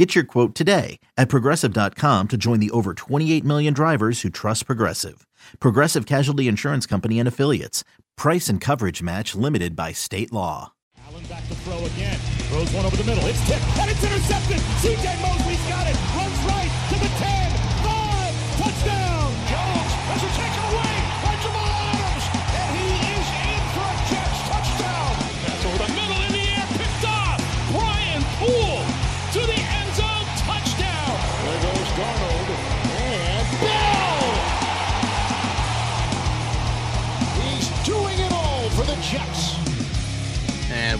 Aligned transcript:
Get 0.00 0.14
your 0.14 0.24
quote 0.24 0.54
today 0.54 0.98
at 1.18 1.28
progressive.com 1.28 2.28
to 2.28 2.38
join 2.38 2.58
the 2.58 2.70
over 2.70 2.94
28 2.94 3.44
million 3.44 3.74
drivers 3.74 4.22
who 4.22 4.30
trust 4.30 4.64
Progressive. 4.64 5.26
Progressive 5.60 6.06
Casualty 6.06 6.48
Insurance 6.48 6.86
Company 6.86 7.18
and 7.18 7.28
Affiliates. 7.28 7.84
Price 8.16 8.48
and 8.48 8.62
coverage 8.62 9.02
match 9.02 9.34
limited 9.34 9.76
by 9.76 9.92
state 9.92 10.32
law. 10.32 10.72
Allen 11.06 11.22
back 11.24 11.46
to 11.48 11.54
throw 11.56 11.84
again. 11.84 12.16
Throws 12.48 12.72
one 12.72 12.86
over 12.86 12.96
the 12.96 13.04
middle. 13.04 13.26
It's 13.26 13.46
tipped 13.46 13.62
and 13.76 13.90
it's 13.90 14.02
intercepted. 14.02 14.56
CJ 14.80 15.20
Mosley's 15.20 15.68
got 15.68 15.86
it. 15.86 16.19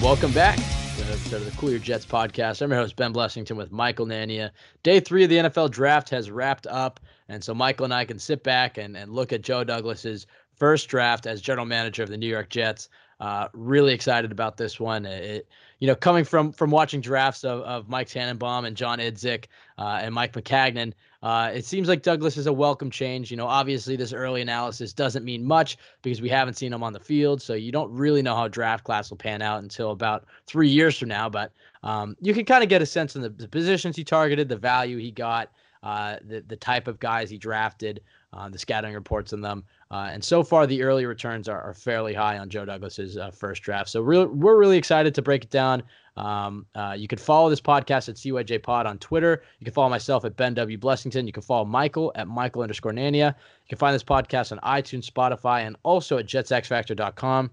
And 0.01 0.07
welcome 0.07 0.33
back 0.33 0.57
to, 0.97 1.29
to 1.29 1.39
the 1.39 1.53
Cool 1.59 1.71
Your 1.71 1.79
Jets 1.79 2.07
podcast. 2.07 2.63
I'm 2.63 2.71
your 2.71 2.81
host, 2.81 2.97
Ben 2.97 3.13
Blessington, 3.13 3.55
with 3.57 3.71
Michael 3.71 4.07
Nania. 4.07 4.51
Day 4.83 4.99
three 4.99 5.25
of 5.25 5.29
the 5.29 5.37
NFL 5.37 5.71
draft 5.71 6.09
has 6.09 6.31
wrapped 6.31 6.67
up. 6.67 7.01
And 7.29 7.45
so 7.45 7.53
Michael 7.53 7.85
and 7.85 7.93
I 7.93 8.07
can 8.07 8.19
sit 8.19 8.43
back 8.43 8.79
and, 8.79 8.97
and 8.97 9.13
look 9.13 9.31
at 9.31 9.43
Joe 9.43 9.63
Douglas's 9.63 10.27
first 10.55 10.89
draft 10.89 11.27
as 11.27 11.43
general 11.43 11.67
manager 11.67 12.03
of 12.03 12.09
the 12.09 12.17
New 12.17 12.29
York 12.29 12.49
Jets. 12.49 12.89
Uh, 13.21 13.49
really 13.53 13.93
excited 13.93 14.33
about 14.33 14.57
this 14.57 14.81
one. 14.81 15.05
It, 15.05 15.47
you 15.81 15.87
know, 15.87 15.95
coming 15.95 16.25
from 16.25 16.53
from 16.53 16.71
watching 16.71 17.03
drafts 17.03 17.45
of, 17.45 17.61
of 17.61 17.91
Mike 17.91 18.09
Tannenbaum 18.09 18.65
and 18.65 18.75
John 18.75 19.01
Idzik 19.01 19.47
uh, 19.77 20.01
and 20.01 20.15
Mike 20.15 20.33
Maccagnan, 20.33 20.95
uh, 21.23 21.51
it 21.53 21.65
seems 21.65 21.87
like 21.87 22.03
Douglas 22.03 22.37
is 22.37 22.47
a 22.47 22.53
welcome 22.53 22.91
change. 22.91 23.31
You 23.31 23.37
know, 23.37 23.47
obviously 23.47 23.97
this 23.97 24.13
early 24.13 24.41
analysis 24.41 24.93
doesn't 24.93 25.25
mean 25.25 25.45
much 25.45 25.77
because 26.03 26.23
we 26.23 26.29
haven't 26.29 26.55
seen 26.55 26.73
him 26.73 26.83
on 26.83 26.93
the 26.93 27.01
field, 27.01 27.43
so 27.43 27.55
you 27.55 27.73
don't 27.73 27.93
really 27.93 28.23
know 28.23 28.35
how 28.35 28.49
draft 28.49 28.85
class 28.85 29.11
will 29.11 29.19
pan 29.19 29.43
out 29.43 29.63
until 29.63 29.91
about 29.91 30.27
three 30.47 30.69
years 30.69 30.99
from 30.99 31.09
now. 31.09 31.29
But 31.29 31.53
um, 31.83 32.17
you 32.21 32.33
can 32.33 32.45
kind 32.45 32.63
of 32.63 32.71
get 32.71 32.81
a 32.81 32.87
sense 32.87 33.17
of 33.17 33.23
the, 33.23 33.29
the 33.29 33.49
positions 33.49 33.97
he 33.97 34.05
targeted, 34.05 34.49
the 34.49 34.57
value 34.57 34.97
he 34.97 35.11
got, 35.11 35.51
uh, 35.83 36.17
the 36.27 36.41
the 36.41 36.57
type 36.57 36.89
of 36.89 36.99
guys 36.99 37.29
he 37.29 37.39
drafted, 37.39 38.01
uh, 38.33 38.49
the 38.49 38.59
scouting 38.59 38.95
reports 38.95 39.33
on 39.33 39.41
them. 39.41 39.65
Uh, 39.91 40.09
and 40.13 40.23
so 40.23 40.45
far, 40.45 40.67
the 40.67 40.83
early 40.83 41.05
returns 41.05 41.49
are, 41.49 41.61
are 41.61 41.75
fairly 41.75 42.15
high 42.15 42.39
on 42.39 42.49
Joe 42.49 42.65
Douglas's 42.65 43.17
uh, 43.17 43.31
first 43.33 43.63
draft. 43.63 43.89
So 43.89 44.01
re- 44.01 44.25
we're 44.25 44.57
really 44.57 44.79
excited 44.79 45.15
to 45.17 45.23
break 45.23 45.45
it 45.45 45.51
down. 45.51 45.83
Um, 46.17 46.67
uh, 46.77 46.95
you 46.97 47.09
can 47.09 47.19
follow 47.19 47.51
this 47.51 47.61
podcast 47.61 48.09
at 48.09 48.15
CYJ 48.15 48.63
Pod 48.63 48.87
on 48.87 48.99
Twitter. 48.99 49.43
You 49.59 49.65
can 49.65 49.75
follow 49.75 49.89
myself 49.89 50.25
at 50.25 50.37
Ben 50.37 50.55
W. 50.55 50.79
Blessington. 50.79 51.27
You 51.27 51.33
can 51.33 51.43
follow 51.43 51.65
Michael 51.65 52.13
at 52.15 52.29
Michael 52.29 52.63
underscore 52.63 52.93
Nania. 52.93 53.29
You 53.35 53.69
can 53.69 53.79
find 53.79 53.95
this 53.95 54.05
podcast 54.05 54.53
on 54.53 54.59
iTunes, 54.59 55.11
Spotify, 55.11 55.67
and 55.67 55.77
also 55.83 56.19
at 56.19 56.27
JetsXFactor.com, 56.27 57.51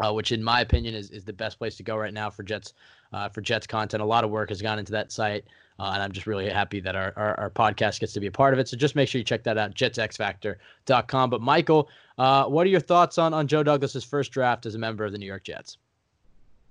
uh, 0.00 0.12
which 0.12 0.32
in 0.32 0.42
my 0.42 0.62
opinion 0.62 0.94
is, 0.94 1.10
is 1.10 1.24
the 1.24 1.32
best 1.32 1.58
place 1.58 1.76
to 1.76 1.82
go 1.82 1.96
right 1.96 2.14
now 2.14 2.30
for 2.30 2.42
Jets 2.44 2.72
uh, 3.12 3.28
for 3.28 3.40
Jets 3.40 3.66
content. 3.66 4.02
A 4.02 4.06
lot 4.06 4.24
of 4.24 4.30
work 4.30 4.48
has 4.50 4.62
gone 4.62 4.78
into 4.78 4.92
that 4.92 5.12
site. 5.12 5.44
Uh, 5.78 5.92
and 5.94 6.02
I'm 6.02 6.10
just 6.10 6.26
really 6.26 6.48
happy 6.48 6.80
that 6.80 6.96
our, 6.96 7.12
our, 7.16 7.38
our, 7.38 7.50
podcast 7.50 8.00
gets 8.00 8.12
to 8.14 8.20
be 8.20 8.26
a 8.26 8.32
part 8.32 8.52
of 8.52 8.58
it. 8.58 8.68
So 8.68 8.76
just 8.76 8.96
make 8.96 9.08
sure 9.08 9.20
you 9.20 9.24
check 9.24 9.44
that 9.44 9.56
out, 9.56 9.74
jetsxfactor.com. 9.74 11.30
But 11.30 11.40
Michael, 11.40 11.88
uh, 12.18 12.46
what 12.46 12.66
are 12.66 12.70
your 12.70 12.80
thoughts 12.80 13.16
on, 13.16 13.32
on 13.32 13.46
Joe 13.46 13.62
Douglas's 13.62 14.02
first 14.02 14.32
draft 14.32 14.66
as 14.66 14.74
a 14.74 14.78
member 14.78 15.04
of 15.04 15.12
the 15.12 15.18
New 15.18 15.26
York 15.26 15.44
Jets? 15.44 15.78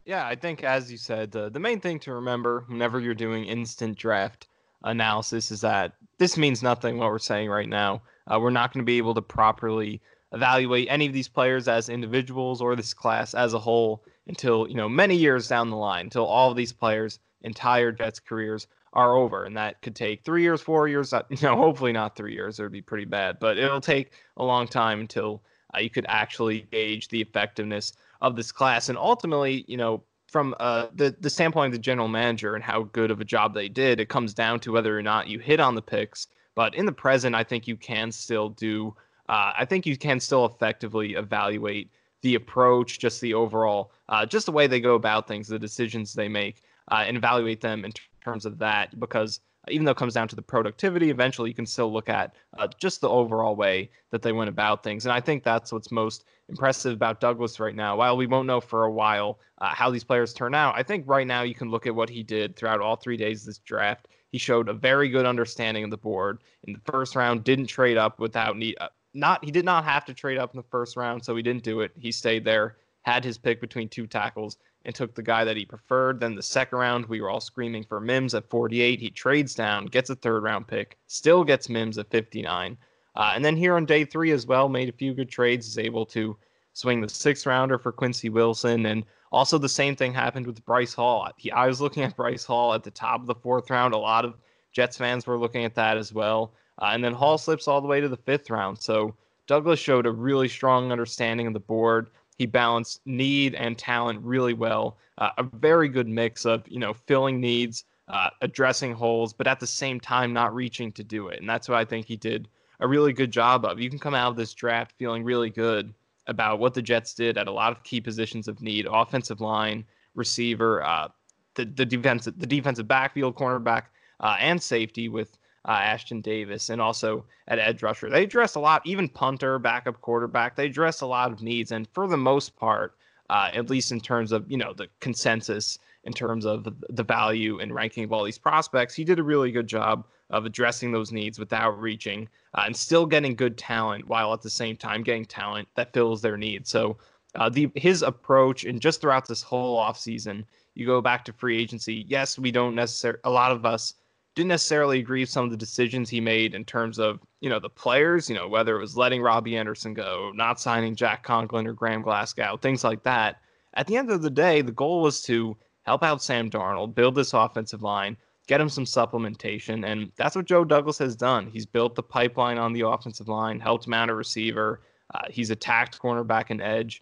Yeah, 0.06 0.26
I 0.26 0.36
think 0.36 0.64
as 0.64 0.92
you 0.92 0.98
said, 0.98 1.32
the, 1.32 1.50
the 1.50 1.60
main 1.60 1.80
thing 1.80 2.00
to 2.00 2.14
remember 2.14 2.66
whenever 2.68 3.00
you're 3.00 3.14
doing 3.14 3.46
instant 3.46 3.98
draft 3.98 4.48
analysis 4.84 5.52
is 5.52 5.62
that 5.62 5.94
this 6.18 6.38
means 6.38 6.62
nothing 6.62 6.98
what 6.98 7.10
we're 7.10 7.20
saying 7.20 7.50
right 7.50 7.70
now. 7.70 8.02
Uh, 8.28 8.40
we're 8.40 8.50
not 8.50 8.74
going 8.74 8.84
to 8.84 8.86
be 8.86 8.98
able 8.98 9.14
to 9.14 9.22
properly 9.22 10.02
evaluate 10.34 10.88
any 10.90 11.08
of 11.08 11.14
these 11.14 11.28
players 11.28 11.68
as 11.68 11.88
individuals 11.88 12.62
or 12.62 12.76
this 12.76 12.94
class 12.94 13.34
as 13.34 13.54
a 13.54 13.60
whole 13.60 14.04
until, 14.28 14.68
you 14.68 14.76
know, 14.76 14.90
many 14.90 15.16
years 15.16 15.48
down 15.48 15.70
the 15.70 15.78
line, 15.78 16.06
until 16.06 16.26
all 16.26 16.52
of 16.52 16.58
these 16.58 16.74
players' 16.74 17.20
entire 17.44 17.92
Jets 17.92 18.20
careers 18.20 18.68
are 18.94 19.16
over, 19.16 19.44
and 19.44 19.56
that 19.58 19.82
could 19.82 19.96
take 19.96 20.24
three 20.24 20.42
years, 20.42 20.62
four 20.62 20.88
years. 20.88 21.14
You 21.30 21.38
know, 21.42 21.56
hopefully 21.56 21.92
not 21.92 22.16
three 22.16 22.34
years; 22.34 22.60
it 22.60 22.64
would 22.64 22.72
be 22.72 22.82
pretty 22.82 23.06
bad. 23.06 23.40
But 23.40 23.58
it'll 23.58 23.82
take 23.82 24.12
a 24.38 24.44
long 24.44 24.68
time 24.68 25.00
until 25.00 25.42
uh, 25.76 25.80
you 25.80 25.90
could 25.90 26.06
actually 26.08 26.62
gauge 26.72 27.08
the 27.10 27.22
effectiveness 27.22 27.94
of 28.22 28.36
this 28.36 28.52
class, 28.52 28.90
and 28.90 28.98
ultimately, 28.98 29.66
you 29.68 29.78
know, 29.78 30.04
from 30.28 30.56
uh, 30.60 30.88
the 30.96 31.16
the 31.20 31.30
standpoint 31.30 31.68
of 31.68 31.74
the 31.74 31.84
general 31.84 32.08
manager 32.08 32.56
and 32.56 32.64
how 32.64 32.84
good 32.84 33.12
of 33.12 33.22
a 33.22 33.26
job 33.26 33.54
they 33.54 33.70
did, 33.70 34.00
it 34.00 34.10
comes 34.10 34.34
down 34.34 34.60
to 34.62 34.72
whether 34.72 34.98
or 34.98 35.04
not 35.04 35.28
you 35.28 35.40
hit 35.40 35.60
on 35.60 35.76
the 35.76 35.82
picks. 35.82 36.28
But 36.56 36.74
in 36.74 36.86
the 36.86 36.92
present, 36.92 37.36
I 37.36 37.44
think 37.44 37.68
you 37.68 37.78
can 37.78 38.12
still 38.12 38.50
do. 38.50 38.96
Uh, 39.30 39.52
I 39.58 39.66
think 39.66 39.86
you 39.86 39.98
can 39.98 40.20
still 40.20 40.46
effectively 40.46 41.14
evaluate 41.14 41.92
the 42.22 42.36
approach, 42.36 43.00
just 43.00 43.22
the 43.22 43.34
overall, 43.34 43.92
uh, 44.10 44.26
just 44.26 44.46
the 44.48 44.52
way 44.52 44.68
they 44.68 44.80
go 44.80 44.96
about 44.96 45.28
things, 45.28 45.48
the 45.48 45.60
decisions 45.60 46.14
they 46.14 46.28
make, 46.28 46.64
uh, 46.92 47.04
and 47.06 47.16
evaluate 47.16 47.62
them 47.62 47.86
in 47.86 47.92
terms 48.28 48.46
of 48.46 48.58
that 48.60 49.00
because 49.00 49.40
even 49.70 49.86
though 49.86 49.92
it 49.92 49.98
comes 49.98 50.14
down 50.14 50.28
to 50.28 50.36
the 50.36 50.42
productivity, 50.42 51.10
eventually 51.10 51.50
you 51.50 51.56
can 51.56 51.66
still 51.66 51.92
look 51.92 52.10
at 52.10 52.36
uh, 52.58 52.68
just 52.80 53.02
the 53.02 53.10
overall 53.10 53.56
way 53.56 53.90
that 54.12 54.22
they 54.22 54.32
went 54.32 54.50
about 54.50 54.84
things. 54.84 55.06
And 55.06 55.14
I 55.14 55.20
think 55.20 55.44
that's 55.44 55.72
what's 55.72 55.92
most 55.92 56.26
impressive 56.50 56.94
about 56.94 57.20
Douglas 57.20 57.60
right 57.60 57.76
now. 57.76 57.98
While 57.98 58.18
we 58.18 58.28
won't 58.28 58.48
know 58.48 58.62
for 58.62 58.84
a 58.84 58.92
while 58.92 59.40
uh, 59.60 59.68
how 59.68 59.90
these 59.90 60.04
players 60.04 60.34
turn 60.34 60.54
out, 60.54 60.76
I 60.78 60.84
think 60.84 61.06
right 61.08 61.28
now 61.28 61.42
you 61.44 61.56
can 61.56 61.70
look 61.70 61.88
at 61.88 61.96
what 61.96 62.10
he 62.10 62.24
did 62.24 62.56
throughout 62.56 62.82
all 62.82 62.96
three 62.96 63.18
days 63.18 63.42
of 63.42 63.48
this 63.48 63.60
draft. 63.60 64.08
He 64.32 64.38
showed 64.38 64.70
a 64.70 64.74
very 64.74 65.10
good 65.10 65.26
understanding 65.26 65.84
of 65.84 65.90
the 65.90 65.98
board 65.98 66.40
in 66.64 66.74
the 66.74 66.92
first 66.92 67.16
round. 67.16 67.44
Didn't 67.44 67.68
trade 67.68 67.98
up 67.98 68.20
without 68.20 68.58
need. 68.58 68.76
Uh, 68.80 68.90
not 69.14 69.44
he 69.44 69.52
did 69.52 69.66
not 69.66 69.84
have 69.84 70.06
to 70.06 70.14
trade 70.14 70.38
up 70.38 70.54
in 70.54 70.58
the 70.58 70.68
first 70.70 70.96
round, 70.96 71.24
so 71.24 71.36
he 71.36 71.42
didn't 71.42 71.64
do 71.64 71.82
it. 71.82 71.92
He 71.98 72.12
stayed 72.12 72.46
there, 72.46 72.78
had 73.04 73.24
his 73.24 73.38
pick 73.38 73.62
between 73.62 73.90
two 73.90 74.06
tackles, 74.06 74.58
and 74.88 74.96
took 74.96 75.14
the 75.14 75.22
guy 75.22 75.44
that 75.44 75.58
he 75.58 75.66
preferred. 75.66 76.22
Then 76.22 76.34
the 76.34 76.42
second 76.42 76.80
round, 76.80 77.06
we 77.08 77.20
were 77.20 77.30
all 77.30 77.42
screaming 77.42 77.84
for 77.84 78.00
Mims 78.00 78.34
at 78.34 78.50
48. 78.50 79.02
He 79.02 79.10
trades 79.10 79.54
down, 79.54 79.86
gets 79.86 80.10
a 80.10 80.16
third 80.16 80.44
round 80.44 80.66
pick, 80.66 80.98
still 81.08 81.44
gets 81.44 81.68
Mims 81.68 81.98
at 81.98 82.10
59. 82.10 82.78
Uh, 83.16 83.32
and 83.36 83.44
then 83.44 83.58
here 83.58 83.76
on 83.76 83.86
day 83.86 84.06
three 84.06 84.32
as 84.32 84.48
well, 84.48 84.70
made 84.70 84.88
a 84.88 84.94
few 84.94 85.14
good 85.14 85.30
trades, 85.30 85.68
is 85.68 85.78
able 85.78 86.06
to 86.06 86.38
swing 86.72 87.02
the 87.02 87.10
sixth 87.10 87.46
rounder 87.46 87.78
for 87.78 87.92
Quincy 87.92 88.30
Wilson. 88.30 88.86
And 88.86 89.04
also 89.32 89.58
the 89.58 89.68
same 89.68 89.96
thing 89.96 90.14
happened 90.14 90.48
with 90.48 90.66
Bryce 90.66 90.94
Hall. 90.94 91.30
He, 91.36 91.52
I 91.52 91.68
was 91.68 91.82
looking 91.82 92.04
at 92.04 92.16
Bryce 92.16 92.46
Hall 92.46 92.74
at 92.74 92.84
the 92.84 92.92
top 92.92 93.20
of 93.20 93.28
the 93.28 93.36
fourth 93.36 93.70
round. 93.70 93.94
A 93.94 93.98
lot 93.98 94.24
of 94.24 94.36
Jets 94.72 94.96
fans 94.96 95.28
were 95.28 95.38
looking 95.38 95.66
at 95.66 95.76
that 95.76 95.98
as 95.98 96.14
well. 96.14 96.54
Uh, 96.82 96.92
and 96.94 97.04
then 97.04 97.14
Hall 97.14 97.38
slips 97.38 97.68
all 97.68 97.82
the 97.82 97.88
way 97.88 98.00
to 98.00 98.08
the 98.08 98.16
fifth 98.16 98.50
round. 98.50 98.80
So 98.80 99.16
Douglas 99.48 99.80
showed 99.80 100.06
a 100.06 100.12
really 100.12 100.48
strong 100.48 100.94
understanding 100.94 101.48
of 101.48 101.54
the 101.54 101.60
board. 101.60 102.10
He 102.38 102.46
balanced 102.46 103.02
need 103.06 103.56
and 103.56 103.78
talent 103.78 104.22
really 104.22 104.54
well. 104.54 104.98
Uh, 105.18 105.30
a 105.38 105.44
very 105.44 105.90
good 105.90 106.08
mix 106.08 106.46
of 106.46 106.68
you 106.68 106.80
know 106.80 106.94
filling 106.94 107.40
needs, 107.40 107.86
uh, 108.08 108.30
addressing 108.42 108.94
holes, 108.94 109.34
but 109.34 109.48
at 109.48 109.60
the 109.60 109.68
same 109.68 110.00
time 110.00 110.34
not 110.34 110.54
reaching 110.54 110.92
to 110.94 111.04
do 111.04 111.30
it. 111.30 111.40
And 111.40 111.50
that's 111.50 111.68
what 111.68 111.78
I 111.78 111.86
think 111.86 112.06
he 112.06 112.16
did 112.16 112.48
a 112.80 112.88
really 112.88 113.14
good 113.14 113.32
job 113.32 113.66
of. 113.66 113.80
You 113.80 113.90
can 113.90 114.00
come 114.00 114.14
out 114.14 114.30
of 114.30 114.36
this 114.36 114.54
draft 114.54 114.94
feeling 114.98 115.24
really 115.24 115.50
good 115.50 115.94
about 116.28 116.60
what 116.60 116.74
the 116.74 116.82
Jets 116.82 117.14
did 117.14 117.38
at 117.38 117.48
a 117.48 117.52
lot 117.52 117.72
of 117.72 117.84
key 117.84 118.02
positions 118.02 118.48
of 118.48 118.62
need: 118.62 118.88
offensive 118.90 119.42
line, 119.42 119.86
receiver, 120.16 120.84
uh, 120.84 121.08
the 121.56 121.66
the 121.66 121.86
defensive 121.86 122.40
the 122.40 122.46
defensive 122.46 122.88
backfield, 122.88 123.36
cornerback, 123.36 123.84
uh, 124.20 124.38
and 124.40 124.62
safety 124.62 125.10
with 125.10 125.37
uh, 125.68 125.80
Ashtyn 125.80 126.22
Davis, 126.24 126.70
and 126.70 126.82
also 126.82 127.26
at 127.48 127.60
edge 127.60 127.84
rusher. 127.84 128.10
They 128.10 128.24
address 128.24 128.56
a 128.56 128.60
lot, 128.60 128.82
even 128.86 129.10
punter, 129.10 129.60
backup 129.60 130.02
quarterback. 130.02 130.56
They 130.56 130.66
address 130.66 131.02
a 131.02 131.06
lot 131.06 131.32
of 131.32 131.42
needs, 131.42 131.72
and 131.72 131.88
for 131.94 132.08
the 132.08 132.18
most 132.18 132.56
part, 132.56 132.96
uh, 133.30 133.52
at 133.54 133.70
least 133.70 133.92
in 133.92 134.00
terms 134.00 134.32
of 134.32 134.50
you 134.50 134.58
know 134.58 134.74
the 134.74 134.88
consensus, 135.02 135.78
in 136.06 136.14
terms 136.14 136.46
of 136.46 136.68
the 136.90 137.04
value 137.04 137.60
and 137.60 137.76
ranking 137.76 138.06
of 138.06 138.14
all 138.14 138.24
these 138.24 138.38
prospects, 138.38 138.96
he 138.96 139.04
did 139.04 139.20
a 139.20 139.24
really 139.24 139.52
good 139.52 139.68
job 139.68 140.06
of 140.30 140.46
addressing 140.46 140.92
those 140.92 141.12
needs 141.12 141.38
without 141.38 141.80
reaching 141.80 142.28
uh, 142.54 142.64
and 142.66 142.76
still 142.76 143.06
getting 143.06 143.36
good 143.36 143.58
talent 143.58 144.08
while 144.08 144.34
at 144.34 144.42
the 144.42 144.50
same 144.50 144.76
time 144.76 145.04
getting 145.04 145.26
talent 145.26 145.68
that 145.76 145.94
fills 145.94 146.22
their 146.22 146.38
needs. 146.38 146.70
So. 146.70 146.98
Uh, 147.36 147.50
the 147.50 147.70
his 147.76 148.02
approach 148.02 148.64
and 148.64 148.82
just 148.82 149.00
throughout 149.00 149.28
this 149.28 149.44
whole 149.44 149.78
offseason, 149.78 150.44
you 150.74 150.88
go 150.88 151.02
back 151.02 151.24
to 151.26 151.34
free 151.34 151.62
agency. 151.62 152.06
Yes, 152.08 152.40
we 152.40 152.52
don't 152.52 152.74
necessarily. 152.74 153.20
A 153.26 153.30
lot 153.30 153.52
of 153.52 153.64
us 153.64 153.94
didn't 154.38 154.50
necessarily 154.50 155.00
agree 155.00 155.22
with 155.22 155.32
some 155.32 155.46
of 155.46 155.50
the 155.50 155.58
decisions 155.58 156.12
he 156.12 156.22
made 156.22 156.54
in 156.54 156.64
terms 156.64 157.00
of, 157.00 157.20
you 157.42 157.50
know, 157.50 157.60
the 157.60 157.72
players, 157.72 158.30
you 158.30 158.36
know, 158.36 158.48
whether 158.48 158.78
it 158.78 158.80
was 158.80 158.96
letting 158.96 159.20
Robbie 159.20 159.58
Anderson 159.58 159.96
go, 159.96 160.32
not 160.36 160.60
signing 160.60 160.96
Jack 160.96 161.24
Conklin 161.24 161.66
or 161.66 161.74
Graham 161.74 162.04
Glasgow, 162.04 162.56
things 162.56 162.84
like 162.84 163.02
that. 163.02 163.38
At 163.74 163.88
the 163.88 163.98
end 163.98 164.12
of 164.12 164.22
the 164.22 164.30
day, 164.30 164.62
the 164.62 164.72
goal 164.72 165.02
was 165.02 165.24
to 165.24 165.58
help 165.82 166.04
out 166.04 166.22
Sam 166.22 166.52
Darnold, 166.52 166.94
build 166.94 167.16
this 167.16 167.34
offensive 167.34 167.82
line, 167.82 168.16
get 168.46 168.62
him 168.62 168.70
some 168.70 168.86
supplementation. 168.86 169.84
And 169.84 170.12
that's 170.18 170.36
what 170.36 170.46
Joe 170.46 170.64
Douglas 170.64 171.00
has 171.00 171.16
done. 171.16 171.48
He's 171.48 171.66
built 171.66 171.96
the 171.96 172.04
pipeline 172.04 172.60
on 172.60 172.74
the 172.74 172.88
offensive 172.88 173.28
line, 173.28 173.60
helped 173.60 173.88
mount 173.88 174.12
a 174.12 174.16
receiver. 174.16 174.82
Uh, 175.16 175.22
he's 175.32 175.50
attacked 175.50 176.00
cornerback 176.00 176.52
and 176.52 176.62
edge. 176.62 177.02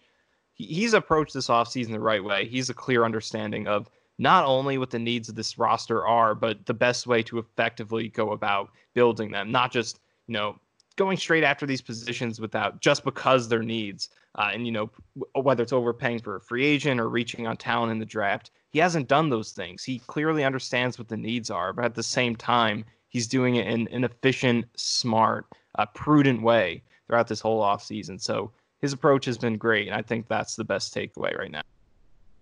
He, 0.54 0.64
he's 0.64 0.94
approached 0.94 1.34
this 1.34 1.48
offseason 1.48 1.90
the 1.90 2.00
right 2.00 2.24
way. 2.24 2.46
He's 2.46 2.70
a 2.70 2.74
clear 2.74 3.04
understanding 3.04 3.66
of 3.66 3.90
not 4.18 4.44
only 4.44 4.78
what 4.78 4.90
the 4.90 4.98
needs 4.98 5.28
of 5.28 5.34
this 5.34 5.58
roster 5.58 6.06
are, 6.06 6.34
but 6.34 6.64
the 6.66 6.74
best 6.74 7.06
way 7.06 7.22
to 7.24 7.38
effectively 7.38 8.08
go 8.08 8.32
about 8.32 8.70
building 8.94 9.30
them. 9.30 9.50
Not 9.50 9.72
just, 9.72 10.00
you 10.26 10.32
know, 10.32 10.56
going 10.96 11.16
straight 11.16 11.44
after 11.44 11.66
these 11.66 11.82
positions 11.82 12.40
without 12.40 12.80
just 12.80 13.04
because 13.04 13.48
their 13.48 13.62
needs. 13.62 14.08
Uh, 14.36 14.50
and, 14.52 14.66
you 14.66 14.72
know, 14.72 14.90
whether 15.34 15.62
it's 15.62 15.72
overpaying 15.72 16.20
for 16.20 16.36
a 16.36 16.40
free 16.40 16.64
agent 16.64 17.00
or 17.00 17.08
reaching 17.08 17.46
on 17.46 17.56
talent 17.56 17.92
in 17.92 17.98
the 17.98 18.04
draft, 18.06 18.50
he 18.70 18.78
hasn't 18.78 19.08
done 19.08 19.28
those 19.28 19.52
things. 19.52 19.84
He 19.84 19.98
clearly 20.00 20.44
understands 20.44 20.98
what 20.98 21.08
the 21.08 21.16
needs 21.16 21.50
are, 21.50 21.72
but 21.72 21.84
at 21.84 21.94
the 21.94 22.02
same 22.02 22.36
time, 22.36 22.84
he's 23.08 23.26
doing 23.26 23.56
it 23.56 23.66
in 23.66 23.88
an 23.88 24.04
efficient, 24.04 24.66
smart, 24.76 25.46
uh, 25.78 25.86
prudent 25.94 26.42
way 26.42 26.82
throughout 27.06 27.28
this 27.28 27.40
whole 27.40 27.62
offseason. 27.62 28.20
So 28.20 28.52
his 28.80 28.92
approach 28.92 29.24
has 29.26 29.38
been 29.38 29.56
great. 29.56 29.88
And 29.88 29.96
I 29.96 30.02
think 30.02 30.28
that's 30.28 30.56
the 30.56 30.64
best 30.64 30.94
takeaway 30.94 31.36
right 31.38 31.50
now. 31.50 31.62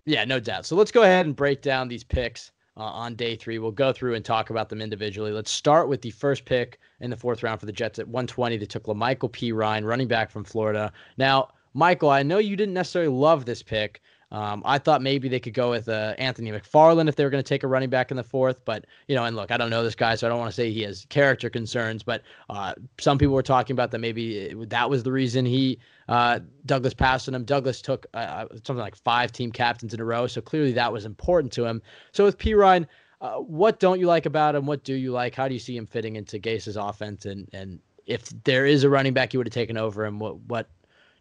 Yeah, 0.05 0.23
no 0.25 0.39
doubt. 0.39 0.65
So 0.65 0.75
let's 0.75 0.91
go 0.91 1.01
ahead 1.01 1.25
and 1.25 1.35
break 1.35 1.61
down 1.61 1.87
these 1.87 2.03
picks 2.03 2.51
uh, 2.77 2.83
on 2.83 3.15
day 3.15 3.35
three. 3.35 3.57
We'll 3.57 3.71
go 3.71 3.91
through 3.91 4.13
and 4.13 4.23
talk 4.23 4.51
about 4.51 4.69
them 4.69 4.81
individually. 4.81 5.31
Let's 5.31 5.49
start 5.49 5.89
with 5.89 6.01
the 6.01 6.11
first 6.11 6.45
pick 6.45 6.79
in 6.99 7.09
the 7.09 7.17
fourth 7.17 7.41
round 7.41 7.59
for 7.59 7.65
the 7.65 7.71
Jets 7.71 7.97
at 7.97 8.07
120. 8.07 8.57
They 8.57 8.65
took 8.65 8.85
La'Mical 8.85 9.31
Perine, 9.31 9.83
running 9.83 10.07
back 10.07 10.29
from 10.29 10.43
Florida. 10.43 10.93
Now, 11.17 11.49
Michael, 11.73 12.09
I 12.09 12.23
know 12.23 12.37
you 12.37 12.55
didn't 12.55 12.75
necessarily 12.75 13.11
love 13.11 13.45
this 13.45 13.63
pick, 13.63 14.01
um, 14.35 14.63
I 14.65 14.79
thought 14.79 15.01
maybe 15.01 15.29
they 15.29 15.39
could 15.39 15.53
go 15.53 15.69
with 15.69 15.87
uh, 15.87 16.13
Anthony 16.17 16.51
McFarland 16.51 17.07
if 17.07 17.15
they 17.15 17.23
were 17.23 17.29
going 17.29 17.41
to 17.41 17.47
take 17.47 17.63
a 17.63 17.67
running 17.67 17.89
back 17.89 18.11
in 18.11 18.17
the 18.17 18.23
fourth. 18.23 18.65
But, 18.65 18.85
you 19.07 19.15
know, 19.15 19.23
and 19.23 19.33
look, 19.33 19.49
I 19.49 19.55
don't 19.55 19.69
know 19.69 19.81
this 19.81 19.95
guy, 19.95 20.15
so 20.15 20.27
I 20.27 20.29
don't 20.29 20.39
want 20.39 20.51
to 20.51 20.55
say 20.55 20.73
he 20.73 20.81
has 20.81 21.05
character 21.07 21.49
concerns. 21.49 22.03
But 22.03 22.21
uh, 22.49 22.73
some 22.99 23.17
people 23.17 23.33
were 23.33 23.41
talking 23.41 23.73
about 23.73 23.91
that 23.91 23.99
maybe 23.99 24.39
it, 24.39 24.69
that 24.71 24.89
was 24.89 25.03
the 25.03 25.11
reason 25.13 25.45
he, 25.45 25.79
uh, 26.09 26.41
Douglas 26.65 26.93
passed 26.93 27.29
on 27.29 27.33
him. 27.33 27.45
Douglas 27.45 27.81
took 27.81 28.07
uh, 28.13 28.17
uh, 28.17 28.47
something 28.65 28.75
like 28.75 28.97
five 28.97 29.31
team 29.31 29.53
captains 29.53 29.93
in 29.93 30.01
a 30.01 30.05
row. 30.05 30.27
So 30.27 30.41
clearly 30.41 30.73
that 30.73 30.91
was 30.91 31.05
important 31.05 31.53
to 31.53 31.63
him. 31.63 31.81
So 32.11 32.25
with 32.25 32.37
Perine, 32.37 32.87
uh, 33.21 33.35
what 33.35 33.79
don't 33.79 34.01
you 34.01 34.07
like 34.07 34.25
about 34.25 34.53
him? 34.53 34.65
What 34.65 34.83
do 34.83 34.95
you 34.95 35.13
like? 35.13 35.33
How 35.33 35.47
do 35.47 35.53
you 35.53 35.61
see 35.61 35.77
him 35.77 35.87
fitting 35.87 36.17
into 36.17 36.39
Gase's 36.39 36.75
offense? 36.75 37.23
And, 37.23 37.47
and 37.53 37.79
if 38.05 38.25
there 38.43 38.65
is 38.65 38.83
a 38.83 38.89
running 38.89 39.13
back 39.13 39.33
you 39.33 39.39
would 39.39 39.47
have 39.47 39.53
taken 39.53 39.77
over 39.77 40.03
him, 40.05 40.19
what, 40.19 40.39
what, 40.41 40.67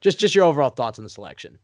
just, 0.01 0.19
just 0.19 0.35
your 0.35 0.47
overall 0.47 0.71
thoughts 0.71 0.99
on 0.99 1.05
the 1.05 1.11
selection? 1.11 1.61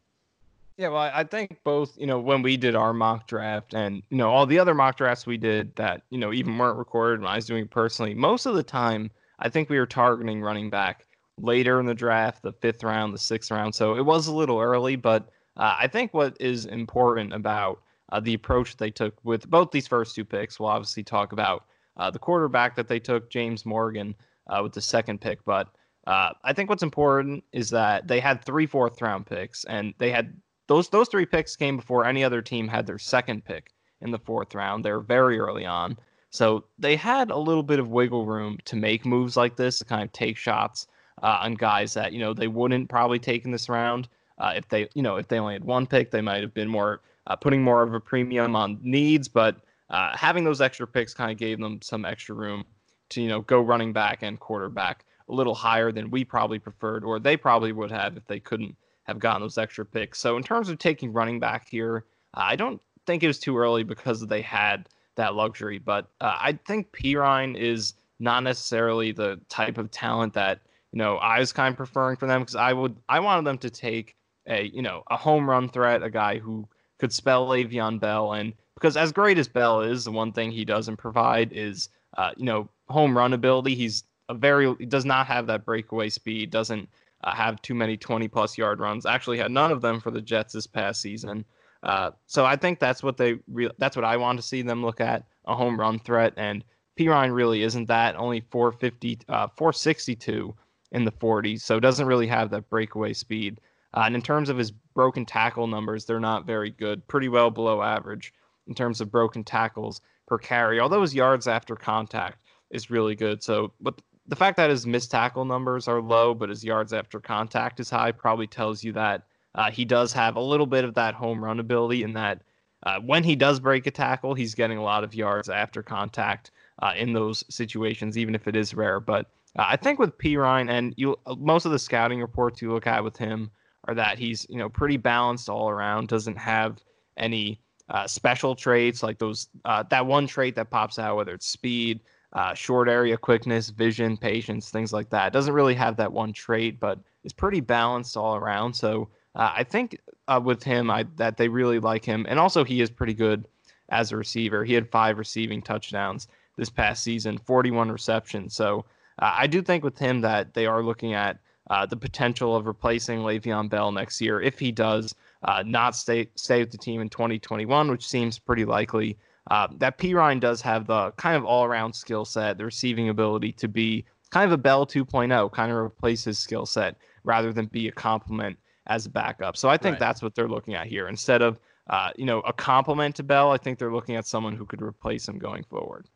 Yeah, 0.81 0.89
well, 0.89 1.11
I 1.13 1.25
think 1.25 1.59
both, 1.63 1.99
you 1.99 2.07
know, 2.07 2.19
when 2.19 2.41
we 2.41 2.57
did 2.57 2.75
our 2.75 2.95
mock 2.95 3.27
draft 3.27 3.75
and, 3.75 4.03
you 4.09 4.17
know, 4.17 4.31
all 4.31 4.47
the 4.47 4.59
other 4.59 4.73
mock 4.73 4.97
drafts 4.97 5.27
we 5.27 5.37
did 5.37 5.77
that, 5.77 6.05
you 6.09 6.17
know, 6.17 6.33
even 6.33 6.57
weren't 6.57 6.79
recorded 6.79 7.21
when 7.21 7.29
I 7.29 7.37
was 7.37 7.45
doing 7.45 7.65
it 7.65 7.71
personally, 7.71 8.15
most 8.15 8.47
of 8.47 8.55
the 8.55 8.63
time, 8.63 9.11
I 9.41 9.51
think 9.51 9.69
we 9.69 9.79
were 9.79 9.85
targeting 9.85 10.41
running 10.41 10.71
back 10.71 11.05
later 11.37 11.81
in 11.81 11.85
the 11.85 11.95
draft, 11.95 12.43
the 12.43 12.55
fifth 12.55 12.83
round, 12.83 13.13
the 13.13 13.19
sixth 13.19 13.51
round. 13.51 13.75
So 13.75 13.95
it 13.95 14.07
was 14.07 14.27
a 14.27 14.33
little 14.33 14.59
early, 14.59 14.97
but 14.97 15.29
uh, 15.59 15.77
I 15.79 15.87
think 15.87 16.15
what 16.15 16.35
is 16.41 16.65
important 16.65 17.35
about 17.35 17.83
uh, 18.11 18.21
the 18.21 18.33
approach 18.33 18.79
they 18.79 18.91
took 18.91 19.23
with 19.23 19.51
both 19.51 19.73
these 19.73 19.87
first 19.87 20.15
two 20.15 20.25
picks, 20.25 20.59
we'll 20.59 20.71
obviously 20.71 21.03
talk 21.03 21.33
about 21.33 21.67
uh, 21.99 22.11
the 22.11 22.19
quarterback 22.19 22.75
that 22.77 22.89
they 22.89 22.99
took, 22.99 23.29
James 23.29 23.67
Morgan, 23.67 24.15
uh, 24.49 24.61
with 24.63 24.73
the 24.73 24.81
second 24.81 25.21
pick. 25.21 25.45
But 25.45 25.69
uh, 26.07 26.31
I 26.43 26.55
think 26.55 26.71
what's 26.71 26.83
important 26.83 27.45
is 27.53 27.69
that 27.69 28.09
they 28.09 28.19
had 28.19 28.43
three 28.43 28.65
fourth 28.65 29.03
round 29.03 29.27
picks 29.27 29.65
and 29.65 29.93
they 29.99 30.11
had 30.11 30.33
those 30.71 30.89
those 30.89 31.09
three 31.09 31.27
picks 31.27 31.57
came 31.57 31.77
before 31.77 32.07
any 32.07 32.23
other 32.23 32.41
team 32.41 32.69
had 32.69 32.87
their 32.87 32.97
second 32.97 33.45
pick 33.45 33.73
in 34.03 34.13
the 34.13 34.19
fourth 34.21 34.55
round. 34.55 34.85
They're 34.85 35.01
very 35.01 35.37
early 35.37 35.67
on. 35.67 35.99
So 36.31 36.65
they 36.79 36.95
had 36.95 37.33
a 37.33 37.37
little 37.37 37.65
bit 37.65 37.81
of 37.81 37.89
wiggle 37.89 38.25
room 38.25 38.57
to 38.67 38.77
make 38.77 39.05
moves 39.05 39.37
like 39.37 39.57
this, 39.57 39.81
to 39.81 39.85
kind 39.85 40.05
of 40.05 40.13
take 40.13 40.37
shots 40.37 40.87
uh, 41.25 41.41
on 41.43 41.55
guys 41.55 41.93
that 41.95 42.13
you 42.13 42.21
know 42.21 42.33
they 42.33 42.47
wouldn't 42.47 42.89
probably 42.89 43.19
take 43.19 43.45
in 43.45 43.51
this 43.51 43.69
round. 43.69 44.09
Uh, 44.39 44.53
if 44.55 44.69
they 44.69 44.89
you 44.95 45.03
know 45.03 45.17
if 45.17 45.27
they 45.27 45.41
only 45.41 45.55
had 45.55 45.65
one 45.65 45.89
pick, 45.89 46.13
they 46.13 46.21
might 46.21 46.41
have 46.41 46.55
been 46.55 46.69
more 46.69 47.01
uh, 47.27 47.35
putting 47.35 47.65
more 47.65 47.83
of 47.83 47.93
a 47.93 47.99
premium 47.99 48.55
on 48.55 48.79
needs. 48.81 49.27
But 49.27 49.57
uh, 49.91 50.17
having 50.17 50.45
those 50.45 50.61
extra 50.61 50.87
picks 50.87 51.13
kind 51.13 51.33
of 51.33 51.37
gave 51.37 51.59
them 51.59 51.83
some 51.83 52.05
extra 52.05 52.37
room 52.37 52.65
to 53.09 53.21
you 53.21 53.29
know 53.29 53.41
go 53.41 53.61
running 53.61 53.93
back 53.93 54.23
and 54.23 54.39
quarterback 54.39 55.05
a 55.29 55.33
little 55.35 55.57
higher 55.57 55.91
than 55.91 56.11
we 56.11 56.25
probably 56.25 56.61
preferred, 56.61 57.03
or 57.03 57.19
they 57.19 57.37
probably 57.37 57.73
would 57.73 57.91
have 57.91 58.17
if 58.17 58.25
they 58.29 58.39
couldn't 58.39 58.77
have 59.11 59.19
gotten 59.19 59.43
those 59.43 59.59
extra 59.59 59.85
picks. 59.85 60.19
So 60.19 60.37
in 60.37 60.43
terms 60.43 60.69
of 60.69 60.79
taking 60.79 61.13
running 61.13 61.41
back 61.41 61.69
here, 61.69 62.05
uh, 62.35 62.43
I 62.45 62.57
don't 62.57 62.81
think 63.07 63.23
it 63.23 63.27
was 63.27 63.39
too 63.39 63.59
early 63.59 63.83
because 63.83 64.27
they 64.27 64.41
had 64.41 64.89
that 65.17 65.35
luxury. 65.35 65.79
But 65.79 66.09
uh, 66.21 66.37
I 66.41 66.59
think 66.65 66.93
Perine 66.93 67.57
is 67.57 67.95
not 68.21 68.43
necessarily 68.43 69.13
the 69.13 69.41
type 69.49 69.79
of 69.79 69.91
talent 69.91 70.35
that 70.35 70.61
you 70.93 70.99
know 70.99 71.17
I 71.17 71.41
was 71.41 71.53
kind 71.53 71.73
of 71.73 71.77
preferring 71.77 72.17
for 72.17 72.27
them 72.27 72.43
because 72.43 72.57
I 72.57 72.73
would 72.73 72.97
I 73.09 73.21
wanted 73.21 73.47
them 73.47 73.59
to 73.59 73.71
take 73.71 74.15
a 74.47 74.65
you 74.65 74.83
know 74.83 75.03
a 75.11 75.17
home 75.17 75.49
run 75.49 75.69
threat, 75.69 76.03
a 76.03 76.11
guy 76.11 76.39
who 76.39 76.69
could 76.99 77.13
spell 77.13 77.49
Le'Veon 77.49 77.99
Bell, 77.99 78.33
and 78.33 78.53
because 78.75 78.97
as 78.97 79.13
great 79.13 79.39
as 79.39 79.49
Bell 79.49 79.81
is, 79.81 80.05
the 80.05 80.13
one 80.13 80.33
thing 80.33 80.51
he 80.51 80.65
doesn't 80.65 80.97
provide 80.97 81.53
is 81.53 81.89
uh, 82.17 82.31
you 82.37 82.45
know 82.45 82.69
home 82.89 83.17
run 83.17 83.33
ability. 83.33 83.75
He's 83.75 84.05
a 84.29 84.35
very 84.35 84.73
he 84.79 84.87
does 84.87 85.05
not 85.05 85.27
have 85.27 85.47
that 85.49 85.65
breakaway 85.65 86.11
speed, 86.11 86.51
doesn't 86.51 86.89
uh, 87.25 87.35
have 87.35 87.61
too 87.63 87.75
many 87.75 87.97
20 87.97 88.29
plus 88.29 88.57
yard 88.57 88.81
runs. 88.81 89.07
Actually, 89.07 89.39
had 89.39 89.51
none 89.51 89.71
of 89.71 89.81
them 89.81 90.01
for 90.01 90.11
the 90.11 90.23
Jets 90.23 90.53
this 90.53 90.67
past 90.67 91.01
season. 91.01 91.45
Uh, 91.83 92.11
so 92.27 92.45
I 92.45 92.57
think 92.57 92.79
that's 92.79 93.03
what 93.03 93.17
they 93.17 93.39
re- 93.49 93.71
that's 93.79 93.97
what 93.97 94.05
I 94.05 94.17
want 94.17 94.39
to 94.39 94.47
see 94.47 94.63
them 94.63 94.85
look 94.85 95.01
at 95.01 95.27
a 95.47 95.55
home 95.55 95.79
run 95.79 95.99
threat. 95.99 96.35
And 96.37 96.65
Perine 96.99 97.35
really 97.35 97.63
isn't 97.63 97.87
that. 97.87 98.17
Only 98.17 98.41
450, 98.51 99.21
uh, 99.29 99.49
462 99.57 100.55
in 100.93 101.05
the 101.05 101.13
40s, 101.13 101.61
so 101.61 101.81
doesn't 101.81 102.07
really 102.07 102.27
have 102.27 102.51
that 102.51 102.69
breakaway 102.69 103.13
speed. 103.13 103.61
Uh, 103.95 104.03
and 104.07 104.15
in 104.15 104.23
terms 104.23 104.49
of 104.49 104.59
his 104.59 104.71
broken 104.71 105.25
tackle 105.25 105.67
numbers, 105.67 106.05
they're 106.05 106.21
not 106.21 106.47
very 106.47 106.71
good. 106.71 107.07
Pretty 107.09 107.29
well 107.29 107.51
below 107.51 107.83
average 107.83 108.33
in 108.67 108.75
terms 108.75 109.01
of 109.01 109.11
broken 109.11 109.43
tackles 109.43 110.01
per 110.27 110.39
carry. 110.39 110.81
Although 110.81 111.03
his 111.03 111.15
yards 111.15 111.49
after 111.49 111.75
contact 111.75 112.39
is 112.71 112.91
really 112.91 113.15
good. 113.15 113.43
So, 113.43 113.73
but 113.81 114.01
the 114.31 114.37
fact 114.37 114.57
that 114.57 114.71
his 114.71 114.87
missed 114.87 115.11
tackle 115.11 115.45
numbers 115.45 115.89
are 115.89 116.01
low, 116.01 116.35
but 116.35 116.49
his 116.49 116.65
yards 116.65 116.93
after 116.93 117.19
contact 117.19 117.81
is 117.81 117.91
high, 117.91 118.13
probably 118.13 118.47
tells 118.47 118.85
you 118.85 118.93
that 118.93 119.25
uh, 119.57 119.73
he 119.73 119.85
does 119.85 120.13
have 120.13 120.37
a 120.37 120.41
little 120.41 120.67
bit 120.67 120.85
of 120.85 120.95
that 120.95 121.15
home 121.15 121.43
run 121.43 121.59
ability, 121.59 122.05
and 122.05 122.15
that 122.15 122.43
uh, 122.85 123.01
when 123.01 123.25
he 123.25 123.35
does 123.35 123.59
break 123.59 123.89
a 123.89 123.91
tackle, 123.91 124.33
he's 124.33 124.55
getting 124.55 124.79
a 124.79 124.83
lot 124.83 125.03
of 125.03 125.17
yards 125.17 125.49
after 125.49 125.83
contact 125.83 126.53
uh, 126.81 126.93
in 126.97 127.13
those 127.13 127.45
situations, 127.51 128.17
even 128.17 128.37
if 128.37 128.47
it 128.47 128.55
is 128.55 128.73
rare. 128.73 129.01
But 129.01 129.27
uh, 129.59 129.67
I 129.67 129.77
think 129.77 129.99
with 129.99 130.17
Perine, 130.17 130.71
and 130.71 130.95
you, 130.97 131.17
most 131.37 131.65
of 131.65 131.73
the 131.73 131.79
scouting 131.79 132.21
reports 132.21 132.63
you 132.63 132.73
look 132.73 132.87
at 132.87 133.03
with 133.03 133.17
him 133.17 133.51
are 133.89 133.95
that 133.97 134.17
he's 134.17 134.47
you 134.49 134.59
know 134.59 134.69
pretty 134.69 134.97
balanced 134.97 135.49
all 135.49 135.69
around, 135.69 136.07
doesn't 136.07 136.39
have 136.39 136.79
any 137.17 137.61
uh, 137.89 138.07
special 138.07 138.55
traits 138.55 139.03
like 139.03 139.19
those 139.19 139.49
uh, 139.65 139.83
that 139.91 140.07
one 140.07 140.29
trait 140.29 140.55
that 140.55 140.71
pops 140.71 141.01
out, 141.01 141.17
whether 141.17 141.35
it's 141.35 141.47
speed 141.47 141.99
uh, 142.33 142.55
short 142.55 142.89
area 142.89 143.17
quickness, 143.17 143.71
vision, 143.71 144.17
patience, 144.17 144.71
things 144.71 144.93
like 144.93 145.11
that. 145.11 145.33
Doesn't 145.33 145.55
really 145.55 145.75
have 145.75 145.97
that 145.97 146.13
one 146.13 146.33
trait, 146.33 146.79
but 146.79 146.99
is 147.25 147.33
pretty 147.33 147.61
balanced 147.61 148.17
all 148.17 148.37
around. 148.37 148.75
So 148.75 149.09
uh, 149.35 149.53
I 149.57 149.65
think 149.65 149.99
uh, 150.29 150.41
with 150.43 150.63
him, 150.63 150.91
I, 150.91 151.07
that 151.17 151.37
they 151.37 151.49
really 151.49 151.79
like 151.79 152.05
him, 152.05 152.27
and 152.29 152.39
also 152.39 152.65
he 152.65 152.81
is 152.81 152.91
pretty 152.91 153.15
good 153.15 153.47
as 153.89 154.13
a 154.13 154.17
receiver. 154.17 154.65
He 154.65 154.75
had 154.75 154.91
five 154.91 155.19
receiving 155.19 155.63
touchdowns 155.63 156.29
this 156.57 156.71
past 156.71 157.03
season, 157.03 157.39
41 157.39 157.91
receptions. 157.91 158.55
So 158.55 158.85
uh, 159.19 159.35
I 159.37 159.47
do 159.47 159.63
think 159.63 159.83
with 159.85 159.99
him 159.99 160.21
that 160.21 160.55
they 160.55 160.67
are 160.67 160.83
looking 160.83 161.15
at 161.15 161.39
uh, 161.69 161.87
the 161.87 161.97
potential 161.97 162.57
of 162.57 162.67
replacing 162.67 163.21
Le'Veon 163.21 163.69
Bell 163.69 163.93
next 163.93 164.21
year 164.21 164.41
if 164.41 164.59
he 164.59 164.73
does 164.73 165.15
uh, 165.43 165.63
not 165.65 165.95
stay 165.95 166.29
stay 166.35 166.61
with 166.61 166.71
the 166.71 166.79
team 166.79 167.01
in 167.01 167.09
2021, 167.09 167.91
which 167.91 168.07
seems 168.07 168.39
pretty 168.39 168.65
likely. 168.65 169.17
Uh, 169.51 169.69
that 169.79 169.99
Perine 169.99 170.41
does 170.41 170.61
have 170.61 170.87
the 170.87 171.11
kind 171.13 171.37
of 171.37 171.45
all 171.45 171.65
around 171.65 171.93
skill 171.95 172.25
set, 172.25 172.59
the 172.59 172.65
receiving 172.65 173.09
ability 173.09 173.53
to 173.53 173.69
be 173.69 174.05
kind 174.31 174.45
of 174.45 174.53
a 174.53 174.59
Bell 174.59 174.87
2.0, 174.87 175.53
kind 175.53 175.73
of 175.73 175.79
replace 175.79 176.25
his 176.25 176.39
skill 176.39 176.67
set 176.67 176.97
rather 177.25 177.53
than 177.53 177.67
be 177.67 177.89
a 177.89 177.93
complement 177.93 178.59
as 178.87 179.07
a 179.07 179.11
backup. 179.11 179.57
So 179.57 179.69
I 179.69 179.77
think 179.77 179.95
right. 179.95 180.01
that's 180.01 180.23
what 180.23 180.35
they're 180.35 180.49
looking 180.49 180.75
at 180.75 180.87
here. 180.87 181.09
Instead 181.09 181.43
of, 181.43 181.59
uh, 181.89 182.11
you 182.17 182.25
know, 182.25 182.41
a 182.41 182.53
complement 182.53 183.17
to 183.17 183.23
Bell, 183.23 183.51
I 183.51 183.57
think 183.57 183.79
they're 183.79 183.93
looking 183.93 184.17
at 184.17 184.27
someone 184.27 184.57
who 184.57 184.67
could 184.67 184.83
replace 184.83 185.29
him 185.29 185.39
going 185.39 185.65
forward. 185.65 186.07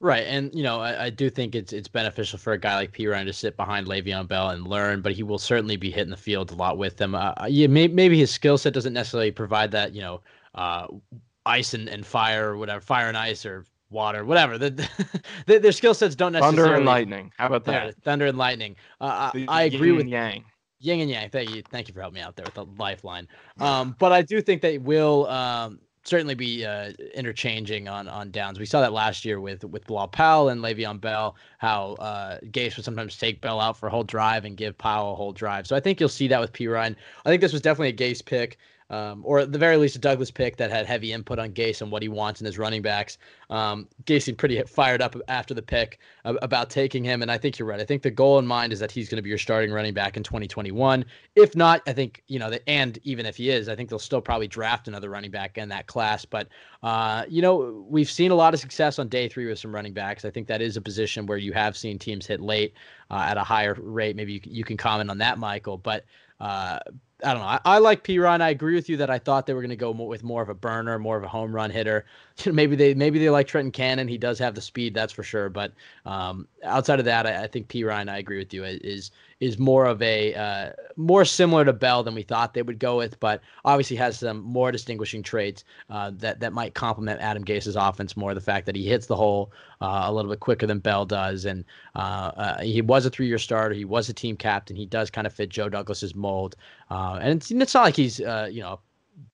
Right, 0.00 0.24
and 0.28 0.54
you 0.54 0.62
know, 0.62 0.80
I, 0.80 1.06
I, 1.06 1.10
do 1.10 1.28
think 1.28 1.56
it's 1.56 1.72
it's 1.72 1.88
beneficial 1.88 2.38
for 2.38 2.52
a 2.52 2.58
guy 2.58 2.76
like 2.76 2.92
Perine 2.92 3.24
to 3.24 3.32
sit 3.32 3.56
behind 3.56 3.88
Le'Veon 3.88 4.28
Bell 4.28 4.50
and 4.50 4.64
learn, 4.64 5.02
but 5.02 5.10
he 5.10 5.24
will 5.24 5.40
certainly 5.40 5.76
be 5.76 5.90
hitting 5.90 6.10
the 6.10 6.16
field 6.16 6.52
a 6.52 6.54
lot 6.54 6.78
with 6.78 6.96
them. 6.98 7.16
Uh, 7.16 7.32
yeah, 7.48 7.66
may, 7.66 7.88
maybe 7.88 8.16
his 8.16 8.30
skill 8.30 8.56
set 8.56 8.72
doesn't 8.72 8.92
necessarily 8.92 9.32
provide 9.32 9.72
that, 9.72 9.92
you 9.94 10.00
know, 10.00 10.20
uh, 10.54 10.86
ice 11.48 11.74
and, 11.74 11.88
and 11.88 12.06
fire 12.06 12.52
or 12.52 12.58
whatever, 12.58 12.80
fire 12.80 13.08
and 13.08 13.16
ice 13.16 13.44
or 13.46 13.64
water, 13.90 14.24
whatever. 14.24 14.58
The, 14.58 14.70
the, 15.46 15.58
their 15.58 15.72
skill 15.72 15.94
sets 15.94 16.14
don't 16.14 16.32
necessarily. 16.32 16.58
Thunder 16.58 16.76
and 16.76 16.84
lightning. 16.84 17.32
How 17.38 17.46
about 17.46 17.64
that? 17.64 18.00
thunder 18.02 18.26
and 18.26 18.38
lightning. 18.38 18.76
Uh, 19.00 19.30
I, 19.34 19.46
I 19.48 19.62
agree 19.64 19.92
with 19.92 20.06
Yang. 20.06 20.44
Yin 20.80 21.00
and 21.00 21.10
Yang. 21.10 21.30
Thank 21.30 21.54
you. 21.54 21.62
Thank 21.70 21.88
you 21.88 21.94
for 21.94 22.00
helping 22.00 22.16
me 22.16 22.20
out 22.20 22.36
there 22.36 22.44
with 22.44 22.54
the 22.54 22.66
lifeline. 22.78 23.26
Um, 23.58 23.96
but 23.98 24.12
I 24.12 24.22
do 24.22 24.40
think 24.40 24.62
they 24.62 24.78
will 24.78 25.26
um, 25.26 25.80
certainly 26.04 26.34
be 26.34 26.64
uh, 26.64 26.92
interchanging 27.14 27.88
on 27.88 28.08
on 28.08 28.30
downs. 28.30 28.58
We 28.58 28.66
saw 28.66 28.80
that 28.80 28.92
last 28.92 29.24
year 29.24 29.40
with 29.40 29.64
with 29.64 29.86
Bilal 29.86 30.08
Powell 30.08 30.50
and 30.50 30.62
Le'Veon 30.62 31.00
Bell, 31.00 31.36
how 31.58 31.94
uh, 31.94 32.38
Gase 32.46 32.76
would 32.76 32.84
sometimes 32.84 33.16
take 33.16 33.40
Bell 33.40 33.60
out 33.60 33.76
for 33.76 33.88
a 33.88 33.90
whole 33.90 34.04
drive 34.04 34.44
and 34.44 34.56
give 34.56 34.78
Powell 34.78 35.12
a 35.14 35.16
whole 35.16 35.32
drive. 35.32 35.66
So 35.66 35.74
I 35.74 35.80
think 35.80 35.98
you'll 35.98 36.08
see 36.08 36.28
that 36.28 36.40
with 36.40 36.52
Perine. 36.52 36.94
I 37.24 37.28
think 37.28 37.40
this 37.40 37.52
was 37.52 37.62
definitely 37.62 37.88
a 37.88 38.10
Gase 38.10 38.24
pick 38.24 38.58
um, 38.90 39.22
or 39.24 39.40
at 39.40 39.52
the 39.52 39.58
very 39.58 39.76
least 39.76 39.96
a 39.96 39.98
Douglas 39.98 40.30
pick 40.30 40.56
that 40.56 40.70
had 40.70 40.86
heavy 40.86 41.12
input 41.12 41.38
on 41.38 41.52
Gase 41.52 41.82
and 41.82 41.90
what 41.90 42.02
he 42.02 42.08
wants 42.08 42.40
in 42.40 42.46
his 42.46 42.58
running 42.58 42.80
backs. 42.80 43.18
Um, 43.50 43.86
Gase 44.04 44.22
seemed 44.22 44.38
pretty 44.38 44.62
fired 44.62 45.02
up 45.02 45.14
after 45.28 45.52
the 45.52 45.62
pick 45.62 45.98
about 46.24 46.70
taking 46.70 47.04
him, 47.04 47.22
and 47.22 47.30
I 47.30 47.36
think 47.38 47.58
you're 47.58 47.68
right. 47.68 47.80
I 47.80 47.84
think 47.84 48.02
the 48.02 48.10
goal 48.10 48.38
in 48.38 48.46
mind 48.46 48.72
is 48.72 48.80
that 48.80 48.90
he's 48.90 49.08
going 49.08 49.16
to 49.16 49.22
be 49.22 49.28
your 49.28 49.38
starting 49.38 49.72
running 49.72 49.94
back 49.94 50.16
in 50.16 50.22
2021. 50.22 51.04
If 51.36 51.54
not, 51.54 51.82
I 51.86 51.92
think 51.92 52.22
you 52.28 52.38
know, 52.38 52.50
the, 52.50 52.66
and 52.68 52.98
even 53.02 53.26
if 53.26 53.36
he 53.36 53.50
is, 53.50 53.68
I 53.68 53.76
think 53.76 53.90
they'll 53.90 53.98
still 53.98 54.20
probably 54.20 54.48
draft 54.48 54.88
another 54.88 55.10
running 55.10 55.30
back 55.30 55.58
in 55.58 55.68
that 55.68 55.86
class. 55.86 56.24
But 56.24 56.48
uh, 56.82 57.24
you 57.28 57.42
know, 57.42 57.84
we've 57.88 58.10
seen 58.10 58.30
a 58.30 58.34
lot 58.36 58.54
of 58.54 58.60
success 58.60 58.98
on 58.98 59.08
day 59.08 59.28
three 59.28 59.46
with 59.46 59.58
some 59.58 59.74
running 59.74 59.92
backs. 59.92 60.24
I 60.24 60.30
think 60.30 60.46
that 60.48 60.62
is 60.62 60.76
a 60.76 60.80
position 60.80 61.26
where 61.26 61.38
you 61.38 61.52
have 61.52 61.76
seen 61.76 61.98
teams 61.98 62.26
hit 62.26 62.40
late 62.40 62.72
uh, 63.10 63.26
at 63.28 63.36
a 63.36 63.44
higher 63.44 63.76
rate. 63.78 64.16
Maybe 64.16 64.34
you, 64.34 64.40
you 64.44 64.64
can 64.64 64.76
comment 64.76 65.10
on 65.10 65.18
that, 65.18 65.38
Michael, 65.38 65.76
but. 65.76 66.04
Uh, 66.40 66.78
I 67.24 67.32
don't 67.32 67.42
know. 67.42 67.48
I, 67.48 67.60
I 67.64 67.78
like 67.78 68.04
Perine. 68.04 68.40
I 68.40 68.50
agree 68.50 68.74
with 68.74 68.88
you 68.88 68.98
that 68.98 69.10
I 69.10 69.18
thought 69.18 69.46
they 69.46 69.54
were 69.54 69.60
going 69.60 69.70
to 69.70 69.76
go 69.76 69.92
more, 69.92 70.08
with 70.08 70.22
more 70.22 70.42
of 70.42 70.48
a 70.48 70.54
burner, 70.54 70.98
more 70.98 71.16
of 71.16 71.24
a 71.24 71.28
home 71.28 71.54
run 71.54 71.70
hitter. 71.70 72.04
maybe 72.46 72.76
they 72.76 72.94
maybe 72.94 73.18
they 73.18 73.30
like 73.30 73.46
Trenton 73.46 73.72
Cannon. 73.72 74.08
He 74.08 74.18
does 74.18 74.38
have 74.38 74.54
the 74.54 74.60
speed, 74.60 74.94
that's 74.94 75.12
for 75.12 75.22
sure. 75.22 75.48
But 75.48 75.72
um, 76.04 76.46
outside 76.62 76.98
of 76.98 77.04
that, 77.06 77.26
I, 77.26 77.44
I 77.44 77.46
think 77.46 77.72
Ryan. 77.74 78.08
I 78.08 78.18
agree 78.18 78.38
with 78.38 78.54
you. 78.54 78.64
Is 78.64 79.10
is 79.40 79.58
more 79.58 79.86
of 79.86 80.00
a 80.02 80.34
uh, 80.34 80.72
more 80.96 81.24
similar 81.24 81.64
to 81.64 81.72
Bell 81.72 82.02
than 82.02 82.14
we 82.14 82.22
thought 82.22 82.54
they 82.54 82.62
would 82.62 82.78
go 82.78 82.96
with, 82.96 83.18
but 83.20 83.40
obviously 83.64 83.96
has 83.96 84.18
some 84.18 84.40
more 84.40 84.70
distinguishing 84.70 85.22
traits 85.22 85.64
uh, 85.90 86.12
that 86.16 86.40
that 86.40 86.52
might 86.52 86.74
complement 86.74 87.20
Adam 87.20 87.42
Gase's 87.42 87.76
offense 87.76 88.16
more. 88.16 88.34
The 88.34 88.40
fact 88.40 88.66
that 88.66 88.76
he 88.76 88.86
hits 88.86 89.06
the 89.06 89.16
hole 89.16 89.52
uh, 89.80 90.04
a 90.04 90.12
little 90.12 90.30
bit 90.30 90.40
quicker 90.40 90.66
than 90.66 90.78
Bell 90.78 91.06
does, 91.06 91.44
and 91.44 91.64
uh, 91.96 92.32
uh, 92.36 92.60
he 92.60 92.82
was 92.82 93.06
a 93.06 93.10
three-year 93.10 93.38
starter. 93.38 93.74
He 93.74 93.84
was 93.84 94.08
a 94.08 94.14
team 94.14 94.36
captain. 94.36 94.76
He 94.76 94.86
does 94.86 95.10
kind 95.10 95.26
of 95.26 95.32
fit 95.32 95.48
Joe 95.48 95.68
Douglas's 95.68 96.14
mold, 96.14 96.56
uh, 96.90 97.18
and 97.20 97.36
it's, 97.36 97.50
it's 97.50 97.74
not 97.74 97.84
like 97.84 97.96
he's 97.96 98.18
you 98.20 98.60
know 98.60 98.80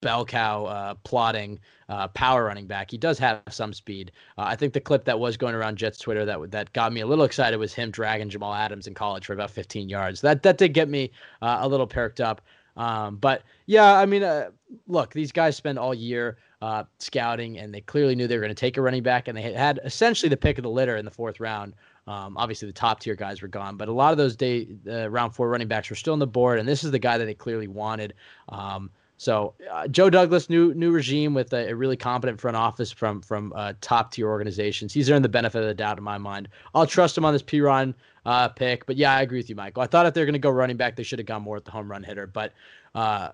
bell 0.01 0.25
cow 0.25 0.65
uh, 0.67 0.95
plotting 1.05 1.59
uh, 1.89 2.09
power 2.09 2.45
running 2.45 2.67
back. 2.67 2.91
He 2.91 2.99
does 2.99 3.19
have 3.19 3.43
some 3.51 3.73
speed. 3.73 4.13
Uh, 4.39 4.45
I 4.47 4.57
think 4.57 4.73
the 4.73 4.81
clip 4.81 5.05
that 5.05 5.19
was 5.19 5.37
going 5.37 5.55
around 5.55 5.77
Jets 5.77 5.99
Twitter 5.99 6.25
that 6.25 6.51
that 6.51 6.73
got 6.73 6.93
me 6.93 7.01
a 7.01 7.07
little 7.07 7.25
excited 7.25 7.57
was 7.57 7.73
him 7.73 7.91
dragging 7.91 8.29
Jamal 8.29 8.55
Adams 8.55 8.87
in 8.87 8.95
college 8.95 9.27
for 9.27 9.33
about 9.33 9.51
15 9.51 9.89
yards. 9.89 10.21
That 10.21 10.43
that 10.43 10.59
did 10.59 10.75
get 10.75 10.89
me 10.89 11.11
uh, 11.43 11.59
a 11.61 11.69
little 11.69 11.87
perked 11.87 12.21
up. 12.21 12.41
Um, 12.77 13.17
but 13.17 13.43
yeah, 13.67 13.95
I 13.95 14.07
mean, 14.07 14.23
uh, 14.23 14.51
look, 14.89 15.13
these 15.13 15.33
guys 15.33 15.57
spend 15.57 15.79
all 15.79 15.95
year 15.95 16.39
uh, 16.61 16.85
scouting, 16.99 17.59
and 17.59 17.73
they 17.73 17.81
clearly 17.81 18.15
knew 18.15 18.27
they 18.27 18.37
were 18.37 18.43
going 18.43 18.49
to 18.49 18.55
take 18.55 18.77
a 18.77 18.83
running 18.83 19.03
back, 19.03 19.29
and 19.29 19.37
they 19.37 19.53
had 19.53 19.81
essentially 19.85 20.29
the 20.29 20.37
pick 20.37 20.59
of 20.59 20.63
the 20.63 20.71
litter 20.71 20.97
in 20.97 21.05
the 21.05 21.11
fourth 21.11 21.41
round. 21.41 21.75
Um, 22.07 22.37
obviously, 22.37 22.67
the 22.67 22.75
top 22.75 23.01
tier 23.01 23.15
guys 23.15 23.41
were 23.41 23.49
gone, 23.49 23.77
but 23.77 23.89
a 23.89 23.93
lot 23.93 24.13
of 24.13 24.19
those 24.19 24.37
day 24.37 24.69
uh, 24.89 25.09
round 25.09 25.35
four 25.35 25.49
running 25.49 25.69
backs 25.69 25.89
were 25.89 25.97
still 25.97 26.13
on 26.13 26.19
the 26.19 26.27
board, 26.27 26.59
and 26.59 26.69
this 26.69 26.85
is 26.85 26.91
the 26.91 26.99
guy 26.99 27.17
that 27.17 27.25
they 27.25 27.35
clearly 27.35 27.69
wanted. 27.69 28.15
Um, 28.49 28.91
so 29.25 29.55
uh, 29.73 29.89
Joe 29.89 30.11
Douglas, 30.11 30.51
new 30.51 30.75
new 30.75 30.91
regime 30.91 31.33
with 31.33 31.51
a, 31.55 31.71
a, 31.71 31.75
really 31.75 31.97
competent 31.97 32.39
front 32.39 32.59
office 32.59 32.93
from 32.93 33.23
from 33.23 33.55
uh, 33.57 33.73
top 33.81 34.13
tier 34.13 34.29
organizations. 34.29 34.93
He's 34.93 35.09
earned 35.09 35.25
the 35.25 35.31
benefit 35.31 35.63
of 35.63 35.67
the 35.67 35.73
doubt 35.73 35.97
in 35.97 36.05
my 36.05 36.19
mind. 36.19 36.47
I'll 36.75 36.87
trust 36.87 37.17
him 37.17 37.25
on 37.25 37.33
this 37.33 37.43
Perine 37.43 37.95
uh, 38.27 38.49
pick. 38.49 38.85
But 38.85 38.99
yeah, 38.99 39.15
I 39.17 39.23
agree 39.23 39.39
with 39.39 39.49
you, 39.49 39.57
Michael. 39.57 39.83
I 39.83 39.87
thought 39.87 40.05
if 40.05 40.13
they're 40.13 40.27
going 40.27 40.35
to 40.35 40.39
go 40.39 40.51
running 40.51 40.77
back, 40.77 40.95
they 40.95 41.03
should 41.03 41.19
have 41.19 41.25
gone 41.25 41.41
more 41.41 41.55
with 41.55 41.65
the 41.65 41.71
home 41.71 41.91
run 41.91 42.03
hitter. 42.03 42.27
But 42.27 42.53
uh, 42.95 43.31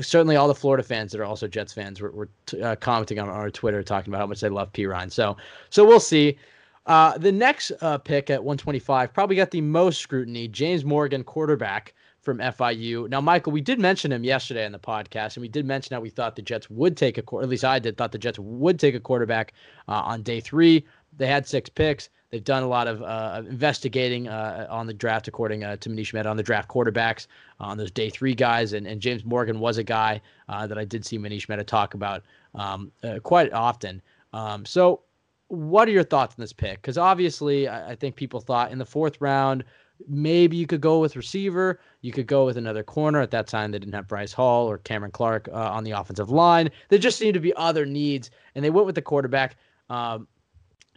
certainly 0.00 0.36
all 0.36 0.46
the 0.46 0.54
Florida 0.54 0.84
fans 0.84 1.10
that 1.10 1.20
are 1.20 1.24
also 1.24 1.48
Jets 1.48 1.72
fans 1.72 2.00
were, 2.00 2.12
were 2.12 2.28
t- 2.46 2.62
uh, 2.62 2.76
commenting 2.76 3.18
on 3.18 3.28
our 3.28 3.50
Twitter 3.50 3.82
talking 3.82 4.12
about 4.12 4.20
how 4.20 4.26
much 4.28 4.40
they 4.40 4.48
love 4.48 4.72
Perine. 4.72 5.10
So 5.10 5.36
so 5.70 5.84
we'll 5.84 5.98
see. 5.98 6.38
Uh, 6.86 7.18
the 7.18 7.32
next 7.32 7.72
pick 8.04 8.30
at 8.30 8.44
125 8.44 9.12
probably 9.12 9.34
got 9.34 9.50
the 9.50 9.60
most 9.60 10.00
scrutiny. 10.00 10.46
James 10.46 10.84
Morgan, 10.84 11.24
quarterback 11.24 11.94
from 12.22 12.38
FIU. 12.38 13.08
Now, 13.08 13.20
Michael, 13.20 13.52
we 13.52 13.60
did 13.60 13.80
mention 13.80 14.12
him 14.12 14.24
yesterday 14.24 14.64
on 14.64 14.72
the 14.72 14.78
podcast, 14.78 15.36
and 15.36 15.42
we 15.42 15.48
did 15.48 15.66
mention 15.66 15.94
how 15.94 16.00
we 16.00 16.08
thought 16.08 16.36
the 16.36 16.42
Jets 16.42 16.70
would 16.70 16.96
take 16.96 17.18
a, 17.18 17.20
at 17.20 17.48
least 17.48 17.64
I 17.64 17.78
did, 17.78 17.96
thought 17.96 18.12
the 18.12 18.18
Jets 18.18 18.38
would 18.38 18.78
take 18.78 18.94
a 18.94 19.00
quarterback 19.00 19.52
uh, 19.88 20.02
on 20.04 20.22
day 20.22 20.40
three. 20.40 20.86
They 21.16 21.26
had 21.26 21.46
six 21.46 21.68
picks. 21.68 22.08
They've 22.30 22.42
done 22.42 22.62
a 22.62 22.68
lot 22.68 22.86
of 22.86 23.02
uh, 23.02 23.42
investigating 23.46 24.28
uh, 24.28 24.66
on 24.70 24.86
the 24.86 24.94
draft, 24.94 25.28
according 25.28 25.64
uh, 25.64 25.76
to 25.76 25.90
Manish 25.90 26.14
Mehta, 26.14 26.28
on 26.30 26.36
the 26.36 26.42
draft 26.42 26.68
quarterbacks, 26.70 27.26
uh, 27.60 27.64
on 27.64 27.76
those 27.76 27.90
day 27.90 28.08
three 28.08 28.34
guys. 28.34 28.72
And, 28.72 28.86
and 28.86 29.02
James 29.02 29.24
Morgan 29.24 29.60
was 29.60 29.76
a 29.76 29.84
guy 29.84 30.22
uh, 30.48 30.66
that 30.66 30.78
I 30.78 30.84
did 30.84 31.04
see 31.04 31.18
Manish 31.18 31.48
Mehta 31.48 31.64
talk 31.64 31.92
about 31.92 32.22
um, 32.54 32.90
quite 33.22 33.52
often. 33.52 34.00
Um, 34.32 34.64
so, 34.64 35.02
what 35.48 35.86
are 35.86 35.90
your 35.90 36.04
thoughts 36.04 36.34
on 36.38 36.42
this 36.42 36.54
pick? 36.54 36.80
Because 36.80 36.96
obviously, 36.96 37.68
I, 37.68 37.90
I 37.90 37.94
think 37.96 38.16
people 38.16 38.40
thought 38.40 38.72
in 38.72 38.78
the 38.78 38.86
fourth 38.86 39.20
round, 39.20 39.64
maybe 40.08 40.56
you 40.56 40.66
could 40.66 40.80
go 40.80 40.98
with 40.98 41.16
receiver. 41.16 41.80
You 42.00 42.12
could 42.12 42.26
go 42.26 42.44
with 42.44 42.56
another 42.56 42.82
corner. 42.82 43.20
At 43.20 43.30
that 43.32 43.46
time, 43.46 43.70
they 43.70 43.78
didn't 43.78 43.94
have 43.94 44.08
Bryce 44.08 44.32
Hall 44.32 44.70
or 44.70 44.78
Cameron 44.78 45.12
Clark 45.12 45.48
uh, 45.52 45.70
on 45.70 45.84
the 45.84 45.92
offensive 45.92 46.30
line. 46.30 46.70
There 46.88 46.98
just 46.98 47.18
seemed 47.18 47.34
to 47.34 47.40
be 47.40 47.54
other 47.54 47.86
needs, 47.86 48.30
and 48.54 48.64
they 48.64 48.70
went 48.70 48.86
with 48.86 48.94
the 48.94 49.02
quarterback. 49.02 49.56
Um, 49.90 50.28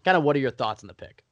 kind 0.04 0.18
of, 0.18 0.24
what 0.24 0.36
are 0.36 0.40
your 0.40 0.52
thoughts 0.52 0.84
on 0.84 0.88
the 0.88 0.94
pick? 0.94 1.24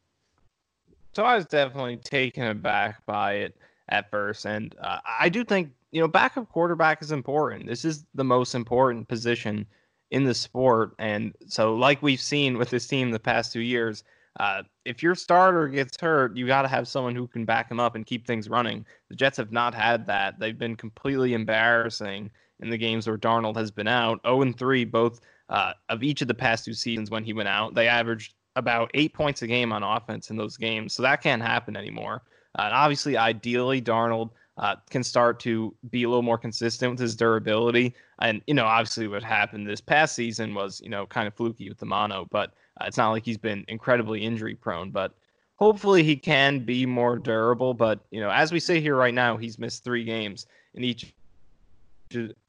So 1.14 1.24
I 1.24 1.36
was 1.36 1.46
definitely 1.46 1.98
taken 1.98 2.48
aback 2.48 3.06
by 3.06 3.34
it 3.34 3.58
at 3.90 4.10
first, 4.10 4.46
and 4.46 4.76
uh, 4.82 5.00
I 5.20 5.30
do 5.30 5.44
think 5.44 5.72
you 5.92 6.02
know 6.02 6.08
backup 6.08 6.50
quarterback 6.50 7.02
is 7.02 7.12
important. 7.12 7.68
This 7.68 7.86
is 7.86 8.06
the 8.16 8.24
most 8.24 8.56
important 8.56 9.08
position 9.08 9.68
in 10.10 10.24
the 10.24 10.34
sport, 10.34 10.96
and 10.98 11.36
so 11.48 11.76
like 11.76 12.02
we've 12.02 12.22
seen 12.22 12.58
with 12.58 12.70
this 12.72 12.88
team 12.88 13.12
the 13.12 13.20
past 13.20 13.54
two 13.54 13.62
years, 13.62 14.04
uh, 14.40 14.64
if 14.86 15.04
your 15.04 15.16
starter 15.16 15.68
gets 15.68 16.00
hurt, 16.00 16.36
you 16.36 16.48
got 16.48 16.64
to 16.64 16.68
have 16.68 16.88
someone 16.88 17.16
who 17.16 17.28
can 17.28 17.46
back 17.46 17.70
him 17.70 17.80
up 17.80 17.96
and 17.96 18.06
keep 18.06 18.26
things 18.26 18.50
running. 18.50 18.86
The 19.10 19.16
Jets 19.16 19.38
have 19.38 19.52
not 19.52 19.76
had 19.76 20.08
that. 20.08 20.40
They've 20.40 20.58
been 20.58 20.76
completely 20.76 21.34
embarrassing 21.34 22.32
in 22.60 22.70
the 22.70 22.78
games 22.78 23.08
where 23.08 23.18
Darnold 23.18 23.58
has 23.58 23.70
been 23.70 23.88
out. 23.88 24.20
0 24.26 24.42
and 24.42 24.58
3, 24.58 24.86
both 24.86 25.20
uh, 25.50 25.74
of 25.90 26.02
each 26.02 26.22
of 26.22 26.28
the 26.28 26.34
past 26.34 26.66
two 26.66 26.74
seasons 26.74 27.12
when 27.12 27.24
he 27.24 27.34
went 27.34 27.50
out. 27.50 27.76
They 27.76 27.88
averaged 27.88 28.34
about 28.56 28.90
eight 28.94 29.14
points 29.14 29.42
a 29.42 29.48
game 29.48 29.72
on 29.72 29.84
offense 29.84 30.30
in 30.30 30.38
those 30.38 30.58
games. 30.58 30.94
So 30.94 31.04
that 31.04 31.22
can't 31.22 31.42
happen 31.42 31.76
anymore. 31.76 32.24
Uh, 32.58 32.64
and 32.64 32.74
obviously, 32.74 33.18
ideally, 33.18 33.82
Darnold 33.82 34.32
uh, 34.58 34.76
can 34.90 35.04
start 35.04 35.40
to 35.42 35.76
be 35.90 36.04
a 36.04 36.10
little 36.10 36.22
more 36.22 36.38
consistent 36.38 36.92
with 36.92 37.00
his 37.00 37.16
durability. 37.16 37.96
And, 38.20 38.42
you 38.48 38.54
know, 38.54 38.66
obviously 38.66 39.08
what 39.08 39.24
happened 39.24 39.68
this 39.68 39.82
past 39.82 40.16
season 40.16 40.54
was, 40.54 40.80
you 40.82 40.90
know, 40.90 41.06
kind 41.06 41.28
of 41.28 41.34
fluky 41.34 41.70
with 41.70 41.80
the 41.80 41.86
mono, 41.86 42.28
but 42.30 42.54
uh, 42.80 42.86
it's 42.86 42.98
not 42.98 43.12
like 43.12 43.26
he's 43.26 43.38
been 43.38 43.66
incredibly 43.68 44.24
injury 44.24 44.56
prone, 44.56 44.92
but 44.92 45.14
hopefully 45.56 46.04
he 46.04 46.16
can 46.16 46.60
be 46.60 46.86
more 46.86 47.18
durable. 47.18 47.74
But 47.74 48.00
you 48.12 48.20
know, 48.20 48.30
as 48.30 48.52
we 48.52 48.60
say 48.60 48.82
here 48.82 48.96
right 48.96 49.14
now, 49.14 49.38
he's 49.38 49.60
missed 49.60 49.84
three 49.84 50.04
games 50.04 50.48
in 50.74 50.84
each 50.84 51.14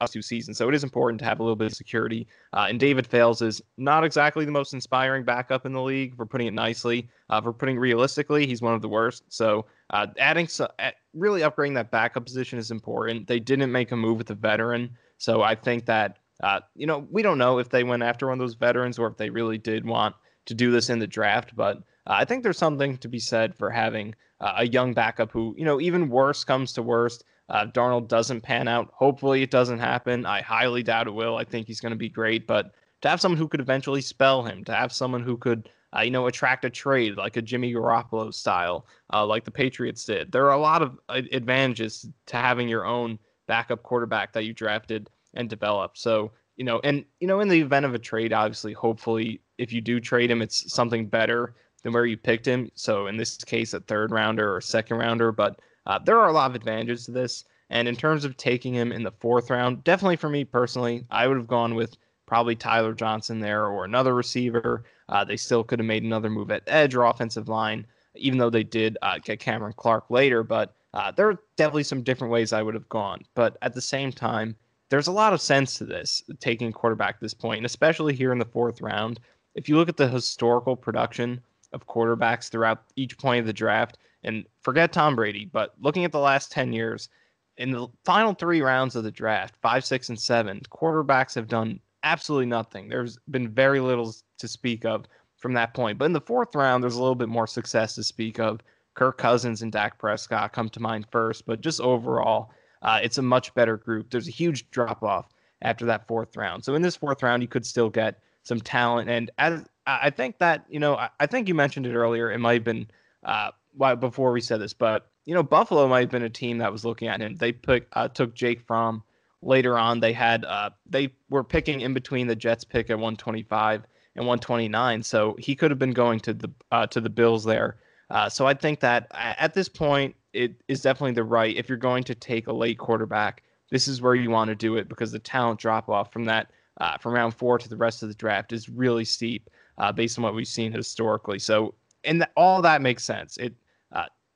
of 0.00 0.10
two 0.10 0.20
seasons, 0.20 0.58
so 0.58 0.68
it 0.68 0.74
is 0.74 0.84
important 0.84 1.18
to 1.18 1.24
have 1.24 1.40
a 1.40 1.42
little 1.42 1.56
bit 1.56 1.66
of 1.66 1.74
security. 1.74 2.26
Uh, 2.52 2.66
and 2.68 2.78
David 2.78 3.06
Fales 3.06 3.40
is 3.40 3.62
not 3.78 4.04
exactly 4.04 4.44
the 4.44 4.52
most 4.52 4.74
inspiring 4.74 5.24
backup 5.24 5.64
in 5.64 5.72
the 5.72 5.80
league. 5.80 6.14
For 6.16 6.26
putting 6.26 6.46
it 6.46 6.54
nicely, 6.54 7.08
uh, 7.30 7.40
for 7.40 7.52
putting 7.52 7.78
realistically, 7.78 8.46
he's 8.46 8.60
one 8.60 8.74
of 8.74 8.82
the 8.82 8.88
worst. 8.88 9.24
So 9.28 9.64
uh, 9.90 10.08
adding 10.18 10.48
so, 10.48 10.68
really 11.14 11.40
upgrading 11.40 11.74
that 11.74 11.90
backup 11.90 12.24
position 12.24 12.58
is 12.58 12.70
important. 12.70 13.26
They 13.26 13.40
didn't 13.40 13.72
make 13.72 13.92
a 13.92 13.96
move 13.96 14.18
with 14.18 14.30
a 14.30 14.34
veteran, 14.34 14.90
so 15.16 15.42
I 15.42 15.54
think 15.54 15.86
that 15.86 16.18
uh, 16.42 16.60
you 16.74 16.86
know, 16.86 17.06
we 17.10 17.22
don't 17.22 17.38
know 17.38 17.58
if 17.58 17.68
they 17.68 17.84
went 17.84 18.02
after 18.02 18.26
one 18.26 18.34
of 18.34 18.38
those 18.38 18.54
veterans 18.54 18.98
or 18.98 19.06
if 19.06 19.16
they 19.16 19.30
really 19.30 19.58
did 19.58 19.86
want 19.86 20.14
to 20.46 20.54
do 20.54 20.70
this 20.70 20.90
in 20.90 20.98
the 20.98 21.06
draft, 21.06 21.54
but 21.56 21.78
uh, 22.06 22.16
I 22.18 22.24
think 22.24 22.42
there's 22.42 22.58
something 22.58 22.98
to 22.98 23.08
be 23.08 23.18
said 23.18 23.54
for 23.54 23.70
having 23.70 24.14
uh, 24.40 24.54
a 24.58 24.66
young 24.66 24.92
backup 24.92 25.30
who, 25.30 25.54
you 25.56 25.64
know, 25.64 25.80
even 25.80 26.10
worse 26.10 26.44
comes 26.44 26.72
to 26.74 26.82
worst. 26.82 27.24
Uh, 27.48 27.66
Darnold 27.66 28.08
doesn't 28.08 28.40
pan 28.40 28.68
out. 28.68 28.90
Hopefully, 28.92 29.42
it 29.42 29.50
doesn't 29.50 29.78
happen. 29.78 30.26
I 30.26 30.40
highly 30.42 30.82
doubt 30.82 31.06
it 31.06 31.12
will. 31.12 31.36
I 31.36 31.44
think 31.44 31.66
he's 31.66 31.80
going 31.80 31.92
to 31.92 31.96
be 31.96 32.08
great, 32.08 32.46
but 32.46 32.72
to 33.02 33.08
have 33.08 33.20
someone 33.20 33.38
who 33.38 33.48
could 33.48 33.60
eventually 33.60 34.00
spell 34.00 34.42
him, 34.42 34.64
to 34.64 34.74
have 34.74 34.92
someone 34.92 35.22
who 35.22 35.36
could, 35.36 35.68
uh, 35.94 36.00
you 36.00 36.10
know, 36.10 36.26
attract 36.26 36.64
a 36.64 36.70
trade 36.70 37.16
like 37.16 37.36
a 37.36 37.42
Jimmy 37.42 37.72
Garoppolo 37.72 38.32
style, 38.32 38.86
uh, 39.12 39.26
like 39.26 39.44
the 39.44 39.50
Patriots 39.50 40.04
did, 40.04 40.32
there 40.32 40.46
are 40.46 40.54
a 40.54 40.60
lot 40.60 40.80
of 40.80 40.98
advantages 41.08 42.08
to 42.26 42.36
having 42.36 42.66
your 42.66 42.86
own 42.86 43.18
backup 43.46 43.82
quarterback 43.82 44.32
that 44.32 44.44
you 44.44 44.54
drafted 44.54 45.10
and 45.34 45.48
develop. 45.48 45.96
So, 45.96 46.32
you 46.56 46.64
know, 46.64 46.80
and 46.84 47.04
you 47.20 47.26
know, 47.26 47.40
in 47.40 47.48
the 47.48 47.60
event 47.60 47.86
of 47.86 47.94
a 47.94 47.98
trade, 47.98 48.32
obviously, 48.32 48.72
hopefully, 48.72 49.40
if 49.58 49.72
you 49.72 49.80
do 49.80 50.00
trade 50.00 50.30
him, 50.30 50.42
it's 50.42 50.72
something 50.72 51.06
better 51.06 51.54
than 51.82 51.92
where 51.92 52.06
you 52.06 52.16
picked 52.16 52.46
him. 52.46 52.70
So 52.74 53.06
in 53.06 53.16
this 53.16 53.36
case, 53.36 53.74
a 53.74 53.80
third 53.80 54.10
rounder 54.10 54.54
or 54.54 54.60
second 54.60 54.96
rounder. 54.96 55.30
But 55.30 55.60
uh, 55.86 55.98
there 55.98 56.18
are 56.18 56.28
a 56.28 56.32
lot 56.32 56.50
of 56.50 56.56
advantages 56.56 57.04
to 57.04 57.12
this. 57.12 57.44
And 57.70 57.86
in 57.86 57.96
terms 57.96 58.24
of 58.24 58.36
taking 58.36 58.74
him 58.74 58.90
in 58.90 59.02
the 59.02 59.12
fourth 59.12 59.50
round, 59.50 59.84
definitely 59.84 60.16
for 60.16 60.28
me 60.28 60.44
personally, 60.44 61.06
I 61.10 61.26
would 61.26 61.36
have 61.36 61.46
gone 61.46 61.74
with 61.74 61.96
probably 62.26 62.56
Tyler 62.56 62.94
Johnson 62.94 63.40
there 63.40 63.66
or 63.66 63.84
another 63.84 64.14
receiver. 64.14 64.84
Uh, 65.08 65.24
they 65.24 65.36
still 65.36 65.62
could 65.62 65.78
have 65.78 65.86
made 65.86 66.02
another 66.02 66.30
move 66.30 66.50
at 66.50 66.62
edge 66.66 66.94
or 66.94 67.04
offensive 67.04 67.48
line, 67.48 67.86
even 68.14 68.38
though 68.38 68.50
they 68.50 68.64
did 68.64 68.96
uh, 69.02 69.18
get 69.18 69.40
Cameron 69.40 69.74
Clark 69.76 70.10
later. 70.10 70.42
But 70.42 70.74
uh, 70.94 71.10
there 71.10 71.28
are 71.28 71.38
definitely 71.56 71.84
some 71.84 72.02
different 72.02 72.32
ways 72.32 72.52
I 72.52 72.62
would 72.62 72.74
have 72.74 72.88
gone. 72.88 73.22
But 73.34 73.58
at 73.60 73.74
the 73.74 73.80
same 73.80 74.12
time, 74.12 74.56
there's 74.94 75.08
a 75.08 75.12
lot 75.12 75.32
of 75.32 75.40
sense 75.40 75.76
to 75.76 75.84
this 75.84 76.22
taking 76.38 76.70
quarterback 76.70 77.16
at 77.16 77.20
this 77.20 77.34
point, 77.34 77.56
and 77.56 77.66
especially 77.66 78.14
here 78.14 78.30
in 78.30 78.38
the 78.38 78.44
fourth 78.44 78.80
round. 78.80 79.18
If 79.56 79.68
you 79.68 79.76
look 79.76 79.88
at 79.88 79.96
the 79.96 80.06
historical 80.06 80.76
production 80.76 81.40
of 81.72 81.88
quarterbacks 81.88 82.48
throughout 82.48 82.84
each 82.94 83.18
point 83.18 83.40
of 83.40 83.46
the 83.46 83.52
draft, 83.52 83.98
and 84.22 84.44
forget 84.62 84.92
Tom 84.92 85.16
Brady, 85.16 85.46
but 85.46 85.74
looking 85.80 86.04
at 86.04 86.12
the 86.12 86.20
last 86.20 86.52
10 86.52 86.72
years, 86.72 87.08
in 87.56 87.72
the 87.72 87.88
final 88.04 88.34
three 88.34 88.62
rounds 88.62 88.94
of 88.94 89.02
the 89.02 89.10
draft, 89.10 89.56
five, 89.60 89.84
six, 89.84 90.10
and 90.10 90.20
seven, 90.20 90.60
quarterbacks 90.70 91.34
have 91.34 91.48
done 91.48 91.80
absolutely 92.04 92.46
nothing. 92.46 92.88
There's 92.88 93.18
been 93.32 93.48
very 93.48 93.80
little 93.80 94.14
to 94.38 94.46
speak 94.46 94.84
of 94.84 95.06
from 95.38 95.54
that 95.54 95.74
point. 95.74 95.98
But 95.98 96.04
in 96.04 96.12
the 96.12 96.20
fourth 96.20 96.54
round, 96.54 96.84
there's 96.84 96.94
a 96.94 97.02
little 97.02 97.16
bit 97.16 97.28
more 97.28 97.48
success 97.48 97.96
to 97.96 98.04
speak 98.04 98.38
of. 98.38 98.60
Kirk 98.94 99.18
Cousins 99.18 99.62
and 99.62 99.72
Dak 99.72 99.98
Prescott 99.98 100.52
come 100.52 100.68
to 100.68 100.78
mind 100.78 101.08
first, 101.10 101.46
but 101.46 101.60
just 101.60 101.80
overall, 101.80 102.52
uh, 102.84 103.00
it's 103.02 103.18
a 103.18 103.22
much 103.22 103.52
better 103.54 103.76
group. 103.76 104.10
There's 104.10 104.28
a 104.28 104.32
huge 104.32 104.70
drop 104.70 105.02
off 105.02 105.32
after 105.62 105.86
that 105.86 106.06
fourth 106.06 106.36
round. 106.36 106.64
So 106.64 106.74
in 106.74 106.82
this 106.82 106.96
fourth 106.96 107.22
round, 107.22 107.42
you 107.42 107.48
could 107.48 107.66
still 107.66 107.90
get 107.90 108.20
some 108.42 108.60
talent. 108.60 109.08
And 109.08 109.30
as 109.38 109.64
I 109.86 110.10
think 110.10 110.38
that, 110.38 110.64
you 110.68 110.78
know, 110.78 110.96
I, 110.96 111.08
I 111.18 111.26
think 111.26 111.48
you 111.48 111.54
mentioned 111.54 111.86
it 111.86 111.94
earlier. 111.94 112.30
It 112.30 112.38
might 112.38 112.54
have 112.54 112.64
been 112.64 112.86
uh, 113.24 113.50
before 113.96 114.32
we 114.32 114.40
said 114.40 114.60
this, 114.60 114.74
but 114.74 115.10
you 115.24 115.34
know, 115.34 115.42
Buffalo 115.42 115.88
might 115.88 116.00
have 116.00 116.10
been 116.10 116.22
a 116.22 116.30
team 116.30 116.58
that 116.58 116.70
was 116.70 116.84
looking 116.84 117.08
at 117.08 117.20
him. 117.20 117.36
They 117.36 117.52
put 117.52 117.86
uh, 117.92 118.08
took 118.08 118.34
Jake 118.34 118.60
Fromm 118.66 119.02
later 119.40 119.78
on. 119.78 120.00
They 120.00 120.12
had 120.12 120.44
uh, 120.44 120.70
they 120.86 121.14
were 121.30 121.44
picking 121.44 121.80
in 121.80 121.94
between 121.94 122.26
the 122.26 122.36
Jets 122.36 122.64
pick 122.64 122.90
at 122.90 122.96
125 122.96 123.84
and 124.16 124.26
129, 124.26 125.02
so 125.02 125.34
he 125.38 125.54
could 125.56 125.70
have 125.70 125.78
been 125.78 125.92
going 125.92 126.20
to 126.20 126.34
the 126.34 126.50
uh, 126.70 126.86
to 126.88 127.00
the 127.00 127.08
Bills 127.10 127.44
there. 127.44 127.78
Uh, 128.10 128.28
so 128.28 128.46
I 128.46 128.52
think 128.52 128.80
that 128.80 129.06
at 129.12 129.54
this 129.54 129.68
point, 129.68 130.14
it 130.34 130.54
is 130.68 130.82
definitely 130.82 131.12
the 131.12 131.24
right. 131.24 131.56
If 131.56 131.68
you're 131.68 131.78
going 131.78 132.04
to 132.04 132.14
take 132.14 132.46
a 132.46 132.52
late 132.52 132.78
quarterback, 132.78 133.42
this 133.70 133.88
is 133.88 134.02
where 134.02 134.14
you 134.14 134.30
want 134.30 134.48
to 134.48 134.54
do 134.54 134.76
it 134.76 134.88
because 134.88 135.12
the 135.12 135.18
talent 135.18 135.60
drop 135.60 135.88
off 135.88 136.12
from 136.12 136.24
that 136.24 136.50
uh, 136.80 136.98
from 136.98 137.14
round 137.14 137.34
four 137.34 137.58
to 137.58 137.68
the 137.68 137.76
rest 137.76 138.02
of 138.02 138.08
the 138.08 138.14
draft 138.14 138.52
is 138.52 138.68
really 138.68 139.04
steep 139.04 139.48
uh, 139.78 139.92
based 139.92 140.18
on 140.18 140.24
what 140.24 140.34
we've 140.34 140.48
seen 140.48 140.72
historically. 140.72 141.38
So 141.38 141.74
and 142.02 142.26
all 142.36 142.60
that 142.62 142.82
makes 142.82 143.04
sense. 143.04 143.36
It 143.38 143.54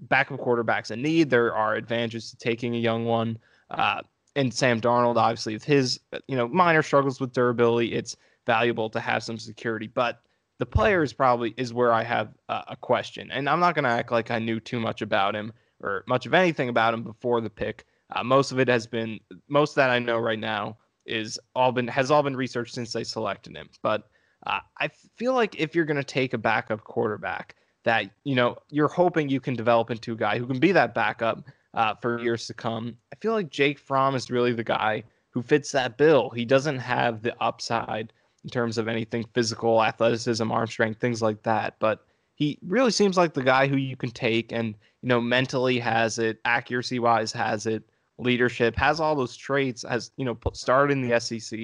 backup 0.01 0.39
quarterbacks 0.39 0.91
in 0.91 1.03
need. 1.03 1.31
There 1.31 1.55
are 1.55 1.75
advantages 1.75 2.31
to 2.31 2.37
taking 2.37 2.75
a 2.75 2.79
young 2.79 3.05
one. 3.05 3.39
Uh, 3.71 4.03
and 4.37 4.53
Sam 4.53 4.81
Darnold, 4.81 5.17
obviously, 5.17 5.55
with 5.55 5.65
his 5.65 6.01
you 6.29 6.37
know 6.37 6.49
minor 6.49 6.83
struggles 6.83 7.21
with 7.21 7.33
durability, 7.33 7.95
it's 7.95 8.17
valuable 8.47 8.89
to 8.91 9.01
have 9.01 9.23
some 9.23 9.39
security. 9.39 9.89
But 9.89 10.21
the 10.59 10.67
player 10.67 11.03
is 11.03 11.13
probably 11.13 11.55
is 11.57 11.73
where 11.73 11.93
I 11.93 12.03
have 12.05 12.35
uh, 12.49 12.63
a 12.69 12.77
question, 12.77 13.31
and 13.31 13.49
I'm 13.49 13.61
not 13.61 13.75
going 13.75 13.85
to 13.85 13.91
act 13.91 14.13
like 14.13 14.31
I 14.31 14.39
knew 14.39 14.61
too 14.61 14.81
much 14.81 15.03
about 15.03 15.35
him 15.35 15.53
or 15.83 16.05
much 16.07 16.27
of 16.27 16.35
anything 16.35 16.69
about 16.69 16.95
him 16.95 17.03
before 17.03 17.41
the 17.41 17.51
pick. 17.51 17.85
Uh, 18.15 18.25
most 18.25 18.53
of 18.53 18.59
it 18.59 18.69
has 18.69 18.87
been 18.87 19.21
most 19.49 19.75
that 19.75 19.91
I 19.91 19.99
know 19.99 20.19
right 20.19 20.39
now 20.39 20.77
is 21.07 21.39
all 21.55 21.73
been 21.73 21.89
has 21.89 22.11
all 22.11 22.23
been 22.23 22.37
researched 22.37 22.75
since 22.75 22.93
they 22.93 23.05
selected 23.05 23.57
him. 23.57 23.69
But 23.83 24.09
uh, 24.47 24.61
I 24.79 24.89
feel 25.17 25.35
like 25.35 25.59
if 25.61 25.75
you're 25.75 25.85
going 25.85 25.97
to 25.97 26.05
take 26.05 26.33
a 26.33 26.39
backup 26.39 26.85
quarterback, 26.85 27.57
that 27.85 28.11
you 28.25 28.35
know 28.35 28.57
you're 28.71 28.89
hoping 28.89 29.29
you 29.29 29.41
can 29.41 29.55
develop 29.55 29.91
into 29.91 30.13
a 30.13 30.17
guy 30.17 30.39
who 30.39 30.47
can 30.47 30.59
be 30.59 30.73
that 30.73 30.95
backup 30.95 31.45
uh, 31.75 31.95
for 32.01 32.21
years 32.21 32.47
to 32.47 32.55
come. 32.55 32.97
I 33.13 33.17
feel 33.17 33.33
like 33.33 33.51
Jake 33.51 33.79
Fromm 33.79 34.15
is 34.15 34.31
really 34.31 34.53
the 34.53 34.65
guy 34.65 35.05
who 35.31 35.43
fits 35.43 35.73
that 35.73 35.97
bill. 35.99 36.31
He 36.31 36.45
doesn't 36.45 36.79
have 36.79 37.23
the 37.23 37.35
upside 37.43 38.13
in 38.45 38.51
terms 38.51 38.79
of 38.79 38.89
anything 38.89 39.25
physical, 39.35 39.83
athleticism, 39.83 40.51
arm 40.51 40.67
strength, 40.67 41.01
things 41.01 41.21
like 41.23 41.43
that, 41.43 41.75
but 41.79 42.07
he 42.39 42.59
really 42.63 42.91
seems 42.91 43.17
like 43.17 43.35
the 43.35 43.43
guy 43.43 43.67
who 43.67 43.77
you 43.77 43.97
can 43.97 44.11
take 44.11 44.53
and 44.53 44.75
you 45.03 45.09
know 45.09 45.21
mentally 45.21 45.79
has 45.79 46.19
it, 46.19 46.39
accuracy 46.45 46.99
wise 46.99 47.33
has 47.33 47.67
it, 47.67 47.83
leadership 48.19 48.77
has 48.77 49.01
all 49.01 49.15
those 49.15 49.37
traits. 49.37 49.85
Has 49.89 50.11
you 50.17 50.25
know 50.25 50.39
started 50.53 50.93
in 50.93 51.09
the 51.09 51.21
SEC, 51.21 51.59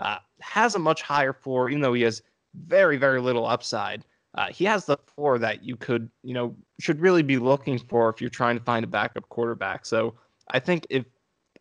uh, 0.00 0.18
has 0.40 0.74
a 0.74 0.78
much 0.78 1.02
higher 1.02 1.32
floor, 1.32 1.68
even 1.68 1.82
though 1.82 1.94
he 1.94 2.02
has 2.02 2.22
very 2.54 2.96
very 2.96 3.20
little 3.20 3.46
upside 3.46 4.04
uh, 4.34 4.48
he 4.48 4.64
has 4.64 4.86
the 4.86 4.96
floor 5.14 5.38
that 5.38 5.62
you 5.62 5.76
could, 5.76 6.10
you 6.22 6.32
know, 6.32 6.54
should 6.80 7.00
really 7.00 7.22
be 7.22 7.38
looking 7.38 7.78
for 7.78 8.08
if 8.08 8.20
you're 8.20 8.30
trying 8.30 8.56
to 8.56 8.64
find 8.64 8.84
a 8.84 8.88
backup 8.88 9.28
quarterback. 9.28 9.84
So 9.84 10.14
I 10.50 10.58
think 10.58 10.86
if 10.88 11.04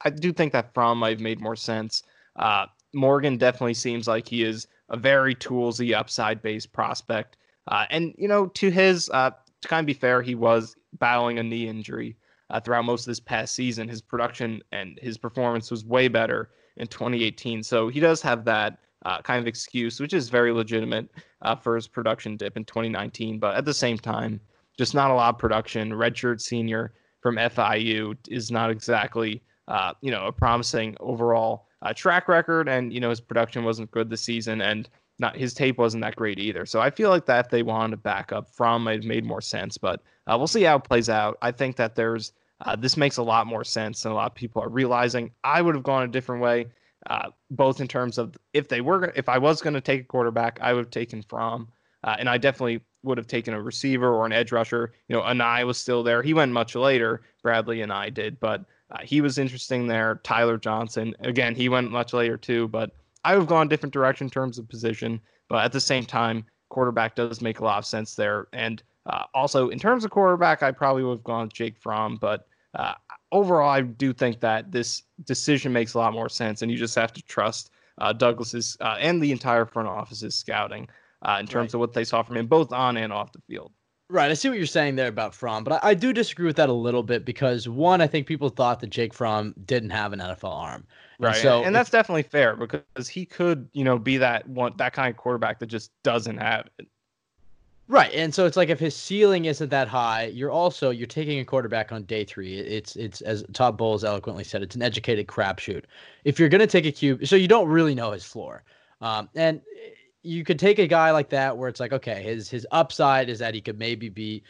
I 0.06 0.10
do 0.10 0.32
think 0.32 0.54
that 0.54 0.74
Fromm 0.74 1.00
might 1.00 1.12
have 1.12 1.20
made 1.20 1.42
more 1.42 1.56
sense. 1.56 2.04
Uh, 2.38 2.66
Morgan 2.94 3.38
definitely 3.38 3.74
seems 3.74 4.08
like 4.08 4.28
he 4.28 4.44
is 4.44 4.68
a 4.90 4.98
very 4.98 5.36
toolsy, 5.36 5.94
upside 5.94 6.42
based 6.42 6.72
prospect. 6.72 7.38
Uh, 7.72 7.86
and, 7.90 8.14
you 8.18 8.28
know, 8.28 8.48
to 8.48 8.70
his, 8.70 9.10
uh, 9.14 9.32
to 9.62 9.68
kind 9.68 9.80
of 9.80 9.88
be 9.88 9.94
fair, 9.94 10.22
he 10.22 10.36
was 10.36 10.76
battling 11.00 11.40
a 11.40 11.44
knee 11.44 11.68
injury 11.68 12.18
uh, 12.50 12.60
throughout 12.60 12.84
most 12.84 13.02
of 13.02 13.06
this 13.08 13.20
past 13.20 13.56
season. 13.56 13.88
His 13.88 14.02
production 14.02 14.62
and 14.74 15.00
his 15.02 15.18
performance 15.18 15.72
was 15.72 15.86
way 15.86 16.10
better 16.10 16.50
in 16.78 16.88
2018. 16.88 17.64
So 17.64 17.88
he 17.88 18.02
does 18.02 18.22
have 18.22 18.44
that 18.46 18.80
uh, 19.06 19.22
kind 19.22 19.40
of 19.40 19.48
excuse, 19.48 20.00
which 20.00 20.14
is 20.14 20.30
very 20.30 20.52
legitimate 20.52 21.10
uh, 21.42 21.56
for 21.56 21.76
his 21.76 21.88
production 21.88 22.36
dip 22.36 22.58
in 22.58 22.66
2019. 22.66 23.40
But 23.40 23.56
at 23.56 23.66
the 23.66 23.74
same 23.74 23.98
time, 23.98 24.42
just 24.78 24.94
not 24.94 25.10
a 25.10 25.14
lot 25.14 25.34
of 25.34 25.40
production. 25.40 25.92
Redshirt 25.92 26.42
senior 26.42 26.94
from 27.22 27.38
FIU 27.38 28.18
is 28.28 28.52
not 28.52 28.70
exactly, 28.70 29.42
uh, 29.70 29.94
you 30.02 30.12
know, 30.12 30.26
a 30.26 30.32
promising 30.32 30.98
overall 31.00 31.68
uh, 31.84 31.94
track 31.94 32.28
record. 32.28 32.68
And, 32.68 32.92
you 32.92 33.00
know, 33.00 33.10
his 33.10 33.22
production 33.22 33.64
wasn't 33.64 33.92
good 33.92 34.10
this 34.10 34.22
season 34.22 34.62
and 34.62 34.90
not 35.22 35.38
his 35.38 35.54
tape 35.54 35.78
wasn't 35.78 36.04
that 36.04 36.18
great 36.18 36.40
either. 36.40 36.66
So 36.66 36.82
I 36.82 36.90
feel 36.90 37.10
like 37.10 37.26
that 37.28 37.50
they 37.50 37.64
wanted 37.64 37.92
to 37.92 37.98
back 37.98 38.34
up 38.34 38.50
from 38.50 38.88
it 38.88 39.06
made 39.06 39.24
more 39.24 39.42
sense, 39.42 39.78
but 39.78 40.02
uh, 40.28 40.38
we'll 40.38 40.48
see 40.48 40.64
how 40.64 40.78
it 40.78 40.84
plays 40.84 41.10
out. 41.10 41.38
I 41.42 41.52
think 41.52 41.78
that 41.78 41.96
there's, 41.96 42.34
uh, 42.62 42.76
this 42.76 42.98
makes 42.98 43.18
a 43.18 43.24
lot 43.24 43.48
more 43.48 43.64
sense 43.64 44.04
than 44.04 44.12
a 44.12 44.16
lot 44.16 44.32
of 44.32 44.36
people 44.36 44.62
are 44.62 44.70
realizing. 44.70 45.32
I 45.44 45.62
would 45.62 45.76
have 45.76 45.84
gone 45.84 46.04
a 46.04 46.08
different 46.08 46.42
way 46.42 46.66
uh, 47.08 47.30
both 47.50 47.82
in 47.82 47.88
terms 47.88 48.18
of 48.18 48.38
if 48.54 48.68
they 48.68 48.82
were 48.82 49.12
if 49.16 49.28
I 49.28 49.38
was 49.38 49.62
going 49.62 49.74
to 49.74 49.82
take 49.82 50.02
a 50.02 50.06
quarterback, 50.06 50.60
I 50.62 50.74
would 50.74 50.86
have 50.86 50.92
taken 50.92 51.24
Fromm, 51.24 51.68
uh, 52.04 52.16
and 52.20 52.30
I 52.30 52.38
definitely 52.38 52.82
would 53.04 53.18
have 53.18 53.28
taken 53.28 53.54
a 53.54 53.62
receiver 53.62 54.14
or 54.14 54.26
an 54.26 54.32
edge 54.32 54.52
rusher. 54.52 54.94
You 55.08 55.16
know, 55.16 55.24
Anae 55.24 55.66
was 55.66 55.78
still 55.78 56.04
there. 56.04 56.22
He 56.22 56.34
went 56.34 56.52
much 56.52 56.76
later. 56.76 57.22
Bradley 57.42 57.82
and 57.82 57.92
I 57.92 58.10
did, 58.10 58.40
but 58.40 58.66
uh, 58.92 59.00
he 59.04 59.22
was 59.22 59.40
interesting 59.40 59.88
there. 59.88 60.22
Tyler 60.24 60.58
Johnson, 60.58 61.16
again, 61.22 61.56
he 61.56 61.70
went 61.70 61.92
much 61.92 62.14
later 62.14 62.38
too. 62.38 62.68
But 62.68 62.92
I 63.24 63.34
would 63.34 63.42
have 63.42 63.50
gone 63.50 63.68
a 63.68 63.70
different 63.70 63.94
direction 63.94 64.26
in 64.26 64.32
terms 64.32 64.58
of 64.58 64.68
position. 64.68 65.22
But 65.50 65.66
at 65.66 65.72
the 65.72 65.82
same 65.82 66.06
time, 66.06 66.46
quarterback 66.70 67.16
does 67.16 67.42
make 67.42 67.60
a 67.60 67.64
lot 67.64 67.78
of 67.78 67.86
sense 67.86 68.16
there. 68.16 68.48
And 68.54 68.82
uh, 69.06 69.24
also 69.34 69.70
in 69.70 69.80
terms 69.80 70.06
of 70.06 70.12
quarterback, 70.12 70.64
I 70.64 70.72
probably 70.72 71.04
would 71.04 71.18
have 71.18 71.24
gone 71.24 71.50
Jake 71.54 71.78
Fromm, 71.78 72.18
but 72.20 72.48
uh, 72.74 72.94
overall, 73.32 73.70
I 73.70 73.82
do 73.82 74.14
think 74.14 74.40
that 74.40 74.72
this 74.72 75.04
decision 75.26 75.74
makes 75.74 75.94
a 75.94 75.98
lot 75.98 76.14
more 76.14 76.30
sense, 76.30 76.62
and 76.62 76.72
you 76.72 76.78
just 76.78 76.96
have 76.96 77.12
to 77.14 77.22
trust 77.24 77.72
uh, 77.98 78.14
Douglas's 78.14 78.78
uh, 78.80 78.98
and 79.00 79.22
the 79.22 79.32
entire 79.32 79.66
front 79.66 79.90
office's 79.90 80.36
scouting 80.36 80.88
uh, 81.24 81.38
in 81.40 81.48
terms 81.48 81.74
right. 81.74 81.76
of 81.76 81.80
what 81.82 81.94
they 81.94 82.04
saw 82.04 82.24
from 82.24 82.38
him, 82.38 82.48
both 82.48 82.72
on 82.72 82.98
and 82.98 83.12
off 83.12 83.34
the 83.34 83.42
field. 83.42 83.72
Right, 84.10 84.30
I 84.30 84.34
see 84.34 84.50
what 84.50 84.58
you're 84.58 84.68
saying 84.68 84.96
there 84.96 85.08
about 85.08 85.34
Fromm, 85.34 85.64
but 85.64 85.84
I, 85.84 85.90
I, 85.90 85.94
do 85.94 86.12
disagree 86.12 86.46
with 86.46 86.58
that 86.58 86.68
a 86.68 86.74
little 86.74 87.04
bit 87.04 87.24
because 87.24 87.70
one, 87.70 88.02
I 88.02 88.08
think 88.08 88.28
people 88.28 88.50
thought 88.50 88.82
that 88.82 88.90
Jake 88.90 89.14
Fromm 89.14 89.56
didn't 89.66 89.92
have 89.92 90.12
an 90.12 90.20
NFL 90.20 90.54
arm, 90.54 90.86
and 91.22 91.28
right? 91.28 91.42
So, 91.42 91.60
and 91.60 91.68
if, 91.68 91.74
that's 91.74 91.90
definitely 91.90 92.24
fair 92.24 92.56
because 92.56 93.08
he 93.08 93.26
could, 93.26 93.70
you 93.74 93.84
know, 93.84 93.98
be 93.98 94.18
that 94.18 94.48
one 94.50 94.74
that 94.78 94.94
kind 94.94 95.10
of 95.10 95.18
quarterback 95.18 95.60
that 95.60 95.68
just 95.68 95.92
doesn't 96.04 96.38
have 96.38 96.68
it. 96.80 96.88
Right, 97.88 98.12
and 98.14 98.34
so 98.34 98.46
it's 98.46 98.56
like 98.56 98.70
if 98.70 98.80
his 98.80 98.96
ceiling 98.96 99.46
isn't 99.46 99.70
that 99.70 99.88
high, 99.90 100.28
you're 100.28 100.50
also 100.50 100.92
you're 100.92 101.08
taking 101.08 101.40
a 101.40 101.46
quarterback 101.46 101.92
on 101.92 102.04
day 102.04 102.24
three. 102.24 102.58
It's 102.58 102.96
it's 102.96 103.22
as 103.22 103.44
Todd 103.54 103.78
Bowles 103.78 104.04
eloquently 104.04 104.46
said, 104.46 104.64
it's 104.64 104.76
an 104.76 104.82
educated 104.82 105.28
crapshoot. 105.28 105.84
If 106.24 106.40
you're 106.40 106.50
gonna 106.50 106.68
take 106.68 106.86
a 106.86 106.92
cube, 106.92 107.28
so 107.28 107.36
you 107.36 107.48
don't 107.50 107.68
really 107.68 107.94
know 107.94 108.12
his 108.12 108.24
floor, 108.24 108.64
um, 109.02 109.30
and 109.36 109.62
you 110.24 110.44
could 110.46 110.58
take 110.58 110.80
a 110.80 110.88
guy 110.88 111.12
like 111.12 111.30
that 111.30 111.58
where 111.58 111.68
it's 111.68 111.80
like, 111.80 111.92
okay, 111.92 112.24
his 112.24 112.50
his 112.50 112.66
upside 112.72 113.30
is 113.30 113.40
that 113.40 113.54
he 113.54 113.62
could 113.62 113.78
maybe 113.78 114.08
be 114.10 114.42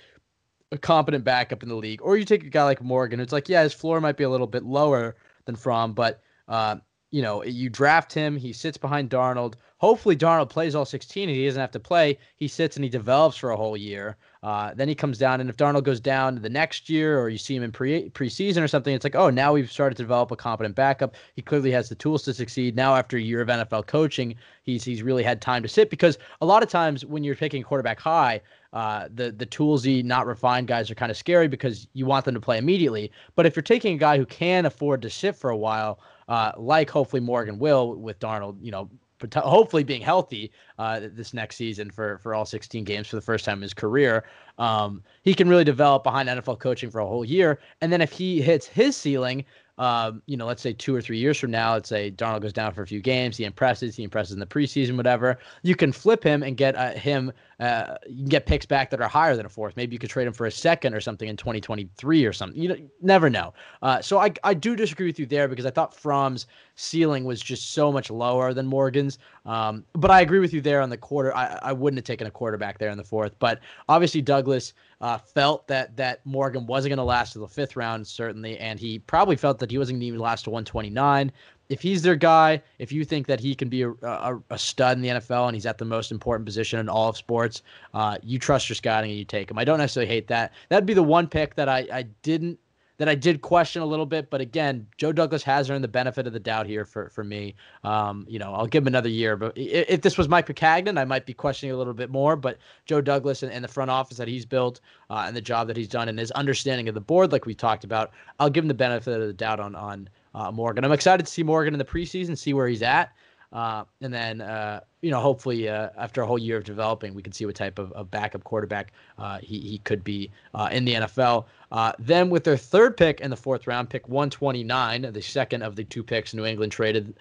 a 0.71 0.77
competent 0.77 1.23
backup 1.23 1.63
in 1.63 1.69
the 1.69 1.75
league, 1.75 2.01
or 2.01 2.17
you 2.17 2.25
take 2.25 2.43
a 2.43 2.49
guy 2.49 2.63
like 2.63 2.81
Morgan, 2.81 3.19
it's 3.19 3.33
like, 3.33 3.49
yeah, 3.49 3.63
his 3.63 3.73
floor 3.73 3.99
might 3.99 4.17
be 4.17 4.23
a 4.23 4.29
little 4.29 4.47
bit 4.47 4.63
lower 4.63 5.15
than 5.45 5.55
Fromm, 5.55 5.93
but 5.93 6.21
uh, 6.51 6.75
you 7.11 7.21
know, 7.21 7.43
you 7.43 7.69
draft 7.69 8.13
him, 8.13 8.37
he 8.37 8.53
sits 8.53 8.77
behind 8.77 9.09
Darnold. 9.09 9.55
Hopefully, 9.79 10.15
Darnold 10.15 10.49
plays 10.49 10.75
all 10.75 10.85
16 10.85 11.27
and 11.27 11.37
he 11.37 11.45
doesn't 11.45 11.59
have 11.59 11.71
to 11.71 11.79
play. 11.79 12.17
He 12.37 12.47
sits 12.47 12.77
and 12.77 12.83
he 12.83 12.89
develops 12.89 13.35
for 13.35 13.51
a 13.51 13.57
whole 13.57 13.75
year. 13.75 14.15
Uh, 14.43 14.73
then 14.75 14.87
he 14.87 14.95
comes 14.95 15.17
down, 15.17 15.39
and 15.39 15.49
if 15.49 15.57
Darnold 15.57 15.83
goes 15.83 15.99
down 15.99 16.41
the 16.41 16.49
next 16.49 16.89
year, 16.89 17.19
or 17.19 17.29
you 17.29 17.37
see 17.37 17.55
him 17.55 17.63
in 17.63 17.71
pre 17.71 18.09
preseason 18.09 18.63
or 18.63 18.67
something, 18.67 18.95
it's 18.95 19.03
like, 19.03 19.15
oh, 19.15 19.29
now 19.29 19.53
we've 19.53 19.71
started 19.71 19.95
to 19.95 20.03
develop 20.03 20.31
a 20.31 20.35
competent 20.35 20.75
backup. 20.75 21.15
He 21.35 21.41
clearly 21.41 21.71
has 21.71 21.89
the 21.89 21.95
tools 21.95 22.23
to 22.23 22.33
succeed. 22.33 22.75
Now, 22.75 22.95
after 22.95 23.17
a 23.17 23.21
year 23.21 23.41
of 23.41 23.49
NFL 23.49 23.85
coaching, 23.85 24.35
he's 24.63 24.83
he's 24.83 25.03
really 25.03 25.23
had 25.23 25.41
time 25.41 25.61
to 25.61 25.69
sit 25.69 25.89
because 25.89 26.17
a 26.41 26.45
lot 26.45 26.63
of 26.63 26.69
times 26.69 27.05
when 27.05 27.23
you're 27.23 27.35
picking 27.35 27.61
quarterback 27.61 27.99
high, 27.99 28.41
uh, 28.73 29.09
the 29.13 29.31
the 29.31 29.45
toolsy, 29.45 30.03
not 30.03 30.25
refined 30.25 30.67
guys 30.67 30.89
are 30.89 30.95
kind 30.95 31.11
of 31.11 31.17
scary 31.17 31.47
because 31.47 31.87
you 31.93 32.07
want 32.07 32.25
them 32.25 32.33
to 32.33 32.41
play 32.41 32.57
immediately. 32.57 33.11
But 33.35 33.45
if 33.45 33.55
you're 33.55 33.61
taking 33.61 33.95
a 33.95 33.99
guy 33.99 34.17
who 34.17 34.25
can 34.25 34.65
afford 34.65 35.03
to 35.03 35.09
sit 35.09 35.35
for 35.35 35.51
a 35.51 35.57
while, 35.57 35.99
uh, 36.31 36.53
like 36.55 36.89
hopefully 36.89 37.19
Morgan 37.19 37.59
will 37.59 37.93
with 37.95 38.17
Darnold, 38.19 38.55
you 38.61 38.71
know, 38.71 38.89
hopefully 39.35 39.83
being 39.83 40.01
healthy 40.01 40.49
uh, 40.79 41.01
this 41.11 41.33
next 41.33 41.57
season 41.57 41.91
for 41.91 42.19
for 42.19 42.33
all 42.33 42.45
16 42.45 42.85
games 42.85 43.07
for 43.07 43.17
the 43.17 43.21
first 43.21 43.43
time 43.43 43.57
in 43.57 43.63
his 43.63 43.73
career. 43.73 44.23
Um, 44.57 45.03
he 45.23 45.33
can 45.33 45.49
really 45.49 45.65
develop 45.65 46.05
behind 46.05 46.29
NFL 46.29 46.59
coaching 46.59 46.89
for 46.89 46.99
a 46.99 47.05
whole 47.05 47.25
year, 47.25 47.59
and 47.81 47.91
then 47.91 47.99
if 47.99 48.13
he 48.13 48.41
hits 48.41 48.65
his 48.65 48.95
ceiling, 48.95 49.43
um, 49.77 50.21
you 50.25 50.37
know, 50.37 50.45
let's 50.45 50.61
say 50.61 50.71
two 50.71 50.95
or 50.95 51.01
three 51.01 51.17
years 51.17 51.37
from 51.37 51.51
now, 51.51 51.73
let's 51.73 51.89
say 51.89 52.11
Darnold 52.11 52.43
goes 52.43 52.53
down 52.53 52.73
for 52.73 52.83
a 52.83 52.87
few 52.87 53.01
games, 53.01 53.35
he 53.35 53.43
impresses, 53.43 53.95
he 53.95 54.03
impresses 54.03 54.33
in 54.33 54.39
the 54.39 54.45
preseason, 54.45 54.95
whatever. 54.95 55.37
You 55.63 55.75
can 55.75 55.91
flip 55.91 56.23
him 56.23 56.43
and 56.43 56.55
get 56.55 56.75
uh, 56.75 56.91
him. 56.91 57.33
Uh, 57.61 57.95
you 58.07 58.17
can 58.17 58.25
get 58.25 58.47
picks 58.47 58.65
back 58.65 58.89
that 58.89 58.99
are 58.99 59.07
higher 59.07 59.35
than 59.37 59.45
a 59.45 59.49
fourth. 59.49 59.77
Maybe 59.77 59.93
you 59.93 59.99
could 59.99 60.09
trade 60.09 60.25
him 60.25 60.33
for 60.33 60.47
a 60.47 60.51
second 60.51 60.95
or 60.95 60.99
something 60.99 61.29
in 61.29 61.37
2023 61.37 62.25
or 62.25 62.33
something. 62.33 62.59
You 62.59 62.69
know, 62.69 62.75
never 63.01 63.29
know. 63.29 63.53
Uh, 63.83 64.01
so 64.01 64.17
I 64.17 64.33
I 64.43 64.55
do 64.55 64.75
disagree 64.75 65.05
with 65.05 65.19
you 65.19 65.27
there 65.27 65.47
because 65.47 65.67
I 65.67 65.69
thought 65.69 65.95
Fromm's 65.95 66.47
ceiling 66.73 67.23
was 67.23 67.39
just 67.39 67.73
so 67.73 67.91
much 67.91 68.09
lower 68.09 68.55
than 68.55 68.65
Morgan's. 68.65 69.19
Um, 69.45 69.85
but 69.93 70.09
I 70.09 70.21
agree 70.21 70.39
with 70.39 70.53
you 70.53 70.61
there 70.61 70.81
on 70.81 70.89
the 70.89 70.97
quarter. 70.97 71.35
I 71.35 71.59
I 71.61 71.71
wouldn't 71.71 71.99
have 71.99 72.05
taken 72.05 72.25
a 72.25 72.31
quarterback 72.31 72.79
there 72.79 72.89
in 72.89 72.97
the 72.97 73.03
fourth. 73.03 73.33
But 73.37 73.59
obviously 73.87 74.23
Douglas 74.23 74.73
uh, 75.01 75.19
felt 75.19 75.67
that 75.67 75.95
that 75.97 76.25
Morgan 76.25 76.65
wasn't 76.65 76.89
going 76.89 76.97
to 76.97 77.03
last 77.03 77.33
to 77.33 77.39
the 77.39 77.47
fifth 77.47 77.75
round, 77.75 78.07
certainly, 78.07 78.57
and 78.57 78.79
he 78.79 78.97
probably 78.97 79.35
felt 79.35 79.59
that 79.59 79.69
he 79.69 79.77
wasn't 79.77 79.95
going 79.95 80.01
to 80.01 80.07
even 80.07 80.19
last 80.19 80.45
to 80.45 80.49
129. 80.49 81.31
If 81.71 81.81
he's 81.81 82.01
their 82.01 82.15
guy, 82.15 82.61
if 82.79 82.91
you 82.91 83.05
think 83.05 83.27
that 83.27 83.39
he 83.39 83.55
can 83.55 83.69
be 83.69 83.83
a, 83.83 83.91
a, 84.01 84.39
a, 84.49 84.57
stud 84.57 84.97
in 84.97 85.01
the 85.01 85.09
NFL 85.09 85.47
and 85.47 85.55
he's 85.55 85.65
at 85.65 85.77
the 85.77 85.85
most 85.85 86.11
important 86.11 86.45
position 86.45 86.79
in 86.79 86.89
all 86.89 87.09
of 87.09 87.15
sports, 87.15 87.63
uh, 87.93 88.17
you 88.21 88.37
trust 88.37 88.67
your 88.67 88.75
scouting 88.75 89.09
and 89.09 89.17
you 89.17 89.25
take 89.25 89.49
him. 89.49 89.57
I 89.57 89.63
don't 89.63 89.77
necessarily 89.77 90.11
hate 90.11 90.27
that. 90.27 90.53
That'd 90.69 90.85
be 90.85 90.93
the 90.93 91.01
one 91.01 91.27
pick 91.27 91.55
that 91.55 91.69
I, 91.69 91.87
I 91.91 92.03
didn't 92.23 92.59
that 93.01 93.09
I 93.09 93.15
did 93.15 93.41
question 93.41 93.81
a 93.81 93.85
little 93.87 94.05
bit. 94.05 94.29
But 94.29 94.41
again, 94.41 94.85
Joe 94.95 95.11
Douglas 95.11 95.41
has 95.41 95.71
earned 95.71 95.83
the 95.83 95.87
benefit 95.87 96.27
of 96.27 96.33
the 96.33 96.39
doubt 96.39 96.67
here 96.67 96.85
for 96.85 97.09
for 97.09 97.23
me. 97.23 97.55
Um, 97.83 98.27
you 98.29 98.37
know, 98.37 98.53
I'll 98.53 98.67
give 98.67 98.83
him 98.83 98.87
another 98.87 99.09
year. 99.09 99.35
But 99.35 99.57
if, 99.57 99.89
if 99.89 100.01
this 100.01 100.19
was 100.19 100.29
Mike 100.29 100.45
Maccagnan, 100.45 100.99
I 100.99 101.05
might 101.05 101.25
be 101.25 101.33
questioning 101.33 101.73
a 101.73 101.77
little 101.77 101.95
bit 101.95 102.11
more. 102.11 102.35
But 102.35 102.59
Joe 102.85 103.01
Douglas 103.01 103.41
and, 103.41 103.51
and 103.51 103.63
the 103.63 103.67
front 103.67 103.89
office 103.89 104.17
that 104.17 104.27
he's 104.27 104.45
built 104.45 104.81
uh, 105.09 105.23
and 105.25 105.35
the 105.35 105.41
job 105.41 105.67
that 105.67 105.77
he's 105.77 105.87
done 105.87 106.09
and 106.09 106.19
his 106.19 106.29
understanding 106.31 106.87
of 106.89 106.93
the 106.93 107.01
board, 107.01 107.31
like 107.31 107.47
we 107.47 107.55
talked 107.55 107.83
about, 107.83 108.11
I'll 108.39 108.51
give 108.51 108.63
him 108.63 108.67
the 108.67 108.75
benefit 108.75 109.19
of 109.19 109.25
the 109.25 109.33
doubt 109.33 109.59
on 109.59 109.73
on 109.73 110.07
uh, 110.35 110.51
Morgan. 110.51 110.83
I'm 110.83 110.91
excited 110.91 111.25
to 111.25 111.31
see 111.31 111.43
Morgan 111.43 111.73
in 111.73 111.77
the 111.77 111.85
preseason, 111.85 112.37
see 112.37 112.53
where 112.53 112.67
he's 112.67 112.81
at. 112.81 113.13
Uh, 113.53 113.83
and 113.99 114.13
then, 114.13 114.39
uh, 114.39 114.79
you 115.01 115.11
know, 115.11 115.19
hopefully 115.19 115.67
uh, 115.67 115.89
after 115.97 116.21
a 116.21 116.25
whole 116.25 116.37
year 116.37 116.57
of 116.57 116.63
developing, 116.63 117.13
we 117.13 117.21
can 117.21 117.33
see 117.33 117.45
what 117.45 117.55
type 117.55 117.79
of, 117.79 117.91
of 117.93 118.09
backup 118.09 118.43
quarterback 118.45 118.93
uh, 119.17 119.39
he, 119.39 119.59
he 119.59 119.77
could 119.79 120.03
be 120.03 120.31
uh, 120.53 120.69
in 120.71 120.85
the 120.85 120.93
NFL. 120.93 121.45
Uh, 121.71 121.91
then 121.99 122.29
with 122.29 122.45
their 122.45 122.55
third 122.55 122.95
pick 122.95 123.19
in 123.19 123.29
the 123.29 123.35
fourth 123.35 123.67
round, 123.67 123.89
pick 123.89 124.07
129, 124.07 125.11
the 125.11 125.21
second 125.21 125.63
of 125.63 125.75
the 125.75 125.83
two 125.83 126.01
picks 126.01 126.33
New 126.33 126.45
England 126.45 126.71
traded 126.71 127.13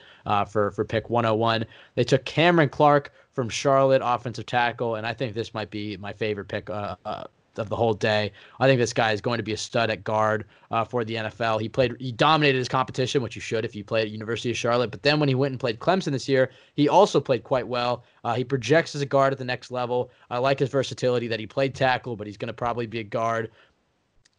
for, 0.48 0.70
for 0.70 0.84
pick 0.84 1.10
101, 1.10 1.64
they 1.96 2.04
took 2.04 2.24
Cameron 2.24 2.68
Clark 2.68 3.12
from 3.32 3.48
Charlotte, 3.48 4.02
offensive 4.04 4.46
tackle. 4.46 4.94
And 4.96 5.06
I 5.06 5.14
think 5.14 5.34
this 5.34 5.52
might 5.52 5.70
be 5.70 5.96
my 5.96 6.12
favorite 6.12 6.46
pick 6.46 6.70
of 7.60 7.68
the 7.68 7.76
whole 7.76 7.94
day. 7.94 8.32
I 8.58 8.66
think 8.66 8.80
this 8.80 8.92
guy 8.92 9.12
is 9.12 9.20
going 9.20 9.38
to 9.38 9.44
be 9.44 9.52
a 9.52 9.56
stud 9.56 9.90
at 9.90 10.02
guard 10.02 10.46
uh, 10.70 10.84
for 10.84 11.04
the 11.04 11.14
NFL. 11.14 11.60
He 11.60 11.68
played, 11.68 11.94
he 12.00 12.12
dominated 12.12 12.58
his 12.58 12.68
competition, 12.68 13.22
which 13.22 13.36
you 13.36 13.42
should 13.42 13.64
if 13.64 13.76
you 13.76 13.84
played 13.84 14.02
at 14.02 14.10
University 14.10 14.50
of 14.50 14.56
Charlotte. 14.56 14.90
But 14.90 15.02
then 15.02 15.20
when 15.20 15.28
he 15.28 15.34
went 15.34 15.52
and 15.52 15.60
played 15.60 15.78
Clemson 15.78 16.12
this 16.12 16.28
year, 16.28 16.50
he 16.74 16.88
also 16.88 17.20
played 17.20 17.44
quite 17.44 17.68
well. 17.68 18.04
Uh, 18.24 18.34
he 18.34 18.44
projects 18.44 18.94
as 18.94 19.02
a 19.02 19.06
guard 19.06 19.32
at 19.32 19.38
the 19.38 19.44
next 19.44 19.70
level. 19.70 20.10
I 20.30 20.38
like 20.38 20.58
his 20.58 20.68
versatility 20.68 21.28
that 21.28 21.40
he 21.40 21.46
played 21.46 21.74
tackle, 21.74 22.16
but 22.16 22.26
he's 22.26 22.36
going 22.36 22.48
to 22.48 22.54
probably 22.54 22.86
be 22.86 23.00
a 23.00 23.04
guard 23.04 23.50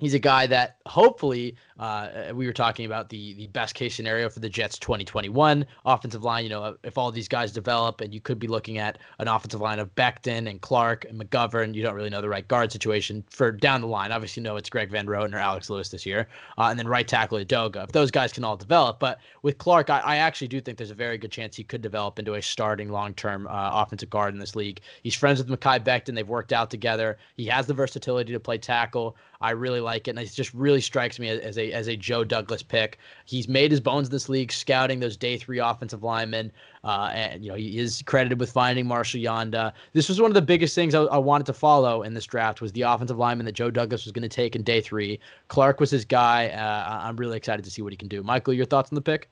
he's 0.01 0.15
a 0.15 0.19
guy 0.19 0.47
that 0.47 0.77
hopefully 0.87 1.55
uh, 1.79 2.09
we 2.33 2.45
were 2.45 2.53
talking 2.53 2.85
about 2.85 3.07
the 3.07 3.33
the 3.35 3.47
best 3.47 3.75
case 3.75 3.95
scenario 3.95 4.29
for 4.29 4.39
the 4.39 4.49
Jets 4.49 4.77
2021 4.79 5.65
offensive 5.85 6.23
line. 6.23 6.43
You 6.43 6.49
know, 6.49 6.75
if 6.83 6.97
all 6.97 7.11
these 7.11 7.29
guys 7.29 7.53
develop, 7.53 8.01
and 8.01 8.13
you 8.13 8.19
could 8.19 8.39
be 8.39 8.47
looking 8.47 8.77
at 8.77 8.97
an 9.19 9.27
offensive 9.27 9.61
line 9.61 9.79
of 9.79 9.93
Becton 9.95 10.49
and 10.49 10.59
Clark 10.59 11.05
and 11.05 11.19
McGovern. 11.19 11.73
You 11.73 11.83
don't 11.83 11.95
really 11.95 12.09
know 12.09 12.21
the 12.21 12.29
right 12.29 12.47
guard 12.47 12.71
situation 12.71 13.23
for 13.29 13.51
down 13.51 13.81
the 13.81 13.87
line. 13.87 14.11
Obviously, 14.11 14.41
you 14.41 14.43
know 14.43 14.57
it's 14.57 14.69
Greg 14.69 14.91
Van 14.91 15.05
Roten 15.05 15.33
or 15.33 15.37
Alex 15.37 15.69
Lewis 15.69 15.89
this 15.89 16.05
year, 16.05 16.27
uh, 16.57 16.63
and 16.63 16.77
then 16.77 16.87
right 16.87 17.07
tackle 17.07 17.37
Edoga. 17.37 17.83
If 17.83 17.91
those 17.91 18.11
guys 18.11 18.33
can 18.33 18.43
all 18.43 18.57
develop, 18.57 18.99
but 18.99 19.19
with 19.43 19.57
Clark, 19.57 19.89
I, 19.89 19.99
I, 19.99 20.15
actually 20.17 20.47
do 20.47 20.61
think 20.61 20.77
there's 20.77 20.91
a 20.91 20.95
very 20.95 21.17
good 21.17 21.31
chance 21.31 21.55
he 21.55 21.63
could 21.63 21.81
develop 21.81 22.19
into 22.19 22.35
a 22.35 22.41
starting 22.41 22.89
long 22.89 23.13
term 23.13 23.47
uh, 23.47 23.69
offensive 23.73 24.09
guard 24.09 24.33
in 24.33 24.39
this 24.39 24.55
league. 24.55 24.81
He's 25.03 25.15
friends 25.15 25.39
with 25.39 25.47
Mekhi 25.47 25.79
Becton. 25.83 26.15
They've 26.15 26.27
worked 26.27 26.53
out 26.53 26.69
together. 26.69 27.17
He 27.37 27.45
has 27.47 27.67
the 27.67 27.73
versatility 27.73 28.33
to 28.33 28.39
play 28.39 28.57
tackle. 28.57 29.15
I 29.41 29.51
really 29.51 29.82
like 29.82 30.08
it, 30.08 30.12
and 30.12 30.19
it 30.19 30.32
just 30.32 30.54
really 30.54 30.82
strikes 30.82 31.19
me 31.19 31.27
as 31.30 31.58
a 31.58 31.71
as 31.71 31.88
a 31.88 31.95
Joe 31.95 32.23
Douglas 32.23 32.62
pick. 32.62 32.99
He's 33.25 33.47
made 33.47 33.71
his 33.71 33.80
bones 33.80 34.10
this 34.10 34.30
league, 34.30 34.51
scouting 34.51 34.99
those 34.99 35.17
day 35.17 35.38
three 35.38 35.60
offensive 35.60 36.04
linemen. 36.04 36.51
Uh, 36.84 37.12
and 37.13 37.43
you 37.43 37.49
know 37.49 37.58
he 37.58 37.77
is 37.77 38.04
credited 38.06 38.39
with 38.39 38.51
finding 38.51 38.88
Marshall 38.88 39.19
Yanda. 39.19 39.73
This 39.93 40.08
was 40.10 40.21
one 40.21 40.30
of 40.30 40.36
the 40.36 40.41
biggest 40.41 40.75
things 40.75 40.95
I, 40.95 41.01
I 41.04 41.17
wanted 41.17 41.45
to 41.47 41.54
follow 41.54 42.04
in 42.04 42.13
this 42.13 42.25
draft 42.25 42.62
was 42.62 42.71
the 42.71 42.84
offensive 42.84 43.17
lineman 43.17 43.45
that 43.45 43.54
Joe 43.54 43.71
Douglas 43.71 44.06
was 44.06 44.12
going 44.12 44.23
to 44.23 44.30
take 44.30 44.56
in 44.56 44.63
day 44.63 44.82
three. 44.82 45.19
Clark 45.47 45.80
was 45.80 45.91
his 45.91 46.06
guy. 46.06 46.49
Uh, 46.49 47.08
I'm 47.08 47.17
really 47.17 47.38
excited 47.38 47.65
to 47.65 47.71
see 47.71 47.82
what 47.82 47.91
he 47.93 47.97
can 47.97 48.08
do. 48.08 48.23
Michael, 48.23 48.54
your 48.54 48.65
thoughts 48.65 48.91
on 48.91 48.95
the 48.95 49.01
pick? 49.01 49.30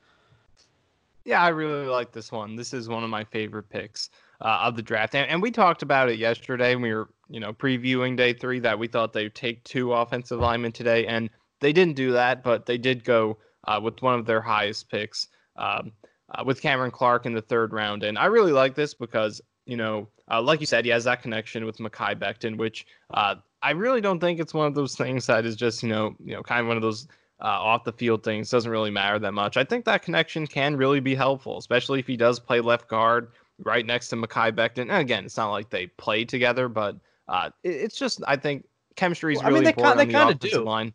Yeah, 1.26 1.42
I 1.42 1.50
really 1.50 1.86
like 1.86 2.12
this 2.12 2.32
one. 2.32 2.56
This 2.56 2.74
is 2.74 2.90
one 2.90 3.04
of 3.04 3.10
my 3.10 3.24
favorite 3.24 3.70
picks 3.70 4.10
uh, 4.42 4.62
of 4.64 4.76
the 4.76 4.82
draft, 4.82 5.14
and, 5.14 5.30
and 5.30 5.42
we 5.42 5.52
talked 5.52 5.84
about 5.84 6.10
it 6.10 6.18
yesterday. 6.18 6.74
When 6.74 6.82
we 6.84 6.94
were 6.94 7.10
you 7.30 7.40
know, 7.40 7.54
previewing 7.54 8.18
day 8.18 8.34
three 8.34 8.60
that 8.60 8.78
we 8.78 8.88
thought 8.88 9.14
they'd 9.14 9.36
take 9.36 9.64
two 9.64 9.94
offensive 9.94 10.40
linemen 10.40 10.72
today, 10.72 11.06
and 11.06 11.30
they 11.60 11.72
didn't 11.72 11.96
do 11.96 12.12
that, 12.12 12.44
but 12.44 12.66
they 12.66 12.78
did 12.78 13.04
go 13.04 13.38
uh, 13.68 13.80
with 13.82 14.02
one 14.02 14.18
of 14.18 14.26
their 14.26 14.42
highest 14.42 14.90
picks 14.90 15.28
um, 15.58 15.92
uh, 16.32 16.44
with 16.44 16.62
Cameron 16.62 16.92
Clark 16.92 17.26
in 17.26 17.34
the 17.34 17.42
third 17.42 17.74
round. 17.74 18.04
And 18.04 18.18
I 18.18 18.26
really 18.26 18.52
like 18.52 18.76
this 18.76 18.94
because, 18.94 19.42
you 19.66 19.78
know, 19.78 20.08
uh, 20.32 20.42
like 20.42 20.60
you 20.60 20.66
said, 20.66 20.86
he 20.86 20.92
has 20.92 21.04
that 21.04 21.22
connection 21.22 21.66
with 21.66 21.78
Mekhi 21.78 22.16
Becton, 22.16 22.58
which 22.58 22.86
uh, 23.14 23.36
I 23.62 23.72
really 23.72 24.02
don't 24.02 24.20
think 24.20 24.40
it's 24.40 24.54
one 24.54 24.68
of 24.68 24.76
those 24.76 24.96
things 24.96 25.26
that 25.28 25.46
is 25.46 25.56
just, 25.56 25.84
you 25.84 25.90
know, 25.90 26.16
you 26.24 26.34
know, 26.34 26.44
kind 26.44 26.62
of 26.62 26.68
one 26.68 26.78
of 26.78 26.84
those 26.84 27.08
uh, 27.42 27.48
off 27.48 27.84
the 27.84 27.94
field 27.94 28.24
things. 28.24 28.50
Doesn't 28.50 28.72
really 28.72 28.92
matter 28.92 29.20
that 29.20 29.34
much. 29.34 29.58
I 29.58 29.64
think 29.64 29.86
that 29.86 30.02
connection 30.02 30.48
can 30.48 30.78
really 30.78 31.00
be 31.00 31.16
helpful, 31.16 31.58
especially 31.58 32.00
if 32.00 32.08
he 32.08 32.18
does 32.18 32.40
play 32.40 32.62
left 32.62 32.88
guard 32.88 33.32
right 33.64 33.86
next 33.86 34.10
to 34.10 34.16
Mekhi 34.16 34.52
Becton. 34.52 34.84
And 34.84 34.92
again, 34.92 35.26
it's 35.26 35.38
not 35.38 35.52
like 35.52 35.70
they 35.70 35.88
play 35.88 36.26
together, 36.26 36.70
but 36.70 36.96
uh, 37.30 37.50
it, 37.64 37.70
it's 37.70 37.98
just 37.98 38.22
I 38.28 38.36
think 38.36 38.66
chemistry 38.96 39.34
is 39.34 39.40
well, 39.40 39.48
really 39.48 39.58
I 39.58 39.60
mean, 39.60 39.64
they 39.64 39.70
important. 39.70 39.98
Kind, 39.98 40.10
they 40.10 40.14
kind 40.14 40.30
of 40.32 40.40
do. 40.40 40.64
Line. 40.64 40.94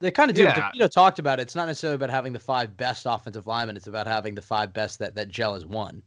They 0.00 0.10
kind 0.10 0.30
of 0.30 0.36
do. 0.36 0.42
Yeah. 0.42 0.70
You 0.74 0.80
know, 0.80 0.88
talked 0.88 1.18
about 1.18 1.38
it. 1.38 1.42
It's 1.42 1.54
not 1.54 1.66
necessarily 1.66 1.94
about 1.94 2.10
having 2.10 2.32
the 2.32 2.38
five 2.38 2.76
best 2.76 3.06
offensive 3.08 3.46
linemen. 3.46 3.76
It's 3.76 3.86
about 3.86 4.06
having 4.06 4.34
the 4.34 4.42
five 4.42 4.72
best 4.72 4.98
that 4.98 5.14
that 5.14 5.28
gel 5.28 5.54
as 5.54 5.64
one. 5.64 6.02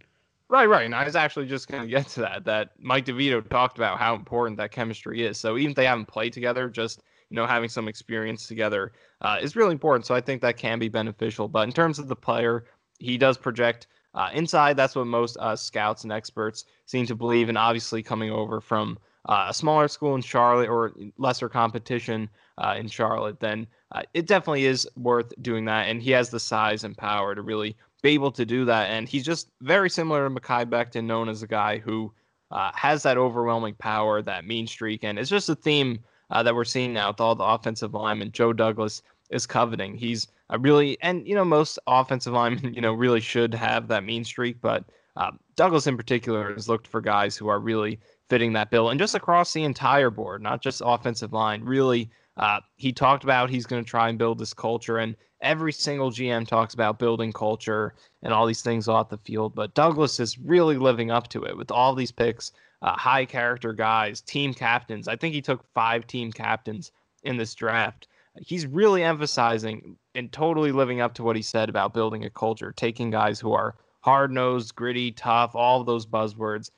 Right, 0.50 0.66
right. 0.66 0.86
And 0.86 0.96
I 0.96 1.06
was 1.06 1.16
actually 1.16 1.46
just 1.46 1.68
going 1.68 1.84
to 1.84 1.88
get 1.88 2.08
to 2.10 2.22
that. 2.22 2.44
That 2.46 2.72
Mike 2.80 3.06
DeVito 3.06 3.48
talked 3.50 3.78
about 3.78 4.00
how 4.00 4.16
important 4.16 4.58
that 4.58 4.72
chemistry 4.72 5.24
is. 5.26 5.38
So 5.38 5.58
even 5.58 5.72
if 5.72 5.76
they 5.76 5.86
haven't 5.86 6.08
played 6.08 6.34
together, 6.34 6.70
just 6.70 7.02
you 7.30 7.36
know 7.36 7.46
having 7.46 7.70
some 7.70 7.88
experience 7.88 8.48
together 8.48 8.92
uh, 9.22 9.38
is 9.42 9.56
really 9.56 9.72
important. 9.72 10.06
So 10.06 10.14
I 10.14 10.22
think 10.22 10.42
that 10.42 10.58
can 10.58 10.78
be 10.78 10.90
beneficial. 10.90 11.48
But 11.48 11.68
in 11.68 11.74
terms 11.74 12.00
of 12.00 12.08
the 12.08 12.16
player, 12.16 12.66
he 13.00 13.18
does 13.18 13.38
project 13.38 13.88
uh, 14.14 14.30
inside. 14.34 14.76
That's 14.76 14.96
what 14.96 15.08
most 15.08 15.38
uh, 15.40 15.56
scouts 15.56 16.04
and 16.04 16.12
experts 16.12 16.66
seem 16.86 17.06
to 17.08 17.16
believe. 17.16 17.50
And 17.50 17.58
obviously, 17.58 18.04
coming 18.04 18.32
over 18.32 18.60
from 18.60 18.98
uh, 19.30 19.46
a 19.50 19.54
smaller 19.54 19.88
school 19.88 20.16
in 20.16 20.22
Charlotte 20.22 20.70
or 20.70 20.92
lesser 21.20 21.48
competition 21.48 22.28
uh, 22.58 22.76
in 22.78 22.88
Charlotte, 22.88 23.40
then 23.40 23.68
uh, 23.92 24.02
it 24.16 24.26
definitely 24.26 24.66
is 24.66 24.90
worth 24.98 25.32
doing 25.44 25.66
that. 25.66 25.88
And 25.88 26.02
he 26.02 26.10
has 26.12 26.32
the 26.32 26.40
size 26.40 26.84
and 26.84 26.98
power 26.98 27.36
to 27.36 27.44
really 27.44 27.78
be 28.02 28.10
able 28.10 28.32
to 28.32 28.44
do 28.44 28.66
that. 28.66 28.90
And 28.90 29.08
he's 29.08 29.24
just 29.24 29.52
very 29.62 29.90
similar 29.90 30.28
to 30.28 30.34
Mekhi 30.34 30.66
Becton, 30.66 31.06
known 31.06 31.30
as 31.30 31.44
a 31.44 31.48
guy 31.48 31.78
who 31.78 32.12
uh, 32.50 32.72
has 32.74 33.04
that 33.04 33.20
overwhelming 33.20 33.76
power, 33.76 34.24
that 34.24 34.46
mean 34.46 34.66
streak. 34.66 35.04
And 35.04 35.20
it's 35.20 35.30
just 35.30 35.48
a 35.48 35.56
theme 35.56 36.00
uh, 36.32 36.42
that 36.42 36.56
we're 36.56 36.66
seeing 36.66 36.92
now 36.92 37.10
with 37.10 37.22
all 37.22 37.36
the 37.36 37.44
offensive 37.44 37.94
linemen. 37.94 38.32
Joe 38.32 38.52
Douglas 38.52 39.04
is 39.30 39.46
coveting. 39.46 39.96
He's 39.96 40.28
a 40.50 40.58
really, 40.58 40.98
and 41.04 41.28
you 41.28 41.36
know, 41.36 41.46
most 41.46 41.78
offensive 41.86 42.34
linemen, 42.34 42.74
you 42.74 42.82
know, 42.82 42.94
really 42.94 43.22
should 43.22 43.54
have 43.54 43.88
that 43.90 44.04
mean 44.04 44.24
streak, 44.24 44.60
but. 44.60 44.86
Uh, 45.18 45.32
Douglas 45.58 45.86
in 45.86 45.98
particular 45.98 46.54
has 46.54 46.70
looked 46.70 46.88
for 46.88 47.02
guys 47.02 47.36
who 47.36 47.50
are 47.50 47.60
really 47.60 48.00
fitting 48.30 48.54
that 48.54 48.70
bill 48.70 48.90
and 48.90 49.00
just 49.00 49.16
across 49.16 49.54
the 49.54 49.64
entire 49.64 50.10
board, 50.10 50.42
not 50.42 50.62
just 50.62 50.82
offensive 50.86 51.34
line. 51.34 51.64
Really, 51.64 52.10
uh, 52.38 52.60
he 52.76 52.94
talked 52.94 53.24
about 53.24 53.50
he's 53.50 53.66
going 53.66 53.84
to 53.84 53.90
try 53.90 54.08
and 54.10 54.18
build 54.18 54.40
this 54.40 54.54
culture, 54.54 54.98
and 55.00 55.16
every 55.42 55.74
single 55.74 56.12
GM 56.12 56.48
talks 56.48 56.74
about 56.74 57.00
building 57.00 57.34
culture 57.34 57.96
and 58.24 58.34
all 58.34 58.46
these 58.46 58.62
things 58.62 58.88
off 58.88 59.10
the 59.10 59.18
field. 59.18 59.56
But 59.56 59.74
Douglas 59.74 60.20
is 60.20 60.38
really 60.38 60.78
living 60.78 61.12
up 61.12 61.28
to 61.30 61.44
it 61.44 61.58
with 61.58 61.72
all 61.72 61.96
these 61.96 62.12
picks, 62.12 62.52
uh, 62.82 62.94
high 62.94 63.26
character 63.26 63.74
guys, 63.74 64.22
team 64.22 64.54
captains. 64.54 65.08
I 65.08 65.16
think 65.16 65.34
he 65.34 65.42
took 65.42 65.66
five 65.74 66.08
team 66.08 66.32
captains 66.32 66.92
in 67.24 67.38
this 67.38 67.56
draft. 67.56 68.08
He's 68.42 68.68
really 68.68 69.04
emphasizing 69.04 69.98
and 70.16 70.32
totally 70.32 70.72
living 70.72 71.02
up 71.02 71.14
to 71.16 71.24
what 71.24 71.36
he 71.36 71.42
said 71.42 71.68
about 71.68 71.94
building 71.94 72.24
a 72.26 72.30
culture, 72.30 72.72
taking 72.72 73.10
guys 73.10 73.40
who 73.40 73.54
are 73.54 73.76
hard 74.02 74.32
nosed, 74.32 74.76
gritty, 74.76 75.12
tough, 75.12 75.56
all 75.56 75.84
those 75.84 76.06
buzzwords, 76.06 76.72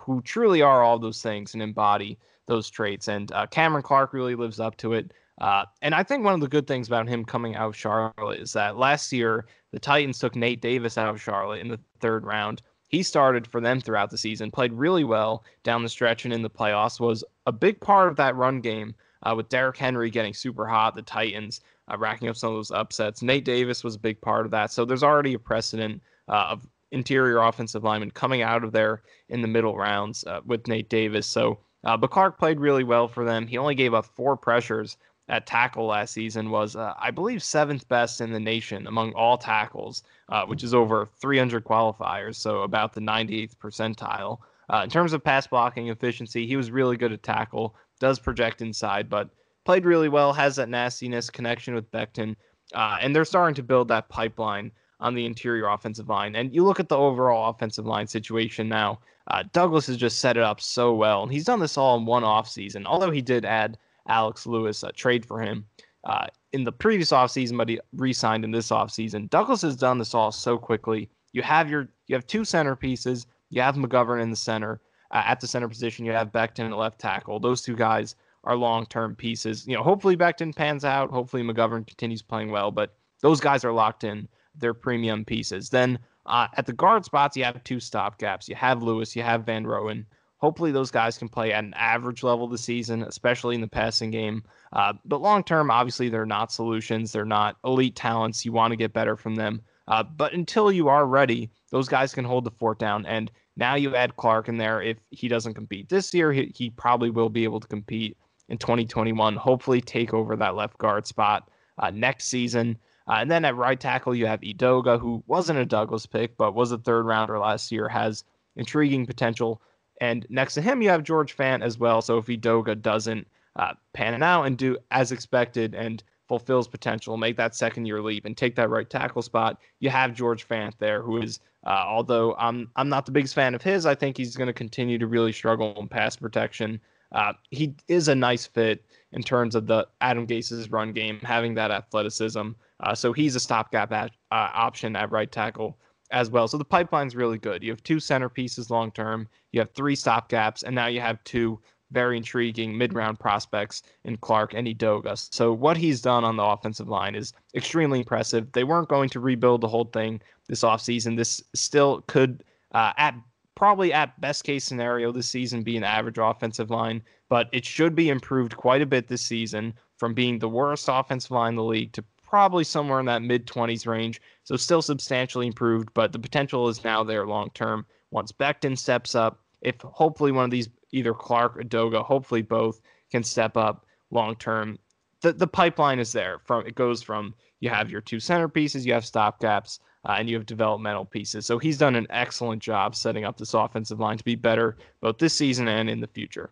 who 0.00 0.20
truly 0.22 0.62
are 0.62 0.82
all 0.82 0.98
those 0.98 1.22
things 1.22 1.54
and 1.54 1.62
embody 1.62 2.18
those 2.46 2.70
traits. 2.70 3.08
And 3.08 3.30
uh, 3.32 3.46
Cameron 3.46 3.82
Clark 3.82 4.12
really 4.12 4.34
lives 4.34 4.60
up 4.60 4.76
to 4.78 4.92
it. 4.92 5.12
Uh, 5.40 5.64
and 5.82 5.94
I 5.94 6.02
think 6.02 6.24
one 6.24 6.34
of 6.34 6.40
the 6.40 6.48
good 6.48 6.66
things 6.66 6.86
about 6.86 7.08
him 7.08 7.24
coming 7.24 7.56
out 7.56 7.68
of 7.68 7.76
Charlotte 7.76 8.40
is 8.40 8.52
that 8.54 8.78
last 8.78 9.12
year 9.12 9.46
the 9.72 9.78
Titans 9.78 10.18
took 10.18 10.34
Nate 10.34 10.62
Davis 10.62 10.96
out 10.96 11.10
of 11.10 11.20
Charlotte 11.20 11.60
in 11.60 11.68
the 11.68 11.80
third 12.00 12.24
round. 12.24 12.62
he 12.88 13.02
started 13.02 13.46
for 13.46 13.60
them 13.60 13.80
throughout 13.80 14.10
the 14.10 14.18
season, 14.18 14.50
played 14.50 14.72
really 14.72 15.04
well 15.04 15.44
down 15.64 15.82
the 15.82 15.88
stretch 15.88 16.24
and 16.24 16.32
in 16.32 16.42
the 16.42 16.50
playoffs, 16.50 17.00
was 17.00 17.24
a 17.46 17.52
big 17.52 17.80
part 17.80 18.08
of 18.08 18.16
that 18.16 18.36
run 18.36 18.60
game 18.60 18.94
uh, 19.24 19.34
with 19.34 19.48
Derrick 19.48 19.76
Henry 19.76 20.08
getting 20.08 20.34
super 20.34 20.66
hot, 20.66 20.94
the 20.94 21.02
Titans 21.02 21.60
uh, 21.90 21.98
racking 21.98 22.28
up 22.28 22.36
some 22.36 22.50
of 22.50 22.56
those 22.56 22.70
upsets. 22.70 23.22
Nate 23.22 23.44
Davis 23.44 23.82
was 23.82 23.96
a 23.96 23.98
big 23.98 24.20
part 24.20 24.44
of 24.44 24.52
that. 24.52 24.70
So 24.70 24.84
there's 24.84 25.02
already 25.02 25.34
a 25.34 25.38
precedent 25.38 26.00
uh, 26.28 26.48
of 26.50 26.66
interior 26.92 27.38
offensive 27.38 27.84
linemen 27.84 28.10
coming 28.10 28.42
out 28.42 28.64
of 28.64 28.72
there 28.72 29.02
in 29.28 29.42
the 29.42 29.48
middle 29.48 29.76
rounds 29.76 30.24
uh, 30.24 30.40
with 30.44 30.66
Nate 30.66 30.88
Davis. 30.88 31.26
So, 31.26 31.58
uh, 31.84 31.96
but 31.96 32.10
Clark 32.10 32.38
played 32.38 32.60
really 32.60 32.84
well 32.84 33.08
for 33.08 33.24
them. 33.24 33.46
He 33.46 33.58
only 33.58 33.74
gave 33.74 33.94
up 33.94 34.06
four 34.06 34.36
pressures 34.36 34.96
at 35.28 35.46
tackle 35.46 35.86
last 35.86 36.12
season 36.12 36.50
was, 36.50 36.76
uh, 36.76 36.94
I 36.98 37.10
believe, 37.10 37.42
seventh 37.42 37.88
best 37.88 38.20
in 38.20 38.32
the 38.32 38.40
nation 38.40 38.86
among 38.86 39.12
all 39.14 39.36
tackles, 39.36 40.04
uh, 40.28 40.44
which 40.46 40.62
is 40.62 40.72
over 40.72 41.08
300 41.20 41.64
qualifiers, 41.64 42.36
so 42.36 42.62
about 42.62 42.92
the 42.92 43.00
98th 43.00 43.56
percentile. 43.56 44.38
Uh, 44.72 44.82
in 44.84 44.90
terms 44.90 45.12
of 45.12 45.24
pass 45.24 45.46
blocking 45.46 45.88
efficiency, 45.88 46.46
he 46.46 46.56
was 46.56 46.70
really 46.70 46.96
good 46.96 47.12
at 47.12 47.22
tackle, 47.22 47.74
does 47.98 48.18
project 48.18 48.62
inside, 48.62 49.08
but 49.08 49.30
played 49.64 49.84
really 49.84 50.08
well, 50.08 50.32
has 50.32 50.56
that 50.56 50.68
nastiness 50.68 51.28
connection 51.28 51.74
with 51.74 51.90
Becton, 51.90 52.36
uh, 52.74 52.98
and 53.00 53.14
they're 53.14 53.24
starting 53.24 53.54
to 53.54 53.62
build 53.62 53.88
that 53.88 54.08
pipeline 54.08 54.70
on 55.00 55.14
the 55.14 55.26
interior 55.26 55.68
offensive 55.68 56.08
line. 56.08 56.36
And 56.36 56.54
you 56.54 56.64
look 56.64 56.80
at 56.80 56.88
the 56.88 56.96
overall 56.96 57.50
offensive 57.50 57.86
line 57.86 58.06
situation 58.06 58.68
now. 58.68 59.00
Uh, 59.28 59.42
Douglas 59.52 59.86
has 59.88 59.96
just 59.96 60.20
set 60.20 60.36
it 60.36 60.42
up 60.42 60.60
so 60.60 60.94
well, 60.94 61.22
and 61.22 61.32
he's 61.32 61.44
done 61.44 61.58
this 61.58 61.76
all 61.76 61.96
in 61.98 62.06
one 62.06 62.22
offseason. 62.22 62.86
Although 62.86 63.10
he 63.10 63.20
did 63.20 63.44
add 63.44 63.76
Alex 64.08 64.46
Lewis, 64.46 64.82
a 64.84 64.92
trade 64.92 65.26
for 65.26 65.40
him 65.40 65.66
uh, 66.04 66.26
in 66.52 66.62
the 66.64 66.72
previous 66.72 67.10
offseason, 67.10 67.56
but 67.56 67.68
he 67.68 67.80
re-signed 67.92 68.44
in 68.44 68.52
this 68.52 68.70
offseason. 68.70 69.28
Douglas 69.28 69.62
has 69.62 69.76
done 69.76 69.98
this 69.98 70.14
all 70.14 70.30
so 70.30 70.56
quickly. 70.56 71.10
You 71.32 71.42
have 71.42 71.68
your 71.68 71.88
you 72.06 72.14
have 72.14 72.26
two 72.26 72.42
centerpieces. 72.42 73.26
You 73.50 73.62
have 73.62 73.74
McGovern 73.74 74.22
in 74.22 74.30
the 74.30 74.36
center. 74.36 74.80
Uh, 75.10 75.22
at 75.24 75.40
the 75.40 75.46
center 75.46 75.68
position, 75.68 76.04
you 76.04 76.12
have 76.12 76.32
Becton 76.32 76.70
at 76.70 76.76
left 76.76 76.98
tackle. 76.98 77.38
Those 77.38 77.62
two 77.62 77.76
guys 77.76 78.16
are 78.44 78.56
long-term 78.56 79.16
pieces. 79.16 79.66
You 79.66 79.76
know, 79.76 79.82
hopefully 79.82 80.16
Becton 80.16 80.54
pans 80.54 80.84
out. 80.84 81.10
Hopefully 81.10 81.42
McGovern 81.42 81.86
continues 81.86 82.22
playing 82.22 82.50
well, 82.50 82.70
but 82.70 82.94
those 83.20 83.40
guys 83.40 83.64
are 83.64 83.72
locked 83.72 84.04
in. 84.04 84.28
They're 84.58 84.74
premium 84.74 85.24
pieces. 85.24 85.70
Then 85.70 85.98
uh, 86.26 86.48
at 86.56 86.66
the 86.66 86.72
guard 86.72 87.04
spots, 87.04 87.36
you 87.36 87.44
have 87.44 87.62
two 87.64 87.80
stop 87.80 88.18
gaps. 88.18 88.48
You 88.48 88.54
have 88.56 88.82
Lewis. 88.82 89.14
You 89.14 89.22
have 89.22 89.44
Van 89.44 89.64
Roten. 89.64 90.04
Hopefully, 90.38 90.70
those 90.70 90.90
guys 90.90 91.16
can 91.16 91.28
play 91.28 91.52
at 91.52 91.64
an 91.64 91.72
average 91.74 92.22
level 92.22 92.46
this 92.46 92.62
season, 92.62 93.02
especially 93.02 93.54
in 93.54 93.60
the 93.62 93.68
passing 93.68 94.10
game. 94.10 94.42
Uh, 94.72 94.92
but 95.04 95.22
long 95.22 95.42
term, 95.42 95.70
obviously, 95.70 96.08
they're 96.08 96.26
not 96.26 96.52
solutions. 96.52 97.12
They're 97.12 97.24
not 97.24 97.56
elite 97.64 97.96
talents. 97.96 98.44
You 98.44 98.52
want 98.52 98.72
to 98.72 98.76
get 98.76 98.92
better 98.92 99.16
from 99.16 99.36
them. 99.36 99.62
Uh, 99.88 100.02
but 100.02 100.34
until 100.34 100.70
you 100.70 100.88
are 100.88 101.06
ready, 101.06 101.50
those 101.70 101.88
guys 101.88 102.12
can 102.12 102.24
hold 102.24 102.44
the 102.44 102.50
fort 102.50 102.78
down. 102.78 103.06
And 103.06 103.30
now 103.56 103.76
you 103.76 103.94
add 103.94 104.16
Clark 104.16 104.48
in 104.48 104.58
there. 104.58 104.82
If 104.82 104.98
he 105.10 105.28
doesn't 105.28 105.54
compete 105.54 105.88
this 105.88 106.12
year, 106.12 106.32
he, 106.32 106.52
he 106.54 106.70
probably 106.70 107.10
will 107.10 107.30
be 107.30 107.44
able 107.44 107.60
to 107.60 107.68
compete 107.68 108.16
in 108.48 108.58
2021. 108.58 109.36
Hopefully, 109.36 109.80
take 109.80 110.12
over 110.12 110.36
that 110.36 110.54
left 110.54 110.76
guard 110.78 111.06
spot 111.06 111.50
uh, 111.78 111.90
next 111.90 112.26
season. 112.26 112.76
Uh, 113.08 113.18
and 113.18 113.30
then 113.30 113.44
at 113.44 113.56
right 113.56 113.78
tackle, 113.78 114.14
you 114.14 114.26
have 114.26 114.40
Edoga, 114.40 114.98
who 115.00 115.22
wasn't 115.26 115.58
a 115.58 115.64
Douglas 115.66 116.06
pick, 116.06 116.36
but 116.36 116.54
was 116.54 116.72
a 116.72 116.78
third 116.78 117.06
rounder 117.06 117.38
last 117.38 117.70
year, 117.70 117.88
has 117.88 118.24
intriguing 118.56 119.06
potential. 119.06 119.62
And 120.00 120.26
next 120.28 120.54
to 120.54 120.62
him, 120.62 120.82
you 120.82 120.88
have 120.88 121.04
George 121.04 121.36
Fant 121.36 121.62
as 121.62 121.78
well. 121.78 122.02
So 122.02 122.18
if 122.18 122.26
Edoga 122.26 122.80
doesn't 122.80 123.26
uh, 123.54 123.74
pan 123.92 124.14
it 124.14 124.22
out 124.22 124.44
and 124.44 124.58
do 124.58 124.76
as 124.90 125.12
expected 125.12 125.74
and 125.74 126.02
fulfills 126.28 126.66
potential, 126.66 127.16
make 127.16 127.36
that 127.36 127.54
second 127.54 127.86
year 127.86 128.02
leap 128.02 128.24
and 128.24 128.36
take 128.36 128.56
that 128.56 128.68
right 128.68 128.90
tackle 128.90 129.22
spot, 129.22 129.60
you 129.78 129.88
have 129.88 130.12
George 130.12 130.46
Fant 130.46 130.72
there, 130.78 131.00
who 131.00 131.18
is, 131.18 131.38
uh, 131.64 131.84
although 131.86 132.34
I'm 132.36 132.70
I'm 132.76 132.88
not 132.88 133.06
the 133.06 133.12
biggest 133.12 133.34
fan 133.34 133.54
of 133.54 133.62
his, 133.62 133.86
I 133.86 133.94
think 133.94 134.16
he's 134.16 134.36
going 134.36 134.48
to 134.48 134.52
continue 134.52 134.98
to 134.98 135.06
really 135.06 135.32
struggle 135.32 135.74
in 135.78 135.88
pass 135.88 136.16
protection. 136.16 136.80
Uh, 137.16 137.32
he 137.50 137.74
is 137.88 138.08
a 138.08 138.14
nice 138.14 138.46
fit 138.46 138.84
in 139.12 139.22
terms 139.22 139.54
of 139.54 139.66
the 139.66 139.88
Adam 140.02 140.26
Gase's 140.26 140.70
run 140.70 140.92
game, 140.92 141.18
having 141.22 141.54
that 141.54 141.70
athleticism. 141.70 142.50
Uh, 142.80 142.94
so 142.94 143.14
he's 143.14 143.34
a 143.34 143.40
stopgap 143.40 143.90
at, 143.90 144.10
uh, 144.30 144.50
option 144.52 144.94
at 144.94 145.10
right 145.10 145.32
tackle 145.32 145.78
as 146.10 146.28
well. 146.28 146.46
So 146.46 146.58
the 146.58 146.64
pipeline's 146.64 147.16
really 147.16 147.38
good. 147.38 147.62
You 147.62 147.70
have 147.70 147.82
two 147.82 147.96
centerpieces 147.96 148.68
long 148.68 148.92
term, 148.92 149.28
you 149.52 149.60
have 149.60 149.70
three 149.72 149.96
stopgaps, 149.96 150.62
and 150.62 150.74
now 150.74 150.88
you 150.88 151.00
have 151.00 151.24
two 151.24 151.58
very 151.90 152.18
intriguing 152.18 152.76
mid 152.76 152.92
round 152.92 153.18
prospects 153.18 153.82
in 154.04 154.18
Clark 154.18 154.52
and 154.52 154.68
Edoga. 154.68 155.16
So 155.32 155.54
what 155.54 155.78
he's 155.78 156.02
done 156.02 156.22
on 156.22 156.36
the 156.36 156.44
offensive 156.44 156.88
line 156.88 157.14
is 157.14 157.32
extremely 157.54 158.00
impressive. 158.00 158.52
They 158.52 158.64
weren't 158.64 158.88
going 158.88 159.08
to 159.10 159.20
rebuild 159.20 159.62
the 159.62 159.68
whole 159.68 159.86
thing 159.86 160.20
this 160.48 160.62
offseason. 160.62 161.16
This 161.16 161.42
still 161.54 162.02
could, 162.02 162.44
uh, 162.72 162.92
at 162.98 163.14
probably 163.56 163.92
at 163.92 164.20
best 164.20 164.44
case 164.44 164.64
scenario 164.64 165.10
this 165.10 165.28
season, 165.28 165.62
be 165.62 165.76
an 165.76 165.82
average 165.82 166.18
offensive 166.18 166.70
line, 166.70 167.02
but 167.28 167.48
it 167.52 167.64
should 167.64 167.96
be 167.96 168.10
improved 168.10 168.56
quite 168.56 168.82
a 168.82 168.86
bit 168.86 169.08
this 169.08 169.22
season 169.22 169.74
from 169.96 170.14
being 170.14 170.38
the 170.38 170.48
worst 170.48 170.88
offensive 170.88 171.32
line 171.32 171.50
in 171.50 171.56
the 171.56 171.64
league 171.64 171.92
to 171.92 172.04
probably 172.22 172.64
somewhere 172.64 173.00
in 173.00 173.06
that 173.06 173.22
mid 173.22 173.46
20s 173.46 173.86
range. 173.86 174.20
So 174.44 174.56
still 174.56 174.82
substantially 174.82 175.46
improved, 175.46 175.88
but 175.94 176.12
the 176.12 176.18
potential 176.18 176.68
is 176.68 176.84
now 176.84 177.02
there 177.02 177.26
long 177.26 177.50
term. 177.54 177.86
Once 178.10 178.30
Becton 178.30 178.78
steps 178.78 179.14
up, 179.14 179.40
if 179.62 179.80
hopefully 179.80 180.32
one 180.32 180.44
of 180.44 180.50
these, 180.50 180.68
either 180.92 181.14
Clark 181.14 181.56
or 181.56 181.62
Doga, 181.62 182.04
hopefully 182.04 182.42
both 182.42 182.80
can 183.10 183.24
step 183.24 183.56
up 183.56 183.86
long 184.10 184.36
term, 184.36 184.78
the, 185.22 185.32
the 185.32 185.46
pipeline 185.46 185.98
is 185.98 186.12
there. 186.12 186.40
From 186.44 186.66
It 186.66 186.74
goes 186.74 187.02
from 187.02 187.34
you 187.60 187.70
have 187.70 187.90
your 187.90 188.00
two 188.00 188.16
centerpieces, 188.16 188.84
you 188.84 188.92
have 188.92 189.04
stopgaps, 189.04 189.80
uh, 190.04 190.16
and 190.18 190.28
you 190.28 190.36
have 190.36 190.46
developmental 190.46 191.04
pieces. 191.04 191.46
So 191.46 191.58
he's 191.58 191.78
done 191.78 191.96
an 191.96 192.06
excellent 192.10 192.62
job 192.62 192.94
setting 192.94 193.24
up 193.24 193.36
this 193.36 193.54
offensive 193.54 194.00
line 194.00 194.18
to 194.18 194.24
be 194.24 194.34
better 194.34 194.76
both 195.00 195.18
this 195.18 195.34
season 195.34 195.68
and 195.68 195.88
in 195.88 196.00
the 196.00 196.06
future. 196.06 196.50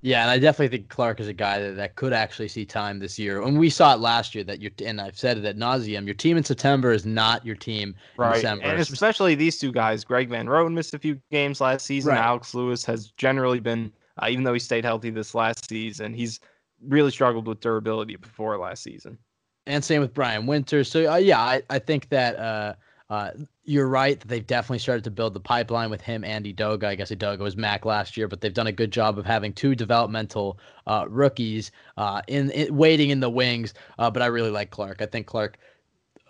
Yeah, 0.00 0.22
and 0.22 0.30
I 0.30 0.38
definitely 0.38 0.76
think 0.76 0.88
Clark 0.88 1.18
is 1.18 1.26
a 1.26 1.32
guy 1.32 1.58
that, 1.58 1.76
that 1.76 1.96
could 1.96 2.12
actually 2.12 2.46
see 2.46 2.64
time 2.64 3.00
this 3.00 3.18
year. 3.18 3.42
And 3.42 3.58
we 3.58 3.68
saw 3.68 3.94
it 3.94 3.98
last 3.98 4.32
year 4.32 4.44
that 4.44 4.60
you 4.60 4.70
and 4.84 5.00
I've 5.00 5.18
said 5.18 5.38
it 5.38 5.44
at 5.44 5.56
nauseum. 5.56 6.04
Your 6.04 6.14
team 6.14 6.36
in 6.36 6.44
September 6.44 6.92
is 6.92 7.04
not 7.04 7.44
your 7.44 7.56
team 7.56 7.96
right. 8.16 8.28
in 8.28 8.34
December. 8.34 8.64
And 8.66 8.80
especially 8.80 9.34
these 9.34 9.58
two 9.58 9.72
guys. 9.72 10.04
Greg 10.04 10.28
Van 10.28 10.46
Roten 10.46 10.72
missed 10.72 10.94
a 10.94 11.00
few 11.00 11.20
games 11.32 11.60
last 11.60 11.84
season. 11.84 12.12
Right. 12.12 12.20
Alex 12.20 12.54
Lewis 12.54 12.84
has 12.84 13.08
generally 13.16 13.58
been, 13.58 13.92
uh, 14.22 14.28
even 14.30 14.44
though 14.44 14.52
he 14.52 14.60
stayed 14.60 14.84
healthy 14.84 15.10
this 15.10 15.34
last 15.34 15.68
season, 15.68 16.14
he's 16.14 16.38
really 16.86 17.10
struggled 17.10 17.48
with 17.48 17.58
durability 17.58 18.14
before 18.14 18.56
last 18.56 18.84
season. 18.84 19.18
And 19.68 19.84
same 19.84 20.00
with 20.00 20.14
Brian 20.14 20.46
Winters. 20.46 20.90
So 20.90 21.12
uh, 21.12 21.16
yeah, 21.16 21.40
I, 21.40 21.62
I 21.68 21.78
think 21.78 22.08
that 22.08 22.36
uh, 22.38 22.74
uh, 23.10 23.32
you're 23.64 23.86
right 23.86 24.18
that 24.18 24.26
they've 24.26 24.46
definitely 24.46 24.78
started 24.78 25.04
to 25.04 25.10
build 25.10 25.34
the 25.34 25.40
pipeline 25.40 25.90
with 25.90 26.00
him 26.00 26.24
and 26.24 26.46
Edoga. 26.46 26.84
I 26.84 26.94
guess 26.94 27.10
Doga 27.10 27.40
was 27.40 27.54
Mac 27.54 27.84
last 27.84 28.16
year, 28.16 28.28
but 28.28 28.40
they've 28.40 28.52
done 28.52 28.66
a 28.66 28.72
good 28.72 28.90
job 28.90 29.18
of 29.18 29.26
having 29.26 29.52
two 29.52 29.74
developmental 29.74 30.58
uh, 30.86 31.04
rookies 31.06 31.70
uh, 31.98 32.22
in, 32.28 32.50
in, 32.50 32.74
waiting 32.74 33.10
in 33.10 33.20
the 33.20 33.28
wings. 33.28 33.74
Uh, 33.98 34.10
but 34.10 34.22
I 34.22 34.26
really 34.26 34.50
like 34.50 34.70
Clark. 34.70 35.02
I 35.02 35.06
think 35.06 35.26
Clark 35.26 35.58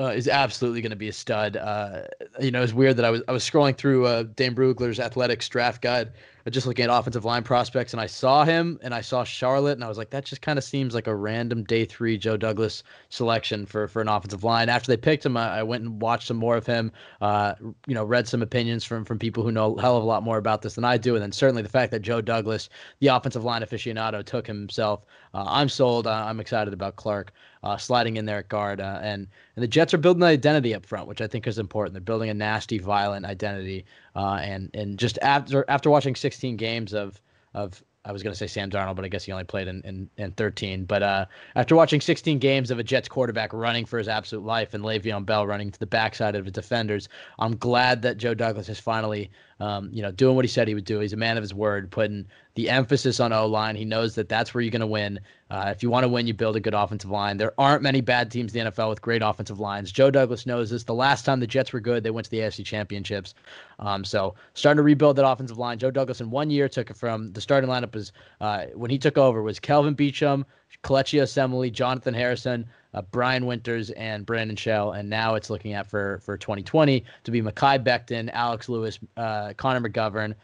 uh, 0.01 0.07
is 0.07 0.29
absolutely 0.29 0.81
going 0.81 0.91
to 0.91 0.97
be 0.97 1.09
a 1.09 1.13
stud. 1.13 1.57
Uh, 1.57 2.03
you 2.39 2.53
know, 2.53 2.63
it's 2.63 2.73
weird 2.73 2.97
that 2.97 3.05
I 3.05 3.11
was 3.11 3.23
I 3.27 3.33
was 3.33 3.43
scrolling 3.43 3.77
through 3.77 4.07
uh, 4.07 4.23
Dane 4.37 4.55
Brugler's 4.55 5.01
athletics 5.01 5.49
draft 5.49 5.83
guide, 5.83 6.13
uh, 6.47 6.51
just 6.51 6.69
looking 6.69 6.85
at 6.85 6.91
offensive 6.91 7.25
line 7.25 7.43
prospects, 7.43 7.93
and 7.93 8.01
I 8.01 8.07
saw 8.07 8.45
him 8.45 8.79
and 8.83 8.95
I 8.95 9.01
saw 9.01 9.25
Charlotte, 9.25 9.73
and 9.73 9.83
I 9.83 9.89
was 9.89 9.99
like, 9.99 10.11
that 10.11 10.25
just 10.25 10.41
kind 10.41 10.57
of 10.57 10.63
seems 10.63 10.95
like 10.95 11.09
a 11.09 11.15
random 11.15 11.65
day 11.65 11.85
three 11.85 12.17
Joe 12.17 12.37
Douglas 12.37 12.85
selection 13.09 13.67
for 13.67 13.89
for 13.89 14.01
an 14.01 14.09
offensive 14.09 14.45
line. 14.45 14.69
After 14.69 14.93
they 14.93 14.97
picked 14.97 15.27
him, 15.27 15.37
I, 15.37 15.59
I 15.59 15.63
went 15.65 15.83
and 15.83 16.01
watched 16.01 16.29
some 16.29 16.37
more 16.37 16.57
of 16.57 16.65
him. 16.65 16.93
Uh, 17.21 17.55
you 17.89 17.95
know, 17.95 18.05
read 18.05 18.29
some 18.29 18.41
opinions 18.41 18.85
from 18.85 19.05
from 19.05 19.19
people 19.19 19.43
who 19.43 19.51
know 19.51 19.75
a 19.75 19.81
hell 19.81 19.97
of 19.97 20.05
a 20.05 20.07
lot 20.07 20.23
more 20.23 20.39
about 20.39 20.63
this 20.63 20.75
than 20.77 20.85
I 20.85 20.97
do, 20.97 21.17
and 21.17 21.23
then 21.23 21.33
certainly 21.33 21.63
the 21.63 21.69
fact 21.69 21.91
that 21.91 22.03
Joe 22.03 22.21
Douglas, 22.21 22.69
the 23.01 23.09
offensive 23.09 23.43
line 23.43 23.63
aficionado, 23.63 24.25
took 24.25 24.47
himself. 24.47 25.05
Uh, 25.35 25.45
I'm 25.45 25.69
sold. 25.69 26.07
I'm 26.07 26.39
excited 26.39 26.73
about 26.73 26.95
Clark 26.95 27.33
uh, 27.63 27.77
sliding 27.77 28.17
in 28.17 28.25
there 28.25 28.39
at 28.39 28.49
guard. 28.49 28.81
Uh, 28.81 28.99
and 29.03 29.27
and 29.57 29.63
the 29.63 29.69
Jets 29.69 29.95
are 29.95 29.99
building 29.99 30.23
an 30.23 30.29
identity 30.29 30.75
up 30.75 30.87
front, 30.87 31.09
which 31.09 31.21
I 31.21 31.27
think 31.27 31.47
is 31.47 31.59
important. 31.59 31.95
They're 31.95 32.01
building 32.01 32.31
a 32.31 32.35
nasty, 32.35 32.79
violent 32.79 33.27
identity. 33.27 33.85
Uh, 34.15 34.39
and 34.43 34.71
and 34.75 34.99
just 34.99 35.19
after 35.23 35.65
after 35.69 35.91
watching 35.91 36.15
16 36.15 36.57
games 36.57 36.95
of 36.95 37.21
of 37.55 37.83
I 38.05 38.13
was 38.13 38.23
going 38.23 38.33
to 38.33 38.39
say 38.39 38.47
Sam 38.47 38.71
Darnold, 38.71 38.97
but 38.97 39.05
I 39.05 39.09
guess 39.09 39.25
he 39.25 39.33
only 39.33 39.45
played 39.45 39.69
in, 39.69 39.83
in, 39.83 40.09
in 40.17 40.33
13. 40.33 40.87
But 40.87 41.03
uh, 41.03 41.27
after 41.57 41.77
watching 41.77 42.01
16 42.01 42.39
games 42.39 42.71
of 42.71 42.79
a 42.79 42.83
Jets 42.83 43.07
quarterback 43.07 43.53
running 43.53 43.85
for 43.85 43.99
his 43.99 44.09
absolute 44.09 44.47
life 44.47 44.73
and 44.73 44.83
Le'Veon 44.83 45.27
Bell 45.27 45.47
running 45.47 45.71
to 45.71 45.79
the 45.79 45.87
backside 45.87 46.35
of 46.35 46.47
the 46.47 46.51
defenders, 46.51 47.11
I'm 47.39 47.57
glad 47.57 48.01
that 48.03 48.17
Joe 48.17 48.33
Douglas 48.33 48.69
has 48.69 48.81
finally, 48.81 49.31
um, 49.61 49.91
you 49.93 50.03
know, 50.03 50.11
doing 50.11 50.37
what 50.37 50.45
he 50.45 50.49
said 50.49 50.69
he 50.69 50.75
would 50.75 50.85
do. 50.85 51.01
He's 51.01 51.13
a 51.13 51.17
man 51.17 51.37
of 51.37 51.43
his 51.43 51.53
word, 51.53 51.91
putting 51.91 52.27
the 52.55 52.71
emphasis 52.71 53.19
on 53.21 53.33
O 53.33 53.47
line. 53.47 53.75
He 53.77 53.85
knows 53.85 54.15
that 54.15 54.29
that's 54.29 54.55
where 54.55 54.63
you're 54.63 54.71
going 54.71 54.81
to 54.81 54.87
win. 54.87 55.21
Uh, 55.51 55.73
if 55.75 55.83
you 55.83 55.91
want 55.91 56.05
to 56.05 56.09
win, 56.09 56.27
you 56.27 56.35
build 56.35 56.57
a 56.57 56.61
good 56.61 56.75
offensive 56.75 57.11
line. 57.11 57.37
There 57.37 57.55
aren't 57.59 57.83
many 57.83 58.01
bad 58.01 58.31
teams 58.31 58.55
in 58.55 58.65
the 58.65 58.71
NFL 58.71 58.91
with 58.91 59.03
great 59.03 59.23
offensive 59.23 59.59
lines. 59.59 59.91
Joe 59.91 60.11
Douglas 60.11 60.47
knows 60.47 60.71
this. 60.71 60.85
The 60.85 60.95
last 60.95 61.25
time 61.25 61.41
the 61.41 61.47
Jets 61.47 61.73
were 61.73 61.81
good, 61.81 62.05
they 62.05 62.11
went 62.11 62.27
to 62.27 62.31
the 62.31 62.39
AFC 62.39 62.65
Championships. 62.65 63.35
Um, 63.79 64.05
so 64.05 64.35
starting 64.55 64.79
to 64.79 64.83
rebuild 64.83 65.17
that 65.17 65.27
offensive 65.27 65.59
line. 65.59 65.79
Joe 65.79 65.91
Douglas 65.91 66.21
in 66.21 66.31
one 66.31 66.51
year 66.51 66.69
took 66.69 66.91
it 66.91 66.97
from 66.97 67.33
the 67.33 67.41
starting 67.41 67.71
lineup 67.71 67.95
was 67.95 68.13
uh, 68.41 68.67
when 68.75 68.91
he 68.91 68.99
took 68.99 69.19
over 69.19 69.43
was 69.43 69.59
Kelvin 69.59 69.97
Beachum, 69.97 70.45
Kelechi 70.85 71.21
Osemele, 71.21 71.73
Jonathan 71.73 72.15
Harrison, 72.15 72.67
uh, 72.99 73.03
uh, 73.03 73.03
Brian 73.11 73.47
Winters 73.47 73.91
and 73.91 74.27
Brandon 74.27 74.57
Shell, 74.57 74.93
and 74.93 75.09
now 75.09 75.35
it's 75.35 75.51
looking 75.51 75.73
at 75.73 75.87
for 75.87 76.21
for 76.25 76.37
2020 76.37 77.05
to 77.25 77.31
be 77.31 77.41
Mekhi 77.41 77.83
Becton, 77.83 78.31
Alex 78.33 78.69
Lewis, 78.69 78.99
uh, 79.17 79.53
Connor 79.57 79.89
McGovern, 79.89 80.35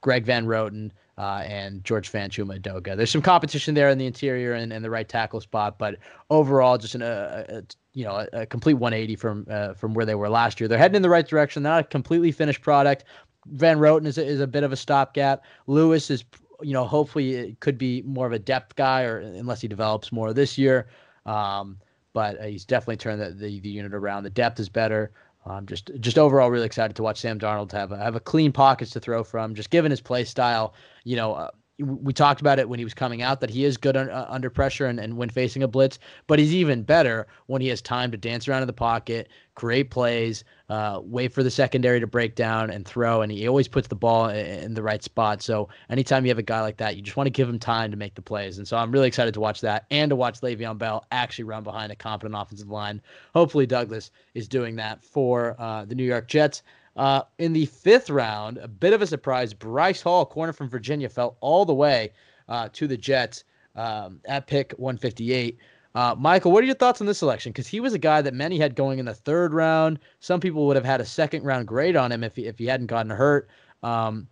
Greg 0.00 0.24
Van 0.24 0.46
Roten, 0.46 0.90
uh, 1.18 1.42
and 1.46 1.82
George 1.84 2.10
Fant 2.10 2.30
Chuma 2.30 2.60
Edoga. 2.60 2.96
There's 2.96 3.10
some 3.10 3.22
competition 3.22 3.74
there 3.74 3.88
in 3.88 3.98
the 3.98 4.06
interior 4.06 4.52
and, 4.52 4.72
and 4.72 4.84
the 4.84 4.90
right 4.90 5.08
tackle 5.08 5.40
spot, 5.40 5.78
but 5.78 5.96
overall, 6.30 6.78
just 6.78 6.94
an, 6.94 7.02
a, 7.02 7.46
a 7.48 7.62
you 7.94 8.04
know 8.04 8.26
a, 8.32 8.42
a, 8.42 8.46
complete 8.46 8.74
180 8.74 9.16
from 9.16 9.46
uh, 9.50 9.72
from 9.74 9.94
where 9.94 10.04
they 10.04 10.14
were 10.14 10.28
last 10.28 10.60
year. 10.60 10.68
They're 10.68 10.78
heading 10.78 10.96
in 10.96 11.02
the 11.02 11.10
right 11.10 11.26
direction. 11.26 11.62
They're 11.62 11.72
not 11.72 11.84
a 11.84 11.88
completely 11.88 12.32
finished 12.32 12.60
product. 12.60 13.04
Van 13.46 13.78
Roten 13.78 14.06
is 14.06 14.18
a, 14.18 14.26
is 14.26 14.40
a 14.40 14.46
bit 14.46 14.64
of 14.64 14.72
a 14.72 14.76
stopgap. 14.76 15.44
Lewis 15.66 16.10
is 16.10 16.24
you 16.62 16.72
know 16.72 16.84
hopefully 16.84 17.34
it 17.34 17.60
could 17.60 17.78
be 17.78 18.02
more 18.02 18.26
of 18.26 18.32
a 18.32 18.38
depth 18.38 18.76
guy, 18.76 19.02
or 19.02 19.18
unless 19.18 19.60
he 19.60 19.68
develops 19.68 20.12
more 20.12 20.32
this 20.32 20.58
year. 20.58 20.88
Um, 21.26 21.78
but 22.16 22.40
uh, 22.40 22.44
he's 22.44 22.64
definitely 22.64 22.96
turned 22.96 23.20
the, 23.20 23.28
the, 23.28 23.60
the 23.60 23.68
unit 23.68 23.92
around. 23.92 24.22
The 24.22 24.30
depth 24.30 24.58
is 24.58 24.70
better. 24.70 25.10
Um, 25.44 25.66
just 25.66 25.90
just 26.00 26.16
overall 26.16 26.50
really 26.50 26.64
excited 26.64 26.96
to 26.96 27.02
watch 27.02 27.20
Sam 27.20 27.38
Darnold 27.38 27.70
have 27.72 27.92
a, 27.92 27.98
have 27.98 28.16
a 28.16 28.20
clean 28.20 28.52
pockets 28.52 28.90
to 28.92 29.00
throw 29.00 29.22
from. 29.22 29.54
Just 29.54 29.68
given 29.68 29.90
his 29.90 30.00
play 30.00 30.24
style, 30.24 30.72
you 31.04 31.14
know, 31.14 31.34
uh, 31.34 31.50
we 31.78 32.12
talked 32.12 32.40
about 32.40 32.58
it 32.58 32.68
when 32.68 32.78
he 32.78 32.84
was 32.84 32.94
coming 32.94 33.20
out 33.20 33.40
that 33.40 33.50
he 33.50 33.64
is 33.64 33.76
good 33.76 33.96
un, 33.96 34.08
uh, 34.08 34.26
under 34.30 34.48
pressure 34.48 34.86
and, 34.86 34.98
and 34.98 35.16
when 35.16 35.28
facing 35.28 35.62
a 35.62 35.68
blitz, 35.68 35.98
but 36.26 36.38
he's 36.38 36.54
even 36.54 36.82
better 36.82 37.26
when 37.46 37.60
he 37.60 37.68
has 37.68 37.82
time 37.82 38.10
to 38.10 38.16
dance 38.16 38.48
around 38.48 38.62
in 38.62 38.66
the 38.66 38.72
pocket, 38.72 39.28
create 39.56 39.90
plays, 39.90 40.42
uh, 40.70 41.00
wait 41.02 41.34
for 41.34 41.42
the 41.42 41.50
secondary 41.50 42.00
to 42.00 42.06
break 42.06 42.34
down 42.34 42.70
and 42.70 42.86
throw. 42.86 43.20
And 43.20 43.30
he 43.30 43.46
always 43.46 43.68
puts 43.68 43.88
the 43.88 43.94
ball 43.94 44.28
in, 44.30 44.46
in, 44.46 44.74
the 44.74 44.82
right 44.82 45.02
spot. 45.02 45.42
So 45.42 45.68
anytime 45.90 46.24
you 46.24 46.30
have 46.30 46.38
a 46.38 46.42
guy 46.42 46.62
like 46.62 46.78
that, 46.78 46.96
you 46.96 47.02
just 47.02 47.16
want 47.16 47.26
to 47.26 47.30
give 47.30 47.48
him 47.48 47.58
time 47.58 47.90
to 47.90 47.96
make 47.96 48.14
the 48.14 48.22
plays. 48.22 48.56
And 48.56 48.66
so 48.66 48.78
I'm 48.78 48.90
really 48.90 49.08
excited 49.08 49.34
to 49.34 49.40
watch 49.40 49.60
that 49.60 49.84
and 49.90 50.08
to 50.08 50.16
watch 50.16 50.40
Le'Veon 50.40 50.78
Bell 50.78 51.04
actually 51.12 51.44
run 51.44 51.62
behind 51.62 51.92
a 51.92 51.96
competent 51.96 52.40
offensive 52.40 52.70
line. 52.70 53.02
Hopefully, 53.34 53.66
Douglas 53.66 54.10
is 54.34 54.48
doing 54.48 54.76
that 54.76 55.04
for 55.04 55.56
uh, 55.58 55.84
the 55.84 55.94
New 55.94 56.04
York 56.04 56.26
Jets. 56.26 56.62
Uh, 56.96 57.22
in 57.38 57.52
the 57.52 57.66
fifth 57.66 58.08
round, 58.08 58.58
a 58.58 58.68
bit 58.68 58.92
of 58.92 59.02
a 59.02 59.06
surprise. 59.06 59.52
Bryce 59.52 60.00
Hall, 60.00 60.24
corner 60.24 60.52
from 60.52 60.68
Virginia, 60.68 61.08
fell 61.08 61.36
all 61.40 61.64
the 61.64 61.74
way 61.74 62.12
uh, 62.48 62.68
to 62.72 62.86
the 62.86 62.96
Jets 62.96 63.44
um, 63.74 64.20
at 64.24 64.46
pick 64.46 64.72
158. 64.78 65.58
Uh, 65.94 66.14
Michael, 66.18 66.52
what 66.52 66.62
are 66.62 66.66
your 66.66 66.74
thoughts 66.74 67.00
on 67.00 67.06
this 67.06 67.18
selection? 67.18 67.52
Because 67.52 67.66
he 67.66 67.80
was 67.80 67.94
a 67.94 67.98
guy 67.98 68.20
that 68.22 68.34
many 68.34 68.58
had 68.58 68.74
going 68.74 68.98
in 68.98 69.06
the 69.06 69.14
third 69.14 69.54
round. 69.54 69.98
Some 70.20 70.40
people 70.40 70.66
would 70.66 70.76
have 70.76 70.84
had 70.84 71.00
a 71.00 71.06
second 71.06 71.44
round 71.44 71.66
grade 71.66 71.96
on 71.96 72.12
him 72.12 72.22
if 72.22 72.36
he, 72.36 72.46
if 72.46 72.58
he 72.58 72.66
hadn't 72.66 72.86
gotten 72.86 73.10
hurt. 73.10 73.48
Um, 73.82 74.28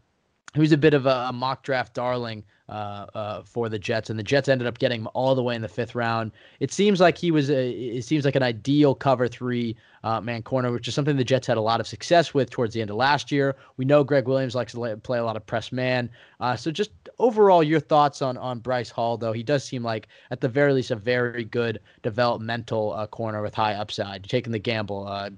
was 0.60 0.72
a 0.72 0.78
bit 0.78 0.94
of 0.94 1.06
a, 1.06 1.26
a 1.28 1.32
mock 1.32 1.62
draft 1.62 1.94
darling 1.94 2.44
uh, 2.68 3.06
uh, 3.14 3.42
for 3.42 3.68
the 3.68 3.78
Jets, 3.78 4.08
and 4.08 4.18
the 4.18 4.22
Jets 4.22 4.48
ended 4.48 4.66
up 4.66 4.78
getting 4.78 5.02
him 5.02 5.08
all 5.12 5.34
the 5.34 5.42
way 5.42 5.54
in 5.54 5.60
the 5.62 5.68
fifth 5.68 5.94
round. 5.94 6.32
It 6.60 6.72
seems 6.72 7.00
like 7.00 7.18
he 7.18 7.30
was 7.30 7.50
a, 7.50 7.70
it 7.70 8.04
seems 8.04 8.24
like 8.24 8.36
an 8.36 8.42
ideal 8.42 8.94
cover 8.94 9.28
three 9.28 9.76
uh, 10.02 10.20
man 10.20 10.42
corner, 10.42 10.72
which 10.72 10.88
is 10.88 10.94
something 10.94 11.16
the 11.16 11.24
Jets 11.24 11.46
had 11.46 11.58
a 11.58 11.60
lot 11.60 11.80
of 11.80 11.86
success 11.86 12.32
with 12.32 12.50
towards 12.50 12.72
the 12.72 12.80
end 12.80 12.90
of 12.90 12.96
last 12.96 13.30
year. 13.30 13.56
We 13.76 13.84
know 13.84 14.02
Gregg 14.02 14.26
Williams 14.26 14.54
likes 14.54 14.72
to 14.72 14.96
play 15.02 15.18
a 15.18 15.24
lot 15.24 15.36
of 15.36 15.44
press 15.44 15.72
man. 15.72 16.08
Uh, 16.40 16.56
so 16.56 16.70
just 16.70 16.90
overall, 17.18 17.62
your 17.62 17.80
thoughts 17.80 18.22
on 18.22 18.38
on 18.38 18.60
Bryce 18.60 18.90
Hall, 18.90 19.18
though 19.18 19.32
he 19.32 19.42
does 19.42 19.64
seem 19.64 19.82
like 19.82 20.08
at 20.30 20.40
the 20.40 20.48
very 20.48 20.72
least 20.72 20.90
a 20.90 20.96
very 20.96 21.44
good 21.44 21.80
developmental 22.02 22.92
uh, 22.94 23.06
corner 23.08 23.42
with 23.42 23.54
high 23.54 23.74
upside. 23.74 24.24
Taking 24.24 24.52
the 24.52 24.58
gamble 24.58 25.06
uh, 25.06 25.30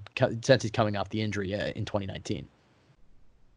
since 0.43 0.63
he's 0.63 0.71
coming 0.71 0.95
off 0.95 1.09
the 1.09 1.21
injury 1.21 1.51
in 1.51 1.83
2019. 1.83 2.47